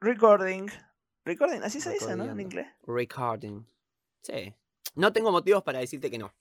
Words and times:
recording. 0.00 0.66
Recording, 1.24 1.62
así 1.62 1.80
se 1.80 1.90
dice, 1.92 2.16
¿no? 2.16 2.24
En 2.24 2.40
inglés. 2.40 2.66
Recording. 2.86 3.66
Sí. 4.22 4.54
No 4.94 5.12
tengo 5.12 5.30
motivos 5.30 5.62
para 5.62 5.78
decirte 5.80 6.10
que 6.10 6.18
no. 6.18 6.32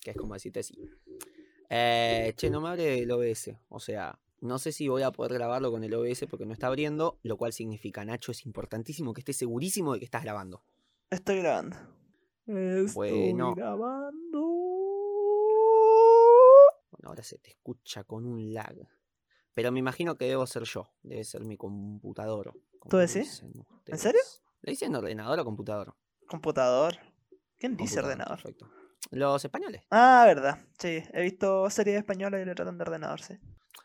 Que 0.00 0.12
es 0.12 0.16
como 0.16 0.34
decirte 0.34 0.62
sí. 0.62 0.74
Eh, 1.68 2.32
che, 2.36 2.50
no 2.50 2.60
me 2.60 2.68
abre 2.68 3.00
el 3.00 3.10
OBS. 3.10 3.50
O 3.68 3.80
sea, 3.80 4.18
no 4.40 4.58
sé 4.58 4.72
si 4.72 4.88
voy 4.88 5.02
a 5.02 5.10
poder 5.12 5.34
grabarlo 5.34 5.70
con 5.70 5.84
el 5.84 5.92
OBS 5.94 6.26
porque 6.28 6.46
no 6.46 6.52
está 6.52 6.68
abriendo. 6.68 7.18
Lo 7.22 7.36
cual 7.36 7.52
significa, 7.52 8.04
Nacho, 8.04 8.32
es 8.32 8.46
importantísimo 8.46 9.12
que 9.12 9.20
estés 9.20 9.36
segurísimo 9.36 9.92
de 9.92 9.98
que 9.98 10.04
estás 10.04 10.22
grabando. 10.22 10.62
Estoy 11.10 11.38
grabando. 11.38 11.76
Estoy 12.46 12.92
Bueno. 12.94 13.54
grabando. 13.54 14.40
Bueno, 16.90 17.08
ahora 17.08 17.22
se 17.22 17.38
te 17.38 17.50
escucha 17.50 18.04
con 18.04 18.26
un 18.26 18.52
lag. 18.52 18.76
Pero 19.54 19.72
me 19.72 19.78
imagino 19.78 20.16
que 20.16 20.26
debo 20.26 20.46
ser 20.46 20.64
yo. 20.64 20.90
Debe 21.02 21.24
ser 21.24 21.44
mi 21.44 21.56
computador. 21.56 22.52
como 22.78 22.90
¿Tú 22.90 22.96
decís? 22.96 23.42
¿En 23.86 23.98
serio? 23.98 24.20
¿Le 24.62 24.72
dicen 24.72 24.94
ordenador 24.94 25.40
o 25.40 25.44
computador? 25.44 25.94
Computador. 26.28 26.96
¿Quién 27.58 27.76
dice 27.76 27.96
Computador, 27.96 28.04
ordenador? 28.04 28.42
Perfecto. 28.42 28.70
Los 29.10 29.44
españoles. 29.44 29.82
Ah, 29.90 30.24
verdad. 30.26 30.58
Sí, 30.78 31.02
he 31.12 31.22
visto 31.22 31.68
series 31.70 31.98
españolas 31.98 32.40
y 32.42 32.44
le 32.44 32.54
tratan 32.54 32.78
de 32.78 32.82
ordenador, 32.82 33.20
sí. 33.20 33.34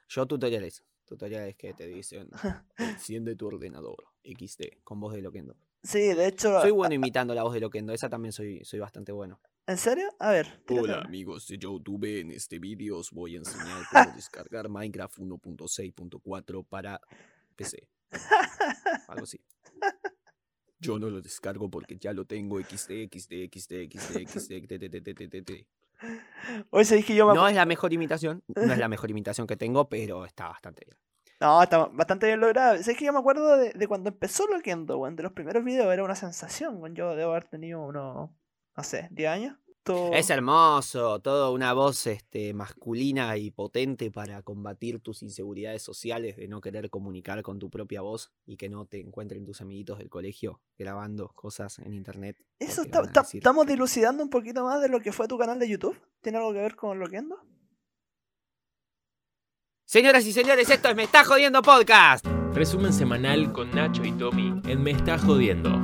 Yo 0.08 0.26
tutoriales. 0.26 0.84
Tutoriales 1.06 1.56
que 1.56 1.74
te 1.74 1.88
dicen, 1.88 2.30
enciende 2.78 3.36
tu 3.36 3.48
ordenador, 3.48 4.08
XD, 4.24 4.84
con 4.84 5.00
voz 5.00 5.14
de 5.14 5.22
Loquendo. 5.22 5.56
Sí, 5.84 6.00
de 6.00 6.28
hecho. 6.28 6.62
Soy 6.62 6.72
bueno 6.72 6.96
imitando 6.96 7.36
la 7.36 7.44
voz 7.44 7.54
de 7.54 7.60
Loquendo, 7.60 7.94
esa 7.94 8.10
también 8.10 8.32
soy, 8.32 8.64
soy 8.66 8.80
bastante 8.80 9.12
bueno. 9.12 9.40
¿En 9.68 9.78
serio? 9.80 10.14
A 10.20 10.30
ver. 10.30 10.62
Hola 10.70 11.02
amigos 11.02 11.48
de 11.48 11.58
YouTube, 11.58 12.20
en 12.20 12.30
este 12.30 12.60
vídeo 12.60 13.00
os 13.00 13.10
voy 13.10 13.34
a 13.34 13.40
enseñar 13.40 13.82
cómo 13.92 14.12
descargar 14.16 14.70
Minecraft 14.70 15.18
1.6.4 15.18 16.68
para 16.70 17.02
PC. 17.56 17.90
Algo 19.08 19.24
así. 19.24 19.42
Yo 20.80 21.00
no 21.00 21.10
lo 21.10 21.20
descargo 21.20 21.72
porque 21.72 21.98
ya 21.98 22.14
lo 22.14 22.26
tengo 22.26 22.60
XD, 22.60 23.10
XD, 23.12 23.50
XD, 23.52 23.90
XD, 23.90 24.54
XD. 24.70 25.52
Hoy 26.70 26.86
se 26.86 26.98
dije 26.98 27.16
yo 27.16 27.34
No 27.34 27.48
es 27.48 27.56
la 27.56 27.66
mejor 27.66 27.92
imitación, 27.92 28.44
no 28.48 28.72
es 28.72 28.78
la 28.78 28.88
mejor 28.88 29.10
imitación 29.10 29.48
que 29.48 29.58
tengo, 29.58 29.90
pero 29.90 30.26
está 30.26 30.48
bastante 30.48 30.86
bien. 30.86 30.98
No, 31.42 31.64
está 31.64 31.88
bastante 31.88 32.28
bien 32.28 32.40
logrado. 32.40 32.78
¿Sabes 32.78 32.98
que 32.98 33.06
yo 33.06 33.14
me 33.14 33.20
acuerdo 33.20 33.58
de, 33.58 33.72
de 33.74 33.88
cuando 33.88 34.10
empezó 34.10 34.46
Loquendo, 34.46 35.00
weón? 35.00 35.16
De 35.16 35.24
los 35.24 35.32
primeros 35.32 35.64
videos 35.64 35.92
era 35.92 36.04
una 36.04 36.16
sensación. 36.16 36.94
Yo 36.94 37.16
debo 37.16 37.32
haber 37.32 37.46
tenido 37.46 37.82
unos, 37.82 38.30
no 38.76 38.84
sé, 38.84 39.08
10 39.12 39.30
años. 39.30 39.58
Es 40.14 40.32
hermoso, 40.32 41.20
todo 41.20 41.54
una 41.54 41.72
voz 41.74 42.08
este, 42.08 42.56
masculina 42.56 43.38
y 43.38 43.52
potente 43.52 44.10
para 44.10 44.42
combatir 44.42 45.00
tus 45.00 45.22
inseguridades 45.22 45.84
sociales 45.84 46.38
de 46.38 46.48
no 46.48 46.60
querer 46.60 46.90
comunicar 46.90 47.44
con 47.44 47.60
tu 47.60 47.70
propia 47.70 48.02
voz 48.02 48.32
y 48.48 48.58
que 48.58 48.68
no 48.68 48.88
te 48.88 49.00
encuentren 49.00 49.46
tus 49.46 49.62
amiguitos 49.62 50.00
del 50.00 50.10
colegio 50.10 50.60
grabando 50.80 51.28
cosas 51.36 51.78
en 51.78 51.94
internet. 51.94 52.36
Eso 52.58 52.82
está- 52.82 53.04
está- 53.04 53.22
decir 53.22 53.38
estamos 53.42 53.68
que- 53.68 53.74
dilucidando 53.74 54.24
un 54.24 54.32
poquito 54.32 54.64
más 54.64 54.82
de 54.82 54.90
lo 54.90 55.02
que 55.02 55.12
fue 55.12 55.28
tu 55.28 55.38
canal 55.38 55.60
de 55.60 55.70
YouTube. 55.70 56.02
¿Tiene 56.22 56.40
algo 56.40 56.52
que 56.52 56.62
ver 56.62 56.76
con 56.76 56.98
Loquendo? 56.98 57.38
Señoras 59.86 60.26
y 60.26 60.34
señores, 60.34 60.68
esto 60.72 60.90
es 60.90 60.96
Me 60.96 61.04
Está 61.04 61.24
Jodiendo 61.24 61.62
Podcast. 61.62 62.26
Resumen 62.56 62.92
semanal 62.92 63.54
con 63.54 63.70
Nacho 63.70 64.04
y 64.04 64.12
Tommy 64.14 64.62
en 64.68 64.82
Me 64.82 64.90
Está 64.92 65.20
Jodiendo. 65.20 65.80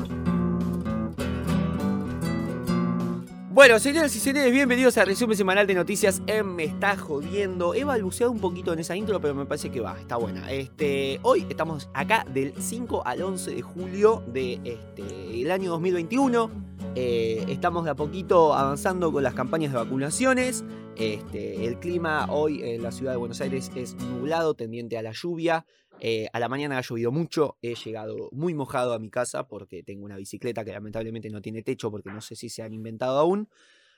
Bueno, 3.61 3.77
señoras 3.77 4.15
y 4.15 4.19
señores, 4.19 4.51
bienvenidos 4.51 4.97
al 4.97 5.05
resumen 5.05 5.37
semanal 5.37 5.67
de 5.67 5.75
noticias 5.75 6.23
en 6.25 6.55
Me 6.55 6.63
Está 6.63 6.97
Jodiendo. 6.97 7.75
He 7.75 7.83
balbuceado 7.83 8.31
un 8.31 8.39
poquito 8.39 8.73
en 8.73 8.79
esa 8.79 8.95
intro, 8.95 9.21
pero 9.21 9.35
me 9.35 9.45
parece 9.45 9.69
que 9.69 9.79
va, 9.79 9.99
está 9.99 10.15
buena. 10.15 10.51
Este, 10.51 11.19
hoy 11.21 11.45
estamos 11.47 11.87
acá 11.93 12.25
del 12.33 12.55
5 12.57 13.05
al 13.05 13.21
11 13.21 13.53
de 13.53 13.61
julio 13.61 14.23
del 14.25 14.63
de, 14.63 14.81
este, 14.97 15.51
año 15.51 15.69
2021. 15.69 16.70
Eh, 16.93 17.45
estamos 17.47 17.85
de 17.85 17.91
a 17.91 17.95
poquito 17.95 18.53
avanzando 18.53 19.13
con 19.13 19.23
las 19.23 19.33
campañas 19.33 19.71
de 19.71 19.77
vacunaciones. 19.77 20.65
Este, 20.97 21.65
el 21.65 21.79
clima 21.79 22.27
hoy 22.29 22.61
en 22.63 22.83
la 22.83 22.91
ciudad 22.91 23.13
de 23.13 23.17
Buenos 23.17 23.39
Aires 23.39 23.71
es 23.75 23.95
nublado, 23.95 24.55
tendiente 24.55 24.97
a 24.97 25.01
la 25.01 25.13
lluvia. 25.13 25.65
Eh, 26.01 26.27
a 26.33 26.39
la 26.39 26.49
mañana 26.49 26.77
ha 26.77 26.81
llovido 26.81 27.11
mucho, 27.11 27.57
he 27.61 27.75
llegado 27.75 28.27
muy 28.33 28.53
mojado 28.53 28.93
a 28.93 28.99
mi 28.99 29.09
casa 29.09 29.47
porque 29.47 29.83
tengo 29.83 30.03
una 30.03 30.17
bicicleta 30.17 30.65
que 30.65 30.73
lamentablemente 30.73 31.29
no 31.29 31.41
tiene 31.41 31.61
techo 31.61 31.91
porque 31.91 32.09
no 32.09 32.19
sé 32.19 32.35
si 32.35 32.49
se 32.49 32.61
han 32.61 32.73
inventado 32.73 33.19
aún. 33.19 33.47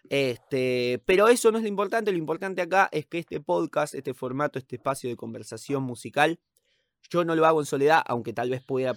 Este, 0.09 1.01
pero 1.05 1.29
eso 1.29 1.51
no 1.51 1.57
es 1.57 1.63
lo 1.63 1.69
importante, 1.69 2.11
lo 2.11 2.17
importante 2.17 2.61
acá 2.61 2.89
es 2.91 3.07
que 3.07 3.19
este 3.19 3.39
podcast, 3.39 3.95
este 3.95 4.13
formato, 4.13 4.59
este 4.59 4.75
espacio 4.75 5.09
de 5.09 5.15
conversación 5.15 5.81
musical, 5.81 6.39
yo 7.09 7.23
no 7.25 7.35
lo 7.35 7.45
hago 7.45 7.59
en 7.59 7.65
soledad, 7.65 8.01
aunque 8.05 8.33
tal 8.33 8.49
vez 8.49 8.61
pueda 8.65 8.93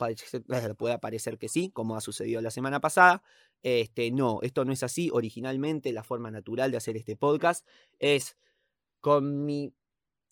parecer, 0.98 1.38
que 1.38 1.48
sí, 1.48 1.70
como 1.70 1.96
ha 1.96 2.00
sucedido 2.00 2.40
la 2.40 2.50
semana 2.50 2.80
pasada. 2.80 3.22
Este, 3.62 4.10
no, 4.10 4.40
esto 4.42 4.64
no 4.64 4.72
es 4.72 4.82
así. 4.82 5.10
Originalmente 5.12 5.92
la 5.92 6.02
forma 6.02 6.30
natural 6.30 6.70
de 6.70 6.76
hacer 6.76 6.96
este 6.96 7.16
podcast 7.16 7.66
es 7.98 8.36
con 9.00 9.44
mi 9.44 9.72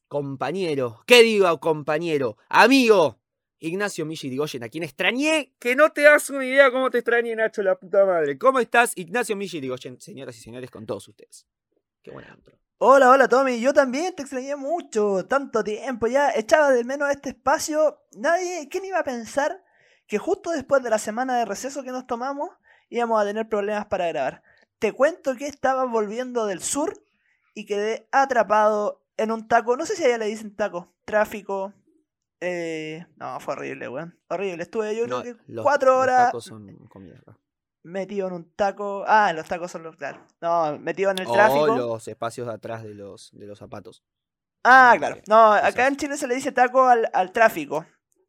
compañero, 0.08 1.02
¿qué 1.06 1.22
digo 1.22 1.58
compañero? 1.60 2.36
Amigo, 2.48 3.18
Ignacio 3.58 4.04
Milli 4.04 4.28
Digoyen, 4.28 4.62
a 4.62 4.68
quien 4.68 4.84
extrañé, 4.84 5.54
que 5.58 5.74
no 5.74 5.90
te 5.90 6.02
das 6.02 6.30
una 6.30 6.44
idea 6.44 6.70
cómo 6.70 6.90
te 6.90 6.98
extrañé, 6.98 7.34
Nacho, 7.34 7.62
la 7.62 7.78
puta 7.78 8.04
madre. 8.04 8.38
¿Cómo 8.38 8.60
estás, 8.60 8.96
Ignacio 8.96 9.36
Milli 9.36 9.60
Digoyen? 9.60 10.00
Señoras 10.00 10.36
y 10.36 10.40
señores, 10.40 10.70
con 10.70 10.86
todos 10.86 11.08
ustedes. 11.08 11.46
Qué 12.02 12.10
buena 12.10 12.34
intro. 12.36 12.63
Hola, 12.86 13.08
hola 13.08 13.28
Tommy, 13.28 13.60
yo 13.60 13.72
también 13.72 14.14
te 14.14 14.20
extrañé 14.20 14.56
mucho, 14.56 15.24
tanto 15.24 15.64
tiempo 15.64 16.06
ya, 16.06 16.30
echaba 16.34 16.70
de 16.70 16.84
menos 16.84 17.08
este 17.08 17.30
espacio. 17.30 18.02
Nadie, 18.14 18.68
¿quién 18.68 18.84
iba 18.84 18.98
a 18.98 19.04
pensar 19.04 19.64
que 20.06 20.18
justo 20.18 20.50
después 20.50 20.82
de 20.82 20.90
la 20.90 20.98
semana 20.98 21.38
de 21.38 21.46
receso 21.46 21.82
que 21.82 21.92
nos 21.92 22.06
tomamos 22.06 22.50
íbamos 22.90 23.18
a 23.18 23.24
tener 23.24 23.48
problemas 23.48 23.86
para 23.86 24.08
grabar? 24.08 24.42
Te 24.78 24.92
cuento 24.92 25.34
que 25.34 25.46
estaba 25.46 25.86
volviendo 25.86 26.44
del 26.44 26.60
sur 26.60 27.02
y 27.54 27.64
quedé 27.64 28.06
atrapado 28.12 29.02
en 29.16 29.32
un 29.32 29.48
taco, 29.48 29.78
no 29.78 29.86
sé 29.86 29.96
si 29.96 30.04
allá 30.04 30.18
le 30.18 30.26
dicen 30.26 30.54
taco, 30.54 30.92
tráfico. 31.06 31.72
Eh, 32.40 33.06
no, 33.16 33.40
fue 33.40 33.54
horrible, 33.54 33.88
weón. 33.88 34.20
Horrible. 34.28 34.62
Estuve 34.62 34.94
yo 34.94 35.06
No, 35.06 35.22
creo 35.22 35.36
que 35.38 35.42
los- 35.46 35.62
cuatro 35.62 35.92
los 35.92 36.02
horas 36.02 36.26
tacos 36.26 36.44
son 36.44 36.66
comida 36.88 37.16
acá. 37.16 37.38
Metido 37.84 38.26
en 38.26 38.34
un 38.34 38.50
taco. 38.56 39.04
Ah, 39.06 39.32
los 39.32 39.46
tacos 39.46 39.70
son 39.70 39.84
los, 39.84 39.94
claro. 39.96 40.20
No, 40.40 40.76
metido 40.78 41.10
en 41.12 41.18
el 41.18 41.30
tráfico. 41.30 41.66
los 41.76 42.08
espacios 42.08 42.48
de 42.48 42.54
atrás 42.54 42.82
de 42.82 42.94
los, 42.94 43.30
de 43.32 43.46
los 43.46 43.58
zapatos. 43.58 44.02
Ah, 44.64 44.94
claro. 44.98 45.18
No, 45.28 45.52
acá 45.52 45.86
en 45.86 45.96
Chile 45.96 46.16
se 46.16 46.26
le 46.26 46.34
dice 46.34 46.50
taco 46.50 46.86
al, 46.88 47.08
al 47.12 47.30
tráfico. 47.32 47.84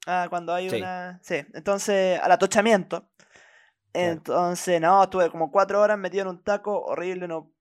Ah, 0.05 0.27
cuando 0.29 0.53
hay 0.53 0.69
Sí. 0.69 0.75
una. 0.77 1.19
Sí, 1.23 1.35
entonces, 1.53 2.19
al 2.21 2.31
atochamiento. 2.31 3.09
Entonces, 3.93 4.81
no, 4.81 5.03
estuve 5.03 5.29
como 5.31 5.51
cuatro 5.51 5.81
horas 5.81 5.97
metido 5.97 6.23
en 6.23 6.27
un 6.29 6.43
taco 6.43 6.81
horrible. 6.83 7.27
No... 7.27 7.51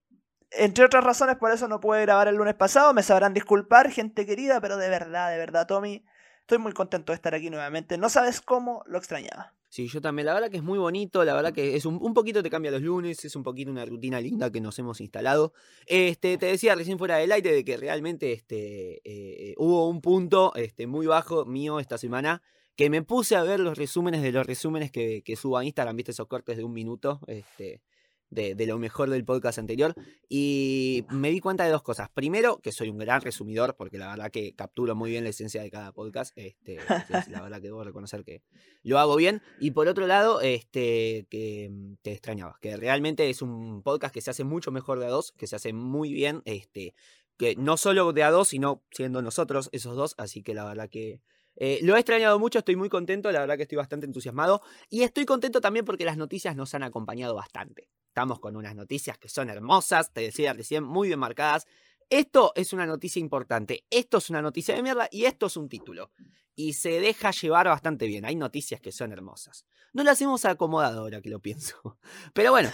Entre 0.50 0.84
otras 0.84 1.04
razones, 1.04 1.36
por 1.36 1.50
eso 1.52 1.68
no 1.68 1.80
pude 1.80 2.02
grabar 2.02 2.28
el 2.28 2.36
lunes 2.36 2.54
pasado. 2.54 2.92
Me 2.92 3.02
sabrán 3.02 3.34
disculpar, 3.34 3.90
gente 3.90 4.26
querida, 4.26 4.60
pero 4.60 4.76
de 4.76 4.88
verdad, 4.88 5.30
de 5.30 5.38
verdad, 5.38 5.66
Tommy, 5.66 6.04
estoy 6.40 6.58
muy 6.58 6.72
contento 6.72 7.12
de 7.12 7.16
estar 7.16 7.34
aquí 7.34 7.50
nuevamente. 7.50 7.98
No 7.98 8.08
sabes 8.08 8.40
cómo 8.40 8.82
lo 8.86 8.98
extrañaba. 8.98 9.52
Sí, 9.74 9.88
yo 9.88 10.00
también. 10.00 10.26
La 10.26 10.34
verdad 10.34 10.50
que 10.50 10.58
es 10.58 10.62
muy 10.62 10.78
bonito, 10.78 11.24
la 11.24 11.34
verdad 11.34 11.52
que 11.52 11.74
es 11.74 11.84
un, 11.84 11.98
un 12.00 12.14
poquito 12.14 12.44
te 12.44 12.48
cambia 12.48 12.70
los 12.70 12.80
lunes, 12.80 13.24
es 13.24 13.34
un 13.34 13.42
poquito 13.42 13.72
una 13.72 13.84
rutina 13.84 14.20
linda 14.20 14.52
que 14.52 14.60
nos 14.60 14.78
hemos 14.78 15.00
instalado. 15.00 15.52
Este, 15.86 16.38
te 16.38 16.46
decía 16.46 16.76
recién 16.76 16.96
fuera 16.96 17.16
del 17.16 17.32
aire 17.32 17.52
de 17.52 17.64
que 17.64 17.76
realmente 17.76 18.30
este, 18.30 19.00
eh, 19.04 19.54
hubo 19.56 19.88
un 19.88 20.00
punto 20.00 20.54
este, 20.54 20.86
muy 20.86 21.08
bajo 21.08 21.44
mío 21.44 21.80
esta 21.80 21.98
semana 21.98 22.40
que 22.76 22.88
me 22.88 23.02
puse 23.02 23.34
a 23.34 23.42
ver 23.42 23.58
los 23.58 23.76
resúmenes 23.76 24.22
de 24.22 24.30
los 24.30 24.46
resúmenes 24.46 24.92
que, 24.92 25.22
que 25.24 25.34
subo 25.34 25.58
a 25.58 25.64
Instagram, 25.64 25.96
viste 25.96 26.12
esos 26.12 26.28
cortes 26.28 26.56
de 26.56 26.62
un 26.62 26.72
minuto, 26.72 27.18
este, 27.26 27.82
de, 28.30 28.54
de 28.54 28.66
lo 28.66 28.78
mejor 28.78 29.10
del 29.10 29.24
podcast 29.24 29.58
anterior, 29.58 29.94
y 30.28 31.04
me 31.10 31.30
di 31.30 31.40
cuenta 31.40 31.64
de 31.64 31.70
dos 31.70 31.82
cosas. 31.82 32.08
Primero, 32.10 32.58
que 32.58 32.72
soy 32.72 32.88
un 32.88 32.98
gran 32.98 33.20
resumidor, 33.20 33.76
porque 33.76 33.98
la 33.98 34.08
verdad 34.08 34.30
que 34.30 34.54
capturo 34.54 34.94
muy 34.94 35.10
bien 35.10 35.24
la 35.24 35.30
esencia 35.30 35.62
de 35.62 35.70
cada 35.70 35.92
podcast, 35.92 36.32
este, 36.36 36.76
la 37.30 37.42
verdad 37.42 37.58
que 37.58 37.68
debo 37.68 37.84
reconocer 37.84 38.24
que 38.24 38.42
lo 38.82 38.98
hago 38.98 39.16
bien. 39.16 39.42
Y 39.60 39.72
por 39.72 39.88
otro 39.88 40.06
lado, 40.06 40.40
este, 40.40 41.26
que 41.30 41.68
mm, 41.70 41.94
te 42.02 42.12
extrañaba, 42.12 42.58
que 42.60 42.76
realmente 42.76 43.30
es 43.30 43.42
un 43.42 43.82
podcast 43.82 44.14
que 44.14 44.20
se 44.20 44.30
hace 44.30 44.44
mucho 44.44 44.70
mejor 44.70 44.98
de 44.98 45.06
a 45.06 45.10
dos, 45.10 45.32
que 45.32 45.46
se 45.46 45.56
hace 45.56 45.72
muy 45.72 46.12
bien, 46.12 46.42
este, 46.44 46.94
que 47.36 47.56
no 47.56 47.76
solo 47.76 48.12
de 48.12 48.22
a 48.22 48.30
dos, 48.30 48.48
sino 48.48 48.82
siendo 48.90 49.22
nosotros 49.22 49.68
esos 49.72 49.96
dos, 49.96 50.14
así 50.18 50.42
que 50.42 50.54
la 50.54 50.64
verdad 50.64 50.88
que 50.88 51.20
eh, 51.56 51.78
lo 51.82 51.96
he 51.96 52.00
extrañado 52.00 52.38
mucho, 52.38 52.58
estoy 52.58 52.76
muy 52.76 52.88
contento, 52.88 53.30
la 53.30 53.40
verdad 53.40 53.56
que 53.56 53.62
estoy 53.62 53.76
bastante 53.76 54.06
entusiasmado 54.06 54.60
y 54.90 55.02
estoy 55.02 55.24
contento 55.24 55.60
también 55.60 55.84
porque 55.84 56.04
las 56.04 56.16
noticias 56.16 56.56
nos 56.56 56.74
han 56.74 56.82
acompañado 56.82 57.34
bastante. 57.34 57.88
Estamos 58.14 58.38
con 58.38 58.54
unas 58.54 58.76
noticias 58.76 59.18
que 59.18 59.28
son 59.28 59.50
hermosas, 59.50 60.12
te 60.12 60.20
decía 60.20 60.52
recién, 60.52 60.84
muy 60.84 61.08
bien 61.08 61.18
marcadas. 61.18 61.66
Esto 62.08 62.52
es 62.54 62.72
una 62.72 62.86
noticia 62.86 63.18
importante, 63.18 63.86
esto 63.90 64.18
es 64.18 64.30
una 64.30 64.40
noticia 64.40 64.76
de 64.76 64.84
mierda 64.84 65.08
y 65.10 65.24
esto 65.24 65.46
es 65.46 65.56
un 65.56 65.68
título. 65.68 66.12
Y 66.54 66.74
se 66.74 67.00
deja 67.00 67.32
llevar 67.32 67.66
bastante 67.66 68.06
bien, 68.06 68.24
hay 68.24 68.36
noticias 68.36 68.80
que 68.80 68.92
son 68.92 69.10
hermosas. 69.10 69.66
No 69.92 70.04
las 70.04 70.22
hemos 70.22 70.44
acomodado 70.44 71.00
ahora 71.00 71.20
que 71.20 71.28
lo 71.28 71.40
pienso. 71.40 71.98
Pero 72.34 72.52
bueno, 72.52 72.70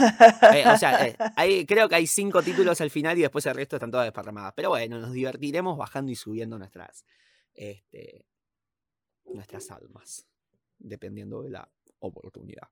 eh, 0.54 0.64
o 0.68 0.76
sea, 0.76 1.06
eh, 1.06 1.16
hay- 1.36 1.64
creo 1.64 1.88
que 1.88 1.94
hay 1.94 2.06
cinco 2.06 2.42
títulos 2.42 2.78
al 2.82 2.90
final 2.90 3.16
y 3.16 3.22
después 3.22 3.46
el 3.46 3.54
resto 3.54 3.76
están 3.76 3.90
todas 3.90 4.04
desparramadas. 4.04 4.52
Pero 4.54 4.68
bueno, 4.68 4.98
nos 5.00 5.12
divertiremos 5.12 5.78
bajando 5.78 6.12
y 6.12 6.16
subiendo 6.16 6.58
nuestras, 6.58 7.06
este, 7.54 8.26
nuestras 9.24 9.70
almas. 9.70 10.26
dependiendo 10.78 11.40
de 11.40 11.48
la 11.50 11.66
oportunidad. 12.00 12.68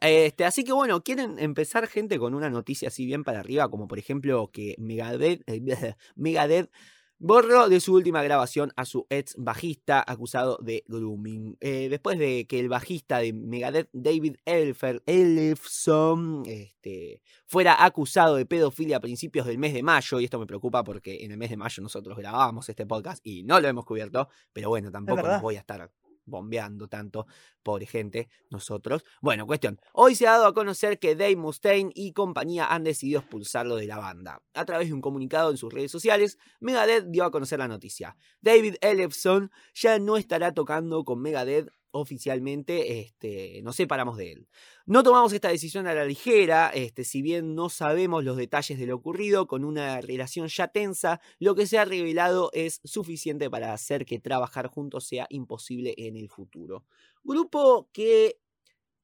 Este, 0.00 0.44
así 0.44 0.64
que 0.64 0.72
bueno, 0.72 1.02
quieren 1.02 1.38
empezar 1.38 1.86
gente 1.86 2.18
con 2.18 2.34
una 2.34 2.50
noticia 2.50 2.88
así 2.88 3.06
bien 3.06 3.24
para 3.24 3.40
arriba, 3.40 3.68
como 3.70 3.88
por 3.88 3.98
ejemplo 3.98 4.50
que 4.52 4.74
Megadeth, 4.78 5.42
Megadeth 6.16 6.70
borró 7.18 7.68
de 7.68 7.80
su 7.80 7.94
última 7.94 8.22
grabación 8.22 8.72
a 8.76 8.84
su 8.84 9.06
ex 9.08 9.34
bajista 9.38 10.04
acusado 10.06 10.58
de 10.60 10.84
grooming. 10.86 11.56
Eh, 11.60 11.88
después 11.88 12.18
de 12.18 12.46
que 12.46 12.60
el 12.60 12.68
bajista 12.68 13.18
de 13.18 13.32
Megadeth, 13.32 13.88
David 13.92 14.36
Elfer, 14.44 15.02
Elfson, 15.06 16.42
este, 16.46 17.22
fuera 17.46 17.84
acusado 17.84 18.36
de 18.36 18.46
pedofilia 18.46 18.98
a 18.98 19.00
principios 19.00 19.46
del 19.46 19.58
mes 19.58 19.72
de 19.72 19.82
mayo, 19.82 20.20
y 20.20 20.24
esto 20.24 20.38
me 20.38 20.46
preocupa 20.46 20.84
porque 20.84 21.24
en 21.24 21.32
el 21.32 21.38
mes 21.38 21.50
de 21.50 21.56
mayo 21.56 21.82
nosotros 21.82 22.16
grabábamos 22.16 22.68
este 22.68 22.86
podcast 22.86 23.26
y 23.26 23.44
no 23.44 23.60
lo 23.60 23.68
hemos 23.68 23.84
cubierto, 23.84 24.28
pero 24.52 24.68
bueno, 24.68 24.90
tampoco 24.90 25.22
nos 25.22 25.42
voy 25.42 25.56
a 25.56 25.60
estar 25.60 25.90
bombeando 26.26 26.88
tanto, 26.88 27.26
pobre 27.62 27.86
gente, 27.86 28.28
nosotros. 28.50 29.04
Bueno, 29.22 29.46
cuestión. 29.46 29.80
Hoy 29.92 30.14
se 30.14 30.26
ha 30.26 30.32
dado 30.32 30.46
a 30.46 30.54
conocer 30.54 30.98
que 30.98 31.16
Dave 31.16 31.36
Mustaine 31.36 31.90
y 31.94 32.12
compañía 32.12 32.66
han 32.66 32.84
decidido 32.84 33.20
expulsarlo 33.20 33.76
de 33.76 33.86
la 33.86 33.98
banda. 33.98 34.42
A 34.54 34.64
través 34.64 34.88
de 34.88 34.94
un 34.94 35.00
comunicado 35.00 35.50
en 35.50 35.56
sus 35.56 35.72
redes 35.72 35.90
sociales, 35.90 36.38
Megadeth 36.60 37.06
dio 37.06 37.24
a 37.24 37.30
conocer 37.30 37.58
la 37.58 37.68
noticia. 37.68 38.16
David 38.40 38.76
Ellefson 38.80 39.50
ya 39.74 39.98
no 39.98 40.16
estará 40.16 40.52
tocando 40.52 41.04
con 41.04 41.22
Megadeth 41.22 41.68
oficialmente 41.96 43.00
este, 43.00 43.60
nos 43.62 43.76
separamos 43.76 44.16
de 44.16 44.32
él. 44.32 44.48
No 44.86 45.02
tomamos 45.02 45.32
esta 45.32 45.48
decisión 45.48 45.86
a 45.86 45.94
la 45.94 46.04
ligera, 46.04 46.70
este, 46.74 47.04
si 47.04 47.22
bien 47.22 47.54
no 47.54 47.68
sabemos 47.68 48.24
los 48.24 48.36
detalles 48.36 48.78
de 48.78 48.86
lo 48.86 48.96
ocurrido, 48.96 49.46
con 49.46 49.64
una 49.64 50.00
relación 50.00 50.48
ya 50.48 50.68
tensa, 50.68 51.20
lo 51.38 51.54
que 51.54 51.66
se 51.66 51.78
ha 51.78 51.84
revelado 51.84 52.50
es 52.52 52.80
suficiente 52.84 53.50
para 53.50 53.72
hacer 53.72 54.06
que 54.06 54.18
trabajar 54.18 54.68
juntos 54.68 55.06
sea 55.06 55.26
imposible 55.30 55.94
en 55.96 56.16
el 56.16 56.28
futuro. 56.28 56.84
Grupo 57.24 57.88
que 57.92 58.38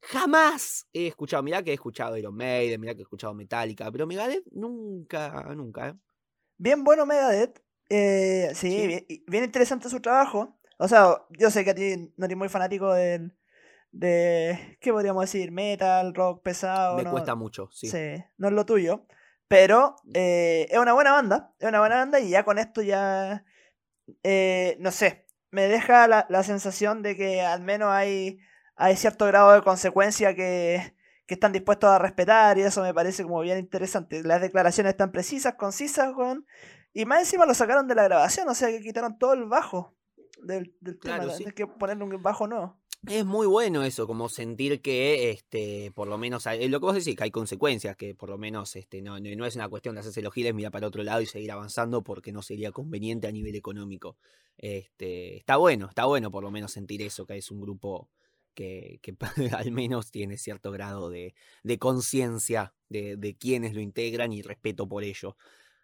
jamás 0.00 0.87
he 0.93 1.06
escuchado, 1.06 1.43
mirá 1.43 1.62
que 1.62 1.71
he 1.71 1.75
escuchado 1.75 2.17
Iron 2.17 2.35
Maiden, 2.35 2.81
mirá 2.81 2.95
que 2.95 3.00
he 3.00 3.03
escuchado 3.03 3.35
Metallica, 3.35 3.91
pero 3.91 4.06
Megadeth 4.06 4.45
nunca, 4.53 5.53
nunca. 5.55 5.88
¿eh? 5.88 5.95
Bien 6.59 6.85
bueno 6.85 7.06
Megadeth, 7.06 7.62
eh, 7.88 8.50
sí, 8.55 9.23
bien 9.27 9.45
interesante 9.45 9.88
su 9.88 10.00
trabajo. 10.00 10.59
O 10.82 10.88
sea, 10.88 11.23
yo 11.38 11.49
sé 11.49 11.62
que 11.62 11.70
a 11.70 11.75
ti 11.76 12.12
no 12.17 12.25
eres 12.25 12.37
muy 12.37 12.49
fanático 12.49 12.93
del, 12.93 13.32
de, 13.93 14.79
¿qué 14.81 14.90
podríamos 14.90 15.23
decir? 15.23 15.52
Metal, 15.52 16.12
rock 16.12 16.43
pesado. 16.43 16.96
Me 16.96 17.05
cuesta 17.05 17.37
mucho, 17.37 17.69
sí. 17.70 17.87
Sí, 17.87 18.25
no 18.37 18.49
es 18.49 18.52
lo 18.52 18.67
tuyo. 18.67 19.06
Pero 19.46 19.94
eh, 20.12 20.67
es 20.69 20.79
una 20.79 20.93
buena 20.93 21.12
banda, 21.12 21.55
es 21.61 21.69
una 21.69 21.79
buena 21.79 21.99
banda 21.99 22.19
y 22.19 22.31
ya 22.31 22.44
con 22.44 22.58
esto 22.58 22.82
ya, 22.82 23.44
eh, 24.25 24.76
no 24.81 24.90
sé, 24.90 25.26
me 25.52 25.69
deja 25.69 26.08
la, 26.08 26.26
la, 26.29 26.43
sensación 26.43 27.02
de 27.02 27.17
que 27.17 27.43
al 27.43 27.61
menos 27.61 27.90
hay, 27.90 28.40
hay 28.75 28.96
cierto 28.96 29.26
grado 29.26 29.52
de 29.52 29.62
consecuencia 29.62 30.35
que, 30.35 30.96
que 31.26 31.35
están 31.35 31.52
dispuestos 31.52 31.90
a 31.90 32.00
respetar 32.00 32.58
y 32.58 32.62
eso 32.62 32.82
me 32.82 32.93
parece 32.93 33.23
como 33.23 33.40
bien 33.43 33.58
interesante. 33.58 34.25
Las 34.25 34.40
declaraciones 34.40 34.94
están 34.94 35.12
precisas, 35.12 35.55
concisas, 35.55 36.12
con... 36.12 36.44
y 36.93 37.05
más 37.05 37.20
encima 37.20 37.46
lo 37.46 37.55
sacaron 37.55 37.87
de 37.87 37.94
la 37.94 38.02
grabación, 38.02 38.49
o 38.49 38.55
sea 38.55 38.69
que 38.70 38.81
quitaron 38.81 39.17
todo 39.17 39.35
el 39.35 39.44
bajo 39.44 39.94
del, 40.43 40.75
claro, 41.00 41.25
tema. 41.25 41.37
Tienes 41.37 41.55
que 41.55 41.67
ponerle 41.67 42.05
un 42.05 42.23
bajo 42.23 42.47
no. 42.47 42.83
Es 43.09 43.25
muy 43.25 43.49
bueno 43.49 43.83
eso, 43.83 44.06
como 44.06 44.29
sentir 44.29 44.81
que, 44.81 45.31
este, 45.31 45.91
por 45.93 46.06
lo 46.06 46.19
menos, 46.19 46.47
lo 46.47 46.79
que 46.79 46.87
vos 46.87 46.94
decís, 46.94 47.17
que 47.17 47.25
hay 47.25 47.33
consecuencias, 47.33 47.97
que 47.97 48.15
por 48.15 48.31
lo 48.31 48.39
menos 48.39 48.77
este, 48.77 49.03
no, 49.03 49.19
no 49.19 49.44
es 49.44 49.56
una 49.56 49.69
cuestión 49.69 49.97
de 49.97 50.03
hacerse 50.03 50.23
los 50.23 50.33
giles, 50.33 50.55
mirar 50.55 50.71
para 50.71 50.87
otro 50.87 51.03
lado 51.03 51.21
y 51.21 51.27
seguir 51.27 51.50
avanzando 51.50 52.05
porque 52.05 52.31
no 52.31 52.43
sería 52.43 52.71
conveniente 52.71 53.27
a 53.27 53.33
nivel 53.33 53.56
económico. 53.56 54.17
Este, 54.56 55.37
está 55.37 55.56
bueno, 55.56 55.89
está 55.89 56.05
bueno 56.05 56.31
por 56.31 56.45
lo 56.45 56.53
menos 56.53 56.71
sentir 56.71 57.03
eso, 57.03 57.27
que 57.27 57.37
es 57.37 57.50
un 57.50 57.61
grupo 57.61 58.09
que, 58.55 59.00
que 59.03 59.17
al 59.56 59.73
menos 59.73 60.12
tiene 60.12 60.38
cierto 60.38 60.71
grado 60.71 61.11
de, 61.11 61.35
de 61.65 61.79
conciencia 61.79 62.73
de, 62.88 63.17
de 63.17 63.37
quienes 63.37 63.75
lo 63.75 63.81
integran 63.81 64.33
y 64.33 64.43
respeto 64.43 64.88
por 64.88 65.03
ello. 65.03 65.37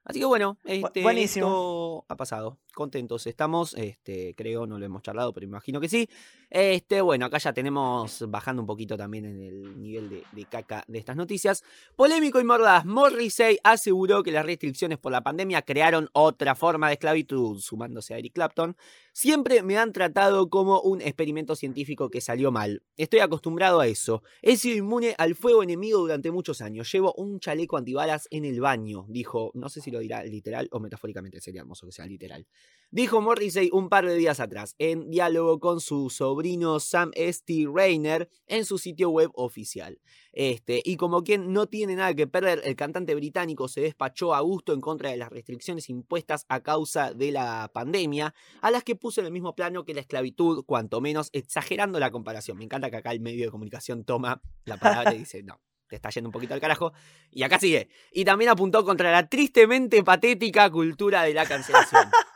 Así 0.08 0.20
que 0.20 0.24
bueno, 0.24 0.56
este, 0.64 1.02
Buenísimo. 1.02 2.06
ha 2.08 2.16
pasado. 2.16 2.58
Contentos 2.74 3.26
estamos. 3.26 3.74
Este, 3.74 4.34
creo, 4.34 4.66
no 4.66 4.78
lo 4.78 4.86
hemos 4.86 5.02
charlado, 5.02 5.34
pero 5.34 5.44
imagino 5.44 5.80
que 5.82 5.88
sí. 5.90 6.08
Este, 6.50 7.02
bueno, 7.02 7.26
acá 7.26 7.36
ya 7.36 7.52
tenemos 7.52 8.24
bajando 8.28 8.62
un 8.62 8.66
poquito 8.66 8.96
también 8.96 9.26
en 9.26 9.42
el 9.42 9.78
nivel 9.78 10.08
de, 10.08 10.44
caca 10.46 10.82
de 10.88 10.98
estas 10.98 11.14
noticias. 11.14 11.62
Polémico 11.94 12.40
y 12.40 12.44
mordaz. 12.44 12.86
Morrissey 12.86 13.58
aseguró 13.62 14.22
que 14.22 14.32
las 14.32 14.46
restricciones 14.46 14.96
por 14.96 15.12
la 15.12 15.22
pandemia 15.22 15.60
crearon 15.60 16.08
otra 16.14 16.54
forma 16.54 16.88
de 16.88 16.94
esclavitud, 16.94 17.58
sumándose 17.60 18.14
a 18.14 18.18
Eric 18.18 18.32
Clapton. 18.32 18.76
Siempre 19.12 19.62
me 19.62 19.76
han 19.76 19.92
tratado 19.92 20.48
como 20.48 20.80
un 20.80 21.02
experimento 21.02 21.54
científico 21.54 22.08
que 22.08 22.22
salió 22.22 22.50
mal. 22.50 22.82
Estoy 22.96 23.20
acostumbrado 23.20 23.80
a 23.80 23.86
eso. 23.86 24.22
He 24.40 24.56
sido 24.56 24.78
inmune 24.78 25.14
al 25.18 25.34
fuego 25.34 25.62
enemigo 25.62 25.98
durante 25.98 26.30
muchos 26.30 26.62
años. 26.62 26.90
Llevo 26.90 27.12
un 27.18 27.40
chaleco 27.40 27.76
antibalas 27.76 28.26
en 28.30 28.46
el 28.46 28.60
baño, 28.60 29.04
dijo. 29.08 29.50
No 29.52 29.68
sé 29.68 29.82
si 29.82 29.90
lo 29.90 29.98
dirá 29.98 30.24
literal 30.24 30.68
o 30.70 30.80
metafóricamente, 30.80 31.40
sería 31.42 31.60
hermoso 31.60 31.84
que 31.84 31.92
sea 31.92 32.06
literal. 32.06 32.46
Dijo 32.90 33.20
Morrissey 33.20 33.68
un 33.70 33.90
par 33.90 34.06
de 34.06 34.14
días 34.14 34.40
atrás, 34.40 34.74
en 34.78 35.10
diálogo 35.10 35.60
con 35.60 35.80
su 35.80 36.08
sobrino 36.08 36.37
Sam 36.80 37.10
St. 37.14 37.66
Rainer 37.72 38.28
en 38.46 38.64
su 38.64 38.78
sitio 38.78 39.10
web 39.10 39.30
oficial. 39.34 40.00
Este, 40.32 40.80
y 40.84 40.96
como 40.96 41.24
quien 41.24 41.52
no 41.52 41.66
tiene 41.66 41.96
nada 41.96 42.14
que 42.14 42.26
perder, 42.26 42.60
el 42.64 42.76
cantante 42.76 43.14
británico 43.14 43.68
se 43.68 43.80
despachó 43.80 44.34
a 44.34 44.40
gusto 44.40 44.72
en 44.72 44.80
contra 44.80 45.10
de 45.10 45.16
las 45.16 45.30
restricciones 45.30 45.88
impuestas 45.88 46.46
a 46.48 46.60
causa 46.60 47.12
de 47.12 47.32
la 47.32 47.70
pandemia, 47.72 48.34
a 48.60 48.70
las 48.70 48.84
que 48.84 48.94
puso 48.94 49.20
en 49.20 49.26
el 49.26 49.32
mismo 49.32 49.54
plano 49.54 49.84
que 49.84 49.94
la 49.94 50.00
esclavitud, 50.00 50.64
cuanto 50.64 51.00
menos 51.00 51.30
exagerando 51.32 51.98
la 51.98 52.10
comparación. 52.10 52.56
Me 52.58 52.64
encanta 52.64 52.90
que 52.90 52.96
acá 52.96 53.12
el 53.12 53.20
medio 53.20 53.44
de 53.46 53.50
comunicación 53.50 54.04
toma 54.04 54.40
la 54.64 54.76
palabra 54.76 55.14
y 55.14 55.18
dice, 55.18 55.42
no, 55.42 55.60
te 55.88 55.96
está 55.96 56.10
yendo 56.10 56.28
un 56.28 56.32
poquito 56.32 56.54
al 56.54 56.60
carajo. 56.60 56.92
Y 57.30 57.42
acá 57.42 57.58
sigue. 57.58 57.88
Y 58.12 58.24
también 58.24 58.50
apuntó 58.50 58.84
contra 58.84 59.10
la 59.10 59.28
tristemente 59.28 60.04
patética 60.04 60.70
cultura 60.70 61.22
de 61.22 61.34
la 61.34 61.46
cancelación 61.46 62.10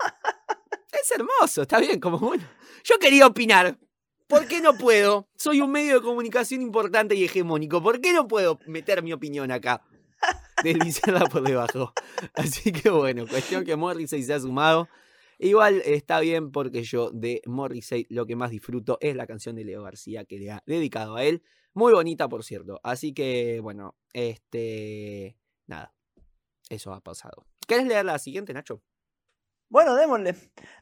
es 1.03 1.11
hermoso, 1.11 1.63
está 1.63 1.79
bien, 1.81 2.01
como 2.01 2.19
bueno. 2.19 2.45
Yo 2.85 2.99
quería 2.99 3.27
opinar. 3.27 3.79
¿Por 4.33 4.49
qué 4.49 4.63
no 4.63 4.73
puedo? 4.79 5.29
Soy 5.37 5.61
un 5.61 5.71
medio 5.71 5.97
de 5.97 6.01
comunicación 6.01 6.63
importante 6.63 7.15
y 7.15 7.23
hegemónico. 7.23 7.83
¿Por 7.83 8.01
qué 8.01 8.15
no 8.15 8.27
puedo 8.29 8.59
meter 8.67 9.03
mi 9.03 9.13
opinión 9.13 9.51
acá? 9.51 9.85
Deslizarla 10.65 11.27
por 11.27 11.43
debajo. 11.43 11.93
Así 12.33 12.73
que 12.73 12.89
bueno, 12.89 13.27
cuestión 13.27 13.63
que 13.63 13.77
Morrissey 13.77 14.23
se 14.23 14.33
ha 14.33 14.41
sumado. 14.41 14.89
Igual 15.39 15.83
está 15.85 16.19
bien 16.21 16.51
porque 16.51 16.83
yo 16.83 17.11
de 17.11 17.43
Morrissey 17.45 18.07
lo 18.09 18.25
que 18.25 18.35
más 18.35 18.51
disfruto 18.51 18.97
es 19.03 19.17
la 19.17 19.27
canción 19.27 19.55
de 19.55 19.65
Leo 19.65 19.83
García 19.83 20.25
que 20.25 20.39
le 20.39 20.51
ha 20.51 20.63
dedicado 20.65 21.17
a 21.17 21.25
él. 21.25 21.43
Muy 21.75 21.93
bonita, 21.93 22.27
por 22.27 22.43
cierto. 22.43 22.81
Así 22.83 23.13
que, 23.13 23.61
bueno, 23.61 23.99
este... 24.15 25.37
Nada. 25.67 25.93
Eso 26.71 26.95
ha 26.95 27.03
pasado. 27.03 27.45
¿Quieres 27.67 27.87
leer 27.87 28.07
la 28.07 28.19
siguiente, 28.19 28.55
Nacho? 28.55 28.83
Bueno, 29.69 29.95
démosle. 29.95 30.37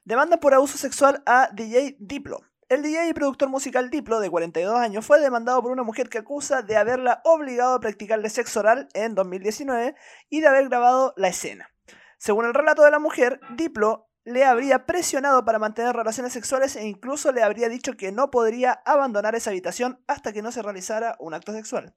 Demanda 0.04 0.38
por 0.38 0.54
abuso 0.54 0.78
sexual 0.78 1.21
a 1.26 1.50
DJ 1.52 1.97
Diplo. 1.99 2.42
El 2.71 2.83
DJ 2.83 3.09
y 3.09 3.15
productor 3.15 3.49
musical 3.49 3.91
Diplo, 3.91 4.21
de 4.21 4.31
42 4.31 4.79
años, 4.79 5.05
fue 5.05 5.19
demandado 5.19 5.61
por 5.61 5.73
una 5.73 5.83
mujer 5.83 6.09
que 6.09 6.19
acusa 6.19 6.62
de 6.62 6.77
haberla 6.77 7.21
obligado 7.25 7.75
a 7.75 7.81
practicarle 7.81 8.31
sexo 8.31 8.61
oral 8.61 8.89
en 8.95 9.17
2019 9.17 9.97
y 10.29 10.41
de 10.41 10.47
haber 10.47 10.69
grabado 10.69 11.12
la 11.17 11.27
escena. 11.27 11.69
Según 12.17 12.45
el 12.45 12.55
relato 12.55 12.85
de 12.85 12.93
la 12.93 13.00
mujer, 13.00 13.41
Diplo 13.57 14.09
le 14.23 14.45
habría 14.45 14.87
presionado 14.87 15.45
para 15.45 15.59
mantener 15.59 15.97
relaciones 15.97 16.33
sexuales 16.33 16.77
e 16.77 16.87
incluso 16.87 17.33
le 17.33 17.43
habría 17.43 17.69
dicho 17.69 17.97
que 17.97 18.12
no 18.12 18.31
podría 18.31 18.81
abandonar 18.87 19.35
esa 19.35 19.50
habitación 19.50 20.00
hasta 20.07 20.33
que 20.33 20.41
no 20.41 20.53
se 20.53 20.62
realizara 20.62 21.17
un 21.19 21.35
acto 21.35 21.53
sexual. 21.53 21.97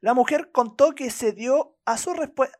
La 0.00 0.14
mujer 0.14 0.50
contó 0.50 0.96
que 0.96 1.10
se 1.10 1.30
dio 1.30 1.76
a 1.84 1.96
su 1.96 2.12
respuesta 2.12 2.58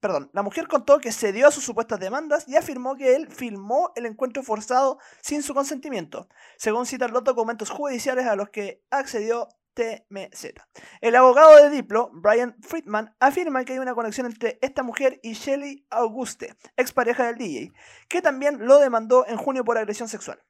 Perdón, 0.00 0.30
la 0.32 0.42
mujer 0.42 0.66
contó 0.66 0.98
que 0.98 1.12
cedió 1.12 1.46
a 1.46 1.50
sus 1.50 1.64
supuestas 1.64 2.00
demandas 2.00 2.48
y 2.48 2.56
afirmó 2.56 2.96
que 2.96 3.14
él 3.16 3.28
filmó 3.28 3.92
el 3.96 4.06
encuentro 4.06 4.42
forzado 4.42 4.98
sin 5.20 5.42
su 5.42 5.52
consentimiento, 5.52 6.26
según 6.56 6.86
citan 6.86 7.12
los 7.12 7.22
documentos 7.22 7.68
judiciales 7.68 8.26
a 8.26 8.34
los 8.34 8.48
que 8.48 8.82
accedió 8.90 9.48
TMZ. 9.74 10.54
El 11.02 11.16
abogado 11.16 11.56
de 11.56 11.68
Diplo, 11.68 12.10
Brian 12.14 12.56
Friedman, 12.62 13.14
afirma 13.20 13.64
que 13.64 13.74
hay 13.74 13.78
una 13.78 13.94
conexión 13.94 14.26
entre 14.26 14.58
esta 14.62 14.82
mujer 14.82 15.20
y 15.22 15.34
Shelly 15.34 15.86
Auguste, 15.90 16.56
expareja 16.76 17.26
del 17.26 17.36
DJ, 17.36 17.72
que 18.08 18.22
también 18.22 18.66
lo 18.66 18.78
demandó 18.78 19.26
en 19.26 19.36
junio 19.36 19.64
por 19.64 19.76
agresión 19.76 20.08
sexual. 20.08 20.42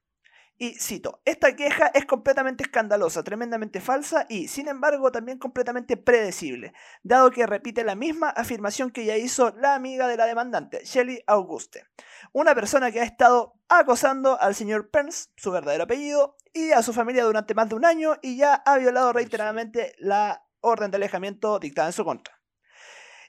Y 0.62 0.74
cito, 0.74 1.22
esta 1.24 1.56
queja 1.56 1.86
es 1.86 2.04
completamente 2.04 2.64
escandalosa, 2.64 3.22
tremendamente 3.22 3.80
falsa 3.80 4.26
y, 4.28 4.46
sin 4.46 4.68
embargo, 4.68 5.10
también 5.10 5.38
completamente 5.38 5.96
predecible, 5.96 6.74
dado 7.02 7.30
que 7.30 7.46
repite 7.46 7.82
la 7.82 7.94
misma 7.94 8.28
afirmación 8.28 8.90
que 8.90 9.06
ya 9.06 9.16
hizo 9.16 9.54
la 9.56 9.74
amiga 9.74 10.06
de 10.06 10.18
la 10.18 10.26
demandante, 10.26 10.84
Shelly 10.84 11.22
Auguste, 11.26 11.86
una 12.34 12.54
persona 12.54 12.92
que 12.92 13.00
ha 13.00 13.04
estado 13.04 13.54
acosando 13.70 14.38
al 14.38 14.54
señor 14.54 14.90
Pence, 14.90 15.30
su 15.34 15.50
verdadero 15.50 15.84
apellido, 15.84 16.36
y 16.52 16.72
a 16.72 16.82
su 16.82 16.92
familia 16.92 17.24
durante 17.24 17.54
más 17.54 17.70
de 17.70 17.76
un 17.76 17.86
año 17.86 18.18
y 18.20 18.36
ya 18.36 18.52
ha 18.52 18.76
violado 18.76 19.14
reiteradamente 19.14 19.94
la 19.96 20.44
orden 20.60 20.90
de 20.90 20.98
alejamiento 20.98 21.58
dictada 21.58 21.88
en 21.88 21.94
su 21.94 22.04
contra. 22.04 22.38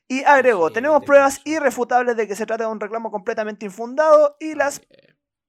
Y 0.10 0.26
agregó, 0.26 0.70
tenemos 0.74 1.06
pruebas 1.06 1.40
irrefutables 1.46 2.18
de 2.18 2.28
que 2.28 2.36
se 2.36 2.46
trata 2.46 2.66
de 2.66 2.72
un 2.72 2.82
reclamo 2.82 3.10
completamente 3.10 3.66
infundado 3.66 4.36
y 4.42 4.56
las 4.56 4.82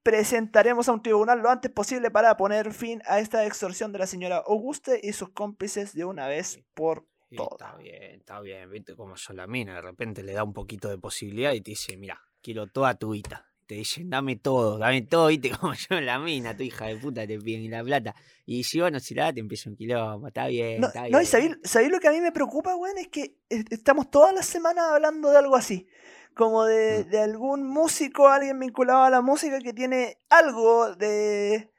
presentaremos 0.02 0.88
a 0.88 0.92
un 0.92 1.02
tribunal 1.02 1.40
lo 1.40 1.50
antes 1.50 1.70
posible 1.70 2.10
para 2.10 2.36
poner 2.36 2.72
fin 2.72 3.02
a 3.06 3.18
esta 3.20 3.46
extorsión 3.46 3.92
de 3.92 3.98
la 4.00 4.06
señora 4.06 4.42
Auguste 4.46 5.00
y 5.02 5.12
sus 5.12 5.30
cómplices 5.30 5.94
de 5.94 6.04
una 6.04 6.26
vez 6.28 6.60
por 6.74 7.06
Y 7.30 7.36
todo. 7.36 7.50
Está 7.52 7.76
bien, 7.76 8.20
está 8.20 8.40
bien. 8.40 8.70
Viste 8.70 8.94
cómo 8.94 9.16
son 9.16 9.36
la 9.36 9.46
mina. 9.46 9.74
De 9.76 9.80
repente 9.82 10.22
le 10.22 10.32
da 10.32 10.44
un 10.44 10.52
poquito 10.52 10.88
de 10.88 10.98
posibilidad 10.98 11.52
y 11.52 11.60
te 11.60 11.70
dice, 11.70 11.96
mira, 11.96 12.20
quiero 12.42 12.66
toda 12.66 12.94
tu 12.94 13.12
guita. 13.12 13.46
Te 13.66 13.76
dicen, 13.76 14.10
dame 14.10 14.36
todo, 14.36 14.76
dame 14.76 15.02
todo, 15.02 15.28
viste 15.28 15.50
como 15.58 15.72
yo 15.72 16.00
la 16.00 16.18
mina, 16.18 16.54
tu 16.56 16.62
hija 16.64 16.86
de 16.86 16.96
puta 16.96 17.26
te 17.26 17.38
piden 17.38 17.70
la 17.70 17.82
plata. 17.82 18.14
Y 18.44 18.64
si 18.64 18.80
vos 18.80 18.90
no 18.92 19.00
se 19.00 19.14
la 19.14 19.24
das, 19.26 19.34
te 19.34 19.40
empieza 19.40 19.70
un 19.70 19.76
quilombo, 19.76 20.26
está 20.26 20.46
bien, 20.48 20.80
No, 20.80 20.88
está 20.88 21.02
no, 21.02 21.08
bien. 21.08 21.22
y 21.22 21.26
sabéis 21.26 21.58
sabéis 21.62 21.90
lo 21.92 22.00
que 22.00 22.08
a 22.08 22.10
mí 22.10 22.20
me 22.20 22.32
preocupa, 22.32 22.74
weón, 22.76 22.98
es 22.98 23.08
que 23.08 23.36
eh, 23.48 23.64
estamos 23.70 24.10
todas 24.10 24.34
las 24.34 24.44
semanas 24.46 24.84
hablando 24.90 25.30
de 25.30 25.38
algo 25.38 25.56
así. 25.56 25.86
Como 26.34 26.64
de, 26.64 27.04
de 27.04 27.20
algún 27.20 27.64
músico, 27.66 28.28
alguien 28.28 28.58
vinculado 28.58 29.02
a 29.04 29.10
la 29.10 29.20
música 29.20 29.58
que 29.60 29.72
tiene 29.72 30.18
algo 30.30 30.94
de. 30.94 31.70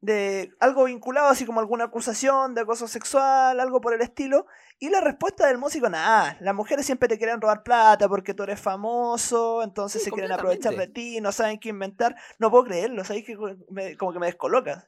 de. 0.00 0.52
algo 0.60 0.84
vinculado, 0.84 1.28
así 1.28 1.46
como 1.46 1.60
alguna 1.60 1.84
acusación 1.84 2.54
de 2.54 2.60
acoso 2.62 2.86
sexual, 2.88 3.58
algo 3.60 3.80
por 3.80 3.94
el 3.94 4.02
estilo. 4.02 4.46
Y 4.78 4.90
la 4.90 5.00
respuesta 5.00 5.46
del 5.46 5.56
músico, 5.58 5.88
nada, 5.88 6.36
las 6.40 6.54
mujeres 6.54 6.84
siempre 6.84 7.08
te 7.08 7.16
quieren 7.16 7.40
robar 7.40 7.62
plata 7.62 8.08
porque 8.08 8.34
tú 8.34 8.42
eres 8.42 8.60
famoso, 8.60 9.62
entonces 9.62 10.02
Sí, 10.02 10.06
se 10.06 10.10
quieren 10.10 10.32
aprovechar 10.32 10.72
de 10.74 10.86
ti, 10.92 11.20
no 11.20 11.32
saben 11.32 11.58
qué 11.58 11.68
inventar. 11.70 12.16
No 12.38 12.50
puedo 12.50 12.64
creerlo, 12.64 13.04
¿sabéis 13.04 13.24
que 13.24 13.36
me- 13.70 13.96
como 13.96 14.12
que 14.12 14.18
me 14.18 14.26
descolocas? 14.26 14.86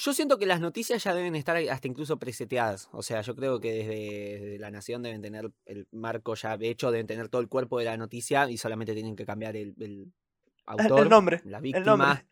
Yo 0.00 0.12
siento 0.14 0.38
que 0.38 0.46
las 0.46 0.60
noticias 0.60 1.02
ya 1.02 1.12
deben 1.12 1.34
estar 1.34 1.56
hasta 1.56 1.88
incluso 1.88 2.18
preseteadas. 2.18 2.88
O 2.92 3.02
sea, 3.02 3.20
yo 3.22 3.34
creo 3.34 3.58
que 3.60 3.72
desde, 3.72 4.38
desde 4.38 4.58
La 4.60 4.70
Nación 4.70 5.02
deben 5.02 5.20
tener 5.20 5.50
el 5.66 5.88
marco 5.90 6.34
ya 6.36 6.56
hecho, 6.60 6.90
deben 6.92 7.08
tener 7.08 7.28
todo 7.28 7.40
el 7.42 7.48
cuerpo 7.48 7.78
de 7.80 7.86
la 7.86 7.96
noticia 7.96 8.48
y 8.48 8.56
solamente 8.58 8.94
tienen 8.94 9.16
que 9.16 9.26
cambiar 9.26 9.56
el, 9.56 9.74
el 9.80 10.12
autor, 10.66 11.00
el 11.04 11.08
nombre, 11.08 11.40
la 11.44 11.60
víctima, 11.60 12.24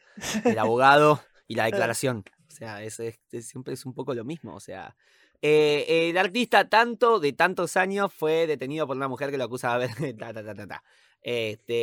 el 0.44 0.58
abogado 0.58 1.20
y 1.49 1.56
la 1.56 1.64
declaración. 1.70 2.25
O 2.49 2.54
sea, 2.54 2.82
es, 2.85 3.00
es- 3.00 3.18
es- 3.32 3.49
siempre 3.49 3.75
es 3.75 3.85
un 3.85 3.94
poco 3.94 4.14
lo 4.14 4.25
mismo. 4.25 4.54
O 4.54 4.61
sea, 4.61 4.96
eh, 5.42 6.08
el 6.11 6.18
artista 6.18 6.68
tanto 6.68 7.18
de 7.18 7.32
tantos 7.32 7.76
años 7.76 8.12
fue 8.14 8.46
detenido 8.46 8.87
por 8.87 8.96
una 8.96 9.08
mujer 9.08 9.30
que 9.32 9.38
lo 9.38 9.44
acusa 9.44 9.76
de 9.76 9.87
haber... 9.87 10.16
ta, 10.18 10.32
ta, 10.32 10.54
ta. 10.66 10.85
Este, 11.20 11.75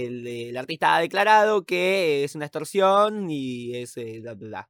eh, 0.00 0.06
el, 0.06 0.26
el 0.26 0.56
artista 0.56 0.94
ha 0.96 1.00
declarado 1.00 1.64
que 1.66 2.22
es 2.22 2.36
una 2.36 2.44
extorsión 2.46 3.28
y 3.30 3.74
es 3.76 3.96
eh, 3.96 4.20
bla, 4.22 4.34
bla. 4.34 4.68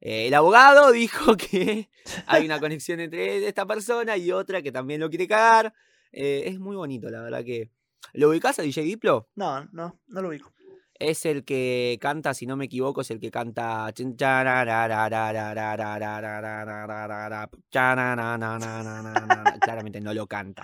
Eh, 0.00 0.28
el 0.28 0.34
abogado 0.34 0.92
dijo 0.92 1.36
que 1.36 1.88
hay 2.26 2.44
una 2.44 2.60
conexión 2.60 3.00
entre 3.00 3.46
esta 3.46 3.66
persona 3.66 4.16
y 4.16 4.30
otra 4.30 4.62
que 4.62 4.72
también 4.72 5.00
lo 5.00 5.08
quiere 5.10 5.26
cagar. 5.26 5.74
Eh, 6.12 6.44
es 6.46 6.58
muy 6.58 6.76
bonito, 6.76 7.08
la 7.10 7.22
verdad 7.22 7.44
que. 7.44 7.70
¿Lo 8.14 8.30
ubicás 8.30 8.58
a 8.58 8.62
DJ 8.62 8.82
Diplo? 8.82 9.28
No, 9.34 9.66
no, 9.72 10.00
no 10.06 10.22
lo 10.22 10.28
ubico. 10.28 10.52
Es 10.94 11.26
el 11.26 11.44
que 11.44 11.98
canta, 12.00 12.34
si 12.34 12.46
no 12.46 12.56
me 12.56 12.64
equivoco, 12.64 13.02
es 13.02 13.10
el 13.10 13.20
que 13.20 13.30
canta. 13.30 13.92
Claramente 19.60 20.00
no 20.00 20.14
lo 20.14 20.26
canta. 20.26 20.62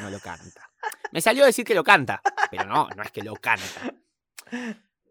No 0.00 0.10
lo 0.10 0.20
canta. 0.20 0.70
Me 1.10 1.20
salió 1.20 1.42
a 1.42 1.46
decir 1.46 1.64
que 1.64 1.74
lo 1.74 1.82
canta, 1.82 2.20
pero 2.50 2.64
no, 2.64 2.88
no 2.96 3.02
es 3.02 3.10
que 3.10 3.22
lo 3.22 3.34
canta. 3.34 3.94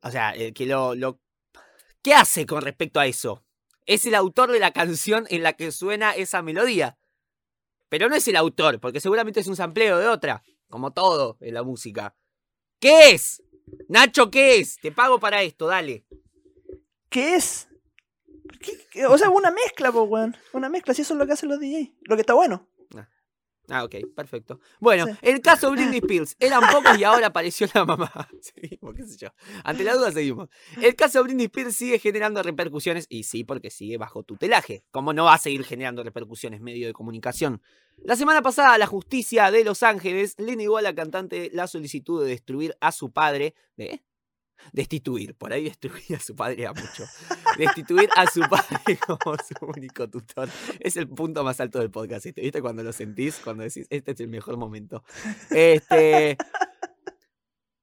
O 0.04 0.12
sea, 0.12 0.32
el 0.32 0.54
que 0.54 0.66
lo, 0.66 0.96
lo. 0.96 1.20
¿Qué 2.02 2.14
hace 2.14 2.46
con 2.46 2.62
respecto 2.62 3.00
a 3.00 3.06
eso? 3.06 3.44
Es 3.92 4.06
el 4.06 4.16
autor 4.16 4.54
de 4.54 4.60
la 4.60 4.72
canción 4.72 5.26
en 5.30 5.44
la 5.44 5.52
que 5.52 5.70
suena 5.74 6.12
esa 6.12 6.42
melodía. 6.42 6.98
Pero 7.90 8.08
no 8.08 8.16
es 8.16 8.26
el 8.30 8.38
autor, 8.38 8.80
porque 8.80 9.02
seguramente 9.02 9.42
es 9.42 9.48
un 9.48 9.58
sampleo 9.58 10.00
de 10.00 10.08
otra, 10.08 10.44
como 10.70 10.94
todo 10.94 11.36
en 11.42 11.56
la 11.56 11.64
música. 11.64 12.16
¿Qué 12.80 13.12
es? 13.12 13.44
Nacho, 13.90 14.32
¿qué 14.32 14.60
es? 14.60 14.78
Te 14.80 14.94
pago 14.94 15.20
para 15.20 15.42
esto, 15.42 15.68
dale. 15.68 16.06
¿Qué 17.10 17.36
es? 17.36 17.68
¿Qué-? 18.62 19.06
O 19.08 19.18
sea, 19.18 19.30
una 19.30 19.52
mezcla, 19.52 19.92
pues, 19.92 20.08
weón. 20.08 20.38
Una 20.54 20.70
mezcla, 20.70 20.94
si 20.94 21.02
eso 21.02 21.14
es 21.14 21.20
lo 21.20 21.28
que 21.28 21.34
hacen 21.34 21.50
los 21.50 21.60
DJ. 21.60 21.94
Lo 22.04 22.16
que 22.16 22.22
está 22.22 22.34
bueno. 22.34 22.70
Ah, 23.72 23.84
ok, 23.86 23.96
perfecto. 24.16 24.60
Bueno, 24.80 25.06
Sí. 25.08 25.14
el 25.22 25.42
caso 25.42 25.72
Britney 25.72 25.98
Spears. 26.04 26.36
Eran 26.40 26.62
pocos 26.72 26.98
y 26.98 27.04
ahora 27.04 27.28
apareció 27.28 27.68
la 27.74 27.86
mamá. 27.86 28.12
Seguimos, 28.42 28.94
qué 28.96 29.06
sé 29.06 29.18
yo. 29.18 29.30
Ante 29.64 29.84
la 29.84 29.96
duda 29.96 30.12
seguimos. 30.12 30.50
El 30.82 30.96
caso 30.96 31.24
Britney 31.24 31.46
Spears 31.46 31.76
sigue 31.76 31.98
generando 32.00 32.44
repercusiones 32.44 33.06
y 33.10 33.24
sí, 33.24 33.44
porque 33.44 33.70
sigue 33.70 33.98
bajo 33.98 34.24
tutelaje. 34.24 34.84
¿Cómo 34.92 35.14
no 35.14 35.26
va 35.26 35.36
a 35.36 35.38
seguir 35.38 35.64
generando 35.64 36.04
repercusiones 36.04 36.62
medio 36.62 36.88
de 36.88 36.94
comunicación? 36.94 37.62
La 38.04 38.16
semana 38.16 38.42
pasada 38.42 38.78
la 38.78 38.88
justicia 38.88 39.52
de 39.52 39.64
Los 39.64 39.84
Ángeles 39.84 40.36
le 40.38 40.56
negó 40.56 40.78
a 40.78 40.82
la 40.82 40.94
cantante 40.96 41.50
la 41.54 41.68
solicitud 41.68 42.22
de 42.24 42.30
destruir 42.30 42.76
a 42.82 42.92
su 42.92 43.12
padre. 43.12 43.54
¿De? 43.78 44.02
Destituir, 44.72 45.36
por 45.36 45.54
ahí 45.54 45.66
destruir 45.66 46.16
a 46.16 46.20
su 46.20 46.36
padre 46.36 46.62
era 46.62 46.74
mucho. 46.74 47.06
Destituir 47.58 48.10
a 48.16 48.26
su 48.28 48.42
padre 48.42 48.98
como 49.06 49.36
su 49.38 49.66
único 49.66 50.10
tutor. 50.10 50.50
Es 50.80 50.98
el 50.98 51.08
punto 51.08 51.44
más 51.44 51.60
alto 51.60 51.80
del 51.80 51.92
podcast. 51.92 52.26
este, 52.26 52.42
¿Viste 52.42 52.62
cuando 52.62 52.84
lo 52.84 52.94
sentís? 52.94 53.40
Cuando 53.44 53.64
decís, 53.64 53.88
este 53.90 54.12
es 54.12 54.20
el 54.20 54.28
mejor 54.28 54.58
momento. 54.58 55.04
Este. 55.50 56.38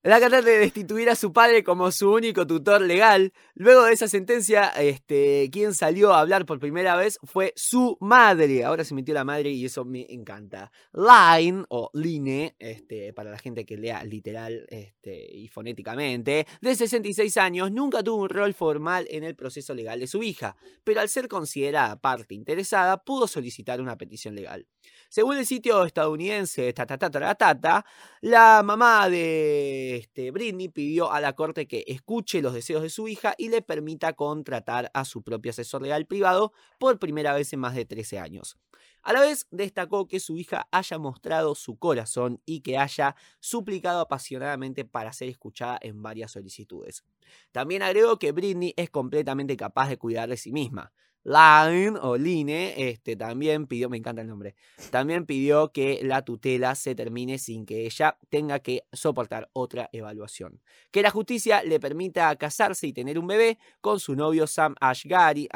La 0.05 0.21
cantante 0.21 0.51
de 0.51 0.59
destituir 0.59 1.11
a 1.11 1.17
su 1.17 1.33
padre 1.33 1.65
como 1.65 1.91
su 1.91 2.13
único 2.13 2.47
tutor 2.47 2.81
legal. 2.81 3.33
Luego 3.57 3.83
de 3.83 3.95
esa 3.95 4.07
sentencia, 4.07 4.69
este, 4.69 5.51
quien 5.51 5.75
salió 5.75 6.15
a 6.15 6.21
hablar 6.21 6.47
por 6.47 6.61
primera 6.61 6.95
vez 6.95 7.19
fue 7.25 7.53
su 7.57 7.97
madre. 8.01 8.63
Ahora 8.65 8.85
se 8.85 8.95
metió 8.95 9.13
la 9.13 9.25
madre 9.25 9.51
y 9.51 9.65
eso 9.65 9.85
me 9.85 10.07
encanta. 10.09 10.71
Line, 10.93 11.65
o 11.69 11.91
Line, 11.95 12.55
este, 12.61 13.13
para 13.13 13.33
la 13.33 13.39
gente 13.39 13.67
que 13.67 13.77
lea 13.77 14.05
literal 14.05 14.67
este, 14.69 15.37
y 15.37 15.49
fonéticamente, 15.49 16.47
de 16.61 16.75
66 16.77 17.37
años, 17.37 17.73
nunca 17.73 18.01
tuvo 18.05 18.23
un 18.23 18.29
rol 18.29 18.55
formal 18.55 19.05
en 19.11 19.25
el 19.25 19.35
proceso 19.35 19.75
legal 19.75 19.99
de 19.99 20.07
su 20.07 20.23
hija, 20.23 20.57
pero 20.85 21.01
al 21.01 21.09
ser 21.09 21.27
considerada 21.27 22.01
parte 22.01 22.37
interesada, 22.37 23.03
pudo 23.03 23.27
solicitar 23.27 23.81
una 23.81 23.99
petición 23.99 24.37
legal. 24.37 24.69
Según 25.09 25.39
el 25.39 25.47
sitio 25.47 25.85
estadounidense 25.85 26.71
Tata, 26.75 27.87
la 28.21 28.63
mamá 28.63 29.09
de 29.09 29.97
este, 29.97 30.31
Britney 30.31 30.69
pidió 30.69 31.11
a 31.11 31.19
la 31.21 31.33
corte 31.33 31.67
que 31.67 31.83
escuche 31.87 32.43
los 32.43 32.53
deseos 32.53 32.83
de 32.83 32.91
su 32.91 33.09
hija 33.09 33.35
y 33.39 33.49
le 33.49 33.63
permita 33.63 34.13
contratar 34.13 34.91
a 34.93 35.07
su 35.07 35.23
propio 35.23 35.51
asesor 35.51 35.81
legal 35.81 36.05
privado 36.05 36.53
por 36.79 36.99
primera 36.99 37.33
vez 37.33 37.51
en 37.55 37.61
más 37.61 37.75
de 37.75 37.87
13 37.87 38.19
años. 38.19 38.59
A 39.03 39.15
la 39.15 39.21
vez 39.21 39.47
destacó 39.51 40.07
que 40.09 40.21
su 40.21 40.37
hija 40.37 40.69
haya 40.71 40.99
mostrado 40.99 41.55
su 41.55 41.79
corazón 41.79 42.43
y 42.45 42.61
que 42.61 42.77
haya 42.77 43.17
suplicado 43.41 44.01
apasionadamente 44.01 44.85
para 44.85 45.15
ser 45.15 45.31
escuchada 45.31 45.79
en 45.81 46.03
varias 46.03 46.33
solicitudes. 46.33 47.03
También 47.51 47.83
agregó 47.83 48.19
que 48.19 48.33
Britney 48.33 48.75
es 48.77 48.91
completamente 48.91 49.57
capaz 49.57 49.89
de 49.89 49.97
cuidar 49.97 50.29
de 50.29 50.37
sí 50.37 50.53
misma. 50.53 50.93
Line 51.25 51.99
o 52.01 52.17
Line 52.17 52.75
este, 52.91 53.17
también 53.17 53.67
pidió, 53.67 53.89
me 53.91 53.97
encanta 53.99 54.23
el 54.23 54.29
nombre, 54.29 54.55
también 54.91 55.27
pidió 55.27 55.73
que 55.73 56.01
la 56.03 56.23
tutela 56.23 56.75
se 56.75 56.95
termine 56.95 57.39
sin 57.39 57.67
que 57.67 57.85
ella 57.87 58.17
tenga 58.31 58.61
que 58.61 58.85
soportar 58.93 59.51
otra 59.53 59.91
evaluación. 59.93 60.61
Que 60.91 61.03
la 61.03 61.11
justicia 61.11 61.63
le 61.63 61.81
permita 61.81 62.35
casarse 62.37 62.87
y 62.87 62.93
tener 62.93 63.19
un 63.19 63.27
bebé 63.27 63.59
con 63.81 64.01
su 64.01 64.15
novio 64.17 64.47
Sam 64.47 64.75
Ashgari, 64.81 65.49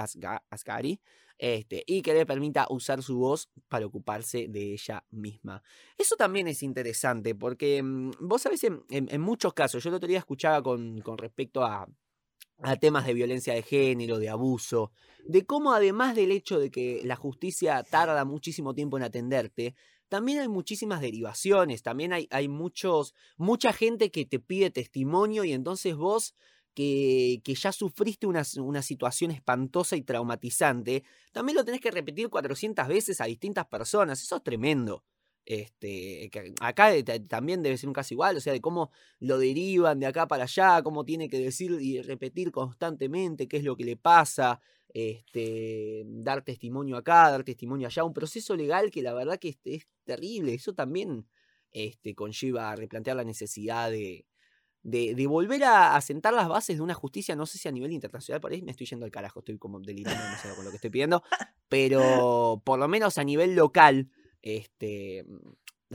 este, 1.38 1.82
y 1.86 2.02
que 2.02 2.14
le 2.14 2.26
permita 2.26 2.66
usar 2.70 3.02
su 3.02 3.18
voz 3.18 3.48
para 3.68 3.86
ocuparse 3.86 4.46
de 4.48 4.72
ella 4.74 5.04
misma. 5.10 5.62
Eso 5.98 6.14
también 6.16 6.46
es 6.46 6.62
interesante 6.62 7.34
porque 7.34 7.82
mm, 7.82 8.10
vos 8.20 8.42
sabés, 8.42 8.62
en, 8.64 8.82
en- 8.90 9.20
muchos 9.20 9.52
casos, 9.52 9.82
yo 9.82 9.88
el 9.90 9.96
otro 9.96 10.08
día 10.08 10.18
escuchaba 10.18 10.62
con 10.62 11.18
respecto 11.18 11.64
a, 11.64 11.88
a 12.60 12.76
temas 12.76 13.06
de 13.06 13.14
violencia 13.14 13.54
de 13.54 13.62
género, 13.62 14.18
de 14.18 14.28
abuso, 14.28 14.92
de 15.24 15.44
cómo 15.44 15.72
además 15.72 16.14
del 16.14 16.32
hecho 16.32 16.58
de 16.58 16.70
que 16.70 17.02
la 17.04 17.16
justicia 17.16 17.82
tarda 17.82 18.24
muchísimo 18.24 18.74
tiempo 18.74 18.96
en 18.96 19.04
atenderte, 19.04 19.74
también 20.08 20.40
hay 20.40 20.48
muchísimas 20.48 21.00
derivaciones, 21.00 21.82
también 21.82 22.12
hay, 22.12 22.48
muchos, 22.48 23.14
mucha 23.38 23.72
gente 23.72 24.10
que 24.10 24.26
te 24.26 24.38
pide 24.38 24.70
testimonio 24.70 25.42
y 25.44 25.52
entonces 25.52 25.96
vos 25.96 26.34
que, 26.74 27.40
que 27.44 27.54
ya 27.54 27.72
sufriste 27.72 28.26
una, 28.26 28.42
una 28.58 28.82
situación 28.82 29.30
espantosa 29.30 29.96
y 29.96 30.02
traumatizante, 30.02 31.02
también 31.32 31.56
lo 31.56 31.64
tenés 31.64 31.80
que 31.80 31.90
repetir 31.90 32.28
400 32.28 32.86
veces 32.88 33.20
a 33.20 33.24
distintas 33.24 33.66
personas, 33.66 34.22
eso 34.22 34.36
es 34.36 34.42
tremendo. 34.42 35.02
Este, 35.44 36.30
acá 36.60 36.92
ta- 37.04 37.18
también 37.26 37.62
debe 37.62 37.76
ser 37.76 37.88
un 37.88 37.94
caso 37.94 38.14
igual, 38.14 38.36
o 38.36 38.40
sea, 38.40 38.52
de 38.52 38.60
cómo 38.60 38.92
lo 39.18 39.38
derivan 39.38 39.98
de 39.98 40.06
acá 40.06 40.28
para 40.28 40.44
allá, 40.44 40.82
cómo 40.82 41.04
tiene 41.04 41.28
que 41.28 41.38
decir 41.38 41.72
y 41.80 42.00
repetir 42.00 42.52
constantemente 42.52 43.48
qué 43.48 43.56
es 43.56 43.64
lo 43.64 43.76
que 43.76 43.84
le 43.84 43.96
pasa, 43.96 44.60
este, 44.94 46.04
dar 46.06 46.42
testimonio 46.42 46.96
acá, 46.96 47.30
dar 47.30 47.42
testimonio 47.42 47.88
allá, 47.88 48.04
un 48.04 48.12
proceso 48.12 48.54
legal 48.54 48.90
que 48.90 49.02
la 49.02 49.14
verdad 49.14 49.38
que 49.38 49.58
es, 49.64 49.86
terrible, 50.04 50.54
eso 50.54 50.74
también 50.74 51.26
este, 51.70 52.14
conlleva 52.14 52.74
replantear 52.76 53.16
la 53.16 53.24
necesidad 53.24 53.90
de, 53.90 54.26
volver 55.26 55.64
a, 55.64 56.00
sentar 56.00 56.34
las 56.34 56.48
bases 56.48 56.76
de 56.76 56.82
una 56.82 56.94
justicia, 56.94 57.34
no 57.34 57.46
sé 57.46 57.58
si 57.58 57.68
a 57.68 57.72
nivel 57.72 57.92
internacional, 57.92 58.40
por 58.40 58.52
ahí 58.52 58.62
me 58.62 58.72
estoy 58.72 58.86
yendo 58.86 59.06
al 59.06 59.12
carajo, 59.12 59.40
estoy 59.40 59.58
como 59.58 59.80
delirando 59.80 60.22
con 60.56 60.64
lo 60.64 60.70
que 60.70 60.76
estoy 60.76 60.90
pidiendo, 60.90 61.22
pero 61.68 62.60
por 62.64 62.78
lo 62.78 62.86
menos 62.86 63.18
a 63.18 63.24
nivel 63.24 63.54
local, 63.54 64.08
este, 64.42 65.24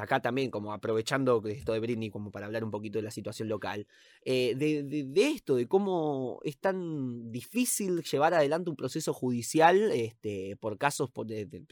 acá 0.01 0.21
también 0.21 0.51
como 0.51 0.73
aprovechando 0.73 1.41
esto 1.45 1.73
de 1.73 1.79
Britney 1.79 2.09
como 2.09 2.31
para 2.31 2.45
hablar 2.45 2.63
un 2.63 2.71
poquito 2.71 2.99
de 2.99 3.03
la 3.03 3.11
situación 3.11 3.49
local, 3.49 3.87
eh, 4.23 4.55
de, 4.55 5.27
esto, 5.27 5.55
de 5.55 5.67
cómo 5.67 6.39
es 6.43 6.57
tan 6.59 7.31
difícil 7.31 8.03
llevar 8.03 8.33
adelante 8.33 8.69
un 8.69 8.75
proceso 8.75 9.13
judicial 9.13 9.91
este, 9.91 10.55
por 10.57 10.77
casos 10.77 11.09
por- 11.11 11.27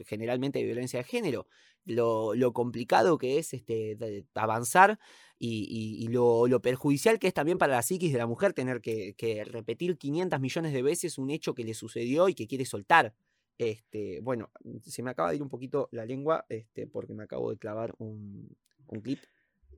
generalmente 0.06 0.58
de 0.58 0.64
violencia 0.64 0.98
de 0.98 1.04
género, 1.04 1.46
lo, 1.84 2.34
complicado 2.52 3.18
que 3.18 3.38
es 3.38 3.54
este, 3.54 3.96
avanzar 4.34 4.98
y, 5.38 6.08
lo 6.08 6.60
perjudicial 6.60 7.18
que 7.18 7.28
es 7.28 7.34
también 7.34 7.58
para 7.58 7.74
la 7.74 7.82
psiquis 7.82 8.12
de 8.12 8.18
la 8.18 8.26
mujer 8.26 8.52
tener 8.52 8.80
que, 8.80 9.14
que 9.14 9.44
repetir 9.44 9.98
500 9.98 10.40
millones 10.40 10.72
de 10.72 10.82
veces 10.82 11.18
un 11.18 11.30
hecho 11.30 11.54
que 11.54 11.64
le 11.64 11.74
sucedió 11.74 12.28
y 12.28 12.34
que 12.34 12.46
quiere 12.46 12.64
soltar. 12.64 13.14
Este, 13.58 14.20
bueno, 14.20 14.50
se 14.84 15.02
me 15.02 15.10
acaba 15.10 15.30
de 15.30 15.36
ir 15.36 15.42
un 15.42 15.48
poquito 15.48 15.88
la 15.92 16.04
lengua 16.04 16.44
este, 16.48 16.86
porque 16.86 17.14
me 17.14 17.24
acabo 17.24 17.50
de 17.50 17.56
clavar 17.58 17.94
un, 17.98 18.54
un 18.88 19.00
clip. 19.00 19.18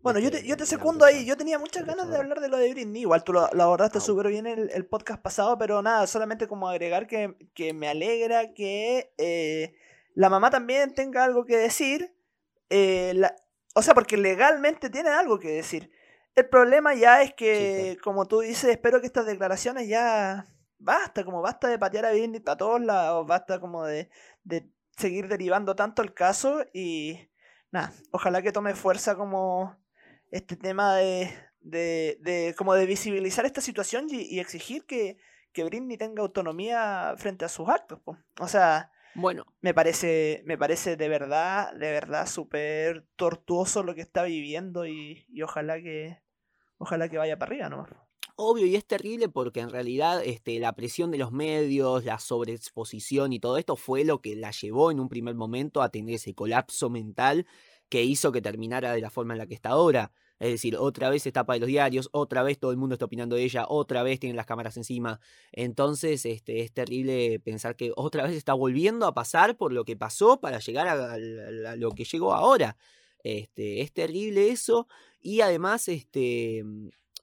Bueno, 0.02 0.20
yo 0.20 0.26
este, 0.28 0.42
te, 0.42 0.46
yo 0.48 0.56
te 0.56 0.66
secundo 0.66 1.04
ahí. 1.04 1.24
Yo 1.24 1.36
tenía 1.36 1.58
muchas 1.58 1.84
ganas 1.84 2.08
de 2.08 2.16
hablar 2.16 2.40
de 2.40 2.48
lo 2.48 2.56
de 2.56 2.72
Britney. 2.72 3.02
Igual 3.02 3.24
tú 3.24 3.32
lo, 3.32 3.48
lo 3.52 3.62
abordaste 3.62 3.98
Au. 3.98 4.04
súper 4.04 4.28
bien 4.28 4.46
el, 4.46 4.70
el 4.70 4.86
podcast 4.86 5.20
pasado, 5.20 5.58
pero 5.58 5.82
nada, 5.82 6.06
solamente 6.06 6.46
como 6.46 6.68
agregar 6.68 7.06
que, 7.06 7.34
que 7.54 7.72
me 7.72 7.88
alegra 7.88 8.52
que 8.54 9.12
eh, 9.18 9.74
la 10.14 10.28
mamá 10.30 10.50
también 10.50 10.94
tenga 10.94 11.24
algo 11.24 11.44
que 11.44 11.56
decir. 11.56 12.14
eh, 12.70 13.12
la- 13.16 13.34
o 13.74 13.82
sea, 13.82 13.94
porque 13.94 14.16
legalmente 14.16 14.90
tiene 14.90 15.10
algo 15.10 15.38
que 15.38 15.48
decir. 15.50 15.90
El 16.34 16.48
problema 16.48 16.94
ya 16.94 17.22
es 17.22 17.32
que, 17.34 17.96
como 18.02 18.26
tú 18.26 18.40
dices, 18.40 18.70
espero 18.70 19.00
que 19.00 19.06
estas 19.06 19.26
declaraciones 19.26 19.88
ya 19.88 20.46
basta, 20.78 21.24
como 21.24 21.42
basta 21.42 21.68
de 21.68 21.78
patear 21.78 22.06
a 22.06 22.12
Britney 22.12 22.42
a 22.46 22.56
todos 22.56 22.80
lados, 22.80 23.26
basta 23.26 23.60
como 23.60 23.84
de, 23.84 24.10
de 24.44 24.70
seguir 24.96 25.28
derivando 25.28 25.76
tanto 25.76 26.02
el 26.02 26.14
caso 26.14 26.64
y 26.72 27.30
nada, 27.70 27.92
ojalá 28.10 28.42
que 28.42 28.52
tome 28.52 28.74
fuerza 28.74 29.16
como 29.16 29.76
este 30.30 30.56
tema 30.56 30.96
de, 30.96 31.30
de, 31.60 32.18
de 32.20 32.54
como 32.56 32.74
de 32.74 32.86
visibilizar 32.86 33.44
esta 33.46 33.60
situación 33.60 34.06
y, 34.10 34.22
y 34.22 34.40
exigir 34.40 34.86
que, 34.86 35.18
que 35.52 35.64
Britney 35.64 35.96
tenga 35.98 36.22
autonomía 36.22 37.14
frente 37.16 37.44
a 37.44 37.48
sus 37.48 37.68
actos. 37.68 38.00
po. 38.00 38.18
O 38.40 38.48
sea, 38.48 38.90
Bueno, 39.14 39.46
me 39.60 39.74
parece, 39.74 40.42
me 40.46 40.56
parece 40.56 40.96
de 40.96 41.08
verdad, 41.08 41.72
de 41.72 41.90
verdad 41.90 42.26
súper 42.26 43.06
tortuoso 43.16 43.82
lo 43.82 43.94
que 43.94 44.02
está 44.02 44.22
viviendo 44.22 44.86
y, 44.86 45.26
y 45.28 45.42
ojalá 45.42 45.76
que 45.80 46.22
ojalá 46.78 47.08
que 47.08 47.18
vaya 47.18 47.38
para 47.38 47.50
arriba, 47.50 47.68
¿no? 47.68 47.86
Obvio, 48.40 48.66
y 48.66 48.76
es 48.76 48.86
terrible 48.86 49.28
porque 49.28 49.58
en 49.60 49.70
realidad 49.70 50.22
este, 50.24 50.60
la 50.60 50.72
presión 50.74 51.10
de 51.10 51.18
los 51.18 51.32
medios, 51.32 52.04
la 52.04 52.20
sobreexposición 52.20 53.32
y 53.32 53.40
todo 53.40 53.58
esto 53.58 53.74
fue 53.74 54.04
lo 54.04 54.20
que 54.20 54.36
la 54.36 54.52
llevó 54.52 54.92
en 54.92 55.00
un 55.00 55.08
primer 55.08 55.34
momento 55.34 55.82
a 55.82 55.88
tener 55.88 56.14
ese 56.14 56.34
colapso 56.34 56.88
mental 56.88 57.46
que 57.88 58.04
hizo 58.04 58.30
que 58.30 58.40
terminara 58.40 58.92
de 58.92 59.00
la 59.00 59.10
forma 59.10 59.34
en 59.34 59.38
la 59.38 59.46
que 59.48 59.54
está 59.54 59.70
ahora. 59.70 60.12
Es 60.38 60.50
decir, 60.52 60.76
otra 60.76 61.10
vez 61.10 61.24
se 61.24 61.32
tapa 61.32 61.54
de 61.54 61.58
los 61.60 61.66
diarios, 61.66 62.10
otra 62.12 62.44
vez 62.44 62.60
todo 62.60 62.70
el 62.70 62.76
mundo 62.76 62.94
está 62.94 63.06
opinando 63.06 63.34
de 63.34 63.42
ella, 63.42 63.64
otra 63.68 64.04
vez 64.04 64.20
tienen 64.20 64.36
las 64.36 64.46
cámaras 64.46 64.76
encima. 64.76 65.18
Entonces, 65.50 66.24
este, 66.24 66.60
es 66.60 66.72
terrible 66.72 67.40
pensar 67.40 67.74
que 67.74 67.90
otra 67.96 68.22
vez 68.24 68.36
está 68.36 68.52
volviendo 68.54 69.06
a 69.06 69.14
pasar 69.14 69.56
por 69.56 69.72
lo 69.72 69.84
que 69.84 69.96
pasó 69.96 70.38
para 70.40 70.60
llegar 70.60 70.86
a, 70.86 71.14
a- 71.14 71.18
lo 71.76 71.90
que 71.90 72.04
llegó 72.04 72.34
ahora. 72.34 72.76
Este, 73.24 73.80
es 73.80 73.92
terrible 73.92 74.50
eso. 74.50 74.86
Y 75.20 75.40
además, 75.40 75.88
este, 75.88 76.62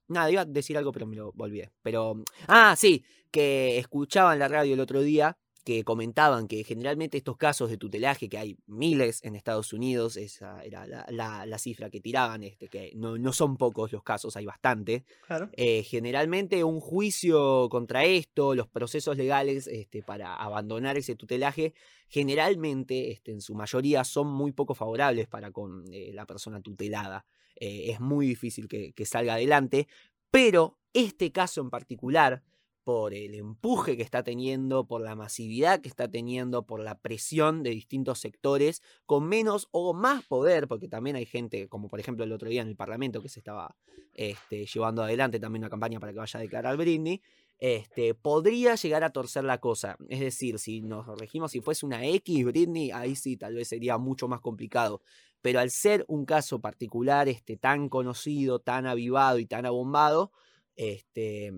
Nada, 0.08 0.30
iba 0.32 0.42
a 0.42 0.46
decir 0.46 0.78
algo, 0.78 0.92
pero 0.92 1.06
me 1.08 1.16
lo 1.16 1.34
olvidé. 1.38 1.72
Pero. 1.82 2.24
Ah, 2.48 2.76
sí, 2.78 3.04
que 3.32 3.78
escuchaba 3.78 4.34
en 4.34 4.40
la 4.40 4.48
radio 4.48 4.74
el 4.74 4.80
otro 4.80 5.02
día 5.02 5.38
que 5.66 5.84
comentaban 5.84 6.48
que 6.48 6.64
generalmente 6.64 7.18
estos 7.18 7.36
casos 7.38 7.70
de 7.72 7.78
tutelaje, 7.78 8.30
que 8.30 8.38
hay 8.38 8.56
miles 8.68 9.22
en 9.24 9.36
Estados 9.36 9.74
Unidos, 9.74 10.16
esa 10.16 10.64
era 10.64 10.86
la, 10.86 11.06
la- 11.10 11.46
la 11.48 11.58
cifra 11.58 11.90
que 11.90 12.00
tiraban, 12.00 12.44
este, 12.44 12.68
que 12.70 12.92
no, 12.96 13.18
no 13.18 13.34
son 13.34 13.58
pocos 13.58 13.92
los 13.92 14.04
casos, 14.04 14.38
hay 14.38 14.46
bastante. 14.46 15.04
Claro. 15.26 15.50
Eh, 15.54 15.82
generalmente 15.82 16.64
un 16.64 16.80
juicio 16.80 17.68
contra 17.70 18.06
esto, 18.06 18.54
los 18.54 18.68
procesos 18.68 19.18
legales 19.18 19.66
este, 19.68 20.04
para 20.04 20.36
abandonar 20.36 20.98
ese 20.98 21.16
tutelaje, 21.16 21.74
generalmente, 22.08 23.12
este, 23.12 23.32
en 23.32 23.42
su 23.42 23.56
mayoría, 23.56 24.04
son 24.04 24.28
muy 24.28 24.52
poco 24.52 24.74
favorables 24.76 25.28
para 25.28 25.52
con 25.52 25.84
eh, 25.92 26.12
la 26.14 26.26
persona 26.26 26.62
tutelada. 26.62 27.26
Eh, 27.56 27.92
es 27.92 28.00
muy 28.00 28.28
difícil 28.28 28.68
que, 28.68 28.94
que 28.94 29.06
salga 29.06 29.34
adelante, 29.36 29.88
pero 30.32 30.78
este 30.94 31.32
caso 31.32 31.62
en 31.62 31.70
particular, 31.70 32.44
por 32.86 33.16
el 33.16 33.34
empuje 33.34 33.98
que 33.98 34.04
está 34.04 34.24
teniendo, 34.24 34.86
por 34.86 35.02
la 35.02 35.16
masividad 35.16 35.82
que 35.82 35.90
está 35.90 36.08
teniendo, 36.08 36.68
por 36.68 36.80
la 36.80 37.00
presión 37.00 37.64
de 37.64 37.72
distintos 37.72 38.20
sectores, 38.20 38.84
con 39.08 39.28
menos 39.28 39.68
o 39.72 39.96
más 39.96 40.24
poder, 40.24 40.68
porque 40.68 40.88
también 40.88 41.16
hay 41.16 41.26
gente, 41.26 41.68
como 41.68 41.90
por 41.90 42.00
ejemplo 42.00 42.24
el 42.24 42.32
otro 42.32 42.48
día 42.48 42.62
en 42.62 42.68
el 42.68 42.76
Parlamento, 42.76 43.24
que 43.24 43.28
se 43.28 43.40
estaba 43.40 43.76
este, 44.14 44.68
llevando 44.68 45.02
adelante 45.02 45.40
también 45.40 45.64
una 45.64 45.70
campaña 45.72 46.00
para 46.00 46.14
que 46.14 46.20
vaya 46.20 46.38
a 46.40 46.44
declarar 46.44 46.78
Britney, 46.78 47.24
este, 47.58 48.14
podría 48.14 48.76
llegar 48.76 49.04
a 49.04 49.10
torcer 49.10 49.44
la 49.46 49.58
cosa. 49.58 49.98
Es 50.08 50.20
decir, 50.20 50.60
si 50.60 50.82
nos 50.82 51.08
regimos, 51.20 51.54
si 51.54 51.62
fuese 51.62 51.88
una 51.88 52.06
X 52.06 52.46
Britney, 52.46 52.92
ahí 52.92 53.16
sí 53.16 53.36
tal 53.36 53.56
vez 53.56 53.68
sería 53.68 53.98
mucho 53.98 54.28
más 54.28 54.42
complicado. 54.42 55.02
Pero 55.42 55.60
al 55.60 55.72
ser 55.72 56.06
un 56.08 56.26
caso 56.26 56.62
particular, 56.62 57.28
este, 57.30 57.58
tan 57.58 57.90
conocido, 57.90 58.60
tan 58.60 58.86
avivado 58.86 59.40
y 59.40 59.48
tan 59.48 59.66
abombado, 59.66 60.32
este, 60.76 61.52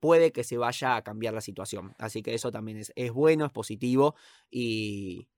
puede 0.00 0.32
que 0.32 0.44
se 0.44 0.56
vaya 0.58 0.96
a 0.96 1.02
cambiar 1.02 1.34
la 1.34 1.40
situación. 1.40 1.94
Así 1.98 2.22
que 2.22 2.34
eso 2.34 2.50
también 2.52 2.78
es, 2.78 2.92
es 2.96 3.12
bueno, 3.12 3.44
es 3.46 3.52
positivo 3.52 4.14
y, 4.50 5.28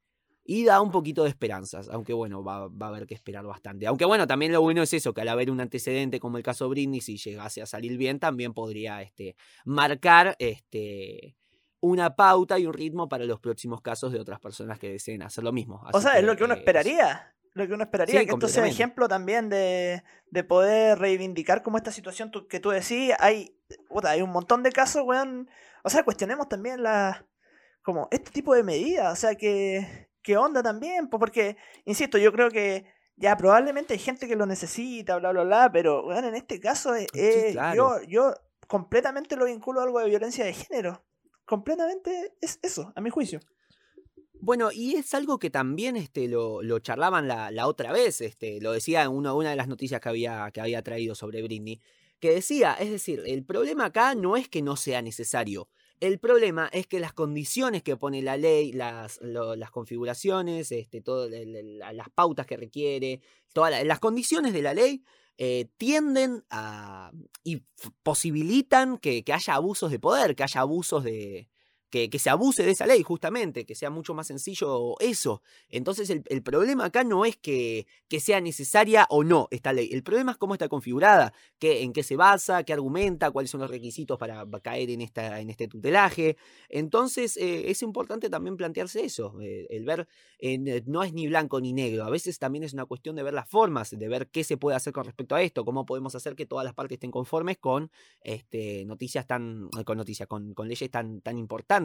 y 0.44 0.64
da 0.64 0.80
un 0.80 0.90
poquito 0.90 1.22
de 1.24 1.28
esperanzas. 1.30 1.88
Aunque 1.88 2.12
bueno, 2.12 2.42
va, 2.42 2.68
va 2.68 2.86
a 2.86 2.88
haber 2.88 3.06
que 3.06 3.14
esperar 3.14 3.44
bastante. 3.46 3.86
Aunque 3.86 4.04
bueno, 4.04 4.26
también 4.26 4.52
lo 4.52 4.60
bueno 4.62 4.82
es 4.82 4.92
eso, 4.94 5.14
que 5.14 5.20
al 5.20 5.28
haber 5.28 5.50
un 5.50 5.60
antecedente 5.60 6.18
como 6.20 6.36
el 6.38 6.42
caso 6.42 6.68
Britney, 6.68 7.00
si 7.00 7.16
llegase 7.16 7.62
a 7.62 7.66
salir 7.66 7.96
bien, 7.96 8.18
también 8.18 8.52
podría 8.52 9.00
este, 9.02 9.36
marcar 9.64 10.34
este, 10.38 11.36
una 11.80 12.16
pauta 12.16 12.58
y 12.58 12.66
un 12.66 12.74
ritmo 12.74 13.08
para 13.08 13.24
los 13.24 13.40
próximos 13.40 13.80
casos 13.80 14.12
de 14.12 14.20
otras 14.20 14.40
personas 14.40 14.78
que 14.78 14.90
deseen 14.90 15.22
hacer 15.22 15.44
lo 15.44 15.52
mismo. 15.52 15.82
O 15.92 16.00
sea, 16.00 16.18
es 16.18 16.24
lo 16.24 16.36
que 16.36 16.44
uno 16.44 16.54
eh, 16.54 16.56
es- 16.56 16.60
esperaría. 16.60 17.34
Lo 17.52 17.66
que 17.66 17.74
uno 17.74 17.82
esperaría, 17.82 18.20
Sí, 18.20 18.26
que 18.26 18.32
esto 18.32 18.46
sea 18.48 18.66
ejemplo 18.66 19.08
también 19.08 19.48
de, 19.48 20.02
de 20.30 20.44
poder 20.44 20.98
reivindicar 20.98 21.62
como 21.62 21.76
esta 21.78 21.90
situación 21.90 22.30
tú- 22.30 22.46
que 22.46 22.60
tú 22.60 22.70
decís. 22.70 23.12
Hay, 23.18 23.56
puta, 23.88 24.10
hay 24.10 24.22
un 24.22 24.30
montón 24.30 24.62
de 24.62 24.70
casos, 24.70 25.02
weón. 25.04 25.50
O 25.82 25.90
sea, 25.90 26.04
cuestionemos 26.04 26.48
también 26.48 26.82
la, 26.82 27.26
como 27.82 28.06
este 28.12 28.30
tipo 28.30 28.54
de 28.54 28.62
medidas. 28.62 29.12
O 29.12 29.16
sea, 29.16 29.34
que, 29.34 30.08
que 30.22 30.36
onda 30.36 30.62
también. 30.62 31.08
po, 31.08 31.18
Porque, 31.18 31.56
insisto, 31.84 32.18
yo 32.18 32.32
creo 32.32 32.50
que 32.50 32.86
ya 33.16 33.36
probablemente 33.36 33.94
hay 33.94 33.98
gente 33.98 34.28
que 34.28 34.36
lo 34.36 34.46
necesita, 34.46 35.16
bla, 35.16 35.32
bla, 35.32 35.42
bla. 35.42 35.70
Pero, 35.72 36.06
weón, 36.06 36.24
en 36.26 36.36
este 36.36 36.60
caso, 36.60 36.94
eh, 36.94 37.08
eh, 37.14 37.48
claro. 37.52 37.74
yo, 37.76 38.02
yo 38.06 38.34
completamente 38.68 39.34
lo 39.34 39.46
vinculo 39.46 39.80
a 39.80 39.84
algo 39.84 39.98
de 39.98 40.06
violencia 40.08 40.44
de 40.44 40.52
género. 40.52 41.04
Completamente 41.44 42.36
es 42.40 42.60
eso, 42.62 42.92
a 42.94 43.00
mi 43.00 43.10
juicio. 43.10 43.40
Bueno, 44.42 44.70
y 44.72 44.96
es 44.96 45.12
algo 45.14 45.38
que 45.38 45.50
también 45.50 45.96
este, 45.96 46.26
lo, 46.28 46.78
charlaban 46.78 47.28
la, 47.28 47.66
otra 47.66 47.92
vez, 47.92 48.20
este, 48.20 48.60
lo 48.60 48.72
decía 48.72 49.02
en 49.02 49.10
una, 49.10 49.32
de 49.50 49.56
las 49.56 49.68
noticias 49.68 50.00
que 50.00 50.08
había, 50.08 50.50
que 50.52 50.60
había 50.60 50.82
traído 50.82 51.14
sobre 51.14 51.42
Britney, 51.42 51.80
que 52.20 52.30
decía, 52.30 52.74
es 52.74 52.90
decir, 52.90 53.22
el 53.26 53.44
problema 53.44 53.86
acá 53.86 54.14
no 54.14 54.36
es 54.36 54.48
que 54.48 54.62
no 54.62 54.76
sea 54.76 55.02
necesario, 55.02 55.68
el 56.00 56.18
problema 56.18 56.68
es 56.72 56.86
que 56.86 57.00
las 57.00 57.12
condiciones 57.12 57.82
que 57.82 57.96
pone 57.96 58.22
la 58.22 58.38
ley, 58.38 58.72
las, 58.72 59.20
configuraciones, 59.70 60.72
este, 60.72 61.02
todo, 61.02 61.28
las 61.28 62.08
pautas 62.14 62.46
que 62.46 62.56
requiere, 62.56 63.20
todas 63.52 63.70
la- 63.70 63.84
las 63.84 63.98
condiciones 64.00 64.54
de 64.54 64.62
la 64.62 64.72
ley 64.72 65.04
eh, 65.36 65.68
tienden 65.76 66.44
a... 66.50 67.12
y 67.44 67.62
posibilitan 68.02 68.98
que, 68.98 69.24
que 69.24 69.32
haya 69.34 69.54
abusos 69.54 69.90
de 69.90 69.98
poder, 69.98 70.34
que 70.34 70.42
haya 70.42 70.62
abusos 70.62 71.04
de... 71.04 71.48
Que, 71.90 72.08
se 72.18 72.30
abuse 72.30 72.62
de 72.64 72.70
esa 72.70 72.86
ley, 72.86 73.02
justamente, 73.02 73.64
que 73.64 73.74
sea 73.74 73.90
mucho 73.90 74.14
más 74.14 74.26
sencillo 74.28 74.94
eso. 75.00 75.42
Entonces, 75.68 76.08
el, 76.10 76.42
problema 76.42 76.84
acá 76.86 77.04
no 77.04 77.24
es 77.24 77.36
que, 77.36 77.86
que 78.08 78.20
sea 78.20 78.40
necesaria 78.40 79.06
o 79.10 79.24
no 79.24 79.48
esta 79.50 79.72
ley. 79.72 79.90
El 79.92 80.02
problema 80.02 80.32
es 80.32 80.38
cómo 80.38 80.54
está 80.54 80.68
configurada, 80.68 81.32
qué, 81.58 81.82
en 81.82 81.92
qué 81.92 82.02
se 82.02 82.16
basa, 82.16 82.62
qué 82.64 82.72
argumenta, 82.72 83.30
cuáles 83.30 83.50
son 83.50 83.60
los 83.60 83.70
requisitos 83.70 84.18
para 84.18 84.46
caer 84.62 84.90
en, 84.90 85.00
esta, 85.00 85.40
en 85.40 85.50
este 85.50 85.68
tutelaje. 85.68 86.36
Entonces, 86.68 87.36
eh, 87.36 87.70
es 87.70 87.82
importante 87.82 88.30
también 88.30 88.56
plantearse 88.56 89.04
eso, 89.04 89.40
eh, 89.40 89.66
el 89.70 89.84
ver, 89.84 90.06
eh, 90.38 90.82
no 90.86 91.02
es 91.02 91.12
ni 91.12 91.26
blanco 91.26 91.60
ni 91.60 91.72
negro, 91.72 92.04
a 92.04 92.10
veces 92.10 92.38
también 92.38 92.64
es 92.64 92.72
una 92.72 92.84
cuestión 92.84 93.16
de 93.16 93.22
ver 93.22 93.34
las 93.34 93.48
formas, 93.48 93.90
de 93.90 94.08
ver 94.08 94.28
qué 94.28 94.44
se 94.44 94.56
puede 94.56 94.76
hacer 94.76 94.92
con 94.92 95.04
respecto 95.04 95.34
a 95.34 95.42
esto, 95.42 95.64
cómo 95.64 95.86
podemos 95.86 96.14
hacer 96.14 96.34
que 96.34 96.46
todas 96.46 96.64
las 96.64 96.74
partes 96.74 96.96
estén 96.96 97.10
conformes 97.10 97.58
con 97.58 97.90
este, 98.22 98.84
noticias 98.84 99.26
tan, 99.26 99.68
con 99.84 99.96
noticias, 99.96 100.28
con, 100.28 100.54
con 100.54 100.68
leyes 100.68 100.90
tan, 100.90 101.20
tan 101.20 101.38
importantes. 101.38 101.79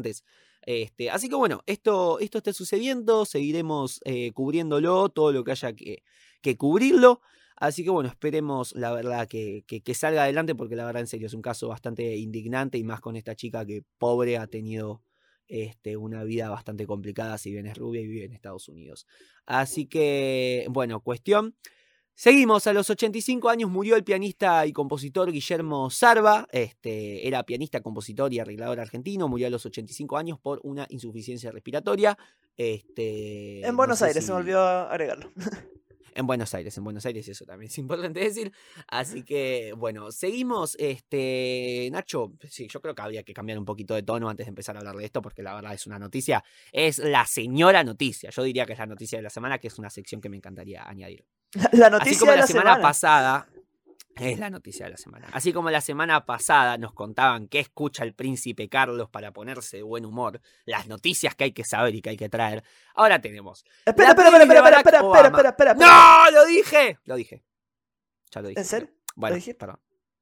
Este, 0.62 1.10
así 1.12 1.29
que 1.29 1.36
bueno, 1.36 1.62
esto, 1.67 2.19
esto 2.19 2.38
está 2.39 2.51
sucediendo, 2.53 3.25
seguiremos 3.25 3.99
eh, 4.05 4.31
cubriéndolo, 4.34 5.10
todo 5.10 5.31
lo 5.31 5.43
que 5.43 5.51
haya 5.51 5.73
que, 5.73 6.03
que 6.41 6.58
cubrirlo. 6.58 7.21
Así 7.58 7.84
que 7.84 7.89
bueno, 7.89 8.10
esperemos 8.10 8.73
la 8.75 8.91
verdad 8.91 9.27
que, 9.27 9.63
que- 9.67 9.93
salga 9.93 10.23
adelante 10.23 10.55
porque 10.55 10.75
la 10.75 10.86
verdad 10.86 11.01
en 11.01 11.08
serio 11.08 11.27
es 11.27 11.34
un 11.34 11.41
caso 11.41 11.67
bastante 11.69 12.15
indignante 12.17 12.77
y 12.77 12.84
más 12.84 12.99
con 12.99 13.15
esta 13.15 13.36
chica 13.36 13.65
que 13.65 13.84
pobre 13.97 14.38
ha 14.38 14.47
tenido 14.47 15.01
este, 15.47 15.95
una 15.97 16.23
vida 16.23 16.49
bastante 16.49 16.86
complicada 16.88 17.38
si 17.38 17.51
bien 17.51 17.67
es 17.67 17.77
rubia 17.77 18.01
y 18.01 18.08
vive 18.08 18.25
en 18.25 18.34
Estados 18.34 18.67
Unidos. 18.67 19.05
Así 19.45 19.86
que 19.88 20.65
bueno, 20.69 20.99
cuestión. 21.01 21.55
Seguimos, 22.17 22.65
a 22.65 22.71
los 22.73 22.89
85 22.89 23.49
años 23.49 23.69
murió 23.69 23.97
el 23.97 24.04
pianista 24.06 24.65
y 24.65 24.71
compositor 24.71 25.32
Guillermo 25.34 25.89
Sarva, 25.89 26.47
este, 26.51 27.28
era 27.28 27.43
pianista, 27.43 27.82
compositor 27.82 28.34
y 28.34 28.39
arreglador 28.39 28.80
argentino, 28.80 29.28
murió 29.28 29.47
a 29.47 29.49
los 29.49 29.65
85 29.65 30.17
años 30.17 30.39
por 30.39 30.62
una 30.63 30.86
insuficiencia 30.89 31.51
respiratoria. 31.51 32.17
Este, 32.56 33.60
En 33.60 33.71
no 33.71 33.75
Buenos 33.78 33.99
sé 33.99 34.06
Aires, 34.06 34.23
si- 34.23 34.28
se 34.28 34.32
me 34.34 34.39
olvidó 34.39 34.62
agregarlo. 34.65 35.32
En 36.17 36.25
Buenos 36.28 36.54
Aires, 36.54 36.78
en 36.78 36.86
Buenos 36.86 37.06
Aires, 37.06 37.28
eso 37.28 37.43
también 37.43 37.69
es 37.69 37.78
importante 37.78 38.21
decir. 38.21 38.49
Así 38.88 39.23
que, 39.23 39.73
bueno, 39.75 40.13
seguimos. 40.13 40.78
Este, 40.80 41.89
Nacho, 41.91 42.32
sí, 42.49 42.69
yo 42.71 42.80
creo 42.80 42.95
que 42.95 43.01
habría 43.01 43.23
que 43.23 43.34
cambiar 43.34 43.60
un 43.60 43.65
poquito 43.65 43.93
de 43.95 44.04
tono 44.04 44.30
antes 44.30 44.45
de 44.45 44.49
empezar 44.51 44.78
a 44.78 44.80
hablar 44.80 44.95
de 44.95 45.04
esto, 45.04 45.21
porque 45.21 45.43
la 45.43 45.54
verdad 45.54 45.73
es 45.73 45.86
una 45.88 45.99
noticia, 45.99 46.41
es 46.71 46.99
la 46.99 47.25
señora 47.25 47.84
noticia. 47.84 48.30
Yo 48.30 48.43
diría 48.43 48.65
que 48.65 48.71
es 48.71 48.80
la 48.80 48.86
noticia 48.86 49.17
de 49.19 49.23
la 49.23 49.30
semana, 49.30 49.58
que 49.60 49.67
es 49.67 49.78
una 49.78 49.89
sección 49.89 50.21
que 50.21 50.30
me 50.30 50.38
encantaría 50.38 50.88
añadir. 50.88 51.25
La 51.71 51.89
noticia 51.89 52.11
Así 52.11 52.19
como 52.19 52.31
de 52.31 52.37
la, 52.37 52.41
la 52.43 52.47
semana, 52.47 52.69
semana. 52.71 52.81
pasada. 52.81 53.47
Es 54.17 54.39
la 54.39 54.49
noticia 54.49 54.85
de 54.85 54.91
la 54.91 54.97
semana. 54.97 55.27
Así 55.33 55.51
como 55.51 55.69
la 55.69 55.81
semana 55.81 56.25
pasada 56.25 56.77
nos 56.77 56.93
contaban 56.93 57.49
qué 57.49 57.59
escucha 57.59 58.03
el 58.03 58.13
príncipe 58.13 58.69
Carlos 58.69 59.09
para 59.09 59.33
ponerse 59.33 59.77
de 59.77 59.83
buen 59.83 60.05
humor, 60.05 60.39
las 60.65 60.87
noticias 60.87 61.35
que 61.35 61.43
hay 61.45 61.51
que 61.51 61.65
saber 61.65 61.95
y 61.95 62.01
que 62.01 62.11
hay 62.11 62.17
que 62.17 62.29
traer, 62.29 62.63
ahora 62.93 63.19
tenemos. 63.19 63.65
Espera, 63.85 64.11
espera, 64.11 64.29
espera, 64.29 64.43
espera, 64.43 64.59
espera, 64.59 64.79
espera, 64.79 65.27
espera, 65.27 65.49
espera, 65.49 65.71
espera. 65.71 65.73
¡No! 65.73 66.31
¡Lo 66.31 66.45
dije! 66.45 66.99
Lo 67.03 67.15
dije. 67.15 67.43
Ya 68.31 68.41
lo 68.41 68.47
dije. 68.47 68.59
¿En 68.61 68.65
serio? 68.65 68.89
Bueno, 69.15 69.35
dije? 69.35 69.53
perdón. 69.53 69.79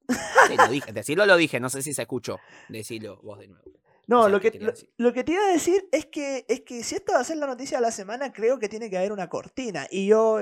Sí, 0.08 0.56
lo 0.56 0.68
dije. 0.68 0.92
Decirlo 0.92 1.24
lo 1.24 1.36
dije, 1.36 1.60
no 1.60 1.70
sé 1.70 1.80
si 1.82 1.94
se 1.94 2.02
escuchó. 2.02 2.40
Decirlo 2.68 3.20
vos 3.22 3.38
de 3.38 3.46
nuevo. 3.46 3.64
No, 4.08 4.20
O 4.20 4.22
sea, 4.24 4.28
lo, 4.32 4.40
¿qué 4.40 4.50
que, 4.50 4.58
lo, 4.58 4.72
lo 4.96 5.12
que 5.12 5.22
te 5.24 5.32
iba 5.32 5.44
a 5.44 5.52
decir 5.52 5.88
es 5.92 6.06
que, 6.06 6.44
es 6.48 6.60
que 6.62 6.82
si 6.82 6.96
esto 6.96 7.12
va 7.12 7.20
a 7.20 7.24
ser 7.24 7.36
la 7.36 7.46
noticia 7.46 7.78
de 7.78 7.82
la 7.82 7.92
semana, 7.92 8.32
creo 8.32 8.58
que 8.58 8.68
tiene 8.68 8.90
que 8.90 8.98
haber 8.98 9.12
una 9.12 9.28
cortina. 9.28 9.86
Y 9.90 10.06
yo 10.08 10.40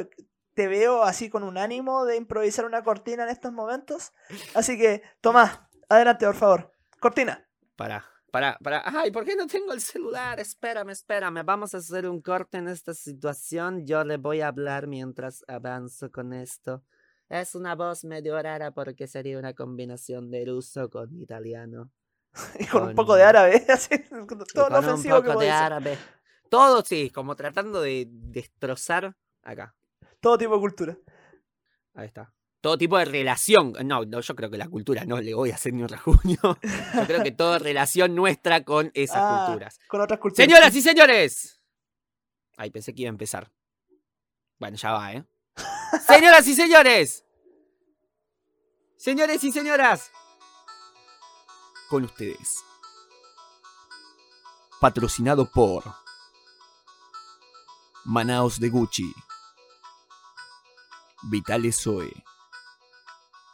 te 0.55 0.69
veo 0.69 1.03
así 1.03 1.29
con 1.31 1.43
un 1.43 1.59
ánimo 1.59 2.05
de 2.05 2.17
improvisar 2.17 2.65
una 2.65 2.83
cortina 2.83 3.25
en 3.25 3.31
estos 3.31 3.53
momentos. 3.53 4.13
Así 4.55 4.77
que, 4.79 5.03
Tomás, 5.21 5.61
adelante, 5.89 6.27
por 6.27 6.35
favor. 6.35 6.73
Cortina. 7.01 7.47
Para, 7.77 8.05
para, 8.31 8.59
para. 8.63 8.83
Ay, 8.85 9.11
¿por 9.11 9.25
qué 9.25 9.35
no 9.37 9.47
tengo 9.47 9.73
el 9.73 9.81
celular? 9.81 10.39
Espérame, 10.41 10.91
espérame. 10.91 11.43
Vamos 11.45 11.75
a 11.75 11.79
hacer 11.79 12.09
un 12.09 12.21
corte 12.21 12.59
en 12.59 12.69
esta 12.69 12.95
situación. 12.95 13.87
Yo 13.87 14.05
le 14.05 14.19
voy 14.19 14.41
a 14.41 14.49
hablar 14.49 14.87
mientras 14.87 15.45
avanzo 15.49 16.11
con 16.11 16.33
esto. 16.33 16.83
Es 17.29 17.55
una 17.55 17.75
voz 17.75 18.05
medio 18.05 18.41
rara 18.41 18.73
porque 18.73 19.07
sería 19.09 19.39
una 19.39 19.55
combinación 19.55 20.31
de 20.31 20.45
ruso 20.45 20.91
con 20.91 21.15
italiano. 21.21 21.91
Y 22.59 22.67
con 22.67 22.83
un 22.83 22.87
Con- 22.89 22.97
poco 22.97 23.15
de 23.15 23.25
árabe, 23.25 23.65
así, 23.69 23.99
todo 24.09 24.21
lo 24.21 24.27
con 24.27 24.73
un 24.73 24.75
ofensivo 24.85 25.17
que 25.17 25.23
poco 25.29 25.35
puede 25.35 25.49
de 25.49 25.53
árabe. 25.53 25.99
Todo 26.49 26.83
sí, 26.83 27.11
como 27.11 27.35
tratando 27.37 27.81
de 27.81 28.07
destrozar. 28.09 29.17
Acá. 29.43 29.75
Todo 30.23 30.39
tipo 30.39 30.55
de 30.55 30.61
cultura. 30.61 30.97
Ahí 31.95 32.07
está. 32.07 32.33
Todo 32.61 32.79
tipo 32.79 32.97
de 32.97 33.05
relación. 33.05 33.73
No, 33.85 34.05
no, 34.05 34.21
yo 34.21 34.37
creo 34.37 34.49
que 34.49 34.57
la 34.57 34.69
cultura 34.69 35.05
no 35.05 35.21
le 35.21 35.35
voy 35.35 35.51
a 35.51 35.57
hacer 35.57 35.73
ni 35.75 35.83
un 35.83 35.89
rajuño. 35.89 36.39
Yo 36.95 37.07
creo 37.09 37.23
que 37.25 37.33
toda 37.33 37.59
relación 37.59 38.15
nuestra 38.15 38.65
con 38.65 38.93
esas 38.95 39.17
Ah, 39.19 39.45
culturas. 39.47 39.81
Con 39.89 40.01
otras 40.01 40.21
culturas. 40.21 40.47
Señoras 40.47 40.75
y 40.77 40.81
señores. 40.81 41.61
Ay, 42.57 42.71
pensé 42.71 42.95
que 42.95 43.03
iba 43.03 43.09
a 43.09 43.11
empezar. 43.11 43.51
Bueno, 44.61 44.77
ya 44.77 44.93
va, 44.93 45.13
¿eh? 45.13 45.25
Señoras 46.07 46.47
y 46.47 46.55
señores. 46.55 47.25
Señores 48.97 49.43
y 49.43 49.51
señoras. 49.51 50.13
Con 51.91 52.05
ustedes. 52.05 52.63
Patrocinado 54.81 55.51
por 55.51 55.83
Manaos 58.05 58.61
de 58.61 58.69
Gucci. 58.69 59.13
Vitales 61.23 61.77
Zoe. 61.81 62.13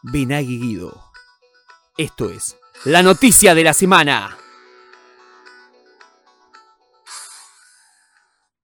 Benagui 0.03 0.59
Guido. 0.59 1.05
Esto 1.97 2.31
es 2.31 2.57
la 2.85 3.03
noticia 3.03 3.55
de 3.55 3.65
la 3.65 3.75
semana. 3.75 4.37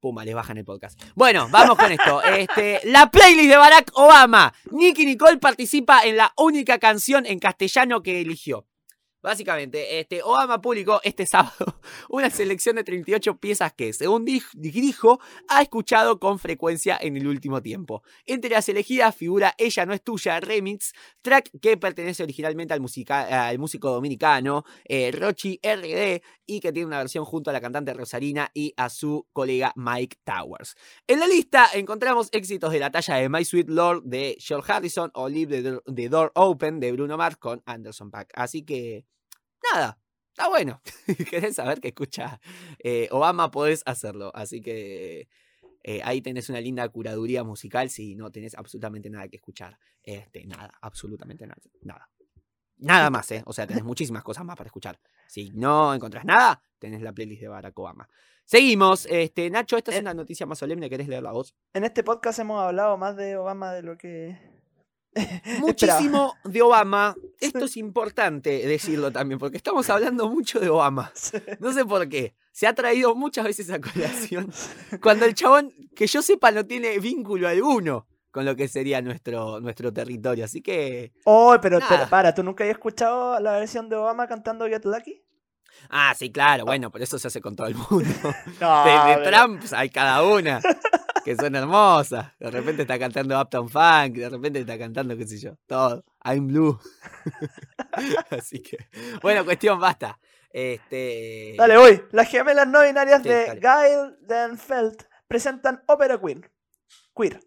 Puma, 0.01 0.25
les 0.25 0.35
bajan 0.35 0.59
el 0.59 0.64
podcast. 0.64 1.01
Bueno, 1.14 1.49
vamos 1.51 1.77
con 1.77 1.90
esto. 1.90 2.23
Este, 2.25 2.81
la 2.85 3.11
playlist 3.11 3.49
de 3.49 3.57
Barack 3.57 3.90
Obama. 3.95 4.53
Nicky 4.71 5.07
Nicole 5.07 5.38
participa 5.38 6.03
en 6.05 6.17
la 6.17 6.33
única 6.37 6.79
canción 6.79 7.27
en 7.27 7.38
castellano 7.38 8.03
que 8.03 8.21
eligió. 8.21 8.67
Básicamente, 9.24 9.98
este, 10.00 10.22
Obama 10.22 10.60
publicó 10.60 11.00
este 11.02 11.24
sábado 11.24 11.80
una 12.10 12.28
selección 12.28 12.76
de 12.76 12.84
38 12.84 13.38
piezas 13.38 13.72
que, 13.72 13.92
según 13.94 14.26
dij- 14.26 14.50
dijo, 14.52 15.18
ha 15.48 15.62
escuchado 15.62 16.20
con 16.20 16.38
frecuencia 16.38 16.98
en 17.00 17.16
el 17.16 17.26
último 17.26 17.62
tiempo. 17.62 18.02
Entre 18.26 18.50
las 18.50 18.68
elegidas 18.68 19.16
figura 19.16 19.54
Ella 19.56 19.87
no 19.87 19.94
es 19.94 20.02
tuya, 20.04 20.38
remix, 20.40 20.92
track 21.22 21.50
que 21.62 21.78
pertenece 21.78 22.22
originalmente 22.22 22.74
al, 22.74 22.80
músico 23.58 23.90
dominicano 23.90 24.64
eh, 24.84 25.10
Rochi 25.10 25.58
RD 25.62 26.20
y 26.46 26.60
que 26.60 26.70
tiene 26.72 26.87
una 26.87 26.98
versión 26.98 27.24
junto 27.24 27.48
a 27.48 27.52
la 27.54 27.60
cantante 27.62 27.94
Rosarina 27.94 28.50
y 28.52 28.74
a 28.76 28.90
su 28.90 29.26
colega 29.32 29.72
Mike 29.74 30.18
Towers. 30.24 30.76
En 31.06 31.18
la 31.20 31.26
lista 31.26 31.68
encontramos 31.72 32.28
éxitos 32.32 32.70
de 32.72 32.78
la 32.78 32.90
talla 32.90 33.14
de 33.16 33.30
My 33.30 33.42
Sweet 33.42 33.70
Lord 33.70 34.02
de 34.04 34.37
George 34.38 34.70
Harrison 34.70 35.10
o 35.14 35.30
Leave 35.30 35.62
the, 35.62 36.08
Door- 36.10 36.32
Open 36.34 36.78
de 36.78 36.92
Bruno 36.92 37.16
Mars 37.16 37.38
con 37.38 37.62
Anderson 37.64 38.10
Paak. 38.10 38.30
Así 38.34 38.62
que, 38.62 39.06
nada. 39.72 39.98
Está 40.31 40.48
bueno. 40.48 40.81
¿Querés 41.31 41.57
saber 41.57 41.81
qué 41.81 41.88
escucha 41.88 42.40
eh, 42.81 43.09
Obama? 43.12 43.50
Podés 43.50 43.83
hacerlo. 43.87 44.33
Así 44.35 44.61
que 44.61 45.29
eh, 45.85 46.00
ahí 46.05 46.20
tenés 46.22 46.48
una 46.48 46.61
linda 46.61 46.88
curaduría 46.88 47.44
musical 47.44 47.88
si 47.90 48.14
no 48.16 48.31
tenés 48.33 48.55
absolutamente 48.57 49.11
nada 49.11 49.29
que 49.29 49.37
escuchar. 49.37 49.79
Este, 50.03 50.44
nada, 50.46 50.72
absolutamente 50.81 51.46
nada. 51.46 51.61
Nada. 51.83 52.11
Nada 52.79 53.09
más, 53.11 53.31
¿eh? 53.31 53.42
O 53.46 53.53
sea, 53.53 53.66
tenés 53.66 53.85
muchísimas 53.85 54.24
cosas 54.24 54.44
más 54.44 54.57
para 54.57 54.66
escuchar. 54.68 54.98
Si 55.29 55.50
no 55.50 55.94
encontrás 55.94 56.24
nada, 56.24 56.61
tenés 56.81 57.00
la 57.03 57.12
playlist 57.12 57.42
de 57.42 57.48
Barack 57.48 57.79
Obama. 57.79 58.09
Seguimos. 58.44 59.07
Este, 59.07 59.48
Nacho, 59.50 59.77
esta 59.77 59.92
es 59.92 59.98
Eh. 59.98 60.00
una 60.00 60.14
noticia 60.14 60.46
más 60.46 60.59
solemne. 60.59 60.90
¿Querés 60.90 61.07
leer 61.09 61.22
la 61.22 61.33
voz? 61.33 61.55
En 61.72 61.85
este 61.85 62.03
podcast 62.03 62.40
hemos 62.40 62.61
hablado 62.61 62.96
más 62.98 63.16
de 63.16 63.37
Obama 63.37 63.72
de 63.72 63.83
lo 63.83 63.96
que. 63.96 64.37
Muchísimo 65.61 66.37
de 66.44 66.62
Obama. 66.62 67.14
Esto 67.40 67.64
es 67.64 67.77
importante 67.77 68.66
decirlo 68.66 69.11
también, 69.12 69.38
porque 69.38 69.57
estamos 69.57 69.88
hablando 69.90 70.29
mucho 70.29 70.61
de 70.61 70.68
Obama. 70.68 71.12
No 71.61 71.72
sé 71.72 71.85
por 71.85 72.09
qué. 72.09 72.35
Se 72.53 72.66
ha 72.66 72.74
traído 72.74 73.14
muchas 73.14 73.44
veces 73.44 73.70
a 73.70 73.81
colación. 73.81 74.53
Cuando 75.00 75.24
el 75.24 75.35
chabón, 75.35 75.72
que 75.94 76.07
yo 76.07 76.22
sepa, 76.22 76.50
no 76.50 76.64
tiene 76.64 76.98
vínculo 76.98 77.48
alguno 77.48 78.07
con 78.31 78.44
lo 78.44 78.57
que 78.57 78.66
sería 78.66 79.00
nuestro, 79.00 79.61
nuestro 79.61 79.92
territorio. 79.92 80.44
Así 80.44 80.61
que. 80.61 81.12
Oh, 81.24 81.57
pero, 81.62 81.79
para, 82.11 82.35
¿tú 82.35 82.42
nunca 82.42 82.64
habías 82.64 82.77
escuchado 82.77 83.38
la 83.40 83.53
versión 83.59 83.88
de 83.88 83.96
Obama 83.96 84.27
cantando 84.27 84.66
Get 84.66 84.85
Lucky? 84.85 85.22
Ah, 85.90 86.14
sí, 86.16 86.31
claro. 86.31 86.64
Bueno, 86.64 86.90
pero 86.90 87.05
eso 87.05 87.18
se 87.18 87.29
hace 87.29 87.40
con 87.40 87.55
todo 87.55 87.66
el 87.66 87.74
mundo. 87.74 88.05
No, 88.61 88.85
De, 88.85 89.20
de 89.20 89.31
Trump 89.31 89.62
hay 89.72 89.90
cada 89.90 90.22
una. 90.22 90.61
Que 91.24 91.34
son 91.37 91.54
hermosas. 91.56 92.32
De 92.38 92.50
repente 92.50 92.82
está 92.82 92.98
cantando 92.98 93.40
Uptown 93.40 93.68
Funk. 93.68 94.16
De 94.16 94.28
repente 94.28 94.60
está 94.60 94.78
cantando, 94.78 95.16
qué 95.16 95.26
sé 95.26 95.38
yo, 95.38 95.56
todo. 95.66 96.04
I'm 96.24 96.46
Blue. 96.46 96.78
Así 98.30 98.60
que. 98.62 98.76
Bueno, 99.22 99.44
cuestión, 99.44 99.78
basta. 99.80 100.18
Este. 100.50 101.54
Dale, 101.56 101.76
voy. 101.78 102.02
Las 102.12 102.28
gemelas 102.28 102.68
no 102.68 102.82
binarias 102.82 103.22
Sí, 103.22 103.28
de. 103.28 103.58
Gail 103.60 104.16
Denfeld 104.20 105.02
presentan 105.26 105.82
ópera 105.87 106.18
queer. 106.20 106.50
Queer. 107.16 107.40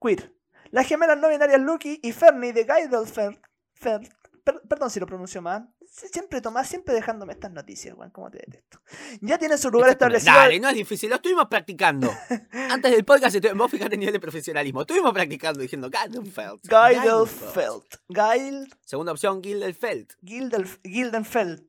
Queer. 0.00 0.32
Las 0.70 0.86
gemelas 0.86 1.18
no 1.18 1.28
binarias 1.28 1.60
Lucky 1.60 2.00
y 2.02 2.12
Fernie 2.12 2.52
de 2.52 2.64
Gail 2.64 2.88
Denfeld. 2.90 3.38
Feld- 3.80 4.08
per- 4.44 4.62
perdón 4.68 4.90
si 4.90 5.00
lo 5.00 5.06
pronuncio 5.06 5.42
mal. 5.42 5.68
Sie- 5.96 6.08
Siempre 6.08 6.40
Tomás, 6.40 6.68
siempre 6.68 6.92
dejándome 6.94 7.32
estas 7.34 7.52
noticias, 7.52 7.94
Juan, 7.94 8.10
como 8.10 8.30
te 8.30 8.38
detesto. 8.38 8.80
Ya 9.20 9.38
tienen 9.38 9.58
su 9.58 9.70
lugar 9.70 9.90
establecido. 9.90 10.32
Dale, 10.34 10.58
no 10.58 10.68
es 10.68 10.74
difícil, 10.74 11.08
lo 11.08 11.16
estuvimos 11.16 11.46
practicando. 11.48 12.10
Antes 12.70 12.90
del 12.90 13.04
podcast, 13.04 13.36
vos 13.54 13.70
fijate 13.70 13.94
el 13.94 14.00
nivel 14.00 14.12
de 14.14 14.20
profesionalismo. 14.20 14.80
Estuvimos 14.80 15.12
practicando 15.12 15.60
diciendo 15.60 15.88
Gildenfeld. 15.90 16.60
Gildenfeld. 16.62 17.42
Denfeld. 17.42 17.84
Gail 18.08 18.74
Segunda 18.84 19.12
opción, 19.12 19.42
Gildenfeld. 19.42 20.12
Gildenfeld. 20.24 21.62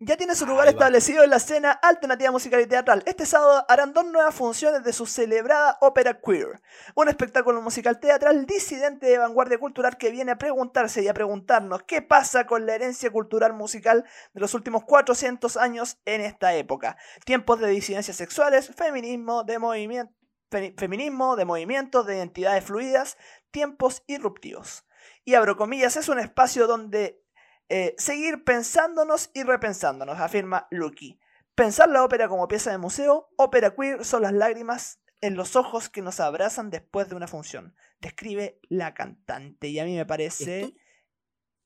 Ya 0.00 0.16
tiene 0.16 0.36
su 0.36 0.46
lugar 0.46 0.68
establecido 0.68 1.24
en 1.24 1.30
la 1.30 1.38
escena 1.38 1.72
alternativa 1.72 2.30
musical 2.30 2.60
y 2.60 2.66
teatral. 2.66 3.02
Este 3.04 3.26
sábado 3.26 3.64
harán 3.68 3.92
dos 3.92 4.06
nuevas 4.06 4.32
funciones 4.32 4.84
de 4.84 4.92
su 4.92 5.06
celebrada 5.06 5.76
ópera 5.80 6.20
queer, 6.20 6.62
un 6.94 7.08
espectáculo 7.08 7.60
musical 7.62 7.98
teatral 7.98 8.46
disidente 8.46 9.06
de 9.06 9.18
vanguardia 9.18 9.58
cultural 9.58 9.98
que 9.98 10.12
viene 10.12 10.30
a 10.30 10.38
preguntarse 10.38 11.02
y 11.02 11.08
a 11.08 11.14
preguntarnos 11.14 11.82
qué 11.82 12.00
pasa 12.00 12.46
con 12.46 12.64
la 12.64 12.76
herencia 12.76 13.10
cultural 13.10 13.54
musical 13.54 14.04
de 14.34 14.40
los 14.40 14.54
últimos 14.54 14.84
400 14.84 15.56
años 15.56 15.98
en 16.04 16.20
esta 16.20 16.54
época. 16.54 16.96
Tiempos 17.24 17.58
de 17.58 17.66
disidencias 17.66 18.16
sexuales, 18.16 18.70
feminismo, 18.76 19.42
de 19.42 19.58
movimiento, 19.58 20.14
feminismo, 20.48 21.34
de 21.34 21.44
movimientos, 21.44 22.06
de 22.06 22.18
identidades 22.18 22.62
fluidas, 22.62 23.16
tiempos 23.50 24.04
irruptivos. 24.06 24.84
Y 25.24 25.34
abro 25.34 25.56
comillas, 25.56 25.96
es 25.96 26.08
un 26.08 26.20
espacio 26.20 26.68
donde 26.68 27.20
eh, 27.68 27.94
seguir 27.98 28.44
pensándonos 28.44 29.30
y 29.34 29.42
repensándonos, 29.42 30.18
afirma 30.18 30.66
Lucky. 30.70 31.18
Pensar 31.54 31.88
la 31.88 32.04
ópera 32.04 32.28
como 32.28 32.46
pieza 32.48 32.70
de 32.70 32.78
museo, 32.78 33.28
ópera 33.36 33.74
queer 33.74 34.04
son 34.04 34.22
las 34.22 34.32
lágrimas, 34.32 35.00
en 35.20 35.34
los 35.34 35.56
ojos 35.56 35.88
que 35.88 36.00
nos 36.00 36.20
abrazan 36.20 36.70
después 36.70 37.08
de 37.08 37.16
una 37.16 37.26
función. 37.26 37.74
Describe 38.00 38.60
la 38.68 38.94
cantante 38.94 39.66
y 39.68 39.80
a 39.80 39.84
mí 39.84 39.96
me 39.96 40.06
parece 40.06 40.60
Estoy- 40.60 40.76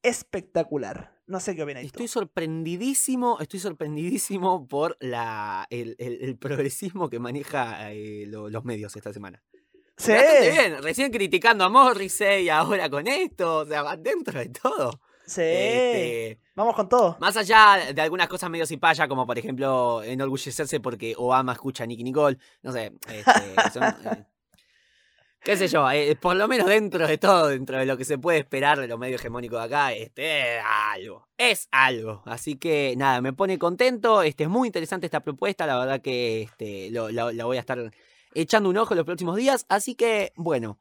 espectacular. 0.03 1.21
No 1.27 1.39
sé 1.41 1.55
qué 1.55 1.63
opinas 1.63 1.85
Estoy 1.85 2.07
tú. 2.07 2.13
sorprendidísimo, 2.13 3.39
estoy 3.41 3.61
sorprendidísimo 3.61 4.67
por 4.67 4.97
la, 5.01 5.67
el, 5.71 5.95
el- 5.99 6.19
el 6.23 6.37
progresismo 6.39 7.09
que 7.09 7.19
maneja 7.19 7.93
eh, 7.93 8.25
lo- 8.27 8.49
los 8.51 8.65
medios 8.65 8.95
esta 8.97 9.13
semana. 9.13 9.43
Sí, 9.97 10.13
Bastante 10.13 10.51
bien, 10.51 10.83
recién 10.83 11.13
criticando 11.13 11.65
a 11.65 11.69
Morrissey, 11.69 12.49
ahora 12.49 12.89
con 12.91 13.07
esto, 13.07 13.59
o 13.59 13.65
sea, 13.67 13.83
va 13.83 13.97
dentro 13.97 14.41
de 14.41 14.49
todo. 14.49 15.01
Sí. 15.27 15.41
Este, 15.43 16.39
Vamos 16.55 16.75
con 16.77 16.89
todo. 16.89 17.17
más 17.21 17.37
allá 17.37 17.93
de 17.95 18.01
algunas 18.03 18.29
cosas 18.29 18.51
medio 18.51 18.67
cipaya, 18.67 19.09
como 19.09 19.27
por 19.27 19.39
ejemplo 19.39 20.03
enorgullecerse 20.03 20.81
porque 20.81 21.15
Obama 21.17 21.53
escucha 21.53 21.85
a 21.85 21.87
Nicky 21.87 22.05
Nicole, 22.05 22.39
no 22.63 22.73
sé, 22.73 22.93
este, 23.09 23.55
son, 23.73 23.85
eh, 23.85 24.25
qué 25.43 25.57
sé 25.57 25.67
yo, 25.69 25.91
eh, 25.91 26.15
por 26.21 26.37
lo 26.37 26.47
menos 26.49 26.67
dentro 26.67 27.07
de 27.07 27.19
todo, 27.19 27.49
dentro 27.49 27.79
de 27.79 27.87
lo 27.87 27.97
que 27.97 28.05
se 28.05 28.19
puede 28.19 28.39
esperar 28.39 28.79
de 28.79 28.87
los 28.87 28.99
medios 28.99 29.21
hegemónicos 29.21 29.59
de 29.61 29.65
acá, 29.65 29.93
este, 29.93 30.59
es 30.59 30.65
algo, 30.65 31.27
es 31.39 31.69
algo. 31.73 32.23
Así 32.27 32.57
que 32.57 32.95
nada, 32.97 33.21
me 33.21 33.33
pone 33.33 33.59
contento, 33.59 34.23
este, 34.23 34.45
es 34.45 34.51
muy 34.51 34.69
interesante 34.69 35.07
esta 35.07 35.21
propuesta, 35.21 35.67
la 35.67 35.79
verdad 35.79 36.01
que 36.03 36.43
este, 36.43 36.91
lo- 36.91 37.11
la- 37.11 37.33
la 37.33 37.45
voy 37.45 37.57
a 37.57 37.61
estar 37.61 37.91
echando 38.35 38.69
un 38.71 38.77
ojo 38.77 38.95
en 38.95 38.99
los 38.99 39.07
próximos 39.07 39.37
días, 39.37 39.67
así 39.69 39.95
que 39.95 40.33
bueno. 40.37 40.79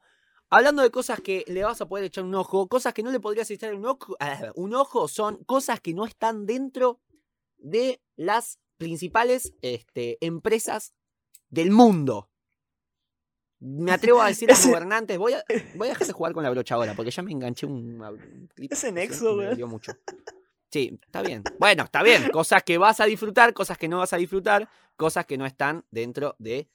Hablando 0.54 0.82
de 0.82 0.90
cosas 0.90 1.18
que 1.22 1.46
le 1.48 1.64
vas 1.64 1.80
a 1.80 1.88
poder 1.88 2.04
echar 2.04 2.24
un 2.24 2.34
ojo, 2.34 2.68
cosas 2.68 2.92
que 2.92 3.02
no 3.02 3.10
le 3.10 3.20
podrías 3.20 3.50
echar 3.50 3.74
un 3.74 3.86
ojo, 3.86 4.16
ah, 4.20 4.52
un 4.54 4.74
ojo 4.74 5.08
son 5.08 5.42
cosas 5.44 5.80
que 5.80 5.94
no 5.94 6.04
están 6.04 6.44
dentro 6.44 7.00
de 7.56 8.02
las 8.16 8.58
principales 8.76 9.54
este, 9.62 10.18
empresas 10.20 10.92
del 11.48 11.70
mundo. 11.70 12.28
Me 13.60 13.92
atrevo 13.92 14.20
a 14.20 14.26
decir 14.26 14.50
a 14.50 14.54
los 14.54 14.66
gobernantes, 14.66 15.16
voy 15.16 15.32
a, 15.32 15.42
voy 15.74 15.88
a 15.88 15.92
dejar 15.92 16.06
de 16.06 16.12
jugar 16.12 16.34
con 16.34 16.42
la 16.42 16.50
brocha 16.50 16.74
ahora, 16.74 16.92
porque 16.94 17.10
ya 17.10 17.22
me 17.22 17.32
enganché 17.32 17.64
un, 17.64 18.02
un 18.02 18.48
clip. 18.54 18.72
Ese 18.72 18.92
nexo, 18.92 19.30
me 19.30 19.34
güey. 19.34 19.46
dolió 19.48 19.68
mucho. 19.68 19.92
Sí, 20.70 20.98
está 21.02 21.22
bien. 21.22 21.44
Bueno, 21.58 21.84
está 21.84 22.02
bien. 22.02 22.28
Cosas 22.30 22.62
que 22.62 22.76
vas 22.76 23.00
a 23.00 23.06
disfrutar, 23.06 23.54
cosas 23.54 23.78
que 23.78 23.88
no 23.88 23.98
vas 23.98 24.12
a 24.12 24.18
disfrutar, 24.18 24.68
cosas 24.96 25.24
que 25.24 25.38
no 25.38 25.46
están 25.46 25.86
dentro 25.90 26.36
de 26.38 26.68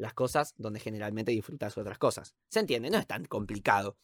las 0.00 0.14
cosas 0.14 0.54
donde 0.56 0.80
generalmente 0.80 1.30
disfrutas 1.32 1.76
otras 1.76 1.98
cosas. 1.98 2.34
¿Se 2.48 2.60
entiende? 2.60 2.90
No 2.90 2.98
es 2.98 3.06
tan 3.06 3.26
complicado. 3.26 3.96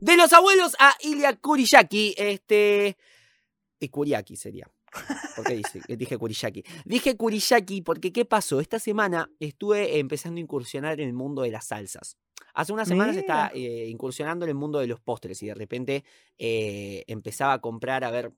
De 0.00 0.16
los 0.16 0.32
abuelos 0.32 0.76
a 0.78 0.94
Ilya 1.00 1.36
Kuriyaki, 1.36 2.14
este... 2.18 2.96
Y 3.80 3.88
Kuriaki 3.88 4.36
sería. 4.36 4.68
¿Por 5.36 5.44
qué 5.44 5.54
dice- 5.54 5.80
dije 5.96 6.18
Kuriyaki? 6.18 6.64
Dije 6.84 7.16
Kuriyaki 7.16 7.82
porque 7.82 8.12
¿qué 8.12 8.24
pasó? 8.24 8.60
Esta 8.60 8.78
semana 8.78 9.30
estuve 9.40 9.98
empezando 9.98 10.38
a 10.38 10.40
incursionar 10.42 11.00
en 11.00 11.08
el 11.08 11.14
mundo 11.14 11.42
de 11.42 11.50
las 11.50 11.66
salsas. 11.66 12.16
Hace 12.54 12.72
unas 12.72 12.86
semanas 12.86 13.16
estaba 13.16 13.50
eh, 13.54 13.86
incursionando 13.88 14.44
en 14.44 14.50
el 14.50 14.54
mundo 14.54 14.78
de 14.78 14.86
los 14.86 15.00
postres 15.00 15.42
y 15.42 15.46
de 15.46 15.54
repente 15.54 16.04
eh, 16.38 17.02
empezaba 17.08 17.54
a 17.54 17.60
comprar, 17.60 18.04
a 18.04 18.10
ver, 18.10 18.32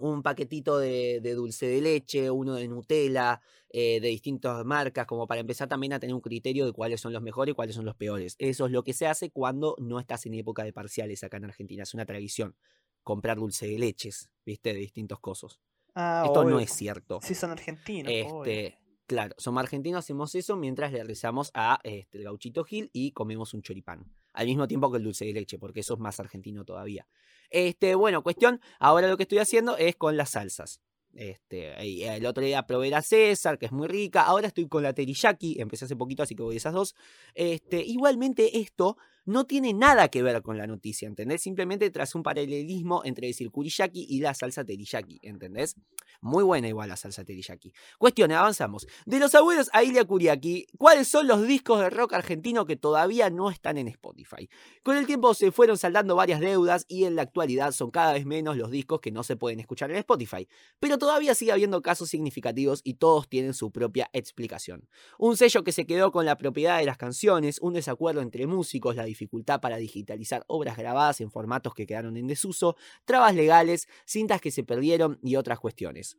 un 0.00 0.22
paquetito 0.22 0.78
de, 0.78 1.20
de 1.20 1.34
dulce 1.34 1.66
de 1.66 1.80
leche, 1.80 2.30
uno 2.30 2.54
de 2.54 2.68
Nutella, 2.68 3.40
eh, 3.70 4.00
de 4.00 4.08
distintas 4.08 4.64
marcas, 4.64 5.06
como 5.06 5.26
para 5.26 5.40
empezar 5.40 5.68
también 5.68 5.92
a 5.92 6.00
tener 6.00 6.14
un 6.14 6.20
criterio 6.20 6.66
de 6.66 6.72
cuáles 6.72 7.00
son 7.00 7.12
los 7.12 7.22
mejores 7.22 7.52
y 7.52 7.54
cuáles 7.54 7.76
son 7.76 7.84
los 7.84 7.94
peores. 7.94 8.34
Eso 8.38 8.66
es 8.66 8.72
lo 8.72 8.82
que 8.82 8.92
se 8.92 9.06
hace 9.06 9.30
cuando 9.30 9.76
no 9.78 10.00
estás 10.00 10.26
en 10.26 10.34
época 10.34 10.64
de 10.64 10.72
parciales 10.72 11.22
acá 11.22 11.36
en 11.36 11.44
Argentina. 11.44 11.84
Es 11.84 11.94
una 11.94 12.04
tradición 12.04 12.56
comprar 13.02 13.38
dulce 13.38 13.66
de 13.66 13.78
leches, 13.78 14.28
¿viste? 14.44 14.72
De 14.72 14.80
distintos 14.80 15.20
cosos. 15.20 15.60
Ah, 15.94 16.24
Esto 16.26 16.44
no 16.44 16.58
es 16.60 16.72
cierto. 16.72 17.20
Sí, 17.22 17.34
son 17.34 17.50
argentinos. 17.50 18.12
obvio. 18.12 18.42
Este, 18.44 18.78
claro, 19.06 19.34
somos 19.38 19.62
argentinos, 19.62 20.00
hacemos 20.00 20.34
eso 20.34 20.56
mientras 20.56 20.92
le 20.92 21.02
rezamos 21.04 21.50
a 21.54 21.80
este, 21.84 22.18
el 22.18 22.24
gauchito 22.24 22.64
Gil 22.64 22.90
y 22.92 23.12
comemos 23.12 23.54
un 23.54 23.62
choripán. 23.62 24.12
Al 24.32 24.46
mismo 24.46 24.68
tiempo 24.68 24.90
que 24.90 24.98
el 24.98 25.04
dulce 25.04 25.24
de 25.24 25.32
leche, 25.32 25.58
porque 25.58 25.80
eso 25.80 25.94
es 25.94 26.00
más 26.00 26.20
argentino 26.20 26.64
todavía. 26.64 27.06
Este, 27.50 27.94
bueno, 27.94 28.22
cuestión, 28.22 28.60
ahora 28.78 29.08
lo 29.08 29.16
que 29.16 29.24
estoy 29.24 29.38
haciendo 29.38 29.76
es 29.76 29.96
con 29.96 30.16
las 30.16 30.30
salsas. 30.30 30.80
Este, 31.14 31.84
y 31.84 32.04
el 32.04 32.24
otro 32.24 32.44
día 32.44 32.66
probé 32.66 32.88
la 32.88 33.02
César, 33.02 33.58
que 33.58 33.66
es 33.66 33.72
muy 33.72 33.88
rica. 33.88 34.22
Ahora 34.22 34.46
estoy 34.46 34.68
con 34.68 34.82
la 34.82 34.92
teriyaki, 34.92 35.60
empecé 35.60 35.84
hace 35.84 35.96
poquito, 35.96 36.22
así 36.22 36.34
que 36.34 36.42
voy 36.42 36.54
a 36.54 36.58
esas 36.58 36.72
dos. 36.72 36.94
Este, 37.34 37.82
igualmente 37.84 38.60
esto 38.60 38.96
no 39.30 39.44
tiene 39.44 39.72
nada 39.72 40.08
que 40.08 40.22
ver 40.22 40.42
con 40.42 40.58
la 40.58 40.66
noticia, 40.66 41.06
¿entendés? 41.06 41.42
Simplemente 41.42 41.88
tras 41.90 42.14
un 42.14 42.22
paralelismo 42.22 43.02
entre 43.04 43.28
decir 43.28 43.50
kuriyaki 43.50 44.06
y 44.08 44.20
la 44.20 44.34
salsa 44.34 44.64
teriyaki, 44.64 45.20
¿entendés? 45.22 45.76
Muy 46.20 46.42
buena 46.44 46.68
igual 46.68 46.88
la 46.88 46.96
salsa 46.96 47.24
teriyaki. 47.24 47.72
Cuestión, 47.96 48.32
avanzamos. 48.32 48.86
De 49.06 49.18
los 49.20 49.34
abuelos 49.34 49.70
a 49.72 49.84
Ilya 49.84 50.04
Kuriaki, 50.04 50.66
¿cuáles 50.76 51.08
son 51.08 51.26
los 51.28 51.46
discos 51.46 51.80
de 51.80 51.90
rock 51.90 52.12
argentino 52.12 52.66
que 52.66 52.76
todavía 52.76 53.30
no 53.30 53.50
están 53.50 53.78
en 53.78 53.88
Spotify? 53.88 54.48
Con 54.82 54.96
el 54.96 55.06
tiempo 55.06 55.32
se 55.32 55.52
fueron 55.52 55.78
saldando 55.78 56.16
varias 56.16 56.40
deudas 56.40 56.84
y 56.88 57.04
en 57.04 57.14
la 57.14 57.22
actualidad 57.22 57.72
son 57.72 57.90
cada 57.90 58.12
vez 58.12 58.26
menos 58.26 58.56
los 58.56 58.70
discos 58.70 59.00
que 59.00 59.12
no 59.12 59.22
se 59.22 59.36
pueden 59.36 59.60
escuchar 59.60 59.90
en 59.92 59.98
Spotify. 59.98 60.48
Pero 60.80 60.98
todavía 60.98 61.34
sigue 61.34 61.52
habiendo 61.52 61.80
casos 61.82 62.10
significativos 62.10 62.80
y 62.82 62.94
todos 62.94 63.28
tienen 63.28 63.54
su 63.54 63.70
propia 63.70 64.10
explicación. 64.12 64.88
Un 65.18 65.36
sello 65.36 65.62
que 65.62 65.72
se 65.72 65.86
quedó 65.86 66.10
con 66.10 66.26
la 66.26 66.36
propiedad 66.36 66.78
de 66.78 66.84
las 66.84 66.98
canciones, 66.98 67.60
un 67.60 67.74
desacuerdo 67.74 68.20
entre 68.20 68.46
músicos, 68.48 68.96
la 68.96 69.04
dificultad 69.04 69.19
para 69.60 69.76
digitalizar 69.76 70.44
obras 70.46 70.76
grabadas 70.76 71.20
en 71.20 71.30
formatos 71.30 71.74
que 71.74 71.86
quedaron 71.86 72.16
en 72.16 72.26
desuso, 72.26 72.76
trabas 73.04 73.34
legales, 73.34 73.88
cintas 74.06 74.40
que 74.40 74.50
se 74.50 74.64
perdieron 74.64 75.18
y 75.22 75.36
otras 75.36 75.58
cuestiones. 75.58 76.16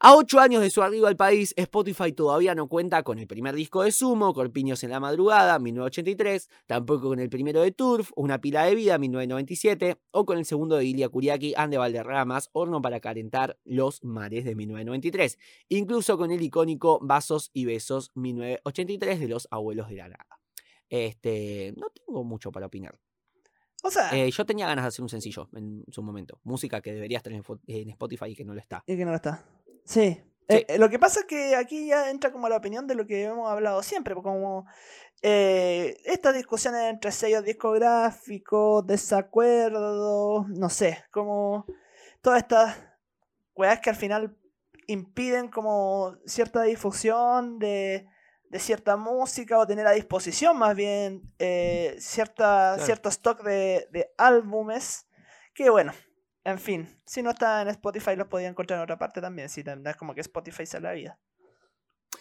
A 0.00 0.14
ocho 0.16 0.38
años 0.38 0.60
de 0.60 0.68
su 0.68 0.82
arribo 0.82 1.06
al 1.06 1.16
país, 1.16 1.54
Spotify 1.56 2.12
todavía 2.12 2.54
no 2.54 2.68
cuenta 2.68 3.02
con 3.04 3.18
el 3.18 3.26
primer 3.26 3.54
disco 3.54 3.84
de 3.84 3.90
Sumo, 3.90 4.34
Corpiños 4.34 4.84
en 4.84 4.90
la 4.90 5.00
Madrugada, 5.00 5.58
1983, 5.58 6.50
tampoco 6.66 7.08
con 7.08 7.20
el 7.20 7.30
primero 7.30 7.62
de 7.62 7.72
Turf, 7.72 8.10
Una 8.14 8.38
pila 8.38 8.64
de 8.64 8.74
vida, 8.74 8.98
1997, 8.98 9.96
o 10.10 10.26
con 10.26 10.36
el 10.36 10.44
segundo 10.44 10.76
de 10.76 10.84
Ilia 10.84 11.08
Kuriaki, 11.08 11.54
Ande 11.56 11.78
Valderramas, 11.78 12.50
Horno 12.52 12.82
para 12.82 13.00
calentar 13.00 13.56
los 13.64 14.04
mares, 14.04 14.44
de 14.44 14.54
1993, 14.54 15.38
incluso 15.70 16.18
con 16.18 16.32
el 16.32 16.42
icónico 16.42 16.98
Vasos 17.00 17.50
y 17.54 17.64
Besos, 17.64 18.10
1983, 18.14 19.20
de 19.20 19.28
los 19.28 19.48
Abuelos 19.50 19.88
de 19.88 19.96
la 19.96 20.08
Nada. 20.08 20.43
Este, 20.94 21.74
no 21.76 21.88
tengo 21.90 22.22
mucho 22.22 22.52
para 22.52 22.66
opinar. 22.66 22.96
O 23.82 23.90
sea, 23.90 24.10
Eh, 24.12 24.30
yo 24.30 24.46
tenía 24.46 24.68
ganas 24.68 24.84
de 24.84 24.88
hacer 24.88 25.02
un 25.02 25.08
sencillo 25.08 25.48
en 25.54 25.84
su 25.90 26.04
momento. 26.04 26.38
Música 26.44 26.80
que 26.80 26.92
debería 26.92 27.18
estar 27.18 27.32
en, 27.32 27.90
Spotify 27.90 28.26
y 28.26 28.36
que 28.36 28.44
no 28.44 28.54
lo 28.54 28.60
está. 28.60 28.84
y 28.86 28.96
que 28.96 29.04
no 29.04 29.10
lo 29.10 29.16
está. 29.16 29.44
Sí. 29.84 30.22
Eh, 30.48 30.66
eh, 30.68 30.78
lo 30.78 30.88
que 30.88 31.00
pasa 31.00 31.20
es 31.20 31.26
que 31.26 31.56
aquí 31.56 31.88
ya 31.88 32.10
entra 32.10 32.30
como 32.30 32.48
la 32.48 32.58
opinión 32.58 32.86
de 32.86 32.94
lo 32.94 33.06
que 33.06 33.24
hemos 33.24 33.50
hablado 33.50 33.82
siempre, 33.82 34.14
como 34.14 34.66
eh, 35.22 35.96
estas 36.04 36.34
discusiones 36.34 36.82
entre 36.82 37.10
sellos 37.10 37.44
discográficos, 37.44 38.86
desacuerdos, 38.86 40.48
no 40.48 40.68
sé, 40.68 41.02
como 41.10 41.66
todas 42.20 42.42
estas 42.42 42.76
weas 43.56 43.80
que 43.80 43.90
al 43.90 43.96
final 43.96 44.36
impiden 44.86 45.48
como 45.48 46.16
cierta 46.24 46.62
difusión 46.62 47.58
de, 47.58 48.06
de 48.50 48.58
cierta 48.58 48.96
música 48.96 49.58
o 49.58 49.66
tener 49.66 49.86
a 49.86 49.92
disposición 49.92 50.56
más 50.58 50.76
bien 50.76 51.22
eh, 51.38 51.96
cierta, 51.98 52.72
Claro. 52.74 52.84
cierto 52.84 53.08
stock 53.08 53.42
de, 53.42 53.88
de 53.90 54.12
álbumes 54.16 55.06
que 55.54 55.70
bueno, 55.70 55.92
en 56.44 56.58
fin, 56.58 57.00
si 57.06 57.22
no 57.22 57.30
está 57.30 57.62
en 57.62 57.68
Spotify 57.68 58.16
los 58.16 58.28
podía 58.28 58.48
encontrar 58.48 58.78
en 58.78 58.84
otra 58.84 58.98
parte 58.98 59.20
también, 59.20 59.48
si 59.48 59.62
es 59.62 59.96
como 59.96 60.14
que 60.14 60.20
Spotify 60.20 60.66
sea 60.66 60.80
la 60.80 60.92
vida. 60.92 61.18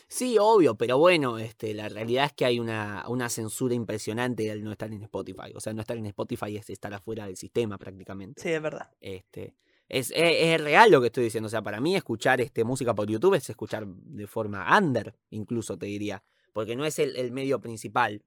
Sí, 0.07 0.37
obvio, 0.39 0.75
pero 0.75 0.97
bueno, 0.97 1.39
este, 1.39 1.73
la 1.73 1.89
realidad 1.89 2.25
es 2.25 2.33
que 2.33 2.45
hay 2.45 2.59
una, 2.59 3.03
una 3.07 3.29
censura 3.29 3.73
impresionante 3.73 4.51
al 4.51 4.63
no 4.63 4.71
estar 4.71 4.91
en 4.91 5.01
Spotify. 5.01 5.51
O 5.55 5.59
sea, 5.59 5.73
no 5.73 5.81
estar 5.81 5.97
en 5.97 6.05
Spotify 6.05 6.55
es 6.57 6.69
estar 6.69 6.93
afuera 6.93 7.25
del 7.25 7.35
sistema 7.35 7.77
prácticamente. 7.77 8.41
Sí, 8.41 8.49
es 8.49 8.61
verdad. 8.61 8.91
Este, 9.01 9.55
es, 9.99 10.11
es- 10.11 10.15
es 10.17 10.61
real 10.61 10.91
lo 10.91 10.99
que 11.01 11.07
estoy 11.07 11.23
diciendo. 11.25 11.47
O 11.47 11.49
sea, 11.49 11.61
para 11.61 11.79
mí 11.79 11.95
escuchar 11.95 12.41
este, 12.41 12.63
música 12.63 12.93
por 12.93 13.07
YouTube 13.09 13.35
es 13.35 13.49
escuchar 13.49 13.85
de 13.87 14.27
forma 14.27 14.65
under, 14.77 15.15
incluso 15.29 15.77
te 15.77 15.85
diría. 15.85 16.23
Porque 16.51 16.75
no 16.75 16.85
es 16.85 16.99
el, 16.99 17.15
el 17.15 17.31
medio 17.31 17.59
principal. 17.59 18.21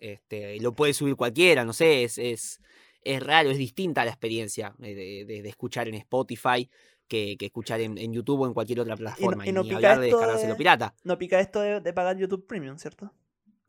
Este, 0.00 0.58
lo 0.60 0.74
puede 0.74 0.94
subir 0.94 1.16
cualquiera, 1.16 1.64
no 1.64 1.72
sé, 1.72 2.04
es, 2.04 2.16
es, 2.18 2.60
es 3.02 3.22
raro, 3.22 3.50
es 3.50 3.58
distinta 3.58 4.04
la 4.04 4.10
experiencia 4.10 4.74
eh, 4.82 4.94
de, 4.94 5.24
de- 5.26 5.42
de 5.42 5.48
escuchar 5.48 5.86
en 5.88 5.94
Spotify 5.94 6.68
que, 7.08 7.36
que 7.36 7.46
escuchar 7.46 7.80
en, 7.82 7.98
en 7.98 8.12
YouTube 8.12 8.40
o 8.40 8.46
en 8.46 8.54
cualquier 8.54 8.80
otra 8.80 8.96
plataforma. 8.96 9.46
y 9.46 9.52
no 9.52 9.62
pica 9.64 9.76
hablar 9.76 10.00
de 10.00 10.06
descargárselo 10.06 10.52
de- 10.54 10.58
pirata. 10.58 10.94
No 11.04 11.18
pica 11.18 11.40
esto 11.40 11.60
de, 11.60 11.80
de 11.80 11.92
pagar 11.92 12.16
YouTube 12.16 12.46
Premium, 12.46 12.78
¿cierto? 12.78 13.12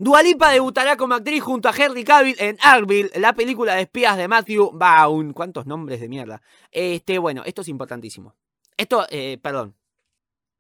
Dualipa 0.04 0.50
debutará 0.50 0.98
como 0.98 1.14
actriz 1.14 1.42
junto 1.42 1.70
a 1.70 1.74
Henry 1.74 2.04
Cavill 2.04 2.36
en 2.38 2.58
Arville, 2.62 3.10
la 3.16 3.32
película 3.32 3.76
de 3.76 3.84
espías 3.84 4.18
de 4.18 4.28
Matthew 4.28 4.72
Vaughn. 4.74 5.32
¿Cuántos 5.32 5.66
nombres 5.66 6.02
de 6.02 6.10
mierda? 6.10 6.42
Este, 6.70 7.18
bueno, 7.20 7.42
esto 7.46 7.62
es 7.62 7.70
importantísimo. 7.70 8.36
Esto, 8.76 9.06
eh, 9.10 9.40
perdón. 9.42 9.78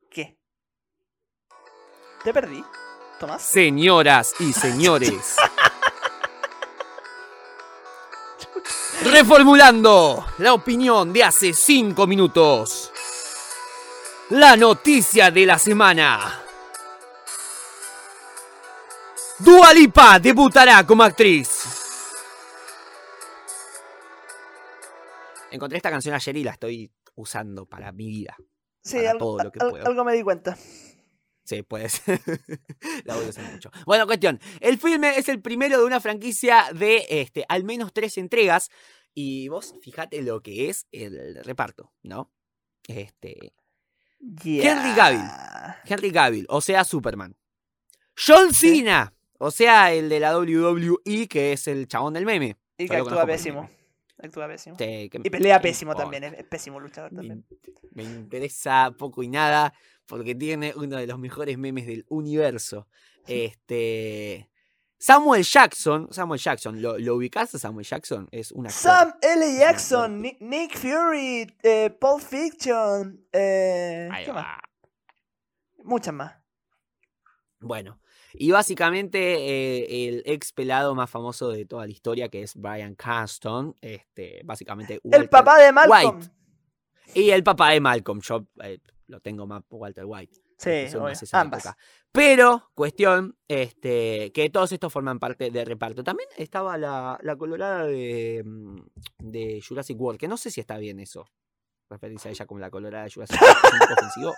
¿Qué? 0.09 0.37
¿Te 2.23 2.31
perdí? 2.31 2.63
¿Tomás? 3.19 3.41
Señoras 3.41 4.33
y 4.39 4.53
señores. 4.53 5.35
Reformulando 9.03 10.25
la 10.37 10.53
opinión 10.53 11.11
de 11.11 11.21
hace 11.21 11.51
cinco 11.51 12.07
minutos. 12.07 12.93
La 14.29 14.55
noticia 14.55 15.31
de 15.31 15.45
la 15.45 15.59
semana. 15.59 16.42
Dua 19.39 19.73
Lipa 19.73 20.19
debutará 20.19 20.85
como 20.85 21.03
actriz. 21.03 21.49
Encontré 25.51 25.77
esta 25.77 25.89
canción 25.91 26.15
ayer 26.15 26.37
y 26.37 26.43
la 26.43 26.51
estoy 26.51 26.91
usando 27.15 27.65
para 27.65 27.91
mi 27.91 28.07
vida. 28.07 28.35
Sí, 28.83 28.97
Para 28.97 29.11
algo, 29.11 29.19
todo 29.19 29.43
lo 29.43 29.51
que 29.51 29.59
al- 29.59 29.69
puedo. 29.71 29.85
algo 29.85 30.03
me 30.03 30.13
di 30.13 30.23
cuenta. 30.23 30.57
Sí, 31.45 31.61
puede 31.61 31.89
ser. 31.89 32.21
la 33.05 33.15
voy 33.15 33.25
a 33.25 33.29
usar 33.29 33.51
mucho. 33.51 33.69
Bueno, 33.85 34.05
cuestión. 34.07 34.39
El 34.61 34.77
filme 34.79 35.17
es 35.17 35.27
el 35.29 35.41
primero 35.41 35.77
de 35.77 35.85
una 35.85 35.99
franquicia 35.99 36.65
de 36.73 37.05
este, 37.09 37.45
al 37.49 37.63
menos 37.63 37.91
tres 37.93 38.17
entregas. 38.17 38.69
Y 39.13 39.47
vos 39.49 39.75
fíjate 39.81 40.21
lo 40.23 40.41
que 40.41 40.69
es 40.69 40.87
el 40.91 41.43
reparto, 41.43 41.91
¿no? 42.01 42.31
Este. 42.87 43.53
Henry 44.19 44.93
Cavill. 44.95 45.21
Henry 45.85 46.11
Cavill, 46.11 46.45
o 46.49 46.61
sea, 46.61 46.83
Superman. 46.83 47.35
John 48.17 48.53
Sí. 48.53 48.77
Cena, 48.77 49.13
o 49.43 49.51
sea, 49.51 49.91
el 49.93 50.09
de 50.09 50.19
la 50.19 50.37
WWE, 50.37 51.27
que 51.27 51.53
es 51.53 51.67
el 51.67 51.87
chabón 51.87 52.13
del 52.13 52.25
meme. 52.25 52.57
Y 52.77 52.87
que 52.87 52.95
actúa 52.97 53.25
pésimo. 53.25 53.69
Actúa 54.17 54.47
pésimo. 54.47 54.75
Sí, 54.77 55.09
que- 55.09 55.21
Y 55.23 55.29
pelea 55.29 55.57
¿qué 55.59 55.63
pésimo 55.69 55.91
importa? 55.91 56.11
también, 56.11 56.33
es, 56.35 56.43
pésimo 56.45 56.79
luchador 56.79 57.11
también. 57.13 57.45
me 57.91 58.03
interesa 58.03 58.91
poco 58.97 59.21
y 59.21 59.27
nada 59.27 59.73
porque 60.05 60.33
tiene 60.35 60.73
uno 60.75 60.97
de 60.97 61.07
los 61.07 61.19
mejores 61.19 61.57
memes 61.57 61.85
del 61.87 62.05
universo. 62.09 62.87
Este. 63.27 64.49
Samuel 64.97 65.43
Jackson. 65.43 66.07
Samuel 66.11 66.39
Jackson. 66.39 66.81
¿Lo, 66.81 66.97
lo 66.97 67.15
ubicás 67.15 67.53
a 67.55 67.59
Samuel 67.59 67.85
Jackson? 67.85 68.27
Es 68.31 68.51
una. 68.53 68.69
Sam 68.69 69.13
L. 69.21 69.57
Jackson, 69.59 70.21
Ni- 70.21 70.37
Nick 70.39 70.77
Fury, 70.77 71.53
eh, 71.61 71.89
Pulp 71.89 72.21
Fiction, 72.21 73.25
eh, 73.33 74.09
¿qué 74.25 74.31
más? 74.33 74.57
Muchas 75.83 76.13
más. 76.13 76.33
Bueno. 77.59 77.99
Y 78.33 78.51
básicamente 78.51 79.19
eh, 79.19 80.07
el 80.07 80.23
ex 80.25 80.51
pelado 80.51 80.95
más 80.95 81.09
famoso 81.09 81.49
de 81.49 81.65
toda 81.65 81.85
la 81.85 81.91
historia, 81.91 82.29
que 82.29 82.43
es 82.43 82.55
Brian 82.55 82.95
Caston. 82.95 83.75
Este, 83.81 84.41
básicamente. 84.43 84.95
El 84.95 85.01
Walter 85.03 85.29
papá 85.29 85.59
de 85.59 85.71
Malcolm. 85.71 86.17
White. 86.17 86.31
Y 87.15 87.29
el 87.29 87.43
papá 87.43 87.69
de 87.71 87.79
Malcolm. 87.79 88.21
Yo 88.21 88.47
eh, 88.63 88.79
lo 89.07 89.19
tengo 89.19 89.45
más 89.45 89.63
Walter 89.69 90.05
White. 90.05 90.41
Sí, 90.57 90.97
ambas. 91.33 91.65
época. 91.65 91.77
Pero, 92.11 92.71
cuestión, 92.73 93.37
este, 93.47 94.31
que 94.33 94.49
todos 94.49 94.71
estos 94.71 94.93
forman 94.93 95.19
parte 95.19 95.51
de 95.51 95.65
reparto. 95.65 96.03
También 96.03 96.29
estaba 96.37 96.77
la, 96.77 97.19
la 97.21 97.35
colorada 97.35 97.85
de, 97.85 98.43
mm, 98.45 98.75
de 99.19 99.63
Jurassic 99.67 99.99
World, 99.99 100.19
que 100.19 100.27
no 100.27 100.37
sé 100.37 100.51
si 100.51 100.61
está 100.61 100.77
bien 100.77 100.99
eso. 100.99 101.27
Referirse 101.89 102.29
a 102.29 102.31
ella 102.31 102.45
como 102.45 102.59
la 102.59 102.69
colorada 102.69 103.05
de 103.05 103.11
Jurassic 103.11 103.41
World. 103.41 103.57
Es 103.63 103.73
un 103.73 103.79
poco 103.79 103.93
ofensivo. 103.93 104.33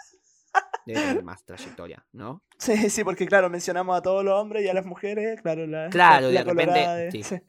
Debe 0.86 1.00
tener 1.00 1.24
más 1.24 1.44
trayectoria, 1.44 2.06
¿no? 2.14 2.44
Sí, 2.58 2.76
sí, 2.90 3.04
porque 3.04 3.26
claro, 3.26 3.50
mencionamos 3.50 3.98
a 3.98 4.02
todos 4.02 4.24
los 4.24 4.40
hombres 4.40 4.64
y 4.64 4.70
a 4.70 4.74
las 4.74 4.86
mujeres, 4.86 5.42
claro, 5.42 5.66
la, 5.68 5.90
Claro, 5.90 6.28
la, 6.32 6.44
de 6.44 6.44
repente, 6.44 6.66
colorada 6.74 6.96
de- 6.96 7.12
sí. 7.12 7.24
sí. 7.24 7.42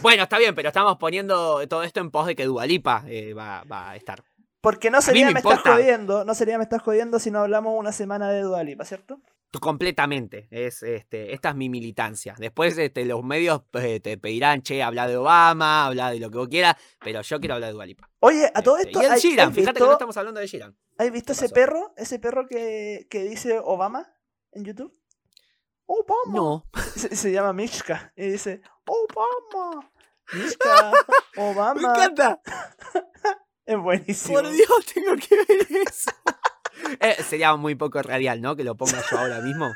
Bueno, 0.00 0.22
está 0.22 0.38
bien, 0.38 0.54
pero 0.54 0.68
estamos 0.68 0.96
poniendo 0.96 1.66
todo 1.68 1.82
esto 1.82 2.00
en 2.00 2.10
pos 2.10 2.26
de 2.26 2.34
que 2.34 2.46
Dualipa 2.46 3.04
va, 3.36 3.62
va 3.64 3.90
a 3.90 3.96
estar. 3.96 4.24
Porque 4.62 4.90
no 4.90 5.02
sería 5.02 5.26
me 5.26 5.32
me, 5.34 5.40
estás 5.40 5.60
jodiendo, 5.60 6.24
no 6.24 6.34
sería 6.34 6.56
me 6.56 6.62
estás 6.64 6.80
jodiendo 6.82 7.18
si 7.18 7.30
no 7.30 7.40
hablamos 7.40 7.78
una 7.78 7.92
semana 7.92 8.30
de 8.30 8.42
Dualipa, 8.42 8.84
¿cierto? 8.84 9.20
Completamente. 9.60 10.48
Es, 10.50 10.82
este, 10.82 11.34
esta 11.34 11.50
es 11.50 11.54
mi 11.56 11.68
militancia. 11.68 12.34
Después 12.38 12.76
este, 12.78 13.04
los 13.04 13.22
medios 13.22 13.62
eh, 13.74 14.00
te 14.00 14.16
pedirán, 14.18 14.62
che, 14.62 14.82
habla 14.82 15.06
de 15.06 15.16
Obama, 15.16 15.86
habla 15.86 16.10
de 16.10 16.18
lo 16.20 16.30
que 16.30 16.38
vos 16.38 16.48
quieras, 16.48 16.76
pero 17.00 17.20
yo 17.22 17.38
quiero 17.40 17.54
hablar 17.54 17.68
de 17.68 17.74
Dualipa. 17.74 18.08
Oye, 18.20 18.50
a 18.54 18.62
todo 18.62 18.76
Este, 18.78 18.90
esto, 18.90 19.02
y 19.02 19.04
el 19.06 19.12
¿hay- 19.12 19.20
Sheeran, 19.20 19.48
¿has 19.50 19.54
fíjate 19.54 19.80
que 19.80 19.86
no 19.86 19.92
estamos 19.92 20.16
hablando 20.16 20.40
de 20.40 20.46
Sheeran. 20.46 20.76
¿has 20.98 21.10
visto 21.12 21.26
¿Qué 21.26 21.32
ese 21.32 21.42
pasó? 21.44 21.54
perro? 21.54 21.94
Ese 21.96 22.18
perro 22.18 22.46
que, 22.48 23.06
que 23.10 23.24
dice 23.24 23.58
Obama 23.62 24.06
en 24.52 24.64
YouTube. 24.64 24.92
Obama. 25.86 26.32
No. 26.32 26.64
Se, 26.96 27.14
se 27.14 27.32
llama 27.32 27.52
Mishka 27.52 28.12
y 28.16 28.28
dice 28.28 28.62
Obama. 28.86 29.90
Mishka, 30.32 30.92
Obama. 31.36 31.74
Me 31.74 31.88
encanta. 31.88 32.40
Es 33.64 33.78
buenísimo. 33.78 34.40
Por 34.40 34.50
Dios, 34.50 34.86
tengo 34.92 35.14
que 35.16 35.36
ver 35.36 35.66
eso. 35.88 36.10
Eh, 37.00 37.16
sería 37.22 37.54
muy 37.56 37.74
poco 37.74 38.02
radial, 38.02 38.40
¿no? 38.40 38.54
Que 38.54 38.64
lo 38.64 38.76
ponga 38.76 39.02
yo 39.10 39.18
ahora 39.18 39.40
mismo. 39.40 39.72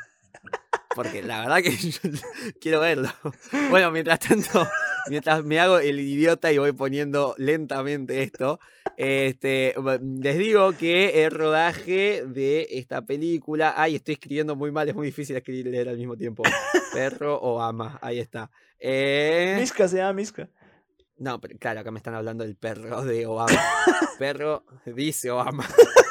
Porque 0.95 1.21
la 1.21 1.41
verdad 1.41 1.57
que 1.57 1.71
yo 1.75 1.99
quiero 2.59 2.79
verlo. 2.79 3.09
Bueno, 3.69 3.91
mientras 3.91 4.19
tanto, 4.19 4.67
mientras 5.09 5.43
me 5.43 5.59
hago 5.59 5.79
el 5.79 5.99
idiota 5.99 6.51
y 6.51 6.57
voy 6.57 6.71
poniendo 6.71 7.35
lentamente 7.37 8.23
esto, 8.23 8.59
este, 8.95 9.75
les 10.01 10.37
digo 10.37 10.71
que 10.73 11.23
el 11.23 11.31
rodaje 11.31 12.23
de 12.25 12.67
esta 12.71 13.03
película. 13.03 13.75
Ay, 13.77 13.95
estoy 13.95 14.13
escribiendo 14.13 14.55
muy 14.55 14.71
mal, 14.71 14.89
es 14.89 14.95
muy 14.95 15.07
difícil 15.07 15.35
escribir 15.35 15.67
y 15.67 15.71
leer 15.71 15.89
al 15.89 15.97
mismo 15.97 16.17
tiempo. 16.17 16.43
Perro 16.93 17.37
o 17.37 17.61
ama, 17.61 17.99
ahí 18.01 18.19
está. 18.19 18.49
Eh, 18.79 19.55
Mishka 19.59 19.87
se 19.87 19.97
llama 19.97 20.13
Mishka. 20.13 20.49
no, 21.17 21.39
pero 21.39 21.57
claro, 21.59 21.81
acá 21.81 21.91
me 21.91 21.99
están 21.99 22.15
hablando 22.15 22.43
del 22.43 22.55
perro 22.55 23.03
de 23.03 23.25
Obama. 23.27 23.61
perro 24.17 24.63
dice 24.85 25.29
Obama. 25.29 25.67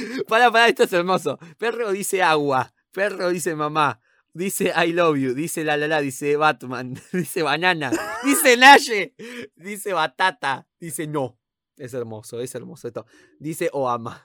para, 0.28 0.50
para, 0.50 0.68
esto 0.68 0.84
es 0.84 0.92
hermoso. 0.92 1.38
Perro 1.58 1.92
dice 1.92 2.22
agua. 2.22 2.72
Perro 2.92 3.30
dice 3.30 3.54
mamá. 3.54 4.00
Dice 4.32 4.72
I 4.76 4.92
love 4.92 5.16
you. 5.16 5.34
Dice 5.34 5.64
la 5.64 5.76
la 5.76 5.86
la. 5.88 6.00
Dice 6.00 6.36
Batman. 6.36 6.94
Dice 7.12 7.42
banana. 7.42 7.90
Dice 8.24 8.56
Naye. 8.56 9.14
Dice 9.56 9.92
batata. 9.92 10.66
Dice 10.78 11.06
no. 11.06 11.38
Es 11.76 11.94
hermoso, 11.94 12.40
es 12.40 12.54
hermoso 12.54 12.88
esto. 12.88 13.06
Dice 13.38 13.70
Obama. 13.72 14.24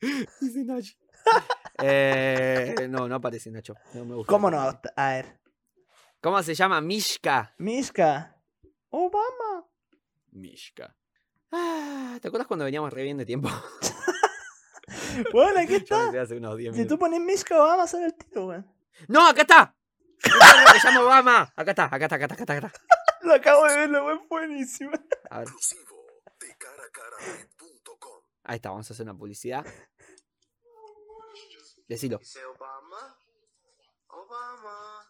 Dice 0.40 0.64
Naye. 0.64 0.96
Eh, 1.82 2.86
no, 2.88 3.08
no 3.08 3.16
aparece 3.16 3.50
Nacho. 3.50 3.74
No 3.94 4.04
me 4.04 4.14
gusta. 4.14 4.30
¿Cómo 4.30 4.50
no? 4.50 4.58
A 4.60 5.08
ver. 5.10 5.40
¿Cómo 6.20 6.42
se 6.42 6.54
llama? 6.54 6.80
Mishka. 6.80 7.54
Mishka. 7.58 8.36
Obama. 8.90 9.66
Mishka. 10.32 10.96
Ah, 11.52 12.18
¿Te 12.20 12.28
acuerdas 12.28 12.46
cuando 12.48 12.64
veníamos 12.64 12.92
re 12.92 13.02
bien 13.02 13.18
de 13.18 13.26
tiempo? 13.26 13.48
Bueno, 15.32 15.60
aquí 15.60 15.76
está. 15.76 16.04
pensé 16.04 16.18
hace 16.20 16.36
unos 16.36 16.56
10 16.56 16.76
Si 16.76 16.86
tú 16.86 16.98
pones 16.98 17.20
Mishka 17.20 17.60
Obama, 17.60 17.86
sale 17.86 18.06
el 18.06 18.14
tiro, 18.14 18.46
weón. 18.46 18.66
¡No, 19.08 19.26
acá 19.26 19.42
está! 19.42 19.74
Se 20.22 20.88
llama 20.88 21.02
Obama. 21.02 21.52
Acá 21.56 21.70
está, 21.70 21.84
acá 21.84 22.04
está, 22.04 22.16
acá 22.16 22.24
está, 22.24 22.34
acá 22.34 22.42
está, 22.42 22.52
acá 22.54 22.66
está. 22.66 22.80
Lo 23.22 23.34
acabo 23.34 23.66
de 23.66 23.76
ver, 23.76 23.90
lo 23.90 24.26
buenísimo. 24.28 24.92
A 25.30 25.40
ver, 25.40 25.48
ahí 28.44 28.56
está, 28.56 28.70
vamos 28.70 28.88
a 28.88 28.94
hacer 28.94 29.02
una 29.04 29.16
publicidad. 29.18 29.66
Decilo. 31.88 32.18
Dice 32.18 32.44
Obama. 32.44 33.18
Obama. 34.08 35.08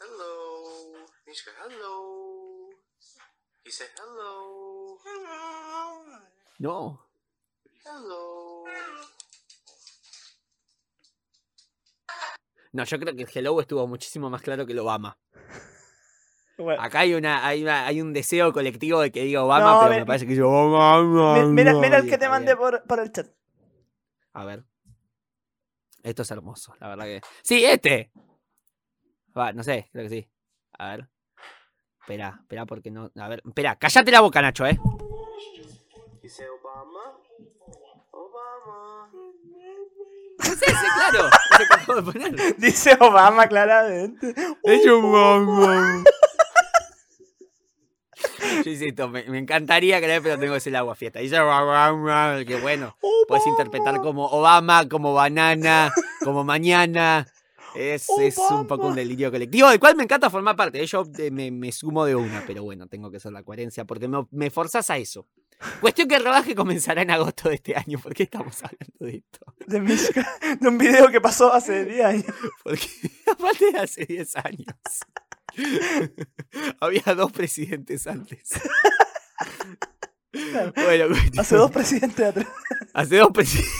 Hello. 0.00 1.06
Mishka, 1.26 1.50
hello. 1.64 2.70
Dice 3.64 3.90
hello. 3.98 4.71
No. 6.58 7.00
Hello. 7.84 8.64
No, 12.72 12.84
yo 12.84 12.98
creo 12.98 13.14
que 13.14 13.22
el 13.22 13.28
Hello 13.34 13.60
estuvo 13.60 13.86
muchísimo 13.86 14.30
más 14.30 14.40
claro 14.42 14.64
que 14.64 14.72
el 14.72 14.78
Obama. 14.78 15.18
Bueno, 16.58 16.80
Acá 16.80 17.00
hay 17.00 17.14
una, 17.14 17.44
hay 17.46 17.62
una, 17.62 17.86
hay 17.86 18.00
un 18.00 18.12
deseo 18.12 18.52
colectivo 18.52 19.00
de 19.00 19.10
que 19.10 19.24
diga 19.24 19.42
Obama, 19.44 19.72
No, 19.72 19.78
pero 19.80 19.90
me 19.94 20.06
parece 20.06 20.26
que 20.26 20.30
dice 20.30 20.42
Obama. 20.42 21.34
mi- 21.34 21.52
mira, 21.52 21.74
mira 21.74 21.98
el 21.98 22.08
que 22.08 22.18
te 22.18 22.28
mandé 22.28 22.56
por, 22.56 22.84
por 22.86 23.00
el 23.00 23.10
chat. 23.10 23.26
A 24.34 24.44
ver. 24.44 24.64
Esto 26.02 26.22
es 26.22 26.30
hermoso, 26.30 26.74
la 26.80 26.88
verdad 26.88 27.04
que. 27.04 27.20
¡Sí, 27.42 27.64
este! 27.64 28.12
Va, 29.36 29.52
no 29.52 29.62
sé, 29.62 29.88
creo 29.92 30.04
que 30.04 30.10
sí. 30.10 30.30
A 30.78 30.90
ver. 30.96 31.08
Espera, 32.02 32.36
espera, 32.40 32.66
porque 32.66 32.90
no. 32.90 33.12
A 33.16 33.28
ver, 33.28 33.42
espera, 33.46 33.76
cállate 33.76 34.10
la 34.10 34.20
boca, 34.20 34.42
Nacho, 34.42 34.66
eh. 34.66 34.76
Dice 36.20 36.44
Obama. 36.48 37.16
Obama. 38.10 39.08
Es 40.40 40.62
ese, 40.62 40.64
claro. 40.64 41.28
Ese 41.52 41.66
que 41.68 41.74
acabo 41.74 42.00
de 42.00 42.12
poner. 42.12 42.56
Dice 42.56 42.96
Obama 42.98 43.46
claramente. 43.46 44.34
Es 44.64 44.88
Obama. 44.88 46.02
Yo 48.64 48.70
insisto, 48.70 49.08
me, 49.08 49.22
me 49.24 49.38
encantaría 49.38 50.00
creer, 50.00 50.22
pero 50.22 50.38
tengo 50.40 50.58
que 50.58 50.68
el 50.68 50.76
agua 50.76 50.96
fiesta. 50.96 51.20
Dice 51.20 51.38
Obama, 51.38 52.44
que 52.44 52.56
bueno. 52.56 52.96
Puedes 53.28 53.46
interpretar 53.46 54.00
como 54.00 54.26
Obama, 54.26 54.88
como 54.88 55.14
banana, 55.14 55.92
como 56.24 56.42
mañana. 56.42 57.28
Es, 57.74 58.06
es 58.20 58.38
un 58.38 58.66
poco 58.66 58.88
un 58.88 58.94
delirio 58.94 59.30
colectivo, 59.30 59.68
del 59.70 59.80
cual 59.80 59.96
me 59.96 60.04
encanta 60.04 60.30
formar 60.30 60.56
parte. 60.56 60.84
Yo 60.86 61.04
eh, 61.18 61.30
me, 61.30 61.50
me 61.50 61.72
sumo 61.72 62.04
de 62.04 62.14
una, 62.14 62.44
pero 62.46 62.62
bueno, 62.62 62.86
tengo 62.86 63.10
que 63.10 63.16
hacer 63.16 63.32
la 63.32 63.42
coherencia 63.42 63.84
porque 63.84 64.08
me, 64.08 64.26
me 64.30 64.50
forzas 64.50 64.90
a 64.90 64.98
eso. 64.98 65.26
Cuestión 65.80 66.08
que 66.08 66.16
el 66.16 66.24
rodaje 66.24 66.54
comenzará 66.54 67.02
en 67.02 67.10
agosto 67.10 67.48
de 67.48 67.56
este 67.56 67.76
año. 67.76 67.98
¿Por 67.98 68.14
qué 68.14 68.24
estamos 68.24 68.56
hablando 68.62 68.98
de 69.00 69.16
esto? 69.16 69.54
De 69.66 69.78
un 70.68 70.78
video 70.78 71.08
que 71.08 71.20
pasó 71.20 71.52
hace 71.52 71.84
10 71.84 72.04
años. 72.04 72.34
Porque 72.62 72.88
aparte 73.30 73.72
de 73.72 73.78
hace 73.78 74.06
10 74.06 74.36
años. 74.36 74.76
Había 76.80 77.14
dos 77.14 77.30
presidentes 77.32 78.06
antes. 78.06 78.50
Bueno, 80.74 81.14
Hace 81.38 81.56
dos 81.56 81.70
presidentes 81.70 82.26
atrás. 82.26 82.48
Hace 82.94 83.18
dos 83.18 83.30
presidentes. 83.32 83.72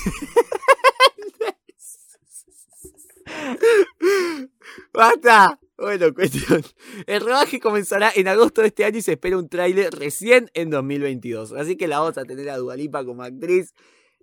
¡Basta! 4.92 5.58
Bueno, 5.76 6.14
cuestión. 6.14 6.62
El 7.06 7.22
rodaje 7.22 7.58
comenzará 7.58 8.12
en 8.14 8.28
agosto 8.28 8.60
de 8.60 8.68
este 8.68 8.84
año 8.84 8.98
y 8.98 9.02
se 9.02 9.12
espera 9.12 9.36
un 9.36 9.48
tráiler 9.48 9.92
recién 9.92 10.50
en 10.54 10.70
2022. 10.70 11.52
Así 11.52 11.76
que 11.76 11.88
la 11.88 11.98
vamos 11.98 12.18
a 12.18 12.24
tener 12.24 12.48
a 12.50 12.56
Dualipa 12.56 13.04
como 13.04 13.22
actriz. 13.22 13.74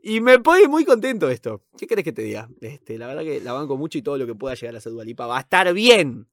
Y 0.02 0.22
me 0.22 0.40
pone 0.40 0.68
muy 0.68 0.86
contento 0.86 1.30
esto. 1.30 1.62
¿Qué 1.78 1.86
querés 1.86 2.06
que 2.06 2.14
te 2.14 2.22
diga? 2.22 2.50
Este, 2.62 2.98
la 2.98 3.08
verdad 3.08 3.24
que 3.24 3.42
la 3.42 3.52
banco 3.52 3.76
mucho 3.76 3.98
y 3.98 4.02
todo 4.02 4.18
lo 4.18 4.26
que 4.26 4.36
pueda 4.36 4.56
llegar 4.56 4.76
a 4.78 4.80
ser 4.80 4.94
Dualipa 4.94 5.28
va 5.28 5.38
a 5.38 5.42
estar 5.42 5.74
bien. 5.74 6.28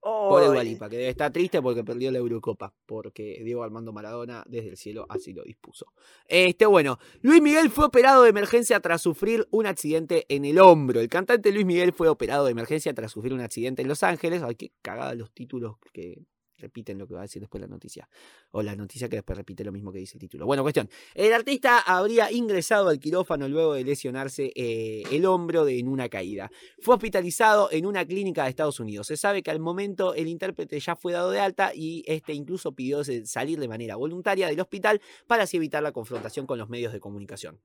Pobre 0.00 0.44
Ay, 0.44 0.50
Dualipa, 0.52 0.88
que 0.88 0.96
debe 0.96 1.08
estar 1.08 1.32
triste 1.32 1.60
porque 1.60 1.84
perdió 1.84 2.10
la 2.10 2.18
Eurocopa. 2.18 2.72
Porque 2.86 3.40
Diego 3.44 3.62
Armando 3.62 3.92
Maradona 3.92 4.44
desde 4.46 4.70
el 4.70 4.76
cielo 4.76 5.06
así 5.08 5.32
lo 5.32 5.42
dispuso. 5.42 5.86
Este, 6.26 6.66
bueno, 6.66 6.98
Luis 7.20 7.42
Miguel 7.42 7.70
fue 7.70 7.86
operado 7.86 8.22
de 8.22 8.30
emergencia 8.30 8.80
tras 8.80 9.02
sufrir 9.02 9.46
un 9.50 9.66
accidente 9.66 10.24
en 10.28 10.44
el 10.44 10.58
hombro. 10.58 11.00
El 11.00 11.08
cantante 11.08 11.52
Luis 11.52 11.66
Miguel 11.66 11.92
fue 11.92 12.08
operado 12.08 12.44
de 12.44 12.52
emergencia 12.52 12.94
tras 12.94 13.12
sufrir 13.12 13.32
un 13.32 13.40
accidente 13.40 13.82
en 13.82 13.88
Los 13.88 14.02
Ángeles. 14.02 14.42
Ay, 14.42 14.54
qué 14.54 14.72
cagada 14.82 15.14
los 15.14 15.32
títulos 15.32 15.76
que 15.92 16.22
repiten 16.58 16.98
lo 16.98 17.06
que 17.06 17.14
va 17.14 17.20
a 17.20 17.22
decir 17.22 17.40
después 17.40 17.60
la 17.60 17.66
noticia. 17.66 18.08
O 18.50 18.62
la 18.62 18.74
noticia 18.76 19.08
que 19.08 19.16
después 19.16 19.36
repite 19.36 19.64
lo 19.64 19.72
mismo 19.72 19.92
que 19.92 19.98
dice 19.98 20.16
el 20.16 20.20
título. 20.20 20.46
Bueno, 20.46 20.62
cuestión. 20.62 20.88
El 21.14 21.32
artista 21.32 21.80
habría 21.80 22.30
ingresado 22.30 22.88
al 22.88 22.98
quirófano 22.98 23.48
luego 23.48 23.74
de 23.74 23.84
lesionarse 23.84 24.52
eh, 24.54 25.02
el 25.10 25.24
hombro 25.26 25.66
en 25.68 25.88
una 25.88 26.08
caída. 26.08 26.50
Fue 26.80 26.94
hospitalizado 26.94 27.70
en 27.72 27.86
una 27.86 28.04
clínica 28.04 28.44
de 28.44 28.50
Estados 28.50 28.80
Unidos. 28.80 29.06
Se 29.06 29.16
sabe 29.16 29.42
que 29.42 29.50
al 29.50 29.60
momento 29.60 30.14
el 30.14 30.28
intérprete 30.28 30.78
ya 30.80 30.96
fue 30.96 31.12
dado 31.12 31.30
de 31.30 31.40
alta 31.40 31.72
y 31.74 32.02
este 32.06 32.32
incluso 32.32 32.72
pidió 32.72 33.02
salir 33.24 33.58
de 33.58 33.68
manera 33.68 33.96
voluntaria 33.96 34.48
del 34.48 34.60
hospital 34.60 35.00
para 35.26 35.44
así 35.44 35.56
evitar 35.56 35.82
la 35.82 35.92
confrontación 35.92 36.46
con 36.46 36.58
los 36.58 36.68
medios 36.68 36.92
de 36.92 37.00
comunicación. 37.00 37.60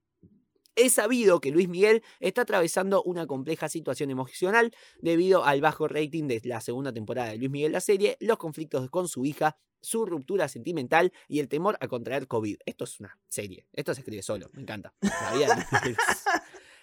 Es 0.75 0.93
sabido 0.93 1.39
que 1.39 1.51
Luis 1.51 1.69
Miguel 1.69 2.03
está 2.19 2.41
atravesando 2.41 3.03
una 3.03 3.27
compleja 3.27 3.69
situación 3.69 4.09
emocional 4.09 4.71
debido 5.01 5.45
al 5.45 5.61
bajo 5.61 5.87
rating 5.87 6.27
de 6.27 6.41
la 6.43 6.61
segunda 6.61 6.91
temporada 6.91 7.29
de 7.29 7.37
Luis 7.37 7.51
Miguel 7.51 7.71
la 7.71 7.81
serie, 7.81 8.17
los 8.19 8.37
conflictos 8.37 8.89
con 8.89 9.07
su 9.07 9.25
hija, 9.25 9.57
su 9.81 10.05
ruptura 10.05 10.47
sentimental 10.47 11.11
y 11.27 11.39
el 11.39 11.47
temor 11.47 11.77
a 11.79 11.87
contraer 11.87 12.27
COVID. 12.27 12.57
Esto 12.65 12.85
es 12.85 12.99
una 12.99 13.19
serie, 13.27 13.67
esto 13.73 13.93
se 13.93 14.01
escribe 14.01 14.23
solo, 14.23 14.49
me 14.53 14.61
encanta. 14.61 14.93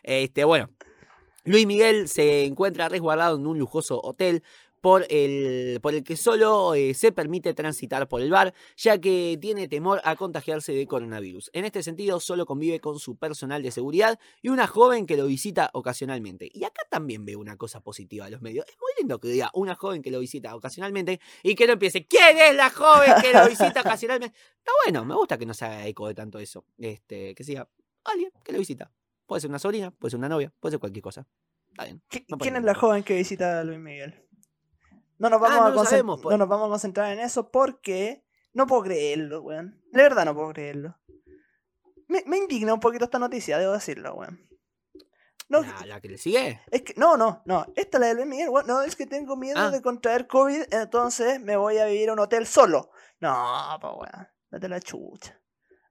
Este, 0.02 0.44
bueno, 0.44 0.70
Luis 1.44 1.66
Miguel 1.66 2.08
se 2.08 2.46
encuentra 2.46 2.88
resguardado 2.88 3.36
en 3.36 3.46
un 3.46 3.58
lujoso 3.58 4.00
hotel 4.02 4.42
por 4.80 5.06
el, 5.10 5.78
por 5.82 5.94
el 5.94 6.02
que 6.04 6.16
solo 6.16 6.74
eh, 6.74 6.94
se 6.94 7.12
permite 7.12 7.52
transitar 7.54 8.08
por 8.08 8.20
el 8.22 8.30
bar, 8.30 8.54
ya 8.76 8.98
que 8.98 9.36
tiene 9.40 9.68
temor 9.68 10.00
a 10.04 10.16
contagiarse 10.16 10.72
de 10.72 10.86
coronavirus. 10.86 11.50
En 11.52 11.64
este 11.64 11.82
sentido, 11.82 12.18
solo 12.20 12.46
convive 12.46 12.80
con 12.80 12.98
su 12.98 13.16
personal 13.16 13.62
de 13.62 13.70
seguridad 13.70 14.18
y 14.42 14.48
una 14.48 14.66
joven 14.66 15.06
que 15.06 15.16
lo 15.16 15.26
visita 15.26 15.70
ocasionalmente. 15.74 16.50
Y 16.52 16.64
acá 16.64 16.82
también 16.90 17.24
veo 17.24 17.38
una 17.38 17.56
cosa 17.56 17.80
positiva 17.80 18.24
de 18.24 18.30
los 18.32 18.40
medios. 18.42 18.64
Es 18.68 18.76
muy 18.80 18.90
lindo 18.98 19.20
que 19.20 19.28
diga 19.28 19.50
una 19.54 19.74
joven 19.74 20.02
que 20.02 20.10
lo 20.10 20.20
visita 20.20 20.54
ocasionalmente 20.54 21.20
y 21.42 21.54
que 21.54 21.66
no 21.66 21.74
empiece, 21.74 22.06
¿quién 22.06 22.38
es 22.38 22.54
la 22.54 22.70
joven 22.70 23.12
que 23.20 23.32
lo 23.32 23.48
visita 23.48 23.80
ocasionalmente? 23.80 24.36
Está 24.58 24.72
bueno, 24.84 25.04
me 25.04 25.14
gusta 25.14 25.36
que 25.38 25.46
no 25.46 25.54
se 25.54 25.64
haga 25.66 25.86
eco 25.86 26.08
de 26.08 26.14
tanto 26.14 26.38
eso. 26.38 26.64
Este, 26.78 27.34
que 27.34 27.44
siga 27.44 27.68
alguien 28.04 28.30
que 28.42 28.52
lo 28.52 28.58
visita. 28.58 28.90
Puede 29.26 29.42
ser 29.42 29.50
una 29.50 29.58
sobrina, 29.58 29.90
puede 29.90 30.10
ser 30.10 30.18
una 30.18 30.28
novia, 30.28 30.52
puede 30.58 30.72
ser 30.72 30.80
cualquier 30.80 31.02
cosa. 31.02 31.26
Está 31.70 31.84
bien. 31.84 32.02
¿Qui- 32.10 32.24
no 32.28 32.38
¿Quién 32.38 32.56
es 32.56 32.64
la 32.64 32.74
joven 32.74 33.02
que 33.04 33.14
visita 33.14 33.60
a 33.60 33.64
Luis 33.64 33.78
Miguel? 33.78 34.26
No 35.20 35.30
nos 35.30 35.40
vamos, 35.40 35.58
Ah, 35.60 35.66
a, 35.66 35.70
no 35.70 35.84
sabemos, 35.84 36.20
pues. 36.20 36.32
no 36.34 36.38
nos 36.38 36.48
vamos 36.48 36.66
a 36.66 36.70
concentrar 36.70 37.12
en 37.12 37.20
eso 37.20 37.50
porque 37.50 38.24
no 38.52 38.66
puedo 38.66 38.82
creerlo, 38.82 39.42
weón. 39.42 39.80
De 39.92 40.02
verdad 40.02 40.24
no 40.24 40.34
puedo 40.34 40.48
creerlo. 40.52 40.98
Me, 42.08 42.24
me 42.26 42.38
indigna 42.38 42.74
un 42.74 42.80
poquito 42.80 43.04
esta 43.04 43.18
noticia, 43.20 43.58
debo 43.58 43.72
decirlo, 43.74 44.14
weón. 44.14 44.40
No, 45.48 45.62
¿La, 45.62 45.84
la 45.86 46.00
que 46.00 46.08
le 46.08 46.16
sigue? 46.18 46.60
es 46.70 46.82
que, 46.82 46.94
no, 46.96 47.16
no, 47.16 47.42
no. 47.44 47.66
Esta 47.76 47.96
es 47.96 48.00
la 48.00 48.06
de 48.08 48.14
Luis 48.14 48.26
Miguel, 48.26 48.48
weón. 48.50 48.66
No, 48.66 48.82
es 48.82 48.96
que 48.96 49.06
tengo 49.06 49.36
miedo 49.36 49.58
Ah. 49.58 49.70
de 49.70 49.82
contraer 49.82 50.26
COVID, 50.26 50.62
entonces 50.72 51.40
me 51.40 51.56
voy 51.56 51.78
a 51.78 51.86
vivir 51.86 52.08
a 52.08 52.12
un 52.14 52.18
hotel 52.20 52.46
solo. 52.46 52.90
No, 53.20 53.78
pues 53.80 53.92
weón. 53.96 54.28
Date 54.50 54.68
la 54.68 54.80
chucha. 54.80 55.39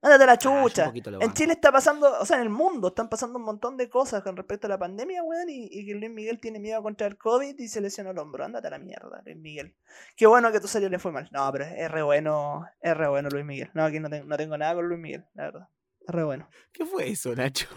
Ándate 0.01 0.25
la 0.25 0.31
Ah, 0.33 0.37
yo 0.39 0.51
un 0.51 0.63
chucha. 0.63 0.93
en. 1.19 1.33
Chile 1.33 1.53
está 1.53 1.71
pasando, 1.73 2.19
o 2.21 2.25
sea, 2.25 2.37
en 2.37 2.43
el 2.43 2.49
mundo 2.49 2.87
están 2.89 3.09
pasando 3.09 3.37
un 3.37 3.43
montón 3.43 3.75
de 3.75 3.89
cosas 3.89 4.23
con 4.23 4.37
respecto 4.37 4.67
a 4.67 4.69
la 4.69 4.77
pandemia, 4.79 5.23
weón, 5.23 5.49
y, 5.49 5.67
y 5.71 5.85
que 5.85 5.93
Luis 5.95 6.09
Miguel 6.09 6.39
tiene 6.39 6.59
miedo 6.59 6.79
a 6.79 6.81
contraer 6.81 7.17
COVID 7.17 7.59
y 7.59 7.67
se 7.67 7.81
lesionó 7.81 8.11
el 8.11 8.17
hombro. 8.17 8.45
Ándate 8.45 8.67
a 8.67 8.71
la 8.71 8.79
mierda, 8.79 9.21
Luis 9.25 9.35
Miguel. 9.37 9.75
Qué 10.15 10.25
bueno 10.25 10.51
que 10.53 10.59
tu 10.61 10.67
serie 10.69 10.89
le 10.89 10.99
fue 10.99 11.11
mal. 11.11 11.27
No, 11.33 11.51
pero 11.51 11.65
es 11.65 11.91
re 11.91 12.01
bueno, 12.01 12.65
es 12.81 12.95
re 12.95 13.09
bueno 13.09 13.27
Luis 13.29 13.43
Miguel. 13.45 13.69
No, 13.73 13.83
aquí 13.83 13.99
no, 13.99 14.09
tengo- 14.09 14.25
no 14.25 14.37
tengo 14.37 14.57
nada 14.57 14.75
con 14.75 14.87
Luis 14.87 14.99
Miguel, 15.01 15.25
la 15.33 15.43
verdad. 15.43 15.67
Es 16.07 16.15
re 16.15 16.23
bueno. 16.23 16.49
¿Qué 16.71 16.85
fue 16.85 17.09
eso, 17.09 17.35
Nacho? 17.35 17.67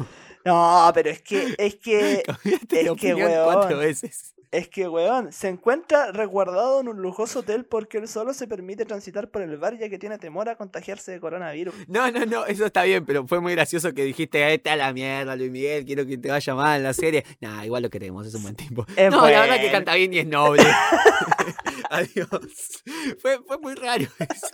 No, 0.45 0.91
pero 0.95 1.11
es 1.11 1.23
que, 1.23 1.55
es 1.59 1.77
que, 1.77 2.23
es 2.45 2.67
que, 2.69 2.91
opinión 2.91 3.31
cuatro 3.45 3.69
weón. 3.71 3.81
veces. 3.81 4.35
Es 4.53 4.69
que, 4.69 4.87
weón, 4.87 5.33
se 5.33 5.49
encuentra 5.49 6.13
resguardado 6.13 6.81
en 6.83 6.89
un 6.89 7.01
lujoso 7.01 7.41
hotel 7.41 7.65
porque 7.65 7.97
él 7.97 8.07
solo 8.07 8.35
se 8.35 8.47
permite 8.47 8.85
transitar 8.85 9.29
por 9.29 9.41
el 9.41 9.57
bar 9.57 9.79
ya 9.79 9.89
que 9.89 9.99
tiene 9.99 10.19
temor 10.19 10.49
a 10.51 10.57
contagiarse 10.57 11.11
de 11.11 11.21
coronavirus. 11.21 11.75
No, 11.89 12.11
no, 12.11 12.27
no, 12.27 12.45
eso 12.45 12.67
está 12.67 12.83
bien, 12.83 13.07
pero 13.07 13.27
fue 13.27 13.41
muy 13.41 13.55
gracioso 13.55 13.95
que 13.95 14.05
dijiste, 14.05 14.53
esta 14.53 14.75
a 14.75 14.77
la 14.77 14.93
mierda, 14.93 15.35
Luis 15.37 15.51
Miguel, 15.51 15.87
quiero 15.87 16.07
que 16.07 16.19
te 16.19 16.29
vaya 16.29 16.55
mal 16.55 16.77
en 16.77 16.83
la 16.83 16.93
serie. 16.93 17.25
Nah, 17.41 17.65
igual 17.65 17.83
lo 17.83 17.91
queremos, 17.91 18.27
es 18.27 18.35
un 18.35 18.43
buen 18.43 18.55
tipo. 18.55 18.85
Es 18.95 19.11
no, 19.11 19.27
la 19.29 19.41
verdad 19.41 19.59
que 19.59 19.71
canta 19.71 19.95
bien 19.95 20.13
y 20.13 20.19
es 20.19 20.27
noble. 20.27 20.63
Adiós. 21.91 22.83
Fue, 23.21 23.39
fue 23.47 23.59
muy 23.59 23.75
raro 23.75 24.05
eso. 24.19 24.49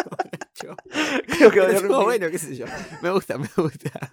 Creo 0.55 1.51
que 1.51 1.61
Pero 1.61 2.03
bueno, 2.05 2.29
qué 2.31 2.39
sé 2.39 2.57
yo. 2.57 2.67
Me 3.03 3.11
gusta, 3.11 3.39
me 3.39 3.49
gusta. 3.57 4.13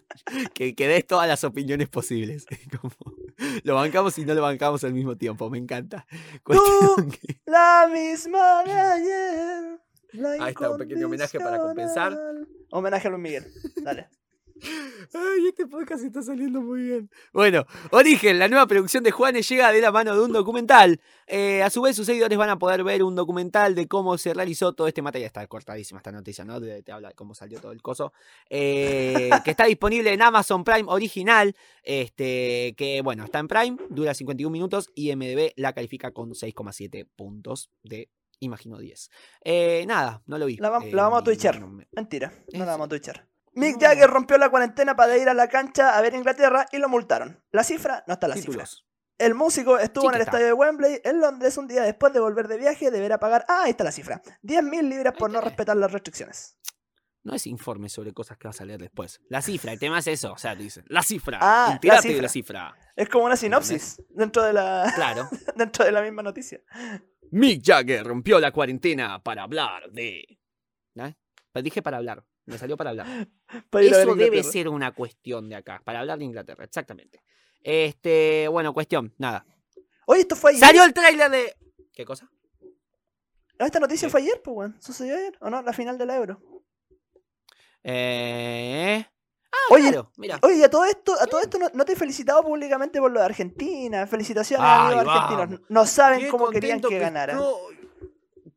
Que, 0.54 0.76
que 0.76 0.88
des 0.88 1.06
todas 1.08 1.28
las 1.28 1.44
opiniones 1.44 1.90
posibles. 1.90 2.46
Como, 2.82 2.94
lo 3.64 3.76
bancamos 3.76 4.18
y 4.18 4.26
no 4.26 4.34
lo 4.34 4.42
bancamos 4.42 4.84
al 4.84 4.94
mismo 4.94 5.18
tiempo, 5.18 5.50
me 5.50 5.58
encanta. 5.58 6.06
Cuestión 6.44 7.12
que- 7.12 7.42
La 7.46 7.90
misma 7.92 8.64
de 8.64 8.72
ayer. 8.72 9.80
Ahí 10.40 10.52
está, 10.52 10.70
un 10.72 10.78
pequeño 10.78 11.08
homenaje 11.08 11.40
para 11.40 11.58
compensar. 11.60 12.18
Homenaje 12.72 13.08
a 13.08 13.12
Luis 13.12 13.22
Miguel. 13.22 13.46
Dale. 13.84 14.10
Ay, 15.14 15.47
este 15.47 15.68
podcast 15.68 16.03
está 16.03 16.22
saliendo 16.22 16.62
muy 16.62 16.82
bien. 16.82 17.10
Bueno, 17.34 17.66
Origen, 17.91 18.39
la 18.39 18.47
nueva 18.47 18.66
producción 18.68 19.03
de 19.03 19.12
Juanes 19.12 19.47
llega 19.49 19.72
de 19.72 19.82
la 19.82 19.91
mano 19.91 20.16
de 20.16 20.22
un 20.22 20.32
documental. 20.32 21.01
Eh, 21.28 21.62
a 21.62 21.70
su 21.70 21.82
vez, 21.82 21.95
sus 21.95 22.06
seguidores 22.06 22.38
van 22.38 22.49
a 22.49 22.58
poder 22.58 22.84
ver 22.84 23.03
un 23.03 23.16
documental 23.16 23.76
de 23.76 23.88
cómo 23.88 24.18
se 24.18 24.34
realizó 24.34 24.74
todo 24.74 24.88
este 24.88 25.01
material. 25.01 25.28
Está 25.28 25.45
cortadísima 25.47 25.99
esta 25.99 26.12
noticia, 26.12 26.45
¿no? 26.45 26.60
Te, 26.62 26.82
te 26.84 26.91
habla 26.91 27.10
de 27.10 27.16
cómo 27.16 27.36
salió 27.36 27.60
todo 27.60 27.72
el 27.74 27.82
coso. 27.82 28.14
Eh, 28.49 29.30
que 29.43 29.51
está 29.51 29.66
disponible 29.66 30.14
en 30.14 30.22
Amazon 30.22 30.64
Prime 30.64 30.86
original. 30.88 31.56
Este, 31.84 32.74
que 32.78 33.01
bueno, 33.03 33.26
está 33.26 33.39
en 33.39 33.47
Prime, 33.47 33.78
dura 33.89 34.14
51 34.14 34.51
minutos 34.51 34.89
y 34.95 35.14
MDB 35.16 35.51
la 35.58 35.74
califica 35.74 36.12
con 36.12 36.32
6,7 36.32 37.08
puntos 37.16 37.70
de, 37.84 38.10
imagino, 38.39 38.78
10. 38.80 39.10
Eh, 39.43 39.84
nada, 39.88 40.22
no 40.26 40.38
lo 40.38 40.45
vi. 40.45 40.58
La, 40.58 40.72
vam- 40.72 40.86
Eh, 40.86 40.91
la 40.93 41.03
vamos 41.03 41.22
a 41.22 41.24
twitchar. 41.26 41.60
no 41.60 41.68
me- 41.68 41.88
Mentira, 41.91 42.32
no 42.53 42.60
la 42.60 42.72
vamos 42.72 42.86
a 42.86 42.89
twitchar. 42.89 43.28
Mick 43.56 43.76
No. 43.82 43.88
Jagger 43.88 44.10
rompió 44.10 44.38
la 44.38 44.49
cuarentena 44.49 44.95
para 44.95 45.18
ir 45.18 45.28
a 45.30 45.34
la 45.34 45.47
cancha 45.47 45.97
a 45.97 46.01
ver 46.01 46.14
Inglaterra 46.14 46.66
y 46.72 46.78
lo 46.78 46.89
multaron. 46.89 47.41
La 47.51 47.64
cifra 47.64 48.03
no 48.08 48.14
está 48.14 48.28
la 48.28 48.36
cifra. 48.36 48.51
Títulos. 48.51 48.86
El 49.18 49.34
músico 49.34 49.80
estuvo 49.80 50.03
Sí 50.03 50.08
en 50.10 50.16
el 50.16 50.22
estadio 50.22 50.45
de 50.47 50.53
Wembley 50.53 50.99
en 51.06 51.22
Londres 51.22 51.58
un 51.58 51.68
día 51.68 51.84
después 51.84 52.12
de 52.12 52.20
volver 52.20 52.49
de 52.49 52.58
viaje. 52.58 52.91
Deberá 52.91 53.18
pagar. 53.18 53.45
Ah, 53.47 53.62
ahí 53.64 53.72
está 53.72 53.86
la 53.86 53.93
cifra: 53.93 54.22
10.000 54.43 54.89
libras 54.89 55.14
por 55.18 55.32
no 55.32 55.39
respetar 55.39 55.78
las 55.78 55.91
restricciones. 55.91 56.58
No 57.24 57.34
es 57.34 57.47
informe 57.47 57.89
sobre 57.89 58.14
cosas 58.14 58.38
que 58.38 58.47
vas 58.47 58.60
a 58.62 58.66
leer 58.66 58.82
después. 58.82 59.20
La 59.30 59.41
cifra, 59.41 59.72
el 59.72 59.80
tema 59.80 59.97
es 59.99 60.08
eso. 60.08 60.34
O 60.34 60.38
sea, 60.38 60.56
te 60.56 60.62
dicen, 60.64 60.84
la 60.89 61.01
cifra. 61.01 61.39
Ah, 61.41 61.66
la 61.70 61.74
entérate 61.76 62.10
de 62.10 62.14
cifra. 62.14 62.22
la 62.22 62.30
cifra. 62.30 62.78
Es 62.95 63.10
como 63.10 63.26
una 63.26 63.36
sinopsis 63.38 64.01
dentro 64.10 64.43
de 64.43 64.53
la, 64.53 64.91
Claro. 64.93 65.28
dentro 65.56 65.86
de 65.86 65.91
la 65.91 66.01
misma 66.01 66.22
noticia. 66.22 66.60
Mick 67.32 67.64
Jagger 67.66 68.06
rompió 68.06 68.39
la 68.39 68.51
cuarentena 68.51 69.24
para 69.24 69.43
hablar 69.43 69.89
de. 69.91 70.38
¿Eh? 70.95 71.16
Dije 71.64 71.82
para 71.82 71.97
hablar. 71.97 72.24
Me 72.46 72.58
salió 72.58 72.78
para 72.78 72.91
hablar. 72.91 73.28
Para 73.70 73.86
Eso 73.86 74.16
debe 74.16 74.43
ser 74.43 74.70
una 74.70 74.91
cuestión 74.93 75.50
de 75.50 75.56
acá. 75.56 75.82
Para 75.84 76.00
hablar 76.02 76.20
de 76.20 76.26
Inglaterra, 76.26 76.64
exactamente. 76.64 77.22
Este, 77.64 78.48
bueno, 78.50 78.74
cuestión, 78.74 79.14
nada. 79.18 79.46
Oye, 80.06 80.22
esto 80.22 80.36
fue 80.36 80.52
ayer. 80.52 80.60
Salió 80.60 80.84
el 80.84 80.93
tráiler 80.93 81.32
de. 81.32 81.56
¿Qué 81.93 82.06
cosa? 82.06 82.30
No, 83.58 83.66
Esta 83.66 83.80
noticia 83.80 84.08
¿Qué? 84.08 84.12
fue 84.12 84.22
ayer, 84.22 84.41
pues, 84.43 84.56
weón. 84.56 84.78
¿Sucedió 84.82 85.16
ayer? 85.16 85.36
¿O 85.39 85.50
no? 85.50 85.62
La 85.62 85.74
final 85.74 85.98
del 85.98 86.10
Euro. 86.12 86.39
Eh. 87.84 89.06
Ah, 89.52 89.74
Oye, 89.74 89.84
claro, 89.89 90.12
mira. 90.18 90.39
Oye, 90.41 90.64
a 90.66 90.70
todo 90.70 90.86
esto, 90.86 91.14
a 91.20 91.26
todo 91.28 91.39
esto 91.41 91.58
no, 91.58 91.70
no 91.74 91.86
te 91.86 91.93
he 91.93 91.96
felicitado 91.96 92.43
públicamente 92.43 93.00
por 93.00 93.12
lo 93.12 93.20
de 93.20 93.26
Argentina. 93.26 94.06
Felicitaciones, 94.06 94.66
Ay, 94.68 94.88
amigos 94.93 95.06
vamos. 95.06 95.24
argentinos. 95.32 95.62
No 95.70 95.86
saben 95.86 96.20
Qué 96.20 96.28
cómo 96.30 96.50
querían 96.50 96.82
que 96.82 97.00
ganaran. 97.00 97.38
estoy. 97.38 97.75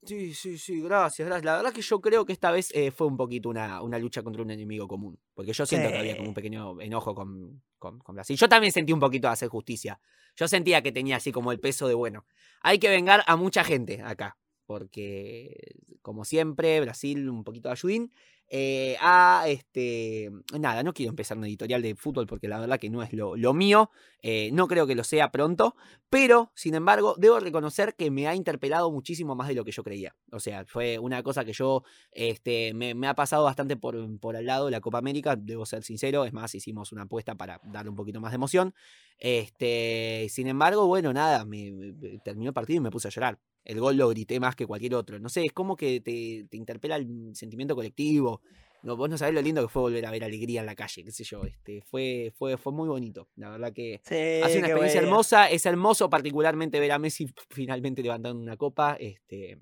Sí, 0.08 0.32
sí, 0.32 0.56
sí, 0.56 0.80
gracias, 0.80 1.26
gracias. 1.28 1.44
La 1.44 1.56
verdad 1.56 1.72
que 1.72 1.82
yo 1.82 2.00
creo 2.00 2.24
que 2.24 2.32
esta 2.32 2.50
vez 2.50 2.70
eh, 2.74 2.90
fue 2.90 3.06
un 3.06 3.16
poquito 3.18 3.50
una, 3.50 3.82
una 3.82 3.98
lucha 3.98 4.22
contra 4.22 4.42
un 4.42 4.50
enemigo 4.50 4.88
común. 4.88 5.18
Porque 5.34 5.52
yo 5.52 5.66
siento 5.66 5.90
que 5.90 5.98
había 5.98 6.14
como 6.14 6.24
Sí. 6.24 6.28
un 6.28 6.34
pequeño 6.34 6.80
enojo 6.80 7.14
con, 7.14 7.62
con, 7.78 7.98
con 7.98 8.14
Brasil. 8.14 8.36
Yo 8.38 8.48
también 8.48 8.72
sentí 8.72 8.92
un 8.92 9.00
poquito 9.00 9.28
de 9.28 9.32
hacer 9.34 9.48
justicia. 9.50 10.00
Yo 10.34 10.48
sentía 10.48 10.82
que 10.82 10.92
tenía 10.92 11.16
así 11.16 11.30
como 11.30 11.52
el 11.52 11.60
peso 11.60 11.88
de, 11.88 11.94
bueno, 11.94 12.24
hay 12.62 12.78
que 12.78 12.88
vengar 12.88 13.22
a 13.26 13.36
mucha 13.36 13.64
gente 13.64 14.00
acá. 14.02 14.38
Porque, 14.64 15.56
como 16.02 16.24
siempre, 16.24 16.80
Brasil 16.80 17.28
un 17.28 17.44
poquito 17.44 17.68
de 17.68 17.72
ayudín. 17.72 18.12
Eh, 18.50 18.96
a 19.00 19.44
este. 19.48 20.30
Nada, 20.58 20.82
no 20.82 20.92
quiero 20.94 21.10
empezar 21.10 21.36
un 21.36 21.44
editorial 21.44 21.82
de 21.82 21.94
fútbol 21.94 22.26
porque 22.26 22.48
la 22.48 22.58
verdad 22.60 22.78
que 22.78 22.90
no 22.90 23.02
es 23.02 23.12
lo, 23.12 23.36
mío. 23.54 23.90
eh, 24.22 24.50
no 24.52 24.66
creo 24.68 24.86
que 24.86 24.94
lo 24.94 25.04
sea 25.04 25.30
pronto. 25.30 25.76
Pero, 26.10 26.50
sin 26.54 26.74
embargo, 26.74 27.14
debo 27.18 27.38
reconocer 27.40 27.94
que 27.94 28.10
me 28.10 28.26
ha 28.26 28.34
interpelado 28.34 28.90
muchísimo 28.90 29.34
más 29.34 29.48
de 29.48 29.54
lo 29.54 29.64
que 29.64 29.72
yo 29.72 29.82
creía. 29.84 30.16
O 30.32 30.40
sea, 30.40 30.64
fue 30.66 30.98
una 30.98 31.22
cosa 31.22 31.44
que 31.44 31.52
yo. 31.52 31.82
Este, 32.12 32.72
me, 32.74 32.94
ha 33.06 33.14
pasado 33.14 33.44
bastante 33.44 33.76
por, 33.76 34.18
por 34.18 34.36
al 34.36 34.46
lado 34.46 34.70
la 34.70 34.80
Copa 34.80 34.98
América, 34.98 35.36
debo 35.36 35.66
ser 35.66 35.82
sincero. 35.82 36.24
Es 36.24 36.32
más, 36.32 36.54
hicimos 36.54 36.92
una 36.92 37.02
apuesta 37.02 37.34
para 37.34 37.60
darle 37.64 37.90
un 37.90 37.96
poquito 37.96 38.20
más 38.20 38.32
de 38.32 38.36
emoción. 38.36 38.74
Este, 39.18 40.26
sin 40.30 40.46
embargo, 40.46 40.86
bueno, 40.86 41.12
nada, 41.12 41.44
me- 41.44 41.94
terminó 42.24 42.50
el 42.50 42.54
partido 42.54 42.78
y 42.78 42.80
me 42.80 42.90
puse 42.90 43.08
a 43.08 43.10
llorar. 43.10 43.38
El 43.64 43.80
gol 43.80 43.96
lo 43.96 44.08
grité 44.08 44.40
más 44.40 44.56
que 44.56 44.66
cualquier 44.66 44.94
otro. 44.94 45.18
No 45.18 45.28
sé, 45.28 45.44
es 45.44 45.52
como 45.52 45.76
que 45.76 46.00
te, 46.00 46.46
te 46.48 46.56
interpela 46.56 46.96
el 46.96 47.30
sentimiento 47.34 47.74
colectivo. 47.74 48.40
No, 48.82 48.96
vos 48.96 49.10
no 49.10 49.18
sabés 49.18 49.34
lo 49.34 49.42
lindo 49.42 49.60
que 49.60 49.68
fue 49.68 49.82
volver 49.82 50.06
a 50.06 50.10
ver 50.10 50.22
alegría 50.24 50.60
en 50.60 50.66
la 50.66 50.74
calle, 50.76 51.02
qué 51.04 51.10
sé 51.10 51.24
yo. 51.24 51.44
Este, 51.44 51.82
fue, 51.82 52.32
fue, 52.36 52.56
fue 52.56 52.72
muy 52.72 52.88
bonito. 52.88 53.28
La 53.36 53.50
verdad 53.50 53.72
que 53.72 54.00
Sí, 54.04 54.14
ha 54.14 54.48
sido 54.48 54.58
una 54.60 54.68
experiencia 54.68 55.00
bueno. 55.00 55.08
hermosa. 55.08 55.50
Es 55.50 55.66
hermoso 55.66 56.08
particularmente 56.08 56.78
ver 56.80 56.92
a 56.92 56.98
Messi 56.98 57.26
finalmente 57.50 58.02
levantando 58.02 58.40
una 58.40 58.56
copa. 58.56 58.96
Este, 59.00 59.58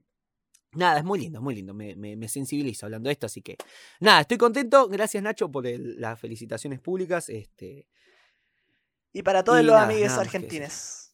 nada, 0.72 0.99
es 0.99 1.05
muy 1.05 1.18
lindo, 1.18 1.40
muy 1.40 1.55
lindo. 1.55 1.72
Me, 1.74 1.97
me, 1.97 2.14
me 2.14 2.28
sensibiliza 2.28 2.86
hablando 2.86 3.09
de 3.09 3.12
esto, 3.14 3.26
así 3.26 3.40
que 3.40 3.57
nada, 4.01 4.20
estoy 4.20 4.36
contento. 4.36 4.86
Gracias 4.88 5.22
Nacho 5.22 5.51
por 5.51 5.66
el- 5.66 5.99
las 6.01 6.20
felicitaciones 6.20 6.78
públicas. 6.80 7.28
Este, 7.30 7.88
Y 9.14 9.22
para 9.22 9.42
todos 9.42 9.61
Y 9.62 9.64
los 9.64 9.74
nada, 9.74 9.86
amigues 9.86 10.09
nada 10.11 10.20
argentines. 10.20 11.06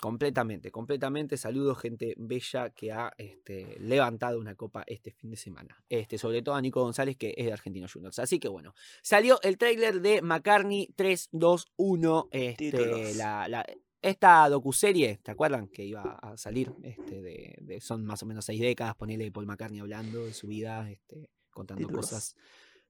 Completamente, 0.00 0.70
completamente. 0.70 1.36
Saludos, 1.36 1.78
gente 1.78 2.14
bella 2.16 2.70
que 2.70 2.90
ha 2.90 3.12
este, 3.18 3.76
levantado 3.80 4.38
una 4.38 4.54
copa 4.54 4.82
este 4.86 5.10
fin 5.10 5.28
de 5.30 5.36
semana. 5.36 5.84
Este, 5.90 6.16
sobre 6.16 6.40
todo 6.40 6.54
a 6.54 6.62
Nico 6.62 6.82
González, 6.82 7.16
que 7.18 7.34
es 7.36 7.44
de 7.44 7.52
Argentinos 7.52 7.92
Juniors. 7.92 8.18
Así 8.18 8.38
que 8.38 8.48
bueno, 8.48 8.74
salió 9.02 9.38
el 9.42 9.58
tráiler 9.58 10.00
de 10.00 10.22
McCartney 10.22 10.88
321. 10.96 12.28
Este, 12.30 13.14
la, 13.14 13.46
la- 13.48 13.66
esta 14.02 14.48
docuserie, 14.48 15.18
¿te 15.22 15.32
acuerdan? 15.32 15.68
Que 15.68 15.84
iba 15.84 16.02
a 16.22 16.34
salir. 16.38 16.72
Este, 16.82 17.20
de, 17.20 17.58
de- 17.60 17.80
son 17.82 18.06
más 18.06 18.22
o 18.22 18.26
menos 18.26 18.46
seis 18.46 18.58
décadas. 18.60 18.94
Ponele 18.96 19.30
Paul 19.30 19.44
McCartney 19.46 19.80
hablando 19.80 20.24
de 20.24 20.32
su 20.32 20.46
vida, 20.46 20.90
este, 20.90 21.28
contando 21.50 21.80
Títulos. 21.82 22.06
cosas. 22.06 22.34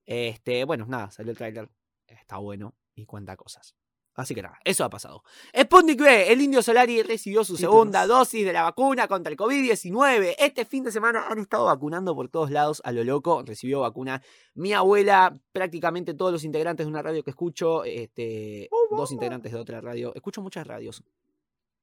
Este, 0.06 0.62
bueno, 0.64 0.86
nada, 0.86 1.11
salió 1.11 1.32
el 1.32 1.36
tráiler. 1.38 1.68
Está 2.06 2.36
bueno 2.38 2.76
y 2.94 3.04
cuenta 3.06 3.36
cosas. 3.36 3.74
Así 4.20 4.34
que 4.34 4.42
nada, 4.42 4.58
eso 4.64 4.84
ha 4.84 4.90
pasado. 4.90 5.22
Sputnik 5.58 6.00
B, 6.00 6.32
el 6.32 6.40
indio 6.40 6.62
Solari 6.62 7.02
recibió 7.02 7.42
su 7.42 7.56
segunda 7.56 8.06
dosis 8.06 8.44
de 8.44 8.52
la 8.52 8.62
vacuna 8.62 9.08
contra 9.08 9.30
el 9.30 9.38
COVID-19. 9.38 10.34
Este 10.38 10.64
fin 10.64 10.84
de 10.84 10.92
semana 10.92 11.26
han 11.28 11.38
estado 11.38 11.64
vacunando 11.64 12.14
por 12.14 12.28
todos 12.28 12.50
lados 12.50 12.82
a 12.84 12.92
lo 12.92 13.02
loco. 13.02 13.42
Recibió 13.44 13.80
vacuna 13.80 14.22
mi 14.54 14.72
abuela, 14.72 15.38
prácticamente 15.52 16.14
todos 16.14 16.32
los 16.32 16.44
integrantes 16.44 16.86
de 16.86 16.90
una 16.90 17.02
radio 17.02 17.24
que 17.24 17.30
escucho, 17.30 17.84
este, 17.84 18.68
Oh, 18.70 18.96
dos 18.96 19.10
integrantes 19.12 19.52
de 19.52 19.58
otra 19.58 19.80
radio. 19.80 20.14
Escucho 20.14 20.42
muchas 20.42 20.66
radios. 20.66 21.02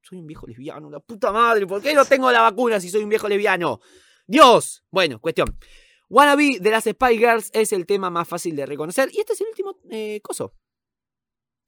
Soy 0.02 0.20
un 0.20 0.28
viejo 0.28 0.48
lesbiano, 0.48 0.90
la 0.90 1.00
puta 1.00 1.32
madre, 1.32 1.66
¿por 1.66 1.82
qué 1.82 1.94
no 1.94 2.06
tengo 2.06 2.32
la 2.32 2.42
vacuna 2.42 2.80
si 2.80 2.90
soy 2.90 3.04
un 3.04 3.10
viejo 3.10 3.28
lesbiano? 3.28 3.80
Dios. 4.26 4.84
Bueno, 4.92 5.20
cuestión. 5.20 5.58
Wannabe 6.10 6.60
de 6.62 6.72
las 6.72 6.86
Spy 6.86 7.18
Girls 7.18 7.50
es 7.54 7.74
el 7.74 7.86
tema 7.86 8.10
más 8.10 8.28
fácil 8.28 8.56
de 8.56 8.66
reconocer. 8.66 9.10
Y 9.12 9.20
este 9.20 9.34
es 9.34 9.42
el 9.42 9.48
último 9.48 9.78
eh, 9.90 10.22
coso. 10.22 10.54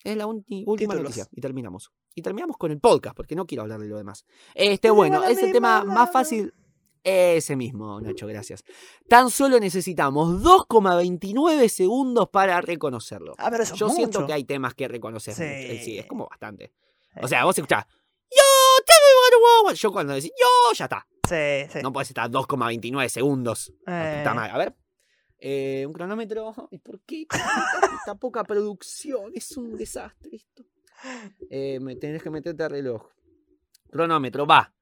Es 0.03 0.15
la 0.17 0.27
última 0.27 0.95
noticia. 0.95 1.27
Y 1.31 1.41
terminamos. 1.41 1.91
Y 2.15 2.21
terminamos 2.21 2.57
con 2.57 2.71
el 2.71 2.79
podcast, 2.79 3.15
porque 3.15 3.35
no 3.35 3.45
quiero 3.45 3.63
hablar 3.63 3.79
de 3.79 3.87
lo 3.87 3.97
demás. 3.97 4.25
Este, 4.55 4.89
bueno, 4.89 5.23
es 5.23 5.41
el 5.43 5.51
tema 5.51 5.83
más 5.83 6.11
fácil. 6.11 6.53
Ese 7.01 7.55
mismo, 7.55 8.01
Nacho, 8.01 8.27
gracias. 8.27 8.63
Tan 9.07 9.29
solo 9.29 9.57
necesitamos 9.59 10.43
2,29 10.43 11.69
segundos 11.69 12.27
para 12.29 12.59
reconocerlo. 12.59 13.35
Ah, 13.37 13.49
pero 13.49 13.63
eso 13.63 13.73
es 13.73 13.79
Yo 13.79 13.89
siento 13.89 14.25
que 14.25 14.33
hay 14.33 14.43
temas 14.43 14.73
que 14.73 14.87
reconocer. 14.87 15.33
Sí. 15.33 15.43
Eh, 15.43 15.81
Sí, 15.83 15.97
es 15.97 16.05
como 16.05 16.27
bastante. 16.27 16.73
Sí. 17.13 17.19
O 17.23 17.27
sea, 17.27 17.45
vos 17.45 17.57
escuchás. 17.57 17.85
Yo, 18.29 18.43
tell 18.85 18.95
me 19.01 19.15
what 19.15 19.31
you 19.31 19.65
want". 19.65 19.77
Yo 19.77 19.91
cuando 19.91 20.13
decís 20.13 20.31
yo, 20.39 20.73
ya 20.73 20.85
está. 20.85 21.07
Sí, 21.27 21.71
sí. 21.71 21.79
No 21.81 21.93
puedes 21.93 22.09
estar 22.09 22.29
2,29 22.29 23.07
segundos. 23.07 23.71
Eh, 23.87 24.23
madre. 24.25 24.51
A 24.51 24.57
ver. 24.57 24.75
Eh, 25.39 25.85
un 25.85 25.93
cronómetro. 25.93 26.53
¿Y 26.71 26.79
por 26.79 26.99
qué 27.01 27.25
esta 27.99 28.15
poca 28.15 28.43
producción? 28.43 29.31
Es 29.33 29.55
un 29.57 29.75
desastre 29.77 30.35
esto. 30.35 30.63
Eh, 31.49 31.79
me 31.79 31.95
tenés 31.95 32.21
que 32.21 32.29
meterte 32.29 32.63
al 32.63 32.71
reloj. 32.71 33.07
Cronómetro, 33.89 34.45
va. 34.45 34.73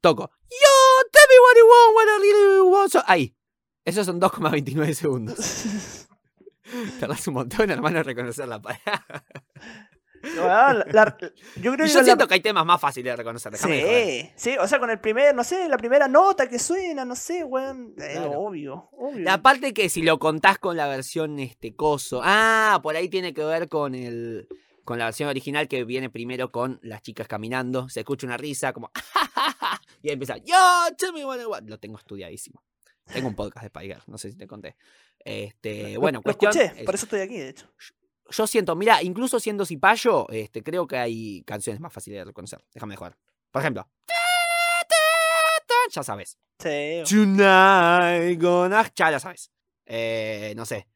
Toco. 0.00 0.30
Yo, 0.48 1.08
tell 1.10 1.22
me 1.28 1.36
what 1.40 1.56
you 1.56 1.66
want, 1.66 1.96
what 1.96 2.06
I 2.06 2.32
really 2.32 2.60
want. 2.60 2.92
So- 2.92 3.02
Ahí. 3.06 3.34
Esos 3.84 4.06
son 4.06 4.20
2,29 4.20 4.92
segundos. 4.92 6.06
Tardás 7.00 7.26
un 7.26 7.34
montón, 7.34 7.70
hermano, 7.70 7.98
en 7.98 8.04
reconocer 8.04 8.46
la 8.46 8.60
palabra. 8.60 9.24
La- 10.22 11.16
yo 11.56 11.72
creo 11.72 11.86
Y 11.86 11.88
que 11.88 11.94
yo 11.94 11.98
la- 12.00 12.04
siento 12.04 12.26
que 12.28 12.34
hay 12.34 12.40
temas 12.40 12.64
más 12.66 12.80
fáciles 12.80 13.12
de 13.12 13.16
reconocer. 13.16 13.52
de 13.52 13.58
joder. 13.58 14.22
Sí, 14.26 14.32
sí, 14.36 14.56
o 14.58 14.66
sea, 14.66 14.78
con 14.78 14.90
el 14.90 14.98
primer, 15.00 15.34
no 15.34 15.44
sé, 15.44 15.68
la 15.68 15.76
primera 15.78 16.08
nota 16.08 16.48
que 16.48 16.58
suena, 16.58 17.04
no 17.04 17.14
sé, 17.16 17.44
weón. 17.44 17.94
eh, 17.98 18.12
Claro. 18.12 18.32
obvio, 18.32 18.88
obvio. 18.92 19.20
La 19.24 19.42
parte 19.42 19.72
que 19.72 19.88
si 19.88 20.02
lo 20.02 20.18
contás 20.18 20.58
con 20.58 20.76
la 20.76 20.86
versión 20.88 21.38
este 21.38 21.74
coso. 21.74 22.20
Ah, 22.24 22.80
por 22.82 22.96
ahí 22.96 23.08
tiene 23.08 23.32
que 23.34 23.44
ver 23.44 23.68
con 23.68 23.94
el. 23.94 24.48
Con 24.84 24.98
la 24.98 25.04
versión 25.04 25.28
original 25.28 25.68
que 25.68 25.84
viene 25.84 26.08
primero 26.08 26.50
con 26.50 26.78
las 26.82 27.02
chicas 27.02 27.28
caminando. 27.28 27.88
Se 27.90 28.00
escucha 28.00 28.26
una 28.26 28.38
risa 28.38 28.72
como. 28.72 28.90
y 30.02 30.08
ahí 30.08 30.14
empieza. 30.14 30.38
Yo, 30.38 30.56
tell 30.96 31.12
me 31.12 31.24
what 31.26 31.38
I 31.40 31.44
want". 31.44 31.68
Lo 31.68 31.78
tengo 31.78 31.98
estudiadísimo. 31.98 32.62
Tengo 33.12 33.28
un 33.28 33.34
podcast 33.34 33.64
de 33.64 33.68
Spiger, 33.68 34.02
no 34.06 34.16
sé 34.18 34.30
si 34.30 34.36
te 34.38 34.46
conté. 34.46 34.76
Este, 35.18 35.94
Lo- 35.94 36.00
bueno, 36.00 36.18
lo 36.18 36.22
cuestión. 36.22 36.52
escuché, 36.52 36.80
es- 36.80 36.84
por 36.86 36.94
eso 36.94 37.06
estoy 37.06 37.20
aquí, 37.20 37.36
de 37.38 37.48
hecho. 37.50 37.66
Yo 38.30 38.46
siento, 38.46 38.76
mira, 38.76 39.02
incluso 39.02 39.40
siendo 39.40 39.64
cipayo, 39.64 40.26
este, 40.28 40.62
creo 40.62 40.86
que 40.86 40.98
hay 40.98 41.42
canciones 41.44 41.80
más 41.80 41.92
fáciles 41.92 42.20
de 42.20 42.24
reconocer. 42.26 42.64
Déjame 42.74 42.96
jugar. 42.96 43.16
Por 43.50 43.62
ejemplo. 43.62 43.88
Ya 45.90 46.02
sabes. 46.02 46.36
Sí. 46.58 47.02
Tonight 47.08 48.40
gonna... 48.40 48.90
Ya 48.94 49.10
la 49.10 49.18
sabes. 49.20 49.50
Eh, 49.86 50.52
no 50.56 50.66
sé. 50.66 50.86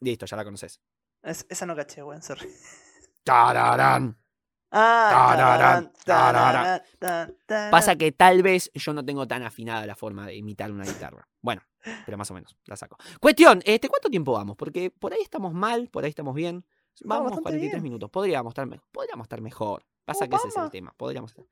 Listo, 0.00 0.26
ya 0.26 0.36
la 0.36 0.44
conoces. 0.44 0.80
Es- 1.22 1.46
esa 1.48 1.66
no 1.66 1.74
caché, 1.74 2.02
weón, 2.02 2.22
sorry. 2.22 2.48
Tararán. 3.24 4.16
Ah. 4.70 5.90
Pasa 7.70 7.96
que 7.96 8.12
tal 8.12 8.42
vez 8.42 8.70
yo 8.74 8.92
no 8.94 9.04
tengo 9.04 9.26
tan 9.26 9.42
afinada 9.42 9.84
la 9.84 9.96
forma 9.96 10.26
de 10.26 10.36
imitar 10.36 10.70
una 10.70 10.84
guitarra. 10.84 11.28
Bueno, 11.42 11.62
pero 12.06 12.18
más 12.18 12.30
o 12.30 12.34
menos, 12.34 12.56
la 12.66 12.76
saco. 12.76 12.96
Cuestión, 13.20 13.60
este, 13.64 13.88
¿cuánto 13.88 14.08
tiempo 14.10 14.32
vamos? 14.32 14.56
Porque 14.56 14.90
por 14.90 15.12
ahí 15.12 15.20
estamos 15.22 15.52
mal, 15.54 15.88
por 15.88 16.04
ahí 16.04 16.10
estamos 16.10 16.34
bien. 16.34 16.64
Vamos 17.04 17.24
bastante 17.26 17.42
43 17.44 17.72
bien. 17.72 17.82
minutos. 17.82 18.10
Podríamos 18.10 18.50
estar, 18.50 18.66
me- 18.66 18.80
podríamos 18.92 19.24
estar 19.24 19.40
mejor. 19.40 19.84
Pasa 20.04 20.28
que 20.28 20.36
ese 20.36 20.48
es 20.48 20.56
el 20.56 20.70
tema. 20.70 20.92
Podríamos 20.96 21.30
estar. 21.30 21.46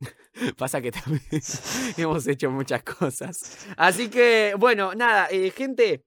Pasa 0.56 0.80
que 0.80 0.90
también 0.92 1.22
hemos 1.96 2.26
hecho 2.26 2.50
muchas 2.50 2.82
cosas. 2.82 3.66
Así 3.76 4.08
que, 4.10 4.54
bueno, 4.58 4.94
nada, 4.94 5.28
eh, 5.30 5.50
gente, 5.50 6.04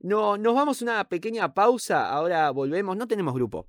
no, 0.00 0.36
nos 0.38 0.54
vamos 0.54 0.82
una 0.82 1.08
pequeña 1.08 1.52
pausa. 1.54 2.10
Ahora 2.10 2.50
volvemos. 2.50 2.96
No 2.96 3.06
tenemos 3.06 3.34
grupo. 3.34 3.66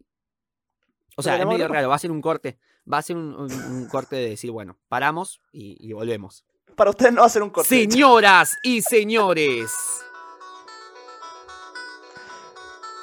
O 1.17 1.21
sea, 1.21 1.37
es 1.37 1.45
medio 1.45 1.67
raro. 1.67 1.89
Va 1.89 1.95
a 1.95 1.99
ser 1.99 2.11
un 2.11 2.21
corte. 2.21 2.57
Va 2.91 2.97
a 2.97 3.01
ser 3.01 3.15
un, 3.17 3.35
un- 3.35 3.51
un 3.51 3.87
corte 3.87 4.15
de 4.15 4.29
decir, 4.29 4.49
bueno, 4.51 4.79
paramos 4.87 5.41
y, 5.51 5.77
y 5.87 5.93
volvemos. 5.93 6.45
Para 6.75 6.89
ustedes 6.89 7.13
no 7.13 7.21
va 7.21 7.27
a 7.27 7.29
ser 7.29 7.43
un 7.43 7.49
corte. 7.49 7.69
Señoras 7.69 8.57
y 8.63 8.81
señores. 8.81 9.71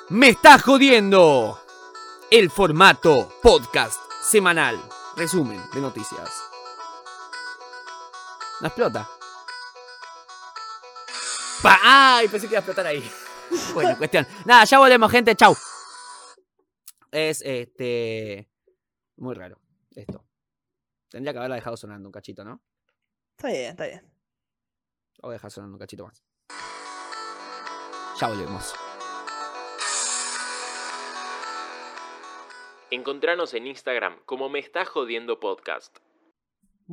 Me 0.09 0.31
está 0.31 0.59
jodiendo. 0.59 1.59
El 2.31 2.51
formato 2.51 3.29
podcast 3.43 4.01
semanal. 4.23 4.81
Resumen 5.17 5.61
de 5.73 5.81
noticias. 5.81 6.31
No 8.61 8.67
explota. 8.69 9.09
Pa- 11.63 11.79
¡Ay! 11.83 12.29
Pensé 12.29 12.47
que 12.47 12.55
iba 12.55 12.59
a 12.59 12.61
explotar 12.61 12.87
ahí. 12.87 13.11
Bueno, 13.75 13.97
cuestión. 13.99 14.27
Nada, 14.45 14.65
ya 14.65 14.79
volvemos, 14.79 15.11
gente. 15.11 15.35
Chau. 15.35 15.57
Es 17.11 17.43
este. 17.45 18.49
Muy 19.17 19.35
raro. 19.35 19.61
Esto. 19.95 20.25
Tendría 21.09 21.33
que 21.33 21.39
haberla 21.39 21.57
dejado 21.57 21.77
sonando 21.77 22.09
un 22.09 22.13
cachito, 22.13 22.45
¿no? 22.45 22.63
Está 23.41 23.49
bien, 23.49 23.71
está 23.71 23.87
bien. 23.87 24.03
Lo 25.23 25.29
voy 25.29 25.31
a 25.31 25.37
dejar 25.37 25.51
sonando 25.51 25.77
un 25.77 25.79
cachito 25.79 26.05
más. 26.05 26.23
Ya 28.21 28.29
volvemos. 28.29 28.75
Encontranos 32.91 33.55
en 33.55 33.67
Instagram 33.67 34.19
como 34.27 34.51
Me 34.51 34.59
Está 34.59 34.85
Jodiendo 34.85 35.41
Podcast. 35.41 36.01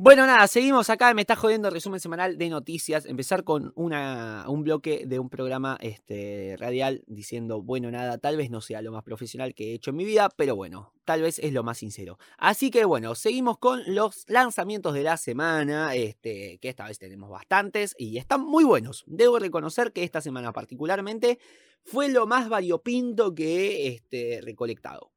Bueno, 0.00 0.26
nada, 0.26 0.46
seguimos 0.46 0.90
acá. 0.90 1.12
Me 1.12 1.22
está 1.22 1.34
jodiendo 1.34 1.66
el 1.66 1.74
resumen 1.74 1.98
semanal 1.98 2.38
de 2.38 2.48
noticias. 2.48 3.04
Empezar 3.04 3.42
con 3.42 3.72
un 3.74 4.62
bloque 4.62 5.02
de 5.04 5.18
un 5.18 5.28
programa 5.28 5.76
este, 5.80 6.54
radial 6.56 7.02
diciendo, 7.08 7.62
bueno, 7.62 7.90
nada, 7.90 8.16
tal 8.16 8.36
vez 8.36 8.48
no 8.48 8.60
sea 8.60 8.80
lo 8.80 8.92
más 8.92 9.02
profesional 9.02 9.56
que 9.56 9.72
he 9.72 9.74
hecho 9.74 9.90
en 9.90 9.96
mi 9.96 10.04
vida, 10.04 10.28
pero 10.36 10.54
bueno, 10.54 10.92
tal 11.04 11.22
vez 11.22 11.40
es 11.40 11.52
lo 11.52 11.64
más 11.64 11.78
sincero. 11.78 12.16
Así 12.36 12.70
que 12.70 12.84
bueno, 12.84 13.16
seguimos 13.16 13.58
con 13.58 13.82
los 13.92 14.24
lanzamientos 14.28 14.94
de 14.94 15.02
la 15.02 15.16
semana, 15.16 15.96
este, 15.96 16.58
que 16.62 16.68
esta 16.68 16.86
vez 16.86 17.00
tenemos 17.00 17.28
bastantes 17.28 17.96
y 17.98 18.18
están 18.18 18.42
muy 18.42 18.62
buenos. 18.62 19.02
Debo 19.08 19.40
reconocer 19.40 19.92
que 19.92 20.04
esta 20.04 20.20
semana 20.20 20.52
particularmente 20.52 21.40
fue 21.82 22.08
lo 22.08 22.24
más 22.28 22.48
variopinto 22.48 23.34
que 23.34 23.66
he 23.66 23.88
este, 23.88 24.42
recolectado 24.44 25.10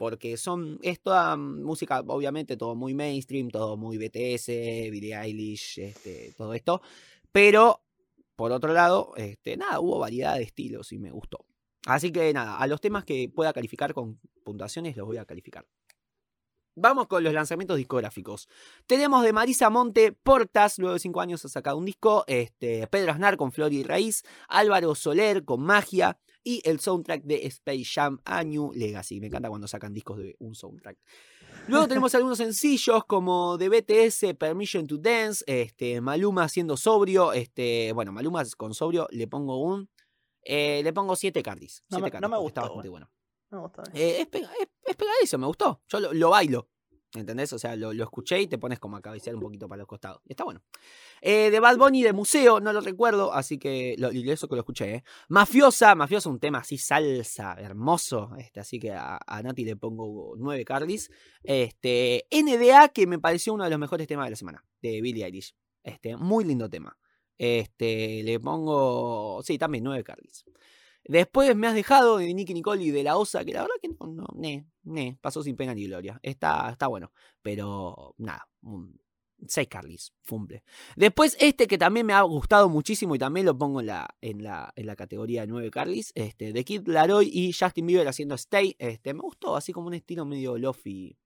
porque 0.00 0.38
son, 0.38 0.78
es 0.80 0.98
toda 0.98 1.36
música, 1.36 2.00
obviamente, 2.06 2.56
todo 2.56 2.74
muy 2.74 2.94
mainstream, 2.94 3.50
todo 3.50 3.76
muy 3.76 3.98
BTS, 3.98 4.46
Billie 4.90 5.14
Eilish, 5.14 5.78
este, 5.78 6.32
todo 6.38 6.54
esto, 6.54 6.80
pero 7.30 7.82
por 8.34 8.50
otro 8.50 8.72
lado, 8.72 9.12
este, 9.16 9.58
nada, 9.58 9.78
hubo 9.78 9.98
variedad 9.98 10.36
de 10.36 10.44
estilos 10.44 10.90
y 10.92 10.98
me 10.98 11.10
gustó. 11.10 11.44
Así 11.84 12.10
que 12.12 12.32
nada, 12.32 12.56
a 12.56 12.66
los 12.66 12.80
temas 12.80 13.04
que 13.04 13.28
pueda 13.28 13.52
calificar 13.52 13.92
con 13.92 14.18
puntuaciones 14.42 14.96
los 14.96 15.06
voy 15.06 15.18
a 15.18 15.26
calificar. 15.26 15.66
Vamos 16.76 17.06
con 17.06 17.22
los 17.22 17.34
lanzamientos 17.34 17.76
discográficos. 17.76 18.48
Tenemos 18.86 19.22
de 19.22 19.34
Marisa 19.34 19.68
Monte, 19.68 20.12
Portas, 20.12 20.78
luego 20.78 20.94
de 20.94 21.00
5 21.00 21.20
años 21.20 21.44
ha 21.44 21.50
sacado 21.50 21.76
un 21.76 21.84
disco. 21.84 22.24
Este, 22.26 22.86
Pedro 22.86 23.12
Aznar 23.12 23.36
con 23.36 23.52
Flor 23.52 23.70
y 23.74 23.82
Raíz. 23.82 24.22
Álvaro 24.48 24.94
Soler 24.94 25.44
con 25.44 25.60
Magia 25.60 26.18
y 26.42 26.62
el 26.64 26.80
soundtrack 26.80 27.22
de 27.24 27.46
Space 27.46 27.84
Jam 27.84 28.18
A 28.24 28.42
New 28.44 28.72
Legacy. 28.74 29.20
Me 29.20 29.26
encanta 29.26 29.48
cuando 29.48 29.68
sacan 29.68 29.92
discos 29.92 30.18
de 30.18 30.36
un 30.38 30.54
soundtrack. 30.54 30.98
Luego 31.68 31.86
tenemos 31.88 32.14
algunos 32.14 32.38
sencillos 32.38 33.04
como 33.04 33.58
de 33.58 33.68
BTS, 33.68 34.34
Permission 34.38 34.86
to 34.86 34.96
Dance, 34.96 35.44
este, 35.46 36.00
Maluma 36.00 36.48
siendo 36.48 36.76
sobrio, 36.76 37.32
este, 37.32 37.92
bueno, 37.92 38.12
Maluma 38.12 38.42
con 38.56 38.72
sobrio 38.72 39.06
le 39.10 39.26
pongo 39.28 39.58
un, 39.62 39.90
eh, 40.42 40.80
le 40.82 40.92
pongo 40.94 41.14
7 41.16 41.42
cardis. 41.42 41.82
No 41.90 41.98
me- 41.98 42.04
siete 42.04 42.20
no 42.20 42.28
me 42.28 42.32
cardis, 42.32 42.42
gustó, 42.44 42.60
Está 42.60 42.62
bastante 42.62 42.88
bueno. 42.88 43.10
Me 43.50 43.58
gusta. 43.58 43.82
Eh, 43.92 44.20
es, 44.22 44.26
pega- 44.28 44.50
es- 44.58 44.68
es 44.86 44.96
pegadizo, 44.96 45.36
me 45.38 45.46
gustó. 45.46 45.82
Yo 45.88 46.00
lo, 46.00 46.12
lo 46.14 46.30
bailo. 46.30 46.69
¿Entendés? 47.14 47.52
O 47.52 47.58
sea, 47.58 47.74
lo, 47.74 47.92
lo 47.92 48.04
escuché 48.04 48.40
y 48.40 48.46
te 48.46 48.56
pones 48.56 48.78
como 48.78 48.96
a 48.96 49.02
cabecear 49.02 49.34
un 49.34 49.42
poquito 49.42 49.68
para 49.68 49.78
los 49.78 49.88
costados. 49.88 50.20
Está 50.28 50.44
bueno. 50.44 50.62
Eh, 51.20 51.50
de 51.50 51.58
Bad 51.58 51.76
Bunny 51.76 52.04
de 52.04 52.12
Museo, 52.12 52.60
no 52.60 52.72
lo 52.72 52.80
recuerdo, 52.80 53.32
así 53.32 53.58
que 53.58 53.96
lo, 53.98 54.10
eso 54.10 54.48
que 54.48 54.54
lo 54.54 54.60
escuché. 54.60 54.94
¿eh? 54.94 55.04
Mafiosa, 55.28 55.96
Mafiosa, 55.96 56.28
un 56.28 56.38
tema 56.38 56.58
así 56.58 56.78
salsa, 56.78 57.54
hermoso. 57.58 58.30
Este, 58.38 58.60
así 58.60 58.78
que 58.78 58.92
a, 58.92 59.18
a 59.26 59.42
Nati 59.42 59.64
le 59.64 59.74
pongo 59.74 60.34
9 60.38 60.64
Carlis. 60.64 61.10
Este, 61.42 62.26
NDA, 62.30 62.90
que 62.90 63.08
me 63.08 63.18
pareció 63.18 63.54
uno 63.54 63.64
de 63.64 63.70
los 63.70 63.78
mejores 63.80 64.06
temas 64.06 64.26
de 64.26 64.30
la 64.30 64.36
semana, 64.36 64.64
de 64.80 65.00
Billie 65.00 65.24
Eilish. 65.24 65.56
Este, 65.82 66.16
muy 66.16 66.44
lindo 66.44 66.70
tema. 66.70 66.96
Este, 67.38 68.22
le 68.22 68.38
pongo, 68.38 69.42
sí, 69.42 69.58
también 69.58 69.82
9 69.82 70.04
Carlis. 70.04 70.44
Después 71.04 71.54
me 71.56 71.66
has 71.66 71.74
dejado 71.74 72.18
de 72.18 72.32
Nicky 72.32 72.54
Nicole 72.54 72.84
y 72.84 72.90
de 72.90 73.02
la 73.02 73.16
Osa, 73.16 73.44
que 73.44 73.52
la 73.52 73.62
verdad 73.62 73.76
que 73.80 73.88
no, 73.88 74.06
no, 74.06 74.26
ne, 74.34 74.66
ne, 74.84 75.18
pasó 75.20 75.42
sin 75.42 75.56
pena 75.56 75.74
ni 75.74 75.86
gloria. 75.86 76.20
Está, 76.22 76.70
está 76.70 76.86
bueno, 76.86 77.12
pero 77.42 78.14
nada, 78.18 78.48
un 78.62 79.00
6 79.46 79.68
Carlis, 79.68 80.12
fumble. 80.22 80.62
Después 80.96 81.36
este 81.40 81.66
que 81.66 81.78
también 81.78 82.06
me 82.06 82.12
ha 82.12 82.22
gustado 82.22 82.68
muchísimo 82.68 83.14
y 83.14 83.18
también 83.18 83.46
lo 83.46 83.56
pongo 83.56 83.80
en 83.80 83.86
la, 83.86 84.08
en 84.20 84.42
la, 84.42 84.72
en 84.76 84.86
la 84.86 84.96
categoría 84.96 85.42
de 85.42 85.46
9 85.46 85.70
Carlis, 85.70 86.12
este, 86.14 86.52
de 86.52 86.64
Kid 86.64 86.86
Laroi 86.86 87.28
y 87.32 87.52
Justin 87.52 87.86
Bieber 87.86 88.08
haciendo 88.08 88.34
Stay, 88.34 88.76
este, 88.78 89.14
me 89.14 89.20
gustó, 89.20 89.56
así 89.56 89.72
como 89.72 89.86
un 89.86 89.94
estilo 89.94 90.24
medio 90.24 90.58
lofi, 90.58 91.16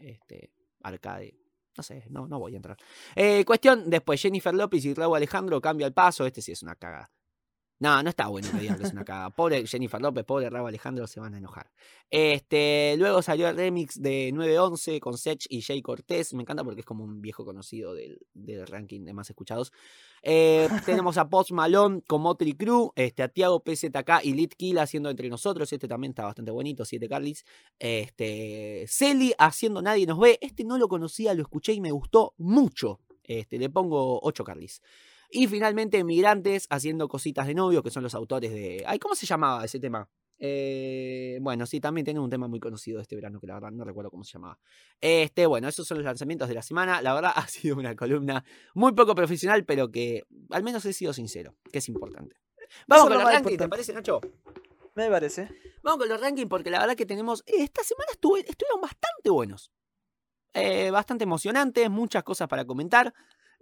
este, 0.00 0.52
arcade. 0.82 1.36
No 1.76 1.84
sé, 1.84 2.04
no, 2.10 2.26
no 2.26 2.40
voy 2.40 2.54
a 2.54 2.56
entrar. 2.56 2.76
Eh, 3.14 3.44
cuestión, 3.44 3.88
después 3.88 4.20
Jennifer 4.20 4.52
López 4.52 4.84
y 4.84 4.94
Raúl 4.94 5.16
Alejandro 5.16 5.60
cambia 5.60 5.86
el 5.86 5.92
paso, 5.92 6.26
este 6.26 6.42
sí 6.42 6.50
es 6.50 6.62
una 6.62 6.74
cagada. 6.74 7.12
No, 7.80 8.02
no 8.02 8.10
está 8.10 8.26
bueno 8.26 8.48
que 8.50 8.58
digan 8.58 8.76
que 8.76 8.84
es 8.84 8.92
una 8.92 9.04
cagada. 9.04 9.30
Pobre 9.30 9.64
Jennifer 9.66 10.00
López, 10.00 10.24
pobre 10.24 10.50
Raúl 10.50 10.68
Alejandro, 10.68 11.06
se 11.06 11.20
van 11.20 11.34
a 11.34 11.38
enojar. 11.38 11.70
Este, 12.10 12.96
luego 12.98 13.22
salió 13.22 13.48
el 13.48 13.56
remix 13.56 14.00
de 14.02 14.32
911 14.32 14.98
con 14.98 15.16
Sech 15.16 15.46
y 15.48 15.62
Jay 15.62 15.80
Cortés. 15.80 16.34
Me 16.34 16.42
encanta 16.42 16.64
porque 16.64 16.80
es 16.80 16.86
como 16.86 17.04
un 17.04 17.20
viejo 17.20 17.44
conocido 17.44 17.94
del, 17.94 18.18
del 18.34 18.66
ranking 18.66 19.04
de 19.04 19.12
más 19.12 19.30
escuchados. 19.30 19.72
Eh, 20.22 20.68
tenemos 20.86 21.18
a 21.18 21.28
Post 21.28 21.52
Malone 21.52 22.02
con 22.06 22.22
Motley 22.22 22.54
Crue, 22.54 22.90
este, 22.96 23.22
a 23.22 23.28
Tiago 23.28 23.62
PZK 23.62 24.24
y 24.24 24.32
Lit 24.32 24.54
Kill 24.54 24.78
haciendo 24.78 25.08
entre 25.10 25.28
nosotros. 25.28 25.72
Este 25.72 25.86
también 25.86 26.10
está 26.10 26.24
bastante 26.24 26.50
bonito, 26.50 26.84
7 26.84 27.08
Carlis. 27.08 27.44
Este, 27.78 28.86
Celi 28.88 29.34
haciendo 29.38 29.82
Nadie 29.82 30.06
nos 30.06 30.18
ve. 30.18 30.38
Este 30.40 30.64
no 30.64 30.78
lo 30.78 30.88
conocía, 30.88 31.32
lo 31.34 31.42
escuché 31.42 31.74
y 31.74 31.80
me 31.80 31.92
gustó 31.92 32.34
mucho. 32.38 32.98
Este, 33.22 33.58
le 33.58 33.70
pongo 33.70 34.18
8 34.22 34.42
Carlis. 34.42 34.82
Y 35.30 35.46
finalmente 35.46 36.02
Migrantes 36.04 36.66
haciendo 36.70 37.08
cositas 37.08 37.46
de 37.46 37.54
novio, 37.54 37.82
que 37.82 37.90
son 37.90 38.02
los 38.02 38.14
autores 38.14 38.52
de... 38.52 38.82
Ay, 38.86 38.98
¿cómo 38.98 39.14
se 39.14 39.26
llamaba 39.26 39.64
ese 39.64 39.78
tema? 39.78 40.08
Eh, 40.40 41.38
bueno, 41.42 41.66
sí, 41.66 41.80
también 41.80 42.04
tiene 42.04 42.20
un 42.20 42.30
tema 42.30 42.46
muy 42.48 42.60
conocido 42.60 43.00
este 43.00 43.16
verano, 43.16 43.40
que 43.40 43.46
la 43.46 43.54
verdad 43.54 43.70
no 43.72 43.84
recuerdo 43.84 44.10
cómo 44.10 44.24
se 44.24 44.32
llamaba. 44.34 44.58
Este, 45.00 45.46
bueno, 45.46 45.68
esos 45.68 45.86
son 45.86 45.98
los 45.98 46.04
lanzamientos 46.04 46.48
de 46.48 46.54
la 46.54 46.62
semana. 46.62 47.02
La 47.02 47.12
verdad 47.14 47.32
ha 47.36 47.46
sido 47.48 47.76
una 47.76 47.94
columna 47.96 48.44
muy 48.74 48.92
poco 48.92 49.14
profesional, 49.14 49.64
pero 49.64 49.90
que 49.90 50.24
al 50.50 50.62
menos 50.62 50.84
he 50.84 50.92
sido 50.92 51.12
sincero, 51.12 51.56
que 51.72 51.78
es 51.78 51.88
importante. 51.88 52.36
Vamos 52.86 53.04
Eso 53.04 53.08
con 53.08 53.18
lo 53.18 53.24
los 53.24 53.32
rankings, 53.32 53.58
¿te 53.58 53.68
parece, 53.68 53.92
Nacho? 53.92 54.20
Me 54.94 55.08
parece. 55.10 55.48
Vamos 55.82 55.98
con 56.00 56.08
los 56.08 56.20
rankings 56.20 56.48
porque 56.48 56.70
la 56.70 56.80
verdad 56.80 56.96
que 56.96 57.06
tenemos. 57.06 57.42
Esta 57.46 57.82
semana 57.82 58.08
estuve- 58.12 58.44
estuvieron 58.48 58.80
bastante 58.80 59.30
buenos. 59.30 59.72
Eh, 60.54 60.90
bastante 60.90 61.24
emocionantes, 61.24 61.88
muchas 61.90 62.22
cosas 62.24 62.48
para 62.48 62.64
comentar. 62.64 63.12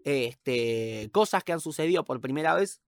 Este, 0.05 1.11
cosas 1.13 1.43
que 1.45 1.53
han 1.53 1.61
sucedido 1.61 2.05
por 2.05 2.21
primera 2.21 2.55
vez, 2.55 2.81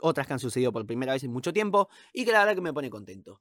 otras 0.00 0.26
que 0.26 0.34
han 0.34 0.38
sucedido 0.38 0.72
por 0.72 0.86
primera 0.86 1.12
vez 1.12 1.24
en 1.24 1.32
mucho 1.32 1.52
tiempo 1.52 1.88
y 2.12 2.24
que 2.24 2.32
la 2.32 2.40
verdad 2.40 2.54
que 2.54 2.60
me 2.60 2.72
pone 2.72 2.90
contento. 2.90 3.40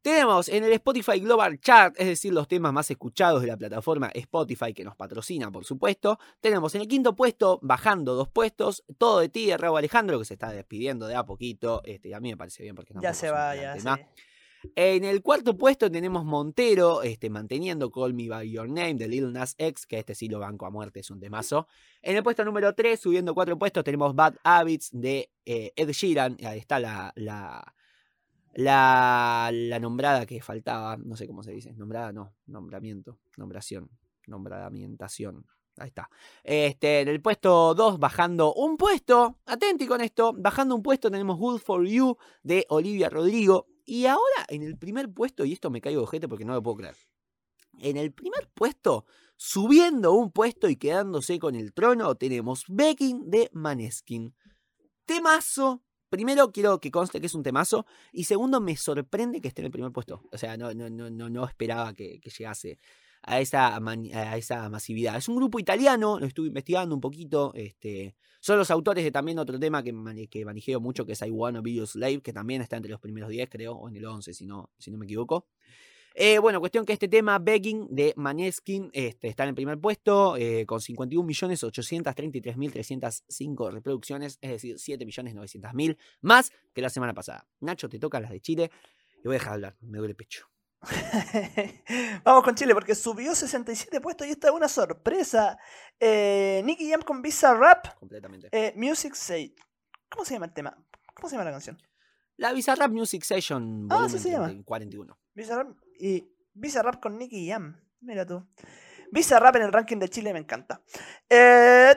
Tenemos 0.00 0.48
en 0.48 0.62
el 0.64 0.72
Spotify 0.74 1.18
Global 1.18 1.58
Chart, 1.60 1.94
es 1.98 2.06
decir, 2.06 2.32
los 2.32 2.46
temas 2.46 2.72
más 2.72 2.88
escuchados 2.90 3.42
de 3.42 3.48
la 3.48 3.56
plataforma 3.56 4.10
Spotify 4.14 4.72
que 4.72 4.84
nos 4.84 4.94
patrocina, 4.94 5.50
por 5.50 5.64
supuesto. 5.64 6.18
Tenemos 6.40 6.74
en 6.76 6.82
el 6.82 6.88
quinto 6.88 7.16
puesto, 7.16 7.58
bajando 7.62 8.14
dos 8.14 8.28
puestos, 8.28 8.84
todo 8.96 9.18
de 9.18 9.28
ti, 9.28 9.46
de 9.46 9.56
Raúl 9.56 9.78
Alejandro, 9.78 10.18
que 10.18 10.24
se 10.24 10.34
está 10.34 10.52
despidiendo 10.52 11.08
de 11.08 11.16
a 11.16 11.24
poquito. 11.24 11.82
Este, 11.84 12.10
y 12.10 12.12
a 12.12 12.20
mí 12.20 12.30
me 12.30 12.36
parece 12.36 12.62
bien 12.62 12.76
porque 12.76 12.94
Ya 12.94 13.00
tampoco 13.00 13.18
se 13.18 13.30
va, 13.30 13.56
ya. 13.56 13.74
sí. 13.74 13.88
En 14.74 15.04
el 15.04 15.22
cuarto 15.22 15.56
puesto 15.56 15.90
tenemos 15.90 16.24
Montero, 16.24 17.02
este, 17.02 17.30
manteniendo 17.30 17.90
Call 17.90 18.14
Me 18.14 18.28
By 18.28 18.50
Your 18.50 18.68
Name 18.68 18.94
de 18.94 19.08
Lil 19.08 19.32
Nas 19.32 19.54
X, 19.58 19.86
que 19.86 19.98
este 19.98 20.14
sí 20.14 20.28
lo 20.28 20.40
banco 20.40 20.66
a 20.66 20.70
muerte, 20.70 21.00
es 21.00 21.10
un 21.10 21.20
temazo. 21.20 21.66
En 22.02 22.16
el 22.16 22.22
puesto 22.22 22.44
número 22.44 22.74
3, 22.74 22.98
subiendo 22.98 23.34
cuatro 23.34 23.58
puestos, 23.58 23.84
tenemos 23.84 24.14
Bad 24.14 24.36
Habits 24.42 24.90
de 24.92 25.30
eh, 25.44 25.72
Ed 25.76 25.90
Sheeran. 25.90 26.36
Ahí 26.44 26.58
está 26.58 26.78
la, 26.80 27.12
la, 27.16 27.72
la, 28.54 29.78
nombrada 29.80 30.26
que 30.26 30.40
faltaba, 30.42 30.96
no 30.96 31.16
sé 31.16 31.26
cómo 31.26 31.42
se 31.42 31.52
dice, 31.52 31.72
nombrada 31.74 32.12
no, 32.12 32.34
nombramiento, 32.46 33.18
nombración, 33.36 33.90
nombradamientación. 34.26 35.46
Ahí 35.76 35.88
está. 35.88 36.10
Este, 36.42 37.02
en 37.02 37.08
el 37.08 37.22
puesto 37.22 37.72
2, 37.74 38.00
bajando 38.00 38.52
un 38.54 38.76
puesto, 38.76 39.38
atenti 39.46 39.86
con 39.86 40.00
esto, 40.00 40.32
bajando 40.36 40.74
un 40.74 40.82
puesto 40.82 41.08
tenemos 41.08 41.38
Good 41.38 41.60
For 41.60 41.86
You 41.86 42.16
de 42.42 42.66
Olivia 42.68 43.08
Rodrigo. 43.08 43.68
Y 43.90 44.04
ahora 44.04 44.44
en 44.48 44.62
el 44.62 44.76
primer 44.76 45.08
puesto, 45.08 45.46
y 45.46 45.54
esto 45.54 45.70
me 45.70 45.80
caigo 45.80 46.02
de 46.02 46.04
ojete 46.04 46.28
porque 46.28 46.44
no 46.44 46.52
lo 46.52 46.62
puedo 46.62 46.76
creer. 46.76 46.96
En 47.78 47.96
el 47.96 48.12
primer 48.12 48.46
puesto, 48.52 49.06
subiendo 49.38 50.12
un 50.12 50.30
puesto 50.30 50.68
y 50.68 50.76
quedándose 50.76 51.38
con 51.38 51.54
el 51.54 51.72
trono, 51.72 52.14
tenemos 52.14 52.64
Begging 52.68 53.30
de 53.30 53.48
Maneskin. 53.54 54.34
Temazo. 55.06 55.82
Primero 56.10 56.52
quiero 56.52 56.80
que 56.80 56.90
conste 56.90 57.18
que 57.18 57.28
es 57.28 57.34
un 57.34 57.42
temazo. 57.42 57.86
Y 58.12 58.24
segundo, 58.24 58.60
me 58.60 58.76
sorprende 58.76 59.40
que 59.40 59.48
esté 59.48 59.62
en 59.62 59.66
el 59.66 59.72
primer 59.72 59.90
puesto. 59.90 60.20
O 60.32 60.36
sea, 60.36 60.58
no, 60.58 60.74
no, 60.74 60.90
no, 60.90 61.30
no, 61.30 61.46
esperaba 61.46 61.94
que 61.94 62.20
llegase 62.20 62.78
a 63.22 63.40
esa, 63.40 63.76
a 63.76 64.36
esa 64.36 64.68
masividad. 64.68 65.16
Es 65.16 65.28
un 65.28 65.36
grupo 65.36 65.58
italiano, 65.58 66.18
lo 66.18 66.26
estuve 66.26 66.48
investigando 66.48 66.94
un 66.94 67.00
poquito. 67.00 67.52
Este, 67.54 68.14
son 68.40 68.58
los 68.58 68.70
autores 68.70 69.04
de 69.04 69.10
también 69.10 69.38
otro 69.38 69.58
tema 69.58 69.82
que, 69.82 70.28
que 70.28 70.44
mucho, 70.80 71.04
que 71.04 71.12
es 71.12 71.22
I 71.22 71.30
Wanna 71.30 71.62
Slave, 71.86 72.20
que 72.20 72.32
también 72.32 72.62
está 72.62 72.76
entre 72.76 72.90
los 72.90 73.00
primeros 73.00 73.30
10, 73.30 73.48
creo, 73.50 73.74
o 73.74 73.88
en 73.88 73.96
el 73.96 74.04
11, 74.04 74.34
si 74.34 74.46
no, 74.46 74.70
si 74.78 74.90
no 74.90 74.98
me 74.98 75.06
equivoco. 75.06 75.46
Eh, 76.20 76.40
bueno, 76.40 76.58
cuestión 76.58 76.84
que 76.84 76.92
este 76.92 77.06
tema, 77.06 77.38
Begging, 77.38 77.86
de 77.90 78.12
Maneskin, 78.16 78.90
este, 78.92 79.28
está 79.28 79.44
en 79.44 79.50
el 79.50 79.54
primer 79.54 79.78
puesto, 79.78 80.36
eh, 80.36 80.66
con 80.66 80.80
51.833.305 80.80 83.70
reproducciones, 83.70 84.36
es 84.40 84.50
decir, 84.50 84.78
7.900.000 84.78 85.96
más 86.22 86.50
que 86.74 86.80
la 86.80 86.90
semana 86.90 87.14
pasada. 87.14 87.46
Nacho, 87.60 87.88
te 87.88 88.00
tocan 88.00 88.22
las 88.22 88.32
de 88.32 88.40
Chile 88.40 88.72
y 89.22 89.28
voy 89.28 89.36
a 89.36 89.38
dejar 89.38 89.50
de 89.50 89.54
hablar, 89.54 89.76
me 89.80 89.98
duele 89.98 90.10
el 90.10 90.16
pecho. 90.16 90.48
Vamos 92.24 92.44
con 92.44 92.54
Chile 92.54 92.74
porque 92.74 92.94
subió 92.94 93.34
67 93.34 94.00
puestos 94.00 94.26
y 94.26 94.30
esta 94.30 94.48
es 94.48 94.54
una 94.54 94.68
sorpresa. 94.68 95.58
Eh, 95.98 96.62
Nicky 96.64 96.90
Jam 96.90 97.02
con 97.02 97.20
Visa 97.22 97.54
Rap, 97.54 97.98
Completamente. 97.98 98.48
eh, 98.52 98.72
Music 98.76 99.14
Say. 99.14 99.54
¿Cómo 100.08 100.24
se 100.24 100.34
llama 100.34 100.46
el 100.46 100.52
tema? 100.54 100.76
¿Cómo 101.14 101.28
se 101.28 101.34
llama 101.34 101.44
la 101.44 101.50
canción? 101.52 101.78
La 102.36 102.52
Bizarrap 102.52 102.90
Music 102.92 103.24
Session, 103.24 103.88
Ah, 103.90 104.06
sí 104.08 104.18
se 104.18 104.30
llama. 104.30 104.46
30 104.46 104.64
41. 104.64 105.18
Visa 105.34 105.56
Rap 105.56 105.76
y 105.98 106.24
Visa 106.54 106.82
Rap 106.82 107.00
con 107.00 107.18
Nicky 107.18 107.48
Jam. 107.48 107.80
Mira 108.00 108.24
tú. 108.24 108.46
Visa 109.10 109.40
Rap 109.40 109.56
en 109.56 109.62
el 109.62 109.72
ranking 109.72 109.96
de 109.98 110.08
Chile 110.08 110.32
me 110.32 110.38
encanta. 110.38 110.80
Eh, 111.28 111.92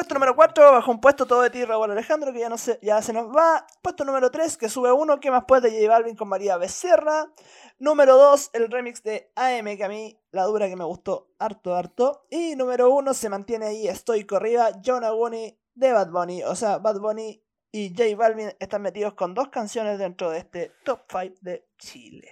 puesto 0.00 0.14
número 0.14 0.34
4, 0.34 0.72
bajo 0.72 0.90
un 0.90 0.98
puesto 0.98 1.26
todo 1.26 1.42
de 1.42 1.50
ti, 1.50 1.62
Raúl 1.62 1.90
Alejandro, 1.90 2.32
que 2.32 2.40
ya, 2.40 2.48
no 2.48 2.56
se, 2.56 2.78
ya 2.80 3.02
se 3.02 3.12
nos 3.12 3.26
va. 3.26 3.66
Puesto 3.82 4.02
número 4.02 4.30
3, 4.30 4.56
que 4.56 4.70
sube 4.70 4.90
uno, 4.90 5.20
que 5.20 5.30
más 5.30 5.44
puede 5.44 5.70
de 5.70 5.76
J 5.76 5.92
Balvin 5.92 6.16
con 6.16 6.26
María 6.26 6.56
Becerra. 6.56 7.30
Número 7.78 8.16
2, 8.16 8.50
el 8.54 8.70
remix 8.70 9.02
de 9.02 9.30
AM, 9.36 9.76
que 9.76 9.84
a 9.84 9.90
mí 9.90 10.18
la 10.30 10.44
dura 10.44 10.68
que 10.70 10.76
me 10.76 10.84
gustó 10.84 11.28
harto, 11.38 11.74
harto. 11.74 12.26
Y 12.30 12.56
número 12.56 12.88
1, 12.88 13.12
se 13.12 13.28
mantiene 13.28 13.66
ahí 13.66 13.88
estoico 13.88 14.36
arriba, 14.36 14.70
John 14.82 15.04
Agoni 15.04 15.60
de 15.74 15.92
Bad 15.92 16.10
Bunny. 16.10 16.44
O 16.44 16.54
sea, 16.54 16.78
Bad 16.78 16.98
Bunny 16.98 17.44
y 17.70 17.90
J 17.90 18.16
Balvin 18.16 18.52
están 18.58 18.80
metidos 18.80 19.12
con 19.12 19.34
dos 19.34 19.48
canciones 19.48 19.98
dentro 19.98 20.30
de 20.30 20.38
este 20.38 20.72
top 20.82 21.02
5 21.10 21.34
de 21.42 21.68
Chile. 21.76 22.30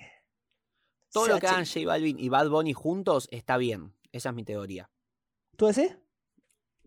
Todo 1.13 1.27
lo 1.27 1.39
que 1.39 1.47
hagan. 1.47 1.67
J 1.67 1.81
Balvin 1.87 2.19
y 2.19 2.31
Bad 2.31 2.49
Bunny 2.49 2.73
juntos 2.73 3.29
está 3.31 3.59
bien. 3.59 3.95
Esa 4.11 4.31
es 4.31 4.35
mi 4.35 4.45
teoría. 4.45 4.91
¿Tú 5.59 5.67
decís? 5.67 5.99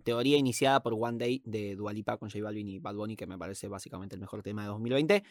Teoría 0.02 0.38
iniciada 0.38 0.82
por 0.84 0.93
One 0.93 1.18
Day 1.18 1.41
de 1.45 1.76
Dualipa 1.76 2.18
con 2.18 2.30
J 2.30 2.43
Balvin 2.43 2.68
y 2.68 2.80
Bad 2.80 2.95
Bunny, 2.95 3.16
que 3.16 3.28
me 3.28 3.38
parece 3.38 3.68
básicamente 3.68 4.16
el 4.16 4.22
mejor 4.22 4.41
tema 4.43 4.64
de 4.64 4.68
2020. 4.70 5.24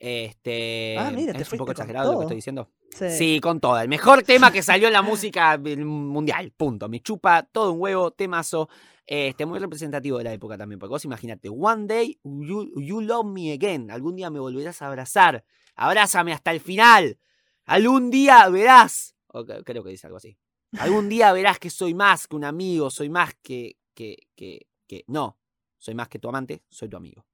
Este, 0.00 0.96
Ah, 0.98 1.10
mira, 1.10 1.32
te 1.32 1.42
es 1.42 1.52
un 1.52 1.58
poco 1.58 1.72
exagerado 1.72 2.06
lo 2.06 2.10
que 2.10 2.14
todo. 2.14 2.22
estoy 2.22 2.36
diciendo. 2.36 2.70
Sí. 2.90 3.10
Sí, 3.10 3.40
con 3.40 3.60
todo. 3.60 3.78
El 3.80 3.88
mejor 3.88 4.22
tema 4.22 4.50
que 4.52 4.62
salió 4.62 4.86
en 4.86 4.92
la 4.92 5.02
música 5.02 5.58
mundial. 5.58 6.52
Punto. 6.56 6.88
Me 6.88 7.00
chupa 7.00 7.42
todo 7.42 7.72
un 7.72 7.80
huevo, 7.80 8.10
temazo. 8.12 8.68
Este, 9.06 9.46
muy 9.46 9.58
representativo 9.58 10.18
de 10.18 10.24
la 10.24 10.32
época 10.32 10.56
también. 10.56 10.78
Porque 10.78 10.90
vos 10.90 11.04
imagínate, 11.04 11.48
One 11.48 11.86
day 11.86 12.18
you, 12.22 12.70
you 12.80 13.00
love 13.00 13.26
me 13.26 13.52
again. 13.52 13.90
Algún 13.90 14.14
día 14.16 14.30
me 14.30 14.38
volverás 14.38 14.80
a 14.82 14.86
abrazar. 14.88 15.44
Abrázame 15.74 16.32
hasta 16.32 16.50
el 16.52 16.60
final. 16.60 17.18
Algún 17.64 18.10
día 18.10 18.48
verás. 18.48 19.14
creo 19.64 19.82
que 19.82 19.90
dice 19.90 20.06
algo 20.06 20.16
así. 20.18 20.38
Algún 20.78 21.08
día 21.08 21.32
verás 21.32 21.58
que 21.58 21.70
soy 21.70 21.94
más 21.94 22.26
que 22.28 22.36
un 22.36 22.44
amigo. 22.44 22.90
Soy 22.90 23.08
más 23.08 23.34
que. 23.42 23.76
Que, 23.98 24.28
que, 24.36 24.68
que. 24.86 25.04
No. 25.08 25.36
Soy 25.76 25.94
más 25.94 26.08
que 26.08 26.20
tu 26.20 26.28
amante. 26.28 26.62
Soy 26.70 26.88
tu 26.88 26.96
amigo. 26.96 27.26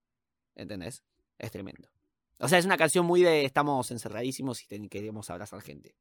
¿Entendés? 0.55 1.05
Es 1.39 1.51
tremendo. 1.51 1.91
O 2.39 2.49
sea, 2.49 2.59
es 2.59 2.65
una 2.65 2.79
canción 2.79 3.05
muy 3.05 3.23
de 3.23 3.45
estamos 3.45 3.91
encerradísimos 3.91 4.63
y 4.63 4.89
queremos 4.89 5.29
abrazar 5.29 5.61
gente. 5.61 5.95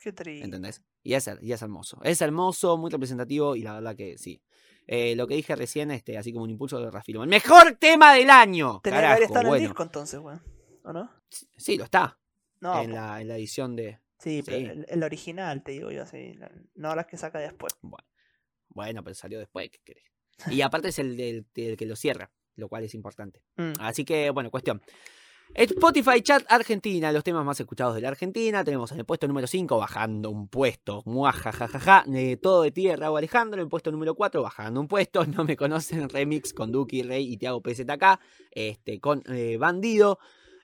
Qué 0.00 0.12
triste. 0.12 0.44
¿Entendés? 0.44 0.82
Y 1.02 1.14
es, 1.14 1.28
y 1.40 1.52
es 1.52 1.62
hermoso. 1.62 1.98
Es 2.04 2.22
hermoso, 2.22 2.76
muy 2.76 2.90
representativo 2.90 3.56
y 3.56 3.62
la 3.62 3.74
verdad 3.74 3.96
que 3.96 4.18
sí. 4.18 4.40
Eh, 4.86 5.16
lo 5.16 5.26
que 5.26 5.34
dije 5.34 5.56
recién, 5.56 5.90
este, 5.90 6.16
así 6.16 6.32
como 6.32 6.44
un 6.44 6.50
impulso 6.50 6.80
de 6.80 6.90
reafirmo. 6.90 7.24
¡El 7.24 7.28
mejor 7.28 7.76
tema 7.78 8.14
del 8.14 8.30
año! 8.30 8.80
Tenía 8.82 9.00
que 9.00 9.06
haber 9.06 9.22
estado 9.24 9.48
en 9.48 9.54
el 9.54 9.60
disco 9.68 9.82
entonces, 9.82 10.20
weón. 10.20 10.40
¿O 10.84 10.92
no? 10.92 11.10
Sí, 11.56 11.76
lo 11.76 11.84
está. 11.84 12.18
No, 12.60 12.80
en, 12.80 12.92
la, 12.92 13.20
en 13.20 13.28
la 13.28 13.36
edición 13.36 13.74
de. 13.74 13.98
sí, 14.18 14.42
pero 14.44 14.56
el, 14.56 14.86
el 14.88 15.02
original, 15.02 15.62
te 15.62 15.72
digo 15.72 15.90
yo, 15.90 16.04
así. 16.04 16.38
No 16.74 16.94
las 16.94 17.06
que 17.06 17.16
saca 17.16 17.38
después. 17.40 17.76
Bueno, 17.82 18.06
pero 18.78 19.14
salió 19.14 19.38
después, 19.38 19.70
¿qué 19.70 19.78
querés? 19.84 20.04
Y 20.50 20.60
aparte 20.62 20.88
es 20.88 20.98
el 20.98 21.16
del, 21.16 21.46
del 21.54 21.76
que 21.76 21.86
lo 21.86 21.96
cierra, 21.96 22.30
lo 22.56 22.68
cual 22.68 22.84
es 22.84 22.94
importante. 22.94 23.42
Mm. 23.56 23.72
Así 23.80 24.04
que, 24.04 24.30
bueno, 24.30 24.50
cuestión. 24.50 24.82
Spotify 25.54 26.20
Chat 26.22 26.44
Argentina, 26.48 27.10
los 27.10 27.24
temas 27.24 27.44
más 27.44 27.58
escuchados 27.58 27.94
de 27.94 28.02
la 28.02 28.08
Argentina. 28.08 28.62
Tenemos 28.64 28.92
en 28.92 28.98
el 28.98 29.04
puesto 29.04 29.26
número 29.26 29.46
5, 29.46 29.78
bajando 29.78 30.30
un 30.30 30.48
puesto. 30.48 31.02
Muajajajaja. 31.06 32.04
Eh, 32.14 32.36
todo 32.36 32.62
de 32.62 32.70
tierra, 32.70 33.06
Raúl 33.06 33.18
Alejandro. 33.18 33.60
En 33.60 33.64
el 33.64 33.68
puesto 33.68 33.90
número 33.90 34.14
4, 34.14 34.42
bajando 34.42 34.80
un 34.80 34.88
puesto. 34.88 35.24
No 35.26 35.44
me 35.44 35.56
conocen. 35.56 36.08
Remix 36.08 36.52
con 36.52 36.70
Duki, 36.70 37.02
Rey 37.02 37.32
y 37.32 37.36
Tiago 37.38 37.62
PZK. 37.62 38.20
Este, 38.50 39.00
con 39.00 39.22
eh, 39.26 39.56
Bandido. 39.56 40.18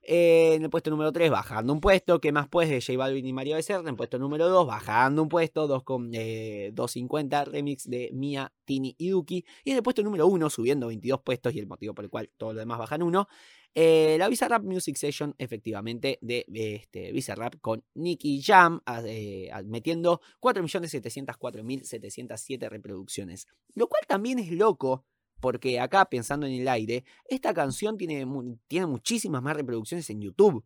En 0.07 0.63
el 0.63 0.69
puesto 0.69 0.91
número 0.91 1.11
3, 1.13 1.31
bajando 1.31 1.73
un 1.73 1.81
puesto. 1.81 2.21
¿Qué 2.21 2.31
más 2.31 2.47
pues? 2.49 2.69
De 2.69 2.83
J 2.83 2.99
Balvin 2.99 3.27
y 3.27 3.33
María 3.33 3.57
Becerra. 3.57 3.81
En 3.81 3.89
el 3.89 3.97
puesto 3.97 4.19
número 4.19 4.51
2, 4.51 4.67
bajando 4.67 5.23
un 5.23 5.31
puesto. 5.31 5.67
2 5.67 5.83
con 5.83 6.11
eh, 6.13 6.71
250 6.75 7.47
remix 7.47 7.89
de 7.89 8.11
Mia, 8.13 8.53
Tini 8.67 8.95
y 8.99 9.09
Duki. 9.09 9.47
Y 9.65 9.71
en 9.71 9.77
el 9.79 9.83
puesto 9.83 10.03
número 10.03 10.27
1, 10.27 10.51
subiendo 10.51 10.89
22 10.89 11.23
puestos. 11.23 11.55
Y 11.55 11.59
el 11.59 11.67
motivo 11.67 11.95
por 11.95 12.05
el 12.05 12.11
cual 12.11 12.31
todo 12.37 12.53
lo 12.53 12.61
demás 12.61 12.79
bajan 12.79 13.03
uno. 13.03 13.29
Eh, 13.77 14.15
la 14.21 14.29
Bizarrap 14.29 14.63
Music 14.63 14.95
Session, 14.97 15.35
efectivamente, 15.39 16.19
de 16.21 16.45
este, 16.49 17.11
Bizarrap 17.11 17.57
con 17.61 17.83
Nicky 17.95 18.41
Jam, 18.41 18.81
a- 18.87 19.03
eh, 19.05 19.51
metiendo 19.65 20.21
4.704.707 20.41 22.69
reproducciones. 22.69 23.49
Lo 23.75 23.89
cual 23.89 24.03
también 24.07 24.39
es 24.39 24.53
loco, 24.53 25.05
porque 25.45 25.79
acá, 25.79 26.07
pensando 26.07 26.47
en 26.47 26.55
el 26.55 26.67
aire, 26.67 27.05
esta 27.29 27.53
canción 27.53 27.99
tiene, 27.99 28.27
tiene 28.67 28.87
muchísimas 28.87 29.43
más 29.43 29.55
reproducciones 29.55 30.09
en 30.09 30.23
YouTube. 30.23 30.65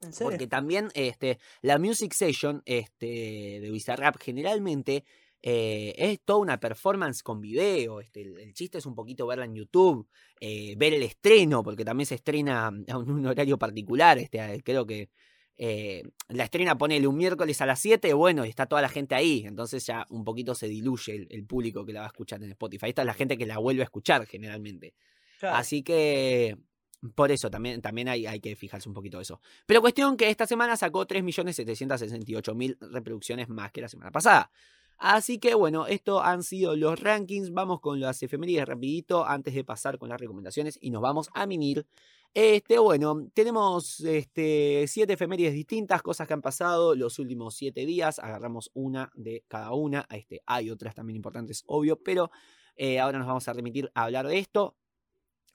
¿En 0.00 0.12
serio? 0.12 0.32
Porque 0.32 0.48
también 0.48 0.88
este, 0.94 1.38
la 1.62 1.78
Music 1.78 2.12
Session 2.12 2.60
este, 2.64 3.06
de 3.60 3.70
Bizarrap 3.70 4.16
generalmente 4.20 5.04
eh, 5.42 5.94
es 5.96 6.18
toda 6.24 6.40
una 6.40 6.58
performance 6.58 7.22
con 7.22 7.40
video. 7.40 8.00
Este, 8.00 8.22
el, 8.22 8.36
el 8.40 8.52
chiste 8.52 8.78
es 8.78 8.86
un 8.86 8.96
poquito 8.96 9.28
verla 9.28 9.44
en 9.44 9.54
YouTube, 9.54 10.08
eh, 10.40 10.74
ver 10.76 10.92
el 10.92 11.04
estreno, 11.04 11.62
porque 11.62 11.84
también 11.84 12.06
se 12.06 12.16
estrena 12.16 12.66
a 12.66 12.98
un, 12.98 13.12
un 13.12 13.26
horario 13.26 13.58
particular. 13.58 14.18
Este, 14.18 14.60
creo 14.64 14.86
que 14.86 15.10
eh, 15.62 16.04
la 16.28 16.44
estrena 16.44 16.78
ponele 16.78 17.06
un 17.06 17.18
miércoles 17.18 17.60
a 17.60 17.66
las 17.66 17.80
7, 17.80 18.14
bueno, 18.14 18.46
y 18.46 18.48
está 18.48 18.64
toda 18.64 18.80
la 18.80 18.88
gente 18.88 19.14
ahí. 19.14 19.44
Entonces 19.46 19.84
ya 19.84 20.06
un 20.08 20.24
poquito 20.24 20.54
se 20.54 20.68
diluye 20.68 21.14
el, 21.14 21.28
el 21.30 21.44
público 21.44 21.84
que 21.84 21.92
la 21.92 22.00
va 22.00 22.06
a 22.06 22.08
escuchar 22.08 22.42
en 22.42 22.50
Spotify. 22.52 22.88
Esta 22.88 23.02
es 23.02 23.06
la 23.06 23.12
gente 23.12 23.36
que 23.36 23.44
la 23.44 23.58
vuelve 23.58 23.82
a 23.82 23.84
escuchar 23.84 24.24
generalmente. 24.24 24.94
Claro. 25.38 25.56
Así 25.56 25.82
que 25.82 26.56
por 27.14 27.30
eso 27.30 27.50
también, 27.50 27.82
también 27.82 28.08
hay, 28.08 28.26
hay 28.26 28.40
que 28.40 28.56
fijarse 28.56 28.88
un 28.88 28.94
poquito 28.94 29.20
eso. 29.20 29.42
Pero 29.66 29.82
cuestión 29.82 30.16
que 30.16 30.30
esta 30.30 30.46
semana 30.46 30.78
sacó 30.78 31.06
3.768.000 31.06 32.78
reproducciones 32.92 33.50
más 33.50 33.70
que 33.70 33.82
la 33.82 33.88
semana 33.88 34.10
pasada. 34.10 34.50
Así 35.02 35.38
que 35.38 35.54
bueno, 35.54 35.86
estos 35.86 36.20
han 36.22 36.42
sido 36.42 36.76
los 36.76 37.00
rankings. 37.00 37.52
Vamos 37.52 37.80
con 37.80 38.00
las 38.00 38.22
efemérides 38.22 38.66
rapidito 38.66 39.24
antes 39.26 39.54
de 39.54 39.64
pasar 39.64 39.98
con 39.98 40.10
las 40.10 40.20
recomendaciones 40.20 40.78
y 40.78 40.90
nos 40.90 41.00
vamos 41.00 41.30
a 41.32 41.46
mimir. 41.46 41.86
Este, 42.34 42.78
bueno, 42.78 43.26
tenemos 43.32 44.00
este, 44.00 44.84
siete 44.88 45.14
efemérides 45.14 45.54
distintas, 45.54 46.02
cosas 46.02 46.28
que 46.28 46.34
han 46.34 46.42
pasado 46.42 46.94
los 46.94 47.18
últimos 47.18 47.54
siete 47.54 47.86
días. 47.86 48.18
Agarramos 48.18 48.70
una 48.74 49.10
de 49.14 49.42
cada 49.48 49.72
una. 49.72 50.06
Este, 50.10 50.42
hay 50.44 50.68
otras 50.70 50.94
también 50.94 51.16
importantes, 51.16 51.64
obvio, 51.66 51.96
pero 52.02 52.30
eh, 52.76 53.00
ahora 53.00 53.18
nos 53.18 53.26
vamos 53.26 53.48
a 53.48 53.54
remitir 53.54 53.90
a 53.94 54.04
hablar 54.04 54.28
de 54.28 54.38
esto. 54.38 54.76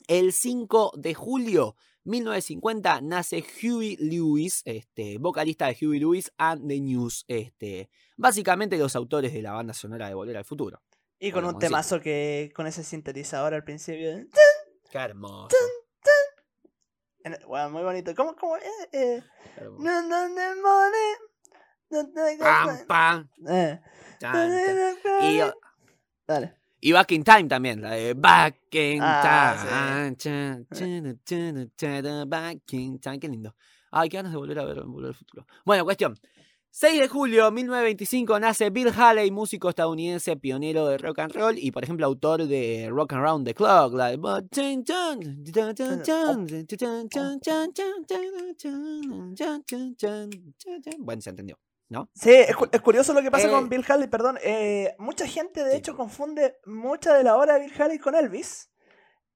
El 0.07 0.33
5 0.33 0.91
de 0.95 1.13
julio 1.13 1.75
1950 2.03 3.01
nace 3.01 3.43
Huey 3.61 3.97
Lewis, 3.97 4.61
este, 4.65 5.17
vocalista 5.17 5.67
de 5.67 5.77
Huey 5.81 5.99
Lewis 5.99 6.31
and 6.37 6.67
the 6.67 6.79
News, 6.79 7.25
este, 7.27 7.89
básicamente 8.15 8.77
los 8.77 8.95
autores 8.95 9.33
de 9.33 9.41
la 9.41 9.53
banda 9.53 9.73
sonora 9.73 10.07
de 10.07 10.13
Volver 10.13 10.37
al 10.37 10.45
Futuro. 10.45 10.81
y 11.19 11.31
con 11.31 11.45
un 11.45 11.57
temazo 11.57 11.99
que 12.01 12.51
con 12.55 12.67
ese 12.67 12.83
sintetizador 12.83 13.53
al 13.53 13.63
principio. 13.63 14.11
¿eh? 14.17 14.27
Qué 14.91 14.97
hermoso. 14.97 15.55
En- 17.23 17.37
Bueno, 17.47 17.71
muy 17.71 17.81
bonito. 17.81 18.13
¿Cómo, 18.13 18.35
cómo? 18.35 18.57
Eh, 18.57 18.61
eh. 18.91 19.23
No, 19.79 20.01
no, 20.03 20.29
no, 20.29 20.35
Pam, 22.39 22.85
pam, 22.87 23.29
Eh. 23.47 23.79
Y, 25.21 25.41
Dale. 26.27 26.57
Y 26.85 26.91
Back 26.91 27.13
in 27.13 27.23
Time 27.23 27.45
también, 27.45 27.81
la 27.81 27.93
de 27.93 28.13
Back 28.13 28.75
in 28.75 28.99
Ah, 29.01 30.11
Time. 30.13 30.15
Back 32.27 32.73
in 32.73 32.99
Time, 32.99 33.19
qué 33.19 33.27
lindo. 33.27 33.55
Ay, 33.89 34.07
qué 34.07 34.17
ganas 34.17 34.31
de 34.31 34.37
volver 34.37 34.59
a 34.59 34.65
ver 34.65 34.83
Volver 34.83 35.07
al 35.07 35.15
Futuro. 35.15 35.47
Bueno, 35.65 35.83
cuestión. 35.83 36.15
6 36.69 36.99
de 36.99 37.07
julio 37.07 37.45
de 37.45 37.51
1925 37.53 38.39
nace 38.39 38.69
Bill 38.69 38.91
Haley, 38.95 39.31
músico 39.31 39.69
estadounidense 39.69 40.37
pionero 40.37 40.85
de 40.85 40.99
rock 40.99 41.17
and 41.19 41.33
roll 41.33 41.57
y, 41.57 41.71
por 41.71 41.83
ejemplo, 41.83 42.05
autor 42.05 42.45
de 42.45 42.87
Rock 42.91 43.13
and 43.13 43.23
Round 43.23 43.47
the 43.47 43.55
Clock. 43.55 43.95
La 43.95 44.09
de 44.11 44.17
Bueno, 50.99 51.21
se 51.21 51.29
entendió, 51.31 51.57
¿no? 51.89 52.09
Sí, 52.13 52.31
es, 52.33 52.55
cu- 52.55 52.67
es 52.71 52.81
curioso 52.81 53.13
lo 53.13 53.21
que 53.21 53.31
pasa 53.31 53.47
Eh, 53.47 53.51
con 53.51 53.69
Bill 53.69 53.85
Haley, 53.87 54.07
perdón. 54.07 54.37
eh, 54.43 54.95
mucha 54.99 55.27
gente, 55.27 55.63
de 55.63 55.75
hecho, 55.77 55.95
confunde 55.95 56.57
mucha 56.65 57.13
de 57.13 57.23
la 57.23 57.37
obra 57.37 57.55
de 57.55 57.61
Bill 57.61 57.73
Haley 57.81 57.99
con 57.99 58.15
Elvis. 58.15 58.69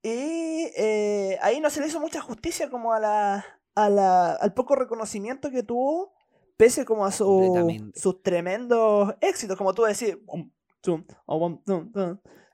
Y 0.02 0.68
eh, 0.76 1.38
ahí 1.42 1.60
no 1.60 1.68
se 1.70 1.80
le 1.80 1.86
hizo 1.86 2.00
mucha 2.00 2.20
justicia 2.20 2.70
como 2.70 2.92
a 2.92 3.00
la, 3.00 3.44
a 3.74 3.88
la, 3.90 4.32
al 4.32 4.54
poco 4.54 4.74
reconocimiento 4.74 5.50
que 5.50 5.62
tuvo, 5.62 6.14
pese 6.56 6.84
como 6.84 7.04
a 7.04 7.12
su, 7.12 7.26
sus 7.94 8.22
tremendos 8.22 9.14
éxitos, 9.20 9.56
como 9.58 9.74
tú 9.74 9.82
decís. 9.82 10.16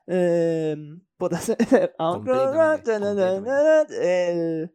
eh, 0.07 0.75
el- 3.89 4.73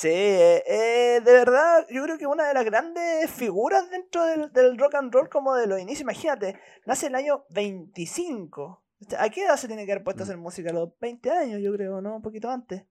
Sí, 0.00 0.08
eh, 0.12 0.62
eh, 0.64 1.20
de 1.24 1.32
verdad, 1.32 1.84
yo 1.90 2.04
creo 2.04 2.18
que 2.18 2.26
una 2.28 2.46
de 2.46 2.54
las 2.54 2.64
grandes 2.64 3.28
figuras 3.32 3.90
dentro 3.90 4.24
del, 4.26 4.52
del 4.52 4.78
rock 4.78 4.94
and 4.94 5.12
roll 5.12 5.28
como 5.28 5.56
de 5.56 5.66
los 5.66 5.80
inicios, 5.80 6.02
imagínate, 6.02 6.56
nace 6.86 7.08
el 7.08 7.16
año 7.16 7.44
25. 7.50 8.62
O 8.62 9.04
sea, 9.08 9.24
¿A 9.24 9.28
qué 9.28 9.42
edad 9.44 9.56
se 9.56 9.66
tiene 9.66 9.84
que 9.86 9.90
haber 9.92 10.04
puesto 10.04 10.22
a 10.22 10.24
Mm. 10.24 10.28
hacer 10.28 10.36
música? 10.36 10.70
A 10.70 10.72
los 10.74 10.90
20 11.00 11.30
años, 11.32 11.60
yo 11.60 11.72
creo, 11.72 12.00
¿no? 12.00 12.14
Un 12.14 12.22
poquito 12.22 12.48
antes. 12.48 12.84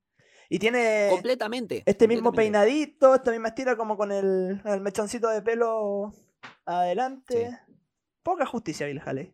Y 0.50 0.60
tiene 0.60 1.08
Completamente. 1.12 1.82
este 1.86 2.10
mismo 2.10 2.34
peinadito, 2.34 3.16
esta 3.16 3.32
misma 3.32 3.50
estira 3.50 3.78
como 3.78 3.96
con 3.96 4.12
el, 4.12 4.62
el 4.66 4.82
mechoncito 4.82 5.30
de 5.30 5.42
pelo 5.42 6.12
adelante. 6.66 7.58
Poca 8.22 8.46
justicia, 8.46 8.86
Bill 8.88 9.02
Haley. 9.06 9.34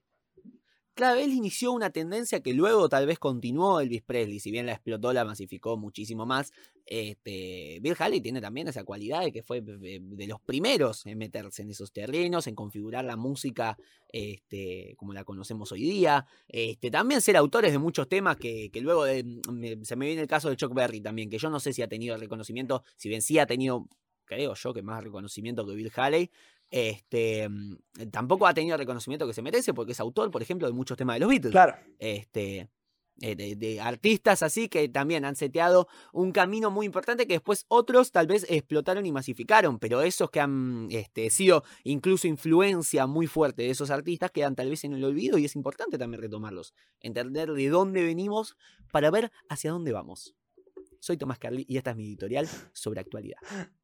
Claro, 0.95 1.19
él 1.19 1.31
inició 1.33 1.71
una 1.71 1.89
tendencia 1.89 2.41
que 2.41 2.53
luego 2.53 2.87
tal 2.87 3.07
vez 3.07 3.17
continuó 3.17 3.79
Elvis 3.79 4.03
Presley, 4.03 4.39
si 4.39 4.51
bien 4.51 4.67
la 4.67 4.73
explotó, 4.73 5.11
la 5.11 5.25
masificó 5.25 5.75
muchísimo 5.75 6.27
más. 6.27 6.51
Este, 6.85 7.79
Bill 7.81 7.95
Haley 7.97 8.21
tiene 8.21 8.39
también 8.41 8.67
esa 8.67 8.83
cualidad 8.83 9.21
de 9.23 9.31
que 9.31 9.41
fue 9.41 9.61
de 9.61 10.27
los 10.27 10.39
primeros 10.41 11.03
en 11.07 11.17
meterse 11.17 11.63
en 11.63 11.71
esos 11.71 11.91
terrenos, 11.91 12.45
en 12.45 12.53
configurar 12.53 13.05
la 13.05 13.15
música 13.15 13.75
este, 14.09 14.93
como 14.95 15.13
la 15.13 15.23
conocemos 15.23 15.71
hoy 15.71 15.81
día. 15.81 16.27
Este, 16.47 16.91
también 16.91 17.21
ser 17.21 17.37
autores 17.37 17.71
de 17.71 17.79
muchos 17.79 18.07
temas 18.07 18.37
que, 18.37 18.69
luego 18.75 19.05
de- 19.05 19.79
se 19.83 19.95
me 19.95 20.05
viene 20.05 20.21
el 20.21 20.27
caso 20.27 20.49
de 20.51 20.57
Chuck 20.57 20.75
Berry 20.75 21.01
también, 21.01 21.27
que 21.27 21.39
yo 21.39 21.49
no 21.49 21.59
sé 21.59 21.73
si 21.73 21.81
ha 21.81 21.87
tenido 21.87 22.15
reconocimiento, 22.17 22.83
si 22.97 23.09
bien 23.09 23.23
sí 23.23 23.39
ha 23.39 23.47
tenido, 23.47 23.87
creo 24.25 24.53
yo, 24.53 24.73
que 24.75 24.83
más 24.83 25.03
reconocimiento 25.03 25.65
que 25.65 25.73
Bill 25.73 25.91
Haley. 25.95 26.29
Este, 26.75 27.47
mm, 27.47 27.77
tampoco 28.09 28.47
ha 28.47 28.53
tenido 28.55 28.73
el 28.73 28.79
reconocimiento 28.79 29.27
que 29.27 29.33
se 29.35 29.43
merece 29.43 29.75
porque 29.75 29.91
es 29.91 29.99
autor, 29.99 30.31
por 30.31 30.41
ejemplo, 30.41 30.65
de 30.65 30.73
muchos 30.73 30.97
temas 30.97 31.17
de 31.17 31.19
los 31.19 31.29
Beatles 31.29 31.51
Claro. 31.51 31.75
este, 31.99 32.67
eh, 33.21 33.35
de, 33.35 33.55
de 33.55 33.79
artistas 33.79 34.41
así 34.41 34.69
que 34.69 34.89
también 34.89 35.23
han 35.23 35.35
seteado 35.35 35.87
un 36.13 36.31
camino 36.31 36.71
muy 36.71 36.87
importante 36.87 37.27
que 37.27 37.33
después 37.33 37.65
otros 37.67 38.11
tal 38.11 38.25
vez 38.25 38.47
explotaron 38.49 39.05
y 39.05 39.11
masificaron, 39.11 39.77
pero 39.77 40.01
esos 40.01 40.31
que 40.31 40.39
han 40.39 40.87
este, 40.89 41.29
sido 41.29 41.63
incluso 41.83 42.27
influencia 42.27 43.05
muy 43.05 43.27
fuerte 43.27 43.61
de 43.61 43.69
esos 43.69 43.91
artistas 43.91 44.31
quedan 44.31 44.55
tal 44.55 44.71
vez 44.71 44.83
en 44.83 44.93
el 44.93 45.03
olvido 45.03 45.37
y 45.37 45.45
es 45.45 45.55
importante 45.55 45.99
también 45.99 46.23
retomarlos, 46.23 46.73
entender 47.01 47.51
de 47.51 47.69
dónde 47.69 48.01
venimos 48.01 48.57
para 48.91 49.11
ver 49.11 49.31
hacia 49.47 49.69
dónde 49.69 49.91
vamos. 49.91 50.33
Soy 50.99 51.17
Tomás 51.17 51.37
Carli 51.37 51.65
y 51.69 51.77
esta 51.77 51.91
es 51.91 51.97
mi 51.97 52.05
editorial 52.05 52.49
sobre 52.73 52.99
actualidad. 52.99 53.37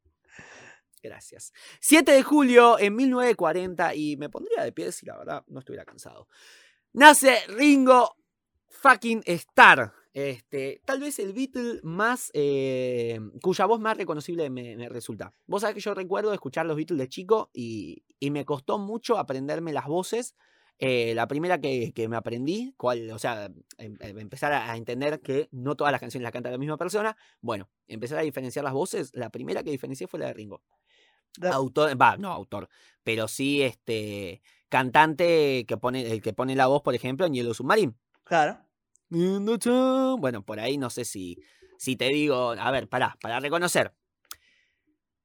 Gracias. 1.02 1.54
7 1.80 2.12
de 2.12 2.24
julio 2.24 2.78
en 2.80 2.96
1940 2.96 3.96
y 3.96 4.18
me 4.18 4.30
pondría 4.30 4.64
de 4.64 4.72
pie 4.72 4.92
si 4.92 5.06
la 5.06 5.18
verdad 5.18 5.44
no 5.48 5.60
estuviera 5.60 5.86
cansado. 5.86 6.28
Nace 6.94 7.38
Ringo 7.48 8.16
fucking 8.68 9.24
Starr. 9.26 9.94
Este, 10.14 10.82
tal 10.86 11.00
vez 11.00 11.20
el 11.20 11.34
Beatle 11.34 11.80
más. 11.84 12.32
eh, 12.34 13.20
cuya 13.42 13.66
voz 13.66 13.80
más 13.80 13.96
reconocible 13.96 14.50
me, 14.50 14.90
resulta. 14.90 15.34
Vos 15.46 15.62
sabés 15.62 15.76
que 15.76 15.82
yo 15.82 15.94
recuerdo 15.94 16.34
escuchar 16.34 16.66
los 16.66 16.76
Beatles 16.76 17.00
de 17.00 17.08
chico 17.08 17.50
y, 17.54 18.04
y 18.20 18.32
me 18.32 18.44
costó 18.44 18.80
mucho 18.80 19.18
aprenderme 19.18 19.72
las 19.72 19.86
voces. 19.86 20.36
Eh, 20.82 21.14
la 21.14 21.28
primera 21.28 21.60
que, 21.60 21.92
que 21.94 22.08
me 22.08 22.16
aprendí, 22.16 22.74
o 22.78 23.20
sea, 23.20 23.52
em- 23.78 23.98
em- 24.00 24.18
empezar 24.20 24.54
a 24.54 24.78
entender 24.78 25.20
que 25.22 25.50
no 25.52 25.76
todas 25.76 25.92
las 25.92 26.00
canciones 26.00 26.24
las 26.24 26.32
canta 26.32 26.50
la 26.50 26.58
misma 26.58 26.78
persona. 26.78 27.18
Bueno, 27.42 27.70
empezar 27.88 28.18
a 28.18 28.22
diferenciar 28.22 28.64
las 28.64 28.74
voces. 28.74 29.12
La 29.14 29.30
primera 29.30 29.62
que 29.62 29.72
diferencié 29.72 30.08
fue 30.08 30.20
la 30.22 30.28
de 30.28 30.34
Ringo 30.34 30.64
Autor, 31.52 32.00
va, 32.02 32.18
no 32.18 32.32
autor, 32.32 32.70
pero 33.04 33.28
sí 33.28 33.62
este 33.62 34.42
cantante 34.68 35.66
que 35.68 35.78
pone 35.78 36.12
el 36.12 36.22
que 36.22 36.34
pone 36.34 36.56
la 36.56 36.68
voz, 36.68 36.82
por 36.82 36.96
ejemplo, 36.96 37.26
en 37.26 37.34
Yellow 37.34 37.54
Submarine. 37.54 37.94
Claro. 38.24 38.60
Bueno, 39.10 40.44
por 40.46 40.60
ahí 40.60 40.78
no 40.78 40.90
sé 40.90 41.06
si 41.06 41.38
si 41.78 41.96
te 41.96 42.10
digo, 42.10 42.52
a 42.52 42.72
ver, 42.72 42.90
pará, 42.90 43.18
para 43.22 43.40
reconocer. 43.40 43.94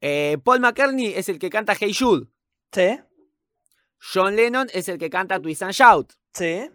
Eh, 0.01 0.39
Paul 0.45 0.61
McCartney 0.61 1.07
es 1.15 1.29
el 1.29 1.39
que 1.39 1.51
canta 1.51 1.75
Hey 1.79 1.93
Jude. 1.93 2.29
Sí. 2.71 2.99
John 4.13 4.37
Lennon 4.37 4.69
es 4.73 4.89
el 4.89 4.99
que 4.99 5.11
canta 5.11 5.41
Twist 5.41 5.63
and 5.63 5.73
Shout. 5.73 6.13
Sí. 6.33 6.71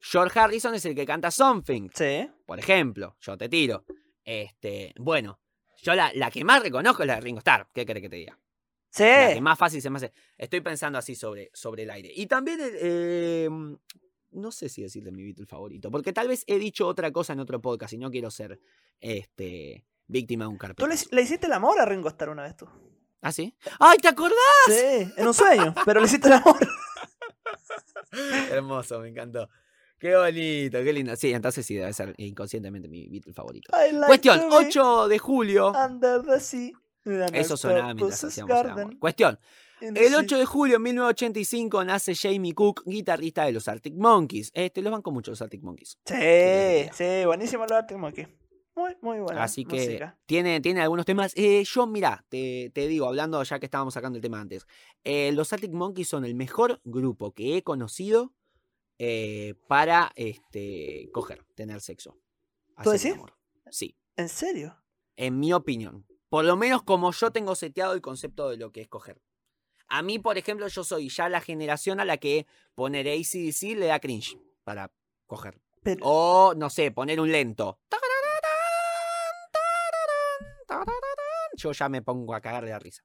George 0.00 0.38
Harrison 0.38 0.74
es 0.74 0.84
el 0.84 0.94
que 0.94 1.06
canta 1.06 1.30
Something. 1.30 1.88
Sí. 1.94 2.28
Por 2.44 2.58
ejemplo, 2.58 3.16
yo 3.20 3.36
te 3.36 3.48
tiro. 3.48 3.84
Este, 4.24 4.92
bueno, 4.98 5.40
yo 5.86 5.94
la, 5.94 6.10
la 6.14 6.32
que 6.32 6.42
más 6.42 6.60
reconozco 6.60 7.04
es 7.04 7.06
la 7.06 7.14
de 7.14 7.20
Ringo 7.20 7.38
Starr. 7.38 7.68
¿Qué 7.72 7.86
querés 7.86 8.02
que 8.02 8.08
te 8.08 8.16
diga? 8.16 8.36
Sí. 8.90 9.04
La 9.04 9.34
que 9.34 9.40
más 9.40 9.56
fácil 9.56 9.80
se 9.80 9.88
me 9.88 9.98
hace. 9.98 10.12
Estoy 10.36 10.60
pensando 10.60 10.98
así 10.98 11.14
sobre, 11.14 11.48
sobre 11.54 11.84
el 11.84 11.90
aire. 11.90 12.10
Y 12.12 12.26
también, 12.26 12.58
eh, 12.60 13.48
no 14.32 14.50
sé 14.50 14.68
si 14.68 14.82
decirle 14.82 15.12
mi 15.12 15.22
Beatle 15.22 15.46
favorito, 15.46 15.88
porque 15.88 16.12
tal 16.12 16.26
vez 16.26 16.42
he 16.48 16.58
dicho 16.58 16.88
otra 16.88 17.12
cosa 17.12 17.34
en 17.34 17.40
otro 17.40 17.60
podcast 17.60 17.92
y 17.92 17.98
no 17.98 18.10
quiero 18.10 18.32
ser 18.32 18.58
este, 18.98 19.84
víctima 20.08 20.46
de 20.46 20.48
un 20.48 20.58
Tú 20.58 20.66
le, 20.66 20.74
carpetazo. 20.74 21.08
le 21.12 21.22
hiciste 21.22 21.46
el 21.46 21.52
amor 21.52 21.78
a 21.78 21.84
Ringo 21.84 22.08
Starr 22.08 22.30
una 22.30 22.42
vez 22.42 22.56
tú. 22.56 22.66
¿Ah, 23.20 23.30
sí? 23.30 23.54
¡Ay, 23.78 23.98
te 23.98 24.08
acordás! 24.08 24.36
Sí, 24.66 25.12
en 25.16 25.26
un 25.26 25.34
sueño, 25.34 25.72
pero 25.84 26.00
le 26.00 26.06
hiciste 26.06 26.26
el 26.26 26.34
amor. 26.34 26.58
Hermoso, 28.50 28.98
me 28.98 29.08
encantó. 29.08 29.48
Qué 29.98 30.14
bonito, 30.14 30.82
qué 30.84 30.92
lindo. 30.92 31.16
Sí, 31.16 31.32
entonces 31.32 31.64
sí, 31.64 31.74
debe 31.74 31.92
ser 31.92 32.14
inconscientemente 32.18 32.88
mi 32.88 33.08
Beatle 33.08 33.32
favorito. 33.32 33.70
Like 33.72 34.06
Cuestión, 34.06 34.40
to 34.40 34.48
be 34.48 34.54
8 34.66 35.08
de 35.08 35.18
julio. 35.18 35.72
Under 35.72 36.22
the 36.22 36.40
sea. 36.40 36.70
Eso 37.32 37.56
sonaba 37.56 37.94
mientras 37.94 38.24
hacíamos 38.24 38.50
el 38.60 38.70
amor. 38.70 38.98
Cuestión, 38.98 39.38
El 39.80 39.96
sea. 39.96 40.18
8 40.18 40.38
de 40.38 40.44
julio 40.44 40.74
de 40.74 40.78
1985 40.80 41.84
nace 41.84 42.14
Jamie 42.14 42.52
Cook, 42.52 42.82
guitarrista 42.84 43.44
de 43.44 43.52
los 43.52 43.68
Arctic 43.68 43.94
Monkeys. 43.94 44.50
Este, 44.52 44.82
los 44.82 44.90
banco 44.92 45.12
mucho 45.12 45.30
los 45.30 45.40
Arctic 45.40 45.62
Monkeys. 45.62 45.98
Sí, 46.04 46.90
sí, 46.92 47.24
buenísimo 47.24 47.62
lo 47.64 47.68
de 47.68 47.76
Arctic 47.76 47.96
Monkey. 47.96 48.26
Muy, 48.74 48.94
muy 49.00 49.20
buena 49.20 49.42
Así 49.42 49.64
que 49.64 49.76
música. 49.76 50.18
tiene, 50.26 50.60
tiene 50.60 50.82
algunos 50.82 51.06
temas. 51.06 51.32
Eh, 51.34 51.64
yo, 51.64 51.86
mira, 51.86 52.26
te, 52.28 52.70
te 52.74 52.86
digo, 52.88 53.06
hablando 53.06 53.42
ya 53.42 53.58
que 53.58 53.64
estábamos 53.66 53.94
sacando 53.94 54.16
el 54.18 54.22
tema 54.22 54.38
antes. 54.40 54.66
eh, 55.04 55.30
los 55.32 55.50
Arctic 55.54 55.72
Monkeys 55.72 56.08
son 56.08 56.26
el 56.26 56.34
mejor 56.34 56.80
grupo 56.84 57.32
que 57.32 57.56
he 57.56 57.62
conocido 57.62 58.34
eh, 58.98 59.54
para 59.68 60.12
este, 60.16 61.10
coger, 61.12 61.44
tener 61.54 61.80
sexo. 61.80 62.16
¿Tú 62.82 62.90
decís? 62.90 63.14
Sí, 63.70 63.96
¿En 64.16 64.28
serio? 64.28 64.76
en 65.16 65.38
mi 65.38 65.52
opinión. 65.52 66.06
Por 66.28 66.44
lo 66.44 66.56
menos 66.56 66.82
como 66.82 67.12
yo 67.12 67.30
tengo 67.30 67.54
seteado 67.54 67.94
el 67.94 68.02
concepto 68.02 68.48
de 68.50 68.56
lo 68.56 68.72
que 68.72 68.82
es 68.82 68.88
coger. 68.88 69.22
A 69.88 70.02
mí, 70.02 70.18
por 70.18 70.36
ejemplo, 70.36 70.66
yo 70.68 70.84
soy 70.84 71.08
ya 71.08 71.28
la 71.28 71.40
generación 71.40 72.00
a 72.00 72.04
la 72.04 72.16
que 72.18 72.46
poner 72.74 73.06
ACDC 73.08 73.76
le 73.76 73.86
da 73.86 74.00
cringe 74.00 74.36
para 74.64 74.92
coger. 75.26 75.60
Pero, 75.82 76.04
O, 76.04 76.54
no 76.54 76.68
sé, 76.68 76.90
poner 76.90 77.20
un 77.20 77.30
lento. 77.30 77.78
Yo 81.54 81.72
ya 81.72 81.88
me 81.88 82.02
pongo 82.02 82.34
a 82.34 82.40
cagar 82.40 82.64
de 82.64 82.70
la 82.70 82.78
risa. 82.78 83.02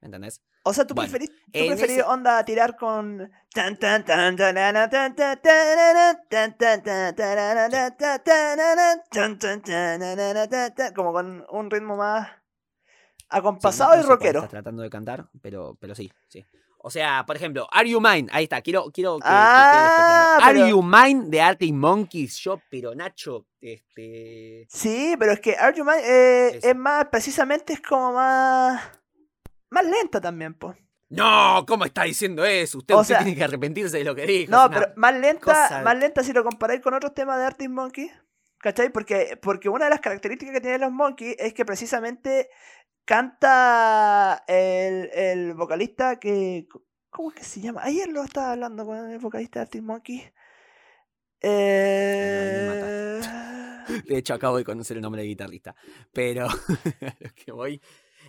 ¿Me 0.00 0.06
entendés? 0.06 0.40
o 0.64 0.72
sea, 0.74 0.86
¿tú 0.86 0.94
bueno, 0.94 1.10
preferís, 1.10 1.30
tú 1.46 1.66
preferís 1.66 1.96
ese- 1.98 2.02
onda 2.02 2.44
tirar 2.44 2.76
con... 2.76 3.30
como 10.94 11.12
con 11.12 11.46
un 11.50 11.70
ritmo 11.70 11.96
más 11.96 12.28
Sí, 12.28 13.24
acompasado 13.30 13.90
no- 13.90 13.96
no 13.96 14.02
y 14.02 14.06
rockero. 14.06 14.38
Estás 14.40 14.50
tratando 14.50 14.82
de 14.82 14.90
cantar, 14.90 15.28
pero, 15.42 15.76
pero 15.80 15.94
sí, 15.94 16.10
sí. 16.28 16.44
O 16.80 16.90
sea, 16.90 17.24
por 17.26 17.34
ejemplo, 17.36 17.66
Are 17.72 17.88
You 17.90 18.00
Mine? 18.00 18.28
Ahí 18.30 18.44
está, 18.44 18.62
quiero, 18.62 18.84
quiero 18.92 19.18
que, 19.18 19.24
que 19.24 19.30
Ah, 19.30 20.36
claro. 20.38 20.60
Are 20.60 20.70
You 20.70 20.80
Mine 20.82 21.24
de 21.28 21.40
Arctic 21.40 21.74
Monkeys. 21.74 22.36
Yo, 22.38 22.62
pero 22.70 22.94
Nacho, 22.94 23.46
este. 23.60 24.64
Sí, 24.70 25.16
pero 25.18 25.32
es 25.32 25.40
que 25.40 25.56
Argument 25.56 26.00
eh, 26.04 26.48
Eso. 26.58 26.68
es 26.68 26.76
más, 26.76 27.06
precisamente 27.06 27.72
es 27.72 27.80
como 27.82 28.12
más... 28.12 28.80
Más 29.70 29.84
lenta 29.84 30.20
también, 30.20 30.54
pues. 30.54 30.76
No, 31.10 31.64
¿cómo 31.66 31.84
está 31.84 32.02
diciendo 32.04 32.44
eso? 32.44 32.78
Usted, 32.78 32.94
O 32.94 33.00
usted 33.00 33.14
sea- 33.14 33.24
tiene 33.24 33.36
que 33.36 33.44
arrepentirse 33.44 33.96
de 33.98 34.04
lo 34.04 34.14
que 34.14 34.26
dijo. 34.26 34.50
No, 34.52 34.68
pero 34.70 34.92
más 34.96 35.14
lenta, 35.18 35.80
más 35.82 35.96
lenta 35.98 36.22
si 36.22 36.32
lo 36.32 36.44
comparáis 36.44 36.80
con 36.82 36.92
otros 36.94 37.14
temas 37.14 37.38
de 37.38 37.44
Arctic 37.46 37.70
Monkey. 37.70 38.10
¿Cachai? 38.58 38.90
Porque, 38.90 39.38
porque 39.40 39.68
una 39.68 39.84
de 39.86 39.90
las 39.90 40.00
características 40.00 40.52
que 40.54 40.60
tienen 40.60 40.80
los 40.80 40.90
Monkeys 40.90 41.36
es 41.38 41.54
que 41.54 41.64
precisamente 41.64 42.50
canta 43.04 44.44
el, 44.48 45.10
el 45.14 45.54
vocalista 45.54 46.18
que. 46.18 46.66
¿Cómo 47.10 47.30
es 47.30 47.36
que 47.36 47.44
se 47.44 47.60
llama? 47.60 47.82
Ayer 47.84 48.08
lo 48.08 48.22
estaba 48.24 48.52
hablando 48.52 48.84
con 48.84 49.10
el 49.10 49.18
vocalista 49.18 49.60
de 49.60 49.62
Arctic 49.62 49.82
Monkey. 49.82 50.30
Eh... 51.40 53.20
De 54.06 54.18
hecho, 54.18 54.34
acabo 54.34 54.58
de 54.58 54.64
conocer 54.64 54.96
el 54.96 55.02
nombre 55.02 55.22
de 55.22 55.28
guitarrista. 55.28 55.74
Pero 56.12 56.46
a 57.00 57.16
lo 57.20 57.30
que 57.34 57.52
voy. 57.52 57.80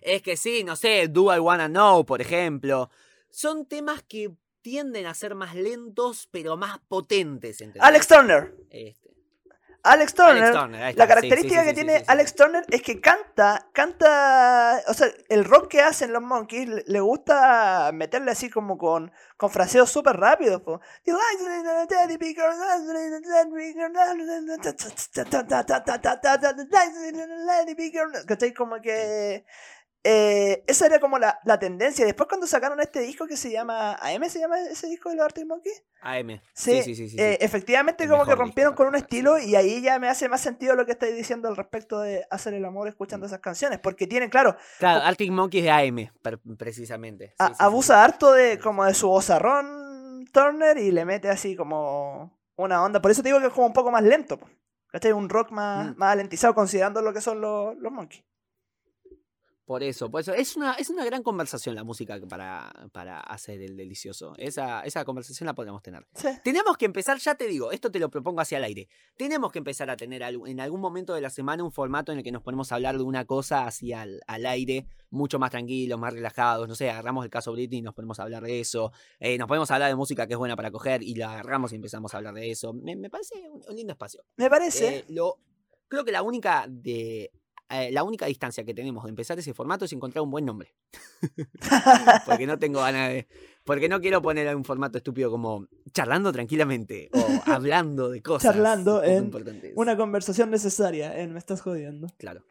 Es 0.02 0.22
que 0.22 0.38
sí, 0.38 0.64
no 0.64 0.76
sé, 0.76 1.08
Do 1.08 1.36
I 1.36 1.40
Wanna 1.40 1.68
Know, 1.68 2.06
por 2.06 2.22
ejemplo. 2.22 2.90
Son 3.30 3.66
temas 3.66 4.04
que 4.04 4.32
tienden 4.62 5.06
a 5.06 5.14
ser 5.14 5.36
más 5.36 5.56
lentos, 5.56 6.28
pero 6.32 6.58
más 6.58 6.80
potentes. 6.88 7.62
¿entendés? 7.62 7.84
Alex 7.84 8.08
Turner. 8.08 8.56
Este, 8.70 9.10
Alex 9.84 10.14
Turner. 10.14 10.44
Alex 10.44 10.60
Turner, 10.60 10.80
La 10.98 11.06
sí, 11.06 11.08
característica 11.08 11.62
sí, 11.62 11.62
sí, 11.62 11.66
que 11.68 11.74
tiene. 11.74 12.04
Alex 12.08 12.36
Turner 12.36 12.66
es 12.70 12.82
que 12.82 13.00
canta, 13.00 13.70
canta, 13.74 14.82
o 14.88 14.94
sea, 14.94 15.08
el 15.30 15.46
rock 15.46 15.70
que 15.70 15.82
hacen 15.82 16.12
los 16.12 16.22
Monkeys 16.22 16.70
le, 16.86 17.00
gusta 17.00 17.92
meterle 17.94 18.32
así 18.32 18.50
como 18.50 18.78
con, 18.78 19.12
con 19.38 19.50
fraseos 19.50 19.90
súper 19.90 20.18
rápidos. 20.18 20.62
Como 20.64 20.82
que 28.82 29.46
eh, 30.04 30.64
esa 30.68 30.86
era 30.86 31.00
como 31.00 31.20
la, 31.20 31.40
la 31.44 31.60
tendencia. 31.60 32.06
Después 32.06 32.28
cuando 32.30 32.48
sacaron 32.48 32.80
este 32.80 33.02
disco 33.02 33.28
que 33.28 33.36
se 33.38 33.52
llama 33.52 33.96
AM, 34.02 34.30
¿se 34.30 34.40
llama 34.40 34.60
ese 34.62 34.88
disco 34.88 35.10
de 35.10 35.16
los 35.16 35.26
Arctic 35.26 35.46
Monkeys? 35.46 35.84
AM. 36.02 36.40
Sí, 36.54 36.82
Sí, 36.82 36.82
sí, 36.84 36.96
sí. 36.96 36.96
sí, 36.96 37.10
sí. 37.10 37.22
eh, 37.22 37.38
efectivamente 37.42 38.06
El 38.06 38.10
como 38.10 38.26
que 38.26 38.34
rompieron 38.36 38.74
con 38.74 38.88
un 38.88 38.96
estilo 38.96 39.38
y 39.38 39.56
ahí 39.56 39.82
ya 39.82 40.00
me 40.00 40.08
hace 40.08 40.30
más 40.30 40.40
sentido 40.42 40.76
lo 40.76 40.86
que 40.86 40.94
estáis 40.94 41.16
diciendo 41.16 41.50
al 41.50 41.58
respecto 41.58 42.00
de 42.00 42.26
hacer 42.32 42.54
el 42.54 42.64
amor 42.64 42.88
escuchando 42.88 43.26
esas 43.26 43.40
canciones, 43.42 43.80
porque 43.80 44.08
tienen, 44.08 44.30
claro, 44.30 44.56
Claro, 44.78 45.04
Arctic 45.04 45.32
Monkeys 45.32 45.64
de 45.64 45.72
AM, 45.72 46.12
precisamente. 46.58 47.30
Sí, 47.30 47.34
a- 47.40 47.66
abusa 47.66 48.04
harto 48.04 48.32
de 48.32 48.60
como 48.60 48.86
de 48.86 48.94
su 48.94 49.10
vozarrón 49.10 50.26
Turner 50.32 50.78
y 50.78 50.92
le 50.92 51.06
mete 51.06 51.30
así 51.30 51.56
como 51.56 52.40
una 52.56 52.84
onda. 52.84 53.02
Por 53.02 53.12
eso 53.12 53.22
te 53.24 53.30
digo 53.30 53.40
que 53.40 53.48
es 53.48 53.54
como 53.54 53.68
un 53.68 53.74
poco 53.74 53.92
más 53.92 54.04
lento. 54.04 54.40
¿Cachai? 54.92 55.12
Un 55.12 55.30
rock 55.30 55.52
más, 55.52 55.88
Mm. 55.90 55.98
más 55.98 56.14
alentizado 56.14 56.56
considerando 56.56 57.02
lo 57.02 57.14
que 57.14 57.22
son 57.22 57.40
los, 57.42 57.76
los 57.78 57.92
Monkeys. 57.92 58.24
Por 59.70 59.84
eso, 59.84 60.10
por 60.10 60.22
eso. 60.22 60.34
Es 60.34 60.56
una, 60.56 60.74
es 60.74 60.90
una 60.90 61.06
gran 61.06 61.22
conversación 61.22 61.76
la 61.76 61.84
música 61.84 62.20
para, 62.28 62.74
para 62.92 63.20
hacer 63.20 63.62
el 63.62 63.78
delicioso. 63.78 64.34
Esa, 64.40 64.82
esa 64.82 65.06
conversación 65.06 65.46
la 65.46 65.54
podemos 65.54 65.84
tener. 65.84 66.08
Sí. 66.16 66.30
Tenemos 66.44 66.76
que 66.76 66.86
empezar, 66.86 67.20
ya 67.20 67.36
te 67.36 67.46
digo, 67.46 67.72
esto 67.72 67.92
te 67.92 68.00
lo 68.00 68.10
propongo 68.10 68.42
hacia 68.42 68.58
el 68.58 68.64
aire. 68.64 68.90
Tenemos 69.16 69.52
que 69.52 69.60
empezar 69.60 69.92
a 69.92 69.96
tener 69.96 70.24
en 70.24 70.60
algún 70.60 70.82
momento 70.82 71.14
de 71.14 71.22
la 71.22 71.30
semana 71.30 71.64
un 71.64 71.72
formato 71.72 72.12
en 72.12 72.18
el 72.18 72.24
que 72.24 72.32
nos 72.32 72.42
ponemos 72.42 72.72
a 72.72 72.76
hablar 72.78 72.98
de 72.98 73.04
una 73.04 73.26
cosa 73.26 73.68
hacia 73.68 74.02
al, 74.02 74.22
al 74.26 74.48
aire, 74.48 74.88
mucho 75.12 75.38
más 75.38 75.52
tranquilos, 75.52 76.00
más 76.00 76.14
relajados. 76.14 76.68
No 76.68 76.74
sé, 76.74 76.90
agarramos 76.90 77.24
el 77.24 77.30
caso 77.30 77.52
Britney 77.52 77.78
y 77.78 77.82
nos 77.84 77.94
ponemos 77.94 78.20
a 78.20 78.24
hablar 78.24 78.42
de 78.42 78.62
eso. 78.62 78.92
Eh, 79.20 79.38
nos 79.38 79.48
podemos 79.48 79.70
hablar 79.70 79.90
de 79.90 79.96
música 79.96 80.26
que 80.26 80.34
es 80.34 80.40
buena 80.40 80.56
para 80.56 80.72
coger 80.72 81.04
y 81.04 81.14
la 81.14 81.34
agarramos 81.34 81.74
y 81.74 81.76
empezamos 81.76 82.12
a 82.16 82.18
hablar 82.18 82.34
de 82.34 82.50
eso. 82.50 82.74
Me, 82.74 82.96
me 82.96 83.12
parece 83.12 83.36
un, 83.48 83.62
un 83.70 83.76
lindo 83.76 83.94
espacio. 83.94 84.24
Me 84.36 84.50
parece. 84.50 84.98
Eh, 84.98 85.06
lo, 85.10 85.38
creo 85.90 86.06
que 86.06 86.12
la 86.12 86.24
única 86.24 86.66
de. 86.68 87.32
Eh, 87.70 87.92
la 87.92 88.04
única 88.04 88.26
distancia 88.26 88.64
que 88.64 88.74
tenemos 88.74 89.04
de 89.04 89.10
empezar 89.10 89.38
ese 89.38 89.54
formato 89.54 89.86
es 89.86 89.94
encontrar 89.94 90.24
un 90.24 90.32
buen 90.32 90.46
nombre. 90.46 90.74
Porque 92.26 92.48
no 92.48 92.58
tengo 92.58 92.80
ganas 92.80 93.10
de. 93.10 93.28
Porque 93.64 93.88
no 93.88 94.02
quiero 94.02 94.22
poner 94.22 94.56
un 94.56 94.64
formato 94.64 94.98
estúpido 94.98 95.30
como 95.30 95.68
charlando 95.94 96.32
tranquilamente 96.32 97.10
o 97.14 97.20
hablando 97.46 98.10
de 98.10 98.22
cosas. 98.22 98.54
Charlando 98.54 99.04
en 99.04 99.26
importantes. 99.26 99.74
Una 99.76 99.96
conversación 99.96 100.50
necesaria, 100.50 101.20
eh, 101.20 101.28
me 101.28 101.38
estás 101.38 101.62
jodiendo. 101.62 102.08
Claro. 102.18 102.44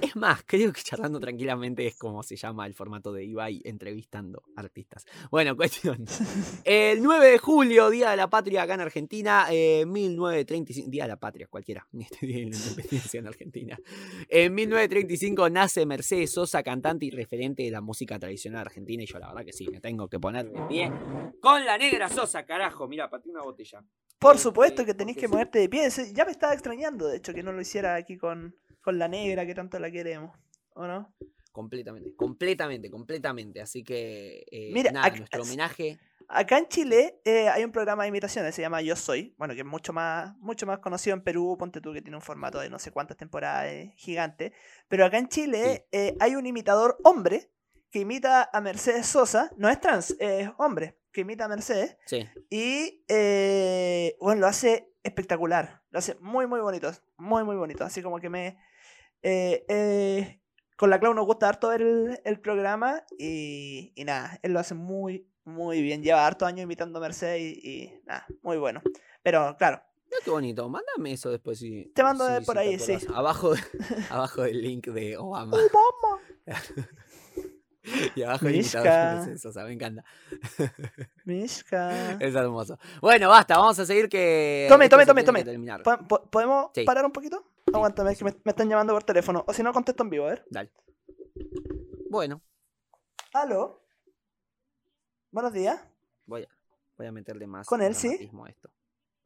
Es 0.00 0.16
más, 0.16 0.42
creo 0.44 0.72
que 0.72 0.82
charlando 0.82 1.20
tranquilamente 1.20 1.86
es 1.86 1.96
como 1.96 2.22
se 2.22 2.36
llama 2.36 2.66
el 2.66 2.74
formato 2.74 3.12
de 3.12 3.24
Ibai 3.24 3.62
entrevistando 3.64 4.42
artistas. 4.56 5.04
Bueno, 5.30 5.56
cuestión. 5.56 6.04
El 6.64 7.02
9 7.02 7.30
de 7.30 7.38
julio, 7.38 7.90
Día 7.90 8.10
de 8.10 8.16
la 8.16 8.28
Patria 8.28 8.62
acá 8.62 8.74
en 8.74 8.80
Argentina, 8.80 9.46
eh, 9.50 9.84
1935. 9.86 10.90
Día 10.90 11.04
de 11.04 11.08
la 11.08 11.16
Patria, 11.16 11.46
cualquiera. 11.48 11.86
Este 11.98 12.26
Día 12.26 12.36
de 12.36 12.50
la 12.50 12.56
Independencia 12.56 13.20
en 13.20 13.26
Argentina. 13.26 13.78
En 14.28 14.54
1935 14.54 15.50
nace 15.50 15.86
Mercedes 15.86 16.32
Sosa, 16.32 16.62
cantante 16.62 17.06
y 17.06 17.10
referente 17.10 17.62
de 17.62 17.70
la 17.70 17.80
música 17.80 18.18
tradicional 18.18 18.62
argentina. 18.62 19.02
Y 19.02 19.06
yo, 19.06 19.18
la 19.18 19.28
verdad 19.28 19.44
que 19.44 19.52
sí, 19.52 19.68
me 19.68 19.80
tengo 19.80 20.08
que 20.08 20.18
poner 20.20 20.50
de 20.50 20.60
pie. 20.62 20.92
Con 21.40 21.64
la 21.64 21.78
negra 21.78 22.08
Sosa, 22.08 22.44
carajo. 22.44 22.88
Mira, 22.88 23.10
pateé 23.10 23.32
una 23.32 23.42
botella. 23.42 23.82
Por 24.18 24.38
supuesto 24.38 24.84
que 24.84 24.94
tenéis 24.94 25.16
porque 25.16 25.20
que 25.20 25.26
sí. 25.26 25.32
ponerte 25.32 25.58
de 25.58 25.68
pie. 25.68 25.88
Ya 26.12 26.24
me 26.24 26.30
estaba 26.30 26.52
extrañando, 26.52 27.06
de 27.08 27.18
hecho, 27.18 27.34
que 27.34 27.42
no 27.42 27.52
lo 27.52 27.60
hiciera 27.60 27.94
aquí 27.94 28.16
con, 28.16 28.56
con 28.80 28.98
la 28.98 29.08
negra 29.08 29.46
que 29.46 29.54
tanto 29.54 29.78
la 29.78 29.90
queremos. 29.90 30.36
¿O 30.74 30.86
no? 30.86 31.14
Completamente, 31.52 32.14
completamente, 32.14 32.90
completamente. 32.90 33.60
Así 33.60 33.82
que, 33.82 34.44
eh, 34.50 34.70
Mira, 34.72 34.92
nada, 34.92 35.10
nuestro 35.10 35.42
homenaje. 35.42 35.98
Acá 36.28 36.58
en 36.58 36.66
Chile 36.66 37.20
eh, 37.24 37.48
hay 37.48 37.62
un 37.62 37.70
programa 37.70 38.02
de 38.02 38.08
imitaciones, 38.08 38.54
se 38.54 38.62
llama 38.62 38.82
Yo 38.82 38.96
Soy, 38.96 39.34
bueno, 39.38 39.54
que 39.54 39.60
es 39.60 39.66
mucho 39.66 39.92
más, 39.92 40.36
mucho 40.38 40.66
más 40.66 40.80
conocido 40.80 41.14
en 41.14 41.22
Perú, 41.22 41.56
ponte 41.56 41.80
tú 41.80 41.92
que 41.92 42.02
tiene 42.02 42.16
un 42.16 42.22
formato 42.22 42.58
de 42.58 42.68
no 42.68 42.80
sé 42.80 42.90
cuántas 42.90 43.16
temporadas 43.16 43.66
eh, 43.66 43.92
gigante, 43.96 44.52
pero 44.88 45.04
acá 45.04 45.18
en 45.18 45.28
Chile 45.28 45.86
eh, 45.92 46.16
hay 46.18 46.34
un 46.34 46.44
imitador 46.46 46.98
hombre 47.04 47.52
que 47.96 48.00
imita 48.02 48.50
a 48.52 48.60
Mercedes 48.60 49.06
Sosa, 49.06 49.50
no 49.56 49.70
es 49.70 49.80
trans, 49.80 50.14
es 50.20 50.50
hombre, 50.58 50.98
que 51.12 51.22
imita 51.22 51.46
a 51.46 51.48
Mercedes, 51.48 51.96
Sí. 52.04 52.28
y 52.50 53.02
eh, 53.08 54.14
bueno, 54.20 54.42
lo 54.42 54.46
hace 54.48 54.92
espectacular, 55.02 55.82
lo 55.90 55.98
hace 55.98 56.14
muy 56.20 56.46
muy 56.46 56.60
bonito, 56.60 56.90
muy 57.16 57.42
muy 57.42 57.56
bonito, 57.56 57.84
así 57.84 58.02
como 58.02 58.18
que 58.20 58.28
me... 58.28 58.58
eh, 59.22 59.64
eh, 59.70 60.42
con 60.76 60.90
la 60.90 61.00
Clau 61.00 61.14
nos 61.14 61.24
gusta 61.24 61.48
harto 61.48 61.68
ver 61.70 61.80
el, 61.80 62.20
el 62.22 62.38
programa 62.38 63.02
y, 63.18 63.94
y 63.96 64.04
nada, 64.04 64.38
él 64.42 64.52
lo 64.52 64.60
hace 64.60 64.74
muy, 64.74 65.26
muy 65.44 65.80
bien. 65.80 66.02
Lleva 66.02 66.26
harto 66.26 66.44
años 66.44 66.64
imitando 66.64 66.98
a 66.98 67.00
Mercedes 67.02 67.40
y, 67.40 67.66
y 67.66 68.00
nada, 68.04 68.26
muy 68.42 68.58
bueno. 68.58 68.82
Pero 69.22 69.56
claro, 69.56 69.80
Mira 70.04 70.18
qué 70.22 70.30
bonito. 70.30 70.68
Mándame 70.68 71.12
eso 71.12 71.30
después. 71.30 71.58
Si, 71.58 71.90
Te 71.94 72.02
mando 72.02 72.26
si- 72.26 72.32
de 72.34 72.40
si 72.40 72.46
por 72.46 72.58
ahí, 72.58 72.78
sí. 72.78 72.98
Abajo, 73.14 73.54
abajo 74.10 74.42
del 74.42 74.60
link 74.60 74.86
de 74.88 75.16
Obama. 75.16 75.56
y 78.16 78.22
abajo 78.24 78.46
Mishka. 78.46 79.30
eso, 79.30 79.48
o 79.50 79.52
sea, 79.52 79.64
me 79.64 79.72
encanta. 79.74 80.04
Mishka. 81.24 82.12
Es 82.20 82.34
hermoso. 82.34 82.78
Bueno, 83.00 83.28
basta, 83.28 83.56
vamos 83.56 83.78
a 83.78 83.86
seguir 83.86 84.08
que. 84.08 84.66
Tome, 84.68 84.88
tome, 84.88 85.06
tome, 85.06 85.22
tome. 85.22 85.40
que 85.40 85.44
terminar. 85.50 85.82
¿Po- 85.82 85.98
po- 86.08 86.28
¿Podemos 86.30 86.70
Sí. 86.74 86.84
parar 86.84 87.04
un 87.04 87.12
poquito? 87.12 87.44
Aguántame, 87.72 88.12
es 88.12 88.18
que 88.18 88.24
me, 88.24 88.32
me 88.44 88.50
están 88.50 88.68
llamando 88.68 88.92
por 88.94 89.04
teléfono. 89.04 89.44
O 89.46 89.52
si 89.52 89.62
no, 89.62 89.72
contesto 89.72 90.02
en 90.02 90.10
vivo, 90.10 90.24
a 90.26 90.30
ver. 90.30 90.44
Dale. 90.50 90.70
Bueno, 92.10 92.40
¿Aló? 93.32 93.82
Buenos 95.30 95.52
días. 95.52 95.80
voy 96.24 96.44
a, 96.44 96.48
voy 96.96 97.06
a 97.06 97.12
meterle 97.12 97.46
más. 97.46 97.66
Con 97.66 97.82
él, 97.82 97.94
sí. 97.94 98.30
esto. 98.48 98.70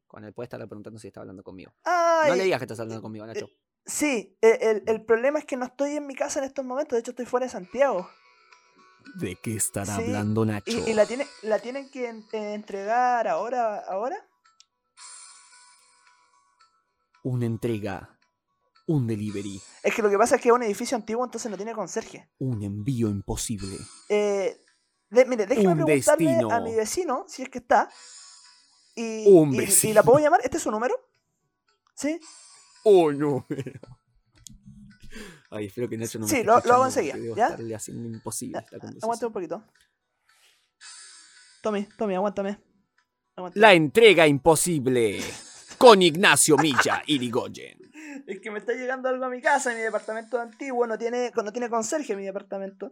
Con 0.07 0.25
él 0.25 0.33
puede 0.33 0.45
estar 0.47 0.59
preguntando 0.67 0.99
si 0.99 1.07
está 1.07 1.21
hablando 1.21 1.41
conmigo. 1.43 1.71
Ay, 1.85 2.31
No 2.31 2.35
le 2.35 2.43
digas 2.43 2.59
que 2.59 2.65
estás 2.65 2.79
hablando 2.81 3.01
conmigo, 3.01 3.25
Nacho. 3.25 3.47
Sí, 3.85 4.37
eh, 4.41 4.57
el, 4.61 4.83
el 4.87 5.05
problema 5.05 5.39
es 5.39 5.45
que 5.45 5.55
no 5.55 5.65
estoy 5.65 5.95
en 5.95 6.05
mi 6.05 6.13
casa 6.15 6.39
en 6.39 6.45
estos 6.45 6.65
momentos. 6.65 6.95
De 6.97 6.99
hecho, 6.99 7.11
estoy 7.11 7.25
fuera 7.25 7.45
de 7.45 7.51
Santiago. 7.51 8.09
¿De 9.15 9.35
qué 9.41 9.55
estará 9.55 9.95
Sí, 9.97 10.03
hablando 10.03 10.45
Nacho? 10.45 10.71
¿Y, 10.87 10.91
y 10.91 10.93
la, 10.93 11.05
tiene, 11.05 11.27
la 11.43 11.59
tienen 11.59 11.89
que 11.89 12.07
en- 12.09 12.25
eh, 12.31 12.53
entregar 12.53 13.27
ahora? 13.27 13.79
ahora? 13.87 14.15
Una 17.23 17.45
entrega, 17.45 18.17
un 18.87 19.05
delivery, 19.05 19.61
Es 19.83 19.93
que 19.93 20.01
lo 20.01 20.09
que 20.09 20.17
pasa 20.17 20.35
es 20.35 20.41
que 20.41 20.49
es 20.49 20.55
un 20.55 20.63
edificio 20.63 20.97
antiguo, 20.97 21.23
entonces 21.23 21.51
no 21.51 21.57
tiene 21.57 21.73
conserje. 21.73 22.29
un 22.39 22.63
envío 22.63 23.09
imposible. 23.09 23.77
Eh, 24.09 24.59
de- 25.09 25.25
mire, 25.25 25.45
déjeme 25.45 25.69
Un 25.73 25.85
preguntarle 25.85 26.39
a 26.51 26.59
mi 26.61 26.73
vecino 26.73 27.25
si 27.27 27.43
es 27.43 27.49
que 27.49 27.59
está. 27.59 27.89
Y, 28.95 29.27
Un 29.27 29.53
y- 29.53 29.57
y 29.57 29.59
vecino. 29.59 29.93
la 29.93 30.03
puedo 30.03 30.19
llamar. 30.19 30.41
¿Este 30.43 30.57
es 30.57 30.63
su 30.63 30.71
número? 30.71 30.95
¿Sí? 31.95 32.19
¡Oh, 32.83 33.11
no! 33.11 33.45
Ay, 35.51 35.65
espero 35.67 35.87
que 35.89 35.97
Nacho 35.97 36.17
no 36.17 36.25
me 36.25 36.31
Sí, 36.31 36.43
lo- 36.43 36.59
lo 36.59 36.73
hago 36.73 36.85
enseguida, 36.85 37.15
¿ya? 37.35 37.47
estarle 37.49 37.75
haciendo 37.75 38.07
imposible 38.07 38.57
esta 38.59 38.75
Aguante 38.77 38.99
conversación. 38.99 39.27
un 39.27 39.33
poquito. 39.33 39.63
Tommy, 41.61 41.87
Tommy, 41.97 42.15
aguántame. 42.15 42.57
Aguántame. 43.35 43.61
La 43.61 43.73
entrega 43.73 44.25
imposible. 44.27 45.19
Con 45.77 46.01
Ignacio 46.01 46.57
Milla 46.57 47.03
Irigoyen. 47.05 47.77
Es 48.27 48.39
que 48.41 48.51
me 48.51 48.59
está 48.59 48.73
llegando 48.73 49.07
algo 49.09 49.25
a 49.25 49.29
mi 49.29 49.41
casa, 49.41 49.73
mi 49.73 49.79
departamento 49.79 50.39
antiguo 50.39 50.85
no 50.85 50.97
tiene, 50.97 51.31
no 51.33 51.51
tiene 51.51 51.69
conserje 51.69 52.15
mi 52.15 52.23
departamento. 52.25 52.91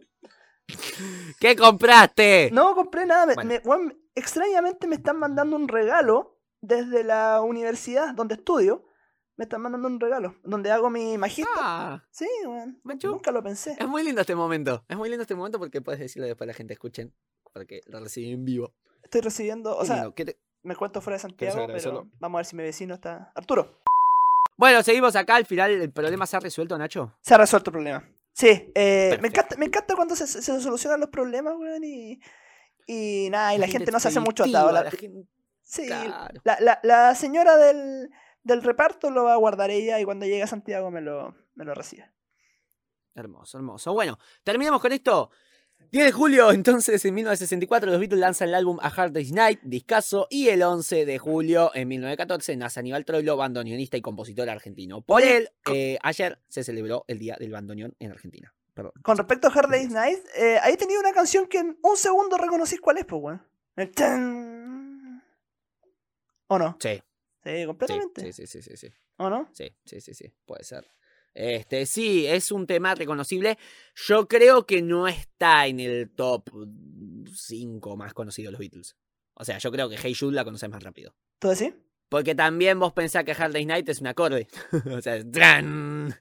¿Qué 1.38 1.54
compraste? 1.56 2.50
No 2.52 2.74
compré 2.74 3.06
nada. 3.06 3.26
me- 3.26 3.34
Bueno. 3.34 3.48
me- 3.50 3.58
weón, 3.64 3.98
extrañamente 4.14 4.86
me 4.86 4.96
están 4.96 5.18
mandando 5.18 5.56
un 5.56 5.68
regalo 5.68 6.38
desde 6.62 7.04
la 7.04 7.42
universidad 7.42 8.14
donde 8.14 8.34
estudio. 8.36 8.86
Me 9.40 9.44
están 9.44 9.62
mandando 9.62 9.88
un 9.88 9.98
regalo 9.98 10.34
donde 10.44 10.70
hago 10.70 10.90
mi 10.90 11.16
magíster. 11.16 11.46
Ah, 11.56 12.04
Sí, 12.10 12.26
weón. 12.44 12.78
Machu. 12.84 13.06
Nunca 13.08 13.30
lo 13.32 13.42
pensé. 13.42 13.74
es 13.78 13.88
muy 13.88 14.02
lindo 14.02 14.20
este 14.20 14.34
momento. 14.34 14.84
Es 14.86 14.98
muy 14.98 15.08
lindo 15.08 15.22
este 15.22 15.34
momento 15.34 15.58
porque 15.58 15.80
puedes 15.80 15.98
decirle 15.98 16.26
después 16.28 16.44
a 16.46 16.48
la 16.48 16.52
gente 16.52 16.74
escuchen. 16.74 17.14
Porque 17.54 17.80
lo 17.86 18.00
recibí 18.00 18.32
en 18.32 18.44
vivo. 18.44 18.74
Estoy 19.02 19.22
recibiendo, 19.22 19.74
o 19.74 19.82
sea, 19.86 19.94
lindo. 19.96 20.14
¿Qué 20.14 20.26
te- 20.26 20.38
me 20.62 20.76
cuento 20.76 21.00
fuera 21.00 21.16
de 21.16 21.20
Santiago, 21.22 21.66
pero 21.68 22.06
vamos 22.18 22.36
a 22.36 22.40
ver 22.40 22.44
si 22.44 22.54
mi 22.54 22.64
vecino 22.64 22.92
está. 22.92 23.32
Arturo, 23.34 23.80
Bueno, 24.58 24.82
seguimos 24.82 25.16
acá. 25.16 25.36
Al 25.36 25.46
final 25.46 25.70
el 25.70 25.90
problema 25.90 26.26
se 26.26 26.36
ha 26.36 26.40
resuelto, 26.40 26.76
Nacho. 26.76 27.16
se 27.22 27.32
ha 27.32 27.38
resuelto 27.38 27.70
el 27.70 27.72
problema. 27.72 28.06
Sí, 28.34 28.70
eh, 28.74 29.16
me, 29.22 29.28
encanta, 29.28 29.56
me 29.56 29.64
encanta 29.64 29.96
cuando 29.96 30.14
se, 30.14 30.26
se 30.26 30.42
solucionan 30.60 31.00
los 31.00 31.08
problemas, 31.08 31.54
weón, 31.56 31.82
y, 31.82 32.20
y 32.86 33.28
nada, 33.30 33.54
y 33.54 33.58
la, 33.58 33.66
gente, 33.68 33.90
no 33.90 34.00
se 34.00 34.08
hace 34.08 34.20
mucho 34.20 34.44
atado. 34.44 34.70
La, 34.70 34.84
la 34.84 34.90
gente- 34.90 35.26
sí, 35.62 35.86
claro. 35.86 36.38
la, 36.44 36.58
la- 36.60 36.80
la 36.82 37.14
señora 37.14 37.56
del, 37.56 38.10
del 38.42 38.62
reparto 38.62 39.10
lo 39.10 39.24
va 39.24 39.34
a 39.34 39.36
guardar 39.36 39.70
ella 39.70 40.00
y 40.00 40.04
cuando 40.04 40.26
llegue 40.26 40.42
a 40.42 40.46
Santiago 40.46 40.90
me 40.90 41.00
lo, 41.00 41.34
me 41.54 41.64
lo 41.64 41.74
recibe. 41.74 42.10
Hermoso, 43.14 43.58
hermoso. 43.58 43.92
Bueno, 43.92 44.18
terminamos 44.44 44.80
con 44.80 44.92
esto. 44.92 45.30
10 45.92 46.04
de 46.04 46.12
julio, 46.12 46.52
entonces, 46.52 47.04
en 47.04 47.14
1964, 47.14 47.90
los 47.90 47.98
Beatles 47.98 48.20
lanzan 48.20 48.48
el 48.48 48.54
álbum 48.54 48.78
A 48.80 48.88
Hard 48.88 49.12
Day's 49.12 49.32
Night, 49.32 49.60
discaso, 49.62 50.28
y 50.30 50.48
el 50.48 50.62
11 50.62 51.04
de 51.04 51.18
julio, 51.18 51.72
en 51.74 51.88
1914, 51.88 52.56
nace 52.56 52.78
Aníbal 52.78 53.04
Troilo, 53.04 53.36
bandoneonista 53.36 53.96
y 53.96 54.00
compositor 54.00 54.48
argentino. 54.48 55.00
Por 55.00 55.22
él, 55.22 55.50
eh, 55.72 55.98
ayer 56.02 56.38
se 56.48 56.62
celebró 56.62 57.04
el 57.08 57.18
Día 57.18 57.36
del 57.40 57.50
Bandoneón 57.50 57.96
en 57.98 58.12
Argentina. 58.12 58.54
Perdón. 58.72 58.92
Con 59.02 59.16
respecto 59.16 59.48
a 59.48 59.50
Hard 59.50 59.70
Day's 59.70 59.90
Night, 59.90 60.20
eh, 60.36 60.58
ahí 60.62 60.76
tenía 60.76 61.00
una 61.00 61.12
canción 61.12 61.48
que 61.48 61.58
en 61.58 61.76
un 61.82 61.96
segundo 61.96 62.36
reconocís 62.38 62.80
cuál 62.80 62.98
es, 62.98 63.04
pues, 63.06 63.20
weón. 63.20 63.46
¿O 66.46 66.58
no? 66.58 66.76
Sí, 66.78 67.02
Sí, 67.44 67.64
completamente. 67.66 68.32
sí, 68.32 68.32
sí, 68.32 68.46
sí, 68.46 68.62
sí, 68.62 68.76
sí. 68.76 68.88
¿O 69.16 69.30
no? 69.30 69.48
Sí, 69.52 69.74
sí, 69.84 70.00
sí, 70.00 70.14
sí, 70.14 70.32
puede 70.44 70.64
ser. 70.64 70.86
Este, 71.32 71.86
sí, 71.86 72.26
es 72.26 72.50
un 72.50 72.66
tema 72.66 72.94
reconocible. 72.94 73.56
Yo 73.94 74.26
creo 74.26 74.66
que 74.66 74.82
no 74.82 75.06
está 75.08 75.66
en 75.66 75.80
el 75.80 76.10
top 76.10 76.50
5 77.34 77.96
más 77.96 78.14
conocido 78.14 78.48
de 78.48 78.52
los 78.52 78.58
Beatles. 78.58 78.96
O 79.34 79.44
sea, 79.44 79.58
yo 79.58 79.70
creo 79.70 79.88
que 79.88 79.96
Hey 79.96 80.14
Jude 80.18 80.34
la 80.34 80.44
conoces 80.44 80.68
más 80.68 80.82
rápido. 80.82 81.14
¿Tú 81.38 81.48
decís? 81.48 81.72
Porque 82.08 82.34
también 82.34 82.78
vos 82.80 82.92
pensás 82.92 83.24
que 83.24 83.32
Hard 83.32 83.52
Day's 83.52 83.66
Night 83.66 83.88
es 83.88 84.00
un 84.00 84.08
acorde. 84.08 84.48
o 84.92 85.00
sea, 85.00 85.16
es 85.16 85.30
¡tran! 85.30 86.14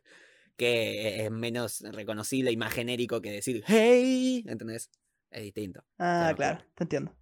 que 0.56 1.24
es 1.26 1.32
menos 1.32 1.82
reconocible 1.82 2.52
y 2.52 2.58
más 2.58 2.74
genérico 2.74 3.22
que 3.22 3.32
decir 3.32 3.64
Hey, 3.66 4.44
¿entendés? 4.46 4.92
Es 5.32 5.44
distinto. 5.44 5.84
Ah, 5.98 6.34
claro. 6.36 6.64
te 6.76 6.84
entiendo. 6.84 7.16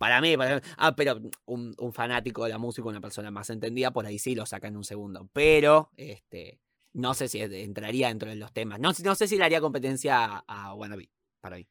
Para 0.00 0.18
mí, 0.22 0.34
para- 0.34 0.62
ah, 0.78 0.96
pero 0.96 1.20
un, 1.44 1.74
un 1.78 1.92
fanático 1.92 2.44
de 2.44 2.48
la 2.48 2.56
música, 2.56 2.88
una 2.88 3.02
persona 3.02 3.30
más 3.30 3.50
entendida, 3.50 3.90
por 3.90 4.06
ahí 4.06 4.18
sí 4.18 4.34
lo 4.34 4.46
saca 4.46 4.66
en 4.68 4.78
un 4.78 4.82
segundo. 4.84 5.28
Pero, 5.34 5.90
este, 5.94 6.58
no 6.94 7.12
sé 7.12 7.28
si 7.28 7.38
entraría 7.42 8.08
dentro 8.08 8.30
de 8.30 8.36
los 8.36 8.50
temas. 8.50 8.80
No, 8.80 8.92
no 9.04 9.14
sé 9.14 9.28
si 9.28 9.36
le 9.36 9.44
haría 9.44 9.60
competencia 9.60 10.24
a, 10.24 10.44
a 10.46 10.74
Wannabe, 10.74 11.10
para 11.42 11.56
mí. 11.56 11.68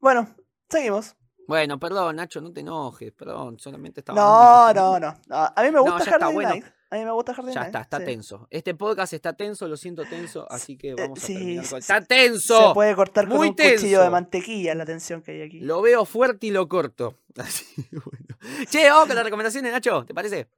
Bueno, 0.00 0.26
seguimos. 0.68 1.14
Bueno, 1.46 1.78
perdón, 1.78 2.16
Nacho, 2.16 2.40
no 2.40 2.52
te 2.52 2.62
enojes, 2.62 3.12
perdón, 3.12 3.60
solamente 3.60 4.00
estaba... 4.00 4.20
No, 4.20 4.74
no, 4.74 4.98
no, 4.98 5.14
no. 5.28 5.36
A 5.36 5.62
mí 5.62 5.70
me 5.70 5.78
gusta 5.78 6.10
Hard 6.16 6.32
bueno. 6.34 6.50
Night. 6.50 6.64
A 6.90 6.96
mí 6.96 7.04
me 7.04 7.10
gusta 7.12 7.32
Hard 7.32 7.48
Ya 7.48 7.54
Night. 7.60 7.66
está, 7.66 7.80
está 7.82 7.98
sí. 7.98 8.04
tenso. 8.06 8.48
Este 8.50 8.74
podcast 8.74 9.12
está 9.12 9.34
tenso, 9.34 9.68
lo 9.68 9.76
siento 9.76 10.04
tenso, 10.06 10.50
así 10.50 10.78
que 10.78 10.94
vamos 10.94 11.22
a 11.22 11.26
sí, 11.26 11.34
terminar 11.34 11.68
con... 11.68 11.78
¡Está 11.80 12.00
Se 12.00 12.06
tenso! 12.06 12.72
puede 12.72 12.94
cortar 12.94 13.28
con 13.28 13.36
Muy 13.36 13.48
un 13.48 13.54
cuchillo 13.54 14.02
de 14.02 14.10
mantequilla 14.10 14.74
la 14.74 14.86
tensión 14.86 15.20
que 15.20 15.32
hay 15.32 15.42
aquí. 15.42 15.60
Lo 15.60 15.82
veo 15.82 16.06
fuerte 16.06 16.46
y 16.46 16.50
lo 16.50 16.66
corto. 16.66 17.14
Así, 17.36 17.66
bueno. 17.90 18.38
Che, 18.70 18.88
vamos 18.88 19.06
con 19.06 19.16
las 19.16 19.24
recomendaciones, 19.24 19.70
Nacho, 19.70 20.04
¿te 20.06 20.14
parece? 20.14 20.48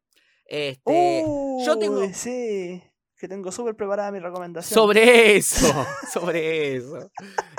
Este, 0.44 1.24
yo 1.66 1.78
tengo... 1.78 2.08
Sí, 2.12 2.80
que 3.18 3.28
tengo 3.28 3.52
súper 3.52 3.74
preparada 3.74 4.10
mi 4.12 4.18
recomendación. 4.18 4.74
Sobre 4.74 5.36
eso, 5.36 5.86
sobre 6.12 6.76
eso. 6.76 7.10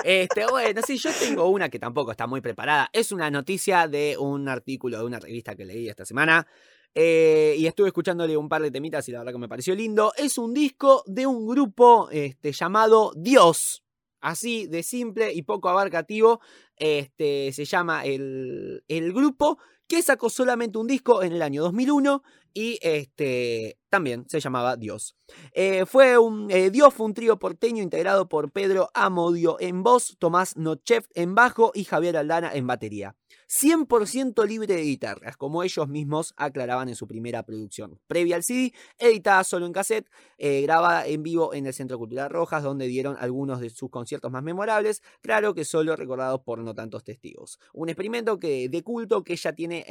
Este, 0.02 0.46
bueno, 0.46 0.80
sí, 0.84 0.96
yo 0.96 1.10
tengo 1.12 1.46
una 1.48 1.68
que 1.68 1.78
tampoco 1.78 2.10
está 2.10 2.26
muy 2.26 2.40
preparada. 2.40 2.88
Es 2.92 3.12
una 3.12 3.30
noticia 3.30 3.86
de 3.86 4.16
un 4.18 4.48
artículo 4.48 4.98
de 4.98 5.04
una 5.04 5.20
revista 5.20 5.54
que 5.54 5.64
leí 5.64 5.88
esta 5.88 6.04
semana. 6.04 6.46
Eh, 6.94 7.54
y 7.58 7.66
estuve 7.66 7.88
escuchándole 7.88 8.36
un 8.36 8.48
par 8.48 8.62
de 8.62 8.70
temitas 8.70 9.08
y 9.08 9.12
la 9.12 9.18
verdad 9.18 9.32
que 9.32 9.38
me 9.38 9.48
pareció 9.48 9.74
lindo. 9.74 10.12
Es 10.16 10.38
un 10.38 10.52
disco 10.52 11.02
de 11.06 11.26
un 11.26 11.46
grupo 11.46 12.08
este, 12.10 12.52
llamado 12.52 13.12
Dios. 13.16 13.82
Así 14.20 14.66
de 14.68 14.82
simple 14.82 15.32
y 15.32 15.42
poco 15.42 15.68
abarcativo. 15.68 16.40
Este, 16.76 17.52
se 17.52 17.64
llama 17.64 18.04
el, 18.04 18.84
el 18.88 19.12
grupo 19.12 19.58
que 19.88 20.02
sacó 20.02 20.30
solamente 20.30 20.78
un 20.78 20.86
disco 20.86 21.22
en 21.22 21.32
el 21.32 21.42
año 21.42 21.62
2001 21.62 22.22
y 22.54 22.78
este, 22.82 23.78
también 23.88 24.24
se 24.28 24.40
llamaba 24.40 24.76
Dios. 24.76 25.16
Eh, 25.52 25.86
fue 25.86 26.18
un, 26.18 26.50
eh, 26.50 26.70
Dios 26.70 26.94
fue 26.94 27.06
un 27.06 27.14
trío 27.14 27.38
porteño 27.38 27.82
integrado 27.82 28.28
por 28.28 28.50
Pedro 28.50 28.90
Amodio 28.94 29.56
en 29.60 29.82
voz, 29.82 30.16
Tomás 30.18 30.56
Nochev 30.56 31.06
en 31.14 31.34
bajo 31.34 31.72
y 31.74 31.84
Javier 31.84 32.16
Aldana 32.16 32.52
en 32.54 32.66
batería. 32.66 33.16
100% 33.52 34.46
libre 34.46 34.74
de 34.74 34.82
guitarras, 34.82 35.36
como 35.36 35.62
ellos 35.62 35.86
mismos 35.86 36.32
aclaraban 36.38 36.88
en 36.88 36.96
su 36.96 37.06
primera 37.06 37.42
producción. 37.42 38.00
Previa 38.06 38.36
al 38.36 38.44
CD, 38.44 38.72
editada 38.98 39.44
solo 39.44 39.66
en 39.66 39.72
cassette, 39.72 40.08
eh, 40.38 40.62
grabada 40.62 41.06
en 41.06 41.22
vivo 41.22 41.52
en 41.52 41.66
el 41.66 41.74
Centro 41.74 41.98
Cultural 41.98 42.30
Rojas, 42.30 42.62
donde 42.62 42.86
dieron 42.86 43.14
algunos 43.20 43.60
de 43.60 43.68
sus 43.68 43.90
conciertos 43.90 44.32
más 44.32 44.42
memorables, 44.42 45.02
claro 45.20 45.52
que 45.52 45.66
solo 45.66 45.96
recordados 45.96 46.40
por 46.40 46.60
no 46.60 46.74
tantos 46.74 47.04
testigos. 47.04 47.58
Un 47.74 47.90
experimento 47.90 48.38
que, 48.38 48.70
de 48.70 48.82
culto 48.82 49.22
que 49.22 49.36
ya 49.36 49.52
tiene... 49.52 49.84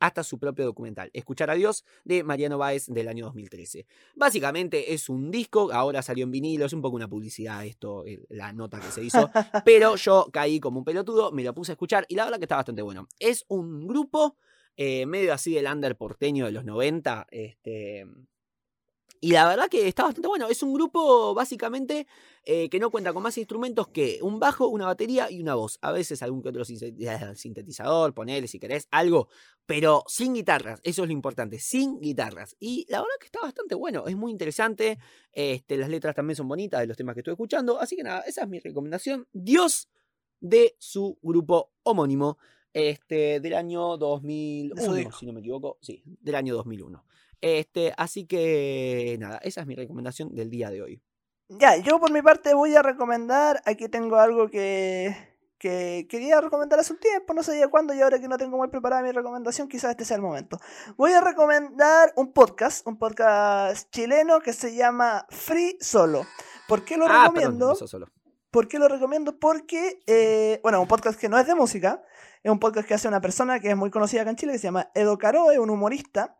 eh, 0.00 0.04
hasta 0.08 0.22
su 0.24 0.38
propio 0.38 0.64
documental, 0.64 1.10
Escuchar 1.12 1.50
a 1.50 1.54
Dios, 1.54 1.84
de 2.04 2.22
Mariano 2.22 2.58
Báez 2.58 2.86
del 2.86 3.08
año 3.08 3.26
2013. 3.26 3.86
Básicamente 4.14 4.92
es 4.94 5.08
un 5.08 5.30
disco, 5.30 5.72
ahora 5.72 6.02
salió 6.02 6.24
en 6.24 6.30
vinilo, 6.30 6.66
es 6.66 6.72
un 6.72 6.82
poco 6.82 6.96
una 6.96 7.08
publicidad 7.08 7.64
esto, 7.64 8.04
el- 8.04 8.26
la 8.28 8.52
nota 8.52 8.80
que 8.80 8.90
se 8.90 9.02
hizo, 9.04 9.30
pero 9.64 9.96
yo 9.96 10.28
caí 10.32 10.60
como 10.60 10.78
un 10.80 10.84
pelotudo, 10.84 11.32
me 11.32 11.42
lo 11.44 11.54
puse 11.54 11.72
a 11.72 11.74
escuchar 11.74 12.04
y 12.08 12.14
la 12.16 12.24
verdad 12.24 12.38
que 12.38 12.44
está 12.44 12.56
bastante 12.56 12.82
bueno. 12.82 13.08
Es 13.18 13.44
un 13.48 13.86
grupo 13.86 14.36
eh, 14.76 15.06
medio 15.06 15.32
así 15.34 15.52
del 15.54 15.66
under 15.66 15.96
porteño 15.96 16.46
de 16.46 16.52
los 16.52 16.64
90, 16.64 17.26
este... 17.30 18.06
Y 19.20 19.32
la 19.32 19.48
verdad 19.48 19.68
que 19.68 19.88
está 19.88 20.04
bastante 20.04 20.28
bueno. 20.28 20.48
Es 20.48 20.62
un 20.62 20.72
grupo 20.72 21.34
básicamente 21.34 22.06
eh, 22.44 22.68
que 22.68 22.78
no 22.78 22.90
cuenta 22.90 23.12
con 23.12 23.22
más 23.22 23.36
instrumentos 23.38 23.88
que 23.88 24.20
un 24.22 24.38
bajo, 24.38 24.68
una 24.68 24.86
batería 24.86 25.30
y 25.30 25.40
una 25.40 25.54
voz. 25.54 25.78
A 25.82 25.92
veces 25.92 26.22
algún 26.22 26.42
que 26.42 26.50
otro 26.50 26.64
sin- 26.64 26.78
sintetizador, 27.34 28.14
ponele 28.14 28.46
si 28.48 28.58
querés, 28.58 28.86
algo. 28.90 29.28
Pero 29.66 30.04
sin 30.06 30.34
guitarras, 30.34 30.80
eso 30.82 31.02
es 31.02 31.08
lo 31.08 31.12
importante, 31.12 31.58
sin 31.58 32.00
guitarras. 32.00 32.56
Y 32.58 32.86
la 32.88 32.98
verdad 33.00 33.14
que 33.20 33.26
está 33.26 33.40
bastante 33.40 33.74
bueno, 33.74 34.06
es 34.06 34.16
muy 34.16 34.30
interesante. 34.32 34.98
Este, 35.32 35.76
las 35.76 35.88
letras 35.90 36.14
también 36.14 36.36
son 36.36 36.48
bonitas 36.48 36.80
de 36.80 36.86
los 36.86 36.96
temas 36.96 37.14
que 37.14 37.20
estoy 37.20 37.32
escuchando. 37.32 37.78
Así 37.80 37.96
que 37.96 38.02
nada, 38.02 38.20
esa 38.20 38.42
es 38.42 38.48
mi 38.48 38.60
recomendación. 38.60 39.26
Dios 39.32 39.88
de 40.40 40.76
su 40.78 41.18
grupo 41.22 41.72
homónimo. 41.82 42.38
Este, 42.72 43.40
del 43.40 43.54
año 43.54 43.96
2001, 43.96 44.94
disco. 44.94 45.18
si 45.18 45.26
no 45.26 45.32
me 45.32 45.40
equivoco. 45.40 45.78
Sí, 45.80 46.02
del 46.04 46.34
año 46.34 46.54
2001. 46.54 47.04
Este, 47.40 47.92
así 47.96 48.26
que 48.26 49.16
nada, 49.20 49.38
esa 49.42 49.60
es 49.60 49.66
mi 49.66 49.74
recomendación 49.74 50.34
del 50.34 50.50
día 50.50 50.70
de 50.70 50.82
hoy. 50.82 51.02
Ya, 51.48 51.76
yo 51.76 51.98
por 51.98 52.10
mi 52.10 52.20
parte 52.20 52.52
voy 52.54 52.74
a 52.74 52.82
recomendar, 52.82 53.62
aquí 53.64 53.88
tengo 53.88 54.16
algo 54.16 54.48
que, 54.50 55.16
que 55.58 56.06
quería 56.10 56.40
recomendar 56.40 56.78
hace 56.78 56.92
un 56.92 56.98
tiempo, 57.00 57.32
no 57.32 57.42
sabía 57.42 57.68
cuándo 57.68 57.94
y 57.94 58.00
ahora 58.02 58.20
que 58.20 58.28
no 58.28 58.36
tengo 58.36 58.58
muy 58.58 58.68
preparada 58.68 59.02
mi 59.02 59.12
recomendación, 59.12 59.66
quizás 59.68 59.92
este 59.92 60.04
sea 60.04 60.16
el 60.16 60.22
momento. 60.22 60.58
Voy 60.96 61.12
a 61.12 61.20
recomendar 61.22 62.12
un 62.16 62.32
podcast, 62.32 62.86
un 62.86 62.98
podcast 62.98 63.88
chileno 63.90 64.40
que 64.40 64.52
se 64.52 64.74
llama 64.74 65.26
Free 65.30 65.78
Solo. 65.80 66.26
¿Por 66.68 66.84
qué 66.84 66.98
lo 66.98 67.06
Ah, 67.06 67.08
perdón, 67.08 67.34
recomiendo? 67.34 67.66
empezó 67.68 67.86
solo. 67.86 68.08
¿Por 68.50 68.66
qué 68.68 68.78
lo 68.78 68.88
recomiendo? 68.88 69.38
Porque, 69.38 70.00
eh, 70.06 70.60
bueno, 70.62 70.80
un 70.82 70.88
podcast 70.88 71.18
que 71.18 71.28
no 71.30 71.38
es 71.38 71.46
de 71.46 71.54
música, 71.54 72.02
es 72.42 72.50
un 72.50 72.58
podcast 72.58 72.86
que 72.86 72.94
hace 72.94 73.08
una 73.08 73.20
persona 73.20 73.58
que 73.60 73.70
es 73.70 73.76
muy 73.76 73.90
conocida 73.90 74.20
acá 74.22 74.30
en 74.30 74.36
Chile, 74.36 74.52
que 74.52 74.58
se 74.58 74.64
llama 74.68 74.90
Edo 74.94 75.16
Caroe, 75.18 75.58
un 75.58 75.70
humorista, 75.70 76.38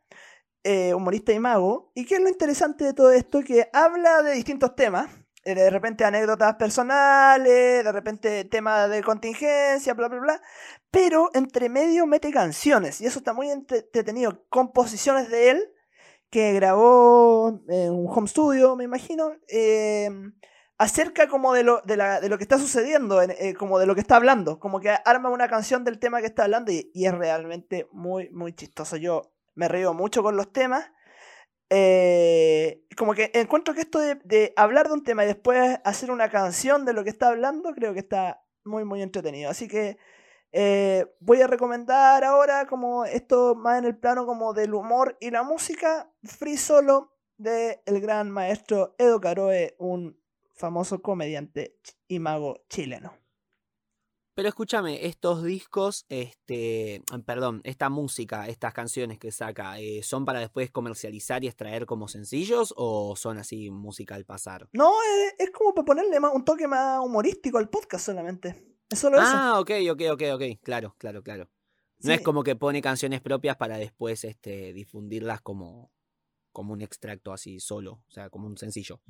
eh, 0.69 0.93
humorista 0.95 1.33
y 1.33 1.41
mago. 1.41 1.91
¿Y 1.95 2.05
qué 2.05 2.17
es 2.17 2.21
lo 2.21 2.29
interesante 2.29 2.85
de 2.85 2.93
todo 2.93 3.11
esto? 3.11 3.41
Que 3.41 3.69
habla 3.73 4.23
de 4.23 4.33
distintos 4.33 4.77
temas, 4.77 5.09
eh, 5.45 5.55
de 5.55 5.71
repente 5.71 6.05
anécdotas 6.05 6.57
personales, 6.57 7.83
de 7.85 7.93
repente 7.93 8.45
temas 8.45 8.91
de 8.91 9.03
contingencia, 9.03 9.95
bla, 9.95 10.09
bla, 10.09 10.21
bla, 10.21 10.43
pero 10.91 11.31
entre 11.33 11.71
medio 11.71 12.07
mete 12.07 12.31
canciones, 12.31 13.01
y 13.01 13.07
eso 13.07 13.21
está 13.21 13.33
muy 13.33 13.49
entre- 13.51 13.79
entretenido, 13.79 14.45
composiciones 14.51 15.31
de 15.31 15.51
él, 15.51 15.73
que 16.31 16.53
grabó 16.53 17.63
en 17.69 17.93
un 17.93 18.07
home 18.07 18.29
studio, 18.29 18.77
me 18.77 18.85
imagino, 18.85 19.33
eh, 19.49 20.11
acerca 20.77 21.29
como 21.29 21.55
de 21.55 21.63
lo, 21.65 21.81
de, 21.87 21.97
lo 22.29 22.37
que 22.37 22.45
está 22.45 22.59
sucediendo, 22.59 23.23
en- 23.23 23.31
eh, 23.31 23.55
como 23.55 23.79
de 23.79 23.87
lo 23.87 23.95
que 23.95 24.03
está 24.03 24.17
hablando, 24.17 24.59
como 24.59 24.81
que 24.81 24.91
arma 24.91 25.31
una 25.31 25.49
canción 25.49 25.83
del 25.85 25.99
tema 25.99 26.21
que 26.21 26.27
está 26.27 26.45
hablando 26.45 26.71
y 26.73 26.91
es 26.95 27.15
realmente 27.15 27.89
muy, 27.93 28.29
muy 28.31 28.53
chistoso. 28.53 28.97
Yo 28.97 29.33
me 29.59 29.67
río 29.69 29.93
mucho 29.93 30.23
con 30.23 30.37
los 30.37 30.53
temas. 30.53 30.91
eh, 31.71 32.85
como 32.97 33.13
que 33.15 33.31
encuentro 33.35 33.75
que 33.75 33.81
esto 33.83 33.99
de, 33.99 34.53
hablar 34.57 34.87
de 34.89 34.95
un 34.95 35.05
tema 35.05 35.25
y 35.25 35.27
después 35.27 35.81
hacer 35.85 36.11
una 36.11 36.31
canción 36.31 36.85
de 36.85 36.95
lo 36.95 37.05
que 37.05 37.11
está 37.11 37.29
hablando, 37.29 37.75
creo 37.75 37.93
que 37.93 37.99
está 38.01 38.45
muy, 38.65 38.85
muy 38.85 39.03
entretenido. 39.03 39.51
Así 39.51 39.69
que 39.69 39.99
eh, 40.53 41.07
voy 41.21 41.43
a 41.43 41.49
recomendar 41.49 42.25
ahora 42.25 42.67
como 42.67 43.05
esto 43.05 43.55
más 43.57 43.79
en 43.81 43.85
el 43.85 43.97
plano 43.99 44.27
como 44.27 44.55
del 44.55 44.75
humor 44.75 45.17
y 45.21 45.31
la 45.31 45.43
música, 45.43 46.11
Free 46.23 46.57
Solo 46.57 47.17
de 47.37 47.83
el 47.87 48.01
gran 48.01 48.31
maestro 48.31 48.95
Edo 48.99 49.21
Caroe, 49.21 49.75
un 49.79 50.21
famoso 50.55 51.03
comediante 51.03 51.77
y 52.07 52.21
mago 52.21 52.63
chileno. 52.69 53.13
Pero 54.39 54.51
escúchame, 54.51 55.05
estos 55.05 55.43
discos, 55.43 56.07
este, 56.09 57.03
perdón, 57.27 57.61
esta 57.65 57.89
música, 57.89 58.47
estas 58.47 58.73
canciones 58.73 59.19
que 59.19 59.33
saca, 59.33 59.81
eh, 59.81 60.05
¿son 60.05 60.25
para 60.25 60.39
después 60.39 60.71
comercializar 60.71 61.43
y 61.43 61.49
extraer 61.49 61.87
como 61.87 62.07
sencillos 62.07 62.73
o 62.77 63.17
son 63.17 63.39
así 63.39 63.69
música 63.69 64.15
al 64.15 64.25
pasar? 64.25 64.69
No, 64.73 64.93
es, 65.03 65.35
es 65.41 65.51
como 65.51 65.75
para 65.75 65.87
ponerle 65.87 66.21
más, 66.21 66.33
un 66.33 66.45
toque 66.45 66.69
más 66.69 67.01
humorístico 67.05 67.59
al 67.59 67.69
podcast 67.69 68.07
solamente. 68.07 68.77
Es 68.89 69.01
solo 69.01 69.17
eso. 69.17 69.27
Ah, 69.29 69.59
ok, 69.59 69.73
ok, 69.91 70.03
ok, 70.13 70.23
ok, 70.35 70.43
claro, 70.63 70.95
claro, 70.99 71.25
claro. 71.25 71.51
No 71.99 72.13
es 72.13 72.21
como 72.21 72.45
que 72.45 72.55
pone 72.55 72.81
canciones 72.81 73.21
propias 73.21 73.57
para 73.57 73.77
después 73.77 74.23
este, 74.23 74.73
difundirlas 74.73 75.41
como, 75.41 75.91
como 76.53 76.75
un 76.75 76.83
extracto 76.83 77.33
así 77.33 77.59
solo, 77.59 78.05
o 78.07 78.11
sea, 78.13 78.31
como 78.31 78.47
un 78.47 78.57
sencillo. 78.57 79.01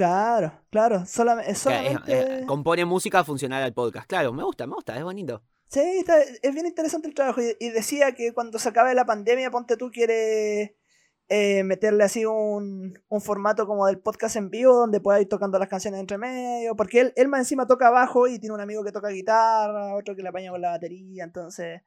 Claro, 0.00 0.50
claro. 0.70 0.96
es 1.02 1.10
sea, 1.10 1.42
es- 1.42 1.58
solamente... 1.58 2.40
eh, 2.40 2.46
compone 2.46 2.86
música 2.86 3.22
funcional 3.22 3.62
al 3.62 3.74
podcast. 3.74 4.08
Claro, 4.08 4.32
me 4.32 4.42
gusta, 4.42 4.66
me 4.66 4.72
gusta, 4.74 4.96
es 4.96 5.04
bonito. 5.04 5.42
Sí, 5.66 5.80
está- 5.80 6.22
es 6.22 6.54
bien 6.54 6.64
interesante 6.64 7.06
el 7.06 7.12
trabajo. 7.14 7.42
Y, 7.42 7.54
y 7.60 7.68
decía 7.68 8.12
que 8.12 8.32
cuando 8.32 8.58
se 8.58 8.70
acabe 8.70 8.94
la 8.94 9.04
pandemia, 9.04 9.50
ponte 9.50 9.76
tú, 9.76 9.90
quiere 9.90 10.78
eh, 11.28 11.64
meterle 11.64 12.02
así 12.04 12.24
un, 12.24 12.98
un 13.08 13.20
formato 13.20 13.66
como 13.66 13.86
del 13.86 13.98
podcast 13.98 14.36
en 14.36 14.48
vivo, 14.48 14.72
donde 14.74 15.02
pueda 15.02 15.20
ir 15.20 15.28
tocando 15.28 15.58
las 15.58 15.68
canciones 15.68 16.00
entre 16.00 16.16
medio. 16.16 16.74
Porque 16.76 17.00
él, 17.00 17.12
él 17.16 17.28
más 17.28 17.40
encima 17.40 17.66
toca 17.66 17.90
bajo 17.90 18.26
y 18.26 18.38
tiene 18.38 18.54
un 18.54 18.60
amigo 18.62 18.82
que 18.82 18.92
toca 18.92 19.08
guitarra, 19.10 19.94
otro 19.94 20.16
que 20.16 20.22
le 20.22 20.30
apaña 20.30 20.50
con 20.50 20.62
la 20.62 20.70
batería. 20.70 21.24
Entonces, 21.24 21.82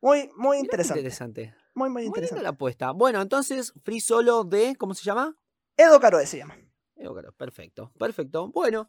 muy, 0.00 0.30
muy 0.38 0.56
interesante. 0.60 1.00
interesante. 1.00 1.54
Muy, 1.74 1.90
muy 1.90 2.04
interesante. 2.04 2.42
la 2.42 2.48
apuesta. 2.48 2.92
Bueno, 2.92 3.20
entonces, 3.20 3.74
free 3.84 4.00
solo 4.00 4.44
de, 4.44 4.76
¿cómo 4.76 4.94
se 4.94 5.04
llama? 5.04 5.36
Edo 5.76 6.00
Caroe 6.00 6.24
se 6.26 6.38
llama. 6.38 6.56
Eh, 6.96 7.08
perfecto, 7.36 7.92
perfecto. 7.98 8.48
Bueno, 8.48 8.88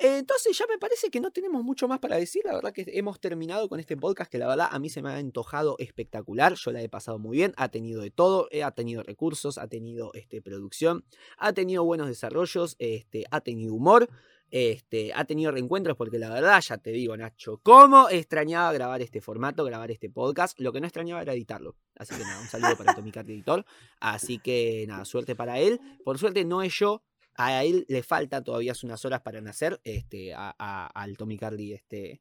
eh, 0.00 0.18
entonces 0.18 0.56
ya 0.56 0.64
me 0.68 0.78
parece 0.78 1.10
que 1.10 1.20
no 1.20 1.32
tenemos 1.32 1.64
mucho 1.64 1.88
más 1.88 1.98
para 1.98 2.16
decir. 2.16 2.42
La 2.44 2.54
verdad 2.54 2.72
que 2.72 2.84
hemos 2.86 3.20
terminado 3.20 3.68
con 3.68 3.80
este 3.80 3.96
podcast 3.96 4.30
que 4.30 4.38
la 4.38 4.46
verdad 4.46 4.68
a 4.70 4.78
mí 4.78 4.88
se 4.88 5.02
me 5.02 5.10
ha 5.10 5.16
antojado 5.16 5.74
espectacular. 5.78 6.54
Yo 6.54 6.70
la 6.70 6.82
he 6.82 6.88
pasado 6.88 7.18
muy 7.18 7.38
bien. 7.38 7.52
Ha 7.56 7.68
tenido 7.68 8.00
de 8.02 8.10
todo, 8.10 8.48
eh, 8.52 8.62
ha 8.62 8.70
tenido 8.70 9.02
recursos, 9.02 9.58
ha 9.58 9.66
tenido 9.66 10.12
este, 10.14 10.40
producción, 10.40 11.04
ha 11.36 11.52
tenido 11.52 11.84
buenos 11.84 12.06
desarrollos, 12.06 12.76
este, 12.78 13.24
ha 13.30 13.40
tenido 13.40 13.74
humor. 13.74 14.08
este, 14.50 15.12
ha 15.14 15.24
tenido 15.26 15.50
reencuentros 15.52 15.94
porque 15.96 16.18
la 16.18 16.30
verdad, 16.30 16.58
ya 16.62 16.78
te 16.78 16.90
digo, 16.90 17.14
Nacho, 17.16 17.60
cómo 17.62 18.08
extrañaba 18.08 18.72
grabar 18.72 19.02
este 19.02 19.20
formato, 19.20 19.62
grabar 19.64 19.90
este 19.90 20.08
podcast. 20.08 20.58
Lo 20.60 20.72
que 20.72 20.80
no 20.80 20.86
extrañaba 20.86 21.20
era 21.20 21.34
editarlo. 21.34 21.76
Así 21.96 22.14
que 22.14 22.22
nada, 22.22 22.40
un 22.40 22.46
saludo 22.46 22.76
para 22.76 22.94
Tommy 22.94 23.10
Cardi 23.10 23.34
Editor. 23.34 23.66
Así 24.00 24.38
que 24.38 24.86
nada, 24.88 25.04
suerte 25.04 25.34
para 25.34 25.58
él. 25.58 25.80
Por 26.04 26.18
suerte 26.18 26.44
no 26.44 26.62
es 26.62 26.72
yo. 26.78 27.02
A 27.38 27.64
él 27.64 27.86
le 27.88 28.02
falta 28.02 28.42
todavía 28.42 28.74
unas 28.82 29.04
horas 29.04 29.20
para 29.22 29.40
nacer. 29.40 29.80
Este, 29.84 30.34
a- 30.34 30.54
a- 30.58 30.86
al 30.88 31.16
Tommy 31.16 31.38
Cardi 31.38 31.72
este, 31.72 32.20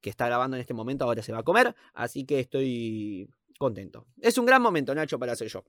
que 0.00 0.10
está 0.10 0.26
grabando 0.26 0.56
en 0.56 0.60
este 0.60 0.74
momento, 0.74 1.04
ahora 1.04 1.22
se 1.22 1.32
va 1.32 1.38
a 1.38 1.42
comer. 1.44 1.74
Así 1.94 2.24
que 2.26 2.40
estoy 2.40 3.30
contento. 3.58 4.06
Es 4.20 4.36
un 4.38 4.44
gran 4.46 4.60
momento, 4.60 4.94
Nacho, 4.94 5.18
para 5.18 5.32
hacer 5.32 5.48
yo. 5.48 5.64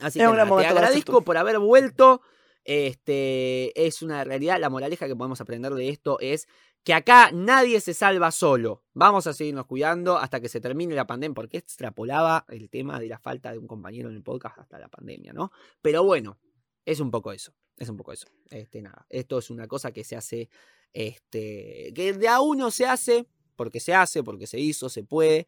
Así 0.00 0.18
Es 0.18 0.24
que 0.24 0.28
un 0.28 0.34
gran 0.34 0.48
nada, 0.48 0.60
te 0.62 0.66
agradezco 0.66 1.22
por 1.22 1.36
haber 1.36 1.58
vuelto. 1.58 2.20
Este 2.64 3.86
es 3.86 4.02
una 4.02 4.24
realidad. 4.24 4.58
La 4.60 4.68
moraleja 4.68 5.06
que 5.06 5.16
podemos 5.16 5.40
aprender 5.40 5.72
de 5.72 5.88
esto 5.88 6.18
es 6.20 6.48
que 6.82 6.92
acá 6.94 7.30
nadie 7.32 7.80
se 7.80 7.94
salva 7.94 8.30
solo. 8.30 8.84
Vamos 8.92 9.26
a 9.26 9.32
seguirnos 9.32 9.66
cuidando 9.66 10.18
hasta 10.18 10.40
que 10.40 10.48
se 10.48 10.60
termine 10.60 10.94
la 10.94 11.06
pandemia, 11.06 11.34
porque 11.34 11.56
extrapolaba 11.58 12.44
el 12.48 12.68
tema 12.68 12.98
de 13.00 13.06
la 13.08 13.18
falta 13.18 13.52
de 13.52 13.58
un 13.58 13.66
compañero 13.66 14.08
en 14.08 14.16
el 14.16 14.22
podcast 14.22 14.58
hasta 14.58 14.78
la 14.78 14.88
pandemia, 14.88 15.32
¿no? 15.32 15.50
Pero 15.82 16.04
bueno, 16.04 16.38
es 16.86 17.00
un 17.00 17.10
poco 17.10 17.32
eso. 17.32 17.52
Es 17.76 17.90
un 17.90 17.96
poco 17.96 18.12
eso. 18.12 18.28
Este, 18.48 18.80
nada. 18.80 19.06
Esto 19.10 19.38
es 19.38 19.50
una 19.50 19.66
cosa 19.66 19.92
que 19.92 20.04
se 20.04 20.16
hace. 20.16 20.48
Este. 20.94 21.92
Que 21.94 22.14
de 22.14 22.28
a 22.28 22.40
uno 22.40 22.70
se 22.70 22.86
hace. 22.86 23.26
Porque 23.56 23.80
se 23.80 23.94
hace, 23.94 24.22
porque 24.22 24.46
se 24.46 24.58
hizo, 24.58 24.88
se 24.88 25.04
puede. 25.04 25.46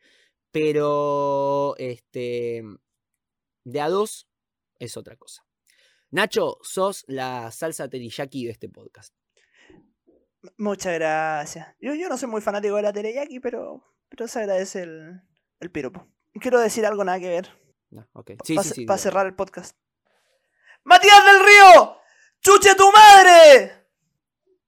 Pero. 0.50 1.74
Este. 1.78 2.62
De 3.64 3.80
a 3.80 3.88
dos 3.88 4.28
es 4.78 4.96
otra 4.96 5.16
cosa. 5.16 5.46
Nacho, 6.10 6.58
sos 6.62 7.04
la 7.06 7.50
salsa 7.50 7.88
teriyaki 7.88 8.46
de 8.46 8.52
este 8.52 8.68
podcast. 8.68 9.14
Muchas 10.56 10.94
gracias. 10.94 11.68
Yo, 11.80 11.94
yo 11.94 12.08
no 12.08 12.16
soy 12.16 12.28
muy 12.28 12.40
fanático 12.40 12.76
de 12.76 12.82
la 12.82 12.92
teriyaki, 12.92 13.40
pero, 13.40 13.84
pero 14.08 14.26
se 14.26 14.38
agradece 14.38 14.82
el, 14.82 15.20
el 15.60 15.70
piropo. 15.70 16.08
Quiero 16.32 16.60
decir 16.60 16.86
algo 16.86 17.04
nada 17.04 17.20
que 17.20 17.28
ver. 17.28 17.48
No, 17.90 18.08
ok. 18.12 18.32
Sí, 18.44 18.54
Para 18.54 18.68
sí, 18.68 18.86
sí. 18.86 18.98
cerrar 18.98 19.26
el 19.26 19.34
podcast. 19.34 19.76
¡Matías 20.88 21.22
del 21.24 21.44
Río! 21.44 21.96
¡Chuche 22.40 22.74
tu 22.74 22.90
madre! 22.90 23.86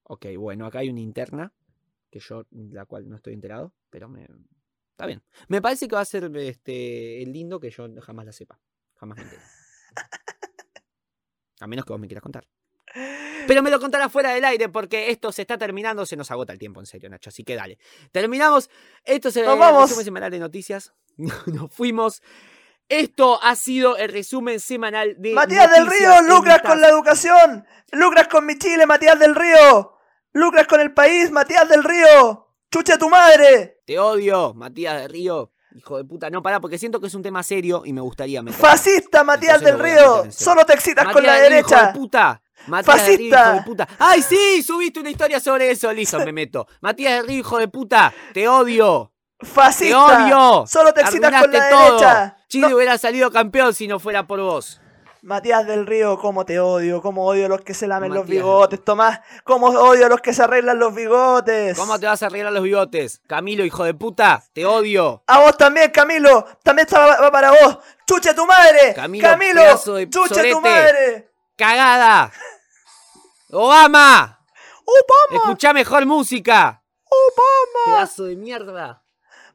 Ok, 0.03 0.27
bueno, 0.37 0.67
acá 0.67 0.79
hay 0.79 0.89
una 0.89 0.99
interna, 0.99 1.51
que 2.11 2.19
yo, 2.19 2.45
la 2.51 2.85
cual 2.85 3.09
no 3.09 3.15
estoy 3.15 3.33
enterado, 3.33 3.73
pero 3.89 4.07
me. 4.07 4.27
Está 4.91 5.07
bien. 5.07 5.23
Me 5.47 5.61
parece 5.61 5.87
que 5.87 5.95
va 5.95 6.01
a 6.01 6.05
ser 6.05 6.29
este 6.37 7.23
lindo 7.25 7.59
que 7.59 7.71
yo 7.71 7.87
jamás 8.01 8.25
la 8.25 8.33
sepa. 8.33 8.59
Jamás 8.97 9.17
me 9.17 9.23
entere. 9.23 9.41
A 11.59 11.67
menos 11.67 11.85
que 11.85 11.93
vos 11.93 11.99
me 11.99 12.07
quieras 12.07 12.21
contar. 12.21 12.47
Pero 13.47 13.63
me 13.63 13.71
lo 13.71 13.79
contarás 13.79 14.11
fuera 14.11 14.31
del 14.33 14.45
aire 14.45 14.69
porque 14.69 15.09
esto 15.09 15.31
se 15.31 15.41
está 15.41 15.57
terminando, 15.57 16.05
se 16.05 16.15
nos 16.15 16.29
agota 16.29 16.53
el 16.53 16.59
tiempo, 16.59 16.79
en 16.79 16.85
serio, 16.85 17.09
Nacho. 17.09 17.29
Así 17.29 17.43
que 17.43 17.55
dale. 17.55 17.79
Terminamos. 18.11 18.69
Esto 19.03 19.31
se 19.31 19.43
Nos 19.43 19.57
vamos. 19.57 19.83
resumen 19.83 20.05
semanal 20.05 20.29
de 20.29 20.39
noticias. 20.39 20.93
Nos 21.47 21.73
fuimos. 21.73 22.21
Esto 22.91 23.41
ha 23.41 23.55
sido 23.55 23.95
el 23.95 24.11
resumen 24.11 24.59
semanal 24.59 25.15
de. 25.17 25.31
Matías 25.33 25.71
del 25.71 25.87
Río, 25.87 26.21
lucras 26.23 26.61
con 26.61 26.81
la 26.81 26.89
educación. 26.89 27.65
Lucras 27.93 28.27
con 28.27 28.45
mi 28.45 28.57
Chile, 28.57 28.85
Matías 28.85 29.17
del 29.17 29.33
Río. 29.33 29.93
Lucras 30.33 30.67
con 30.67 30.81
el 30.81 30.93
país, 30.93 31.31
Matías 31.31 31.69
del 31.69 31.85
Río. 31.85 32.47
¡Chuche 32.69 32.97
tu 32.97 33.09
madre! 33.09 33.79
Te 33.85 33.97
odio, 33.97 34.53
Matías 34.53 35.01
de 35.03 35.07
Río. 35.07 35.53
Hijo 35.73 35.95
de 35.97 36.03
puta. 36.03 36.29
No, 36.29 36.43
pará, 36.43 36.59
porque 36.59 36.77
siento 36.77 36.99
que 36.99 37.07
es 37.07 37.15
un 37.15 37.23
tema 37.23 37.43
serio 37.43 37.83
y 37.85 37.93
me 37.93 38.01
gustaría 38.01 38.41
meter. 38.41 38.59
Fascista, 38.59 39.23
Matías 39.23 39.61
Entonces 39.61 39.77
del 39.77 39.97
Río. 39.97 40.31
Solo 40.31 40.65
te 40.65 40.73
excitas 40.73 41.05
con 41.13 41.23
la 41.23 41.31
Matías 41.31 41.41
de 41.43 41.49
Río, 41.49 41.59
Hijo 41.59 41.69
derecha. 41.69 41.87
de 41.93 41.93
puta. 41.99 42.41
Matías 42.67 42.95
Río, 42.95 43.13
hijo 43.13 43.15
Fascista. 43.37 43.53
de 43.53 43.61
puta. 43.61 43.87
¡Ay, 43.99 44.21
sí! 44.21 44.61
Subiste 44.63 44.99
una 44.99 45.09
historia 45.11 45.39
sobre 45.39 45.71
eso, 45.71 45.91
listo, 45.93 46.19
me 46.19 46.33
meto. 46.33 46.67
Matías 46.81 47.21
de 47.21 47.27
Río, 47.29 47.39
hijo 47.39 47.57
de 47.57 47.69
puta. 47.69 48.13
Te 48.33 48.49
odio. 48.49 49.10
Te 49.41 49.45
Fascista. 49.47 50.25
odio. 50.25 50.65
Solo 50.67 50.93
te 50.93 51.01
excitas 51.01 51.41
con 51.41 51.51
la 51.51 51.69
todo. 51.69 51.79
derecha. 51.99 52.37
Chile 52.47 52.69
No- 52.69 52.75
hubiera 52.75 52.97
salido 52.97 53.31
campeón 53.31 53.73
si 53.73 53.87
no 53.87 53.99
fuera 53.99 54.25
por 54.27 54.39
vos. 54.39 54.79
Matías 55.23 55.67
del 55.67 55.85
Río, 55.85 56.17
cómo 56.17 56.45
te 56.45 56.59
odio, 56.59 56.99
cómo 57.01 57.25
odio 57.27 57.45
a 57.45 57.49
los 57.49 57.61
que 57.61 57.75
se 57.75 57.85
lamen 57.87 58.11
los 58.11 58.25
bigotes, 58.25 58.83
Tomás, 58.83 59.19
cómo 59.43 59.67
odio 59.67 60.07
a 60.07 60.09
los 60.09 60.19
que 60.19 60.33
se 60.33 60.41
arreglan 60.41 60.79
los 60.79 60.95
bigotes. 60.95 61.77
¿Cómo 61.77 61.99
te 61.99 62.07
vas 62.07 62.23
a 62.23 62.25
arreglar 62.25 62.51
los 62.51 62.63
bigotes? 62.63 63.21
Camilo, 63.27 63.63
hijo 63.63 63.83
de 63.83 63.93
puta. 63.93 64.43
Te 64.53 64.65
odio. 64.65 65.23
A 65.27 65.39
vos 65.41 65.55
también, 65.57 65.91
Camilo, 65.91 66.43
también 66.63 66.87
está- 66.87 67.19
va 67.21 67.31
para 67.31 67.51
vos. 67.51 67.77
¡Chuche 68.07 68.33
tu 68.33 68.47
madre! 68.47 68.93
Camilo, 68.95 69.27
Camilo, 69.29 69.61
de 69.95 70.09
¡chuche 70.09 70.33
sorete. 70.35 70.51
tu 70.53 70.61
madre! 70.61 71.31
¡Cagada! 71.55 72.31
¡Obama! 73.51 74.39
¡Obama! 74.85 75.43
Escuchá 75.43 75.71
mejor 75.73 76.05
música. 76.07 76.81
¡Obama! 77.05 77.97
Pedazo 77.97 78.23
de 78.23 78.35
mierda. 78.35 79.03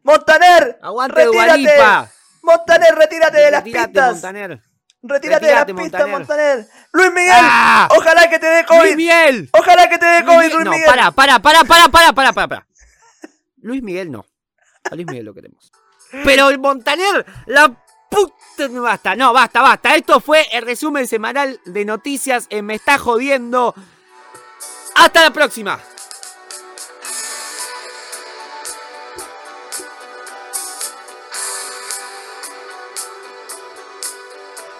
¡Montaner! 0.06 0.78
Aguante 0.82 1.24
retírate. 1.24 2.08
¡Montaner, 2.42 2.94
retírate 2.94 3.38
de 3.38 3.50
las 3.50 3.64
Retírate, 3.64 3.88
pistas! 3.88 4.12
Montaner. 4.12 4.62
¡Retírate 5.02 5.46
de 5.46 5.52
las 5.52 5.60
Retírate, 5.66 5.74
pistas, 5.82 6.08
Montaner. 6.08 6.58
Montaner! 6.58 6.68
¡Luis 6.92 7.12
Miguel! 7.12 7.32
¡Ah! 7.40 7.88
¡Ojalá 7.96 8.30
que 8.30 8.38
te 8.38 8.46
dé 8.46 8.62
Luis 8.62 8.66
COVID! 8.82 8.96
Miguel. 8.96 9.50
¡Ojalá 9.52 9.88
que 9.88 9.98
te 9.98 10.06
dé 10.06 10.20
Luis 10.20 10.24
COVID, 10.26 10.36
Miguel- 10.38 10.52
Luis 10.54 10.64
no, 10.64 10.70
Miguel! 10.70 10.86
para, 10.86 11.10
para, 11.10 11.38
para, 11.40 11.64
para, 11.64 11.88
para, 11.88 12.12
para, 12.12 12.32
para, 12.32 12.48
para. 12.48 12.66
Luis 13.58 13.82
Miguel 13.82 14.12
no. 14.12 14.24
A 14.90 14.94
Luis 14.94 15.06
Miguel 15.08 15.24
lo 15.26 15.34
queremos. 15.34 15.72
Pero 16.24 16.50
el 16.50 16.58
Montaner, 16.60 17.26
la 17.46 17.68
puta. 18.08 18.34
No 18.70 18.82
basta, 18.82 19.16
no, 19.16 19.32
basta, 19.32 19.60
basta. 19.60 19.96
Esto 19.96 20.20
fue 20.20 20.46
el 20.52 20.64
resumen 20.64 21.08
semanal 21.08 21.60
de 21.66 21.84
noticias 21.84 22.46
en 22.48 22.64
Me 22.64 22.76
está 22.76 22.96
jodiendo. 22.96 23.74
Hasta 24.94 25.20
la 25.22 25.32
próxima. 25.32 25.80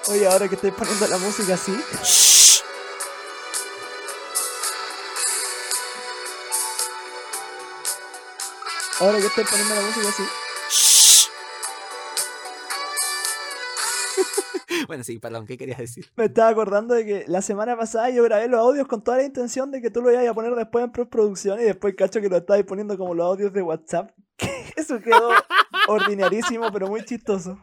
Oye, 0.08 0.24
ahora 0.24 0.48
que 0.48 0.54
estoy 0.54 0.70
poniendo 0.70 1.04
la 1.08 1.18
música 1.18 1.54
así. 1.54 1.76
Shh. 2.04 2.62
Ahora 9.00 9.18
que 9.18 9.26
estoy 9.26 9.44
poniendo 9.44 9.74
la 9.74 9.80
música 9.82 10.08
así. 10.08 10.22
Bueno, 14.86 15.02
sí, 15.02 15.18
perdón, 15.18 15.46
¿qué 15.46 15.56
querías 15.56 15.78
decir? 15.78 16.06
Me 16.16 16.26
estaba 16.26 16.48
acordando 16.50 16.94
de 16.94 17.04
que 17.04 17.24
la 17.26 17.42
semana 17.42 17.76
pasada 17.76 18.10
yo 18.10 18.22
grabé 18.22 18.46
los 18.46 18.60
audios 18.60 18.86
con 18.86 19.02
toda 19.02 19.16
la 19.16 19.24
intención 19.24 19.70
de 19.72 19.80
que 19.80 19.90
tú 19.90 20.00
lo 20.00 20.12
ibas 20.12 20.26
a 20.28 20.34
poner 20.34 20.54
después 20.54 20.84
en 20.84 20.92
postproducción 20.92 21.58
y 21.58 21.64
después 21.64 21.94
cacho 21.96 22.20
que 22.20 22.28
lo 22.28 22.36
estabas 22.36 22.62
poniendo 22.64 22.96
como 22.96 23.14
los 23.14 23.26
audios 23.26 23.52
de 23.52 23.62
WhatsApp. 23.62 24.10
Eso 24.76 25.00
quedó 25.00 25.30
ordinarísimo, 25.88 26.70
pero 26.70 26.86
muy 26.88 27.04
chistoso. 27.04 27.58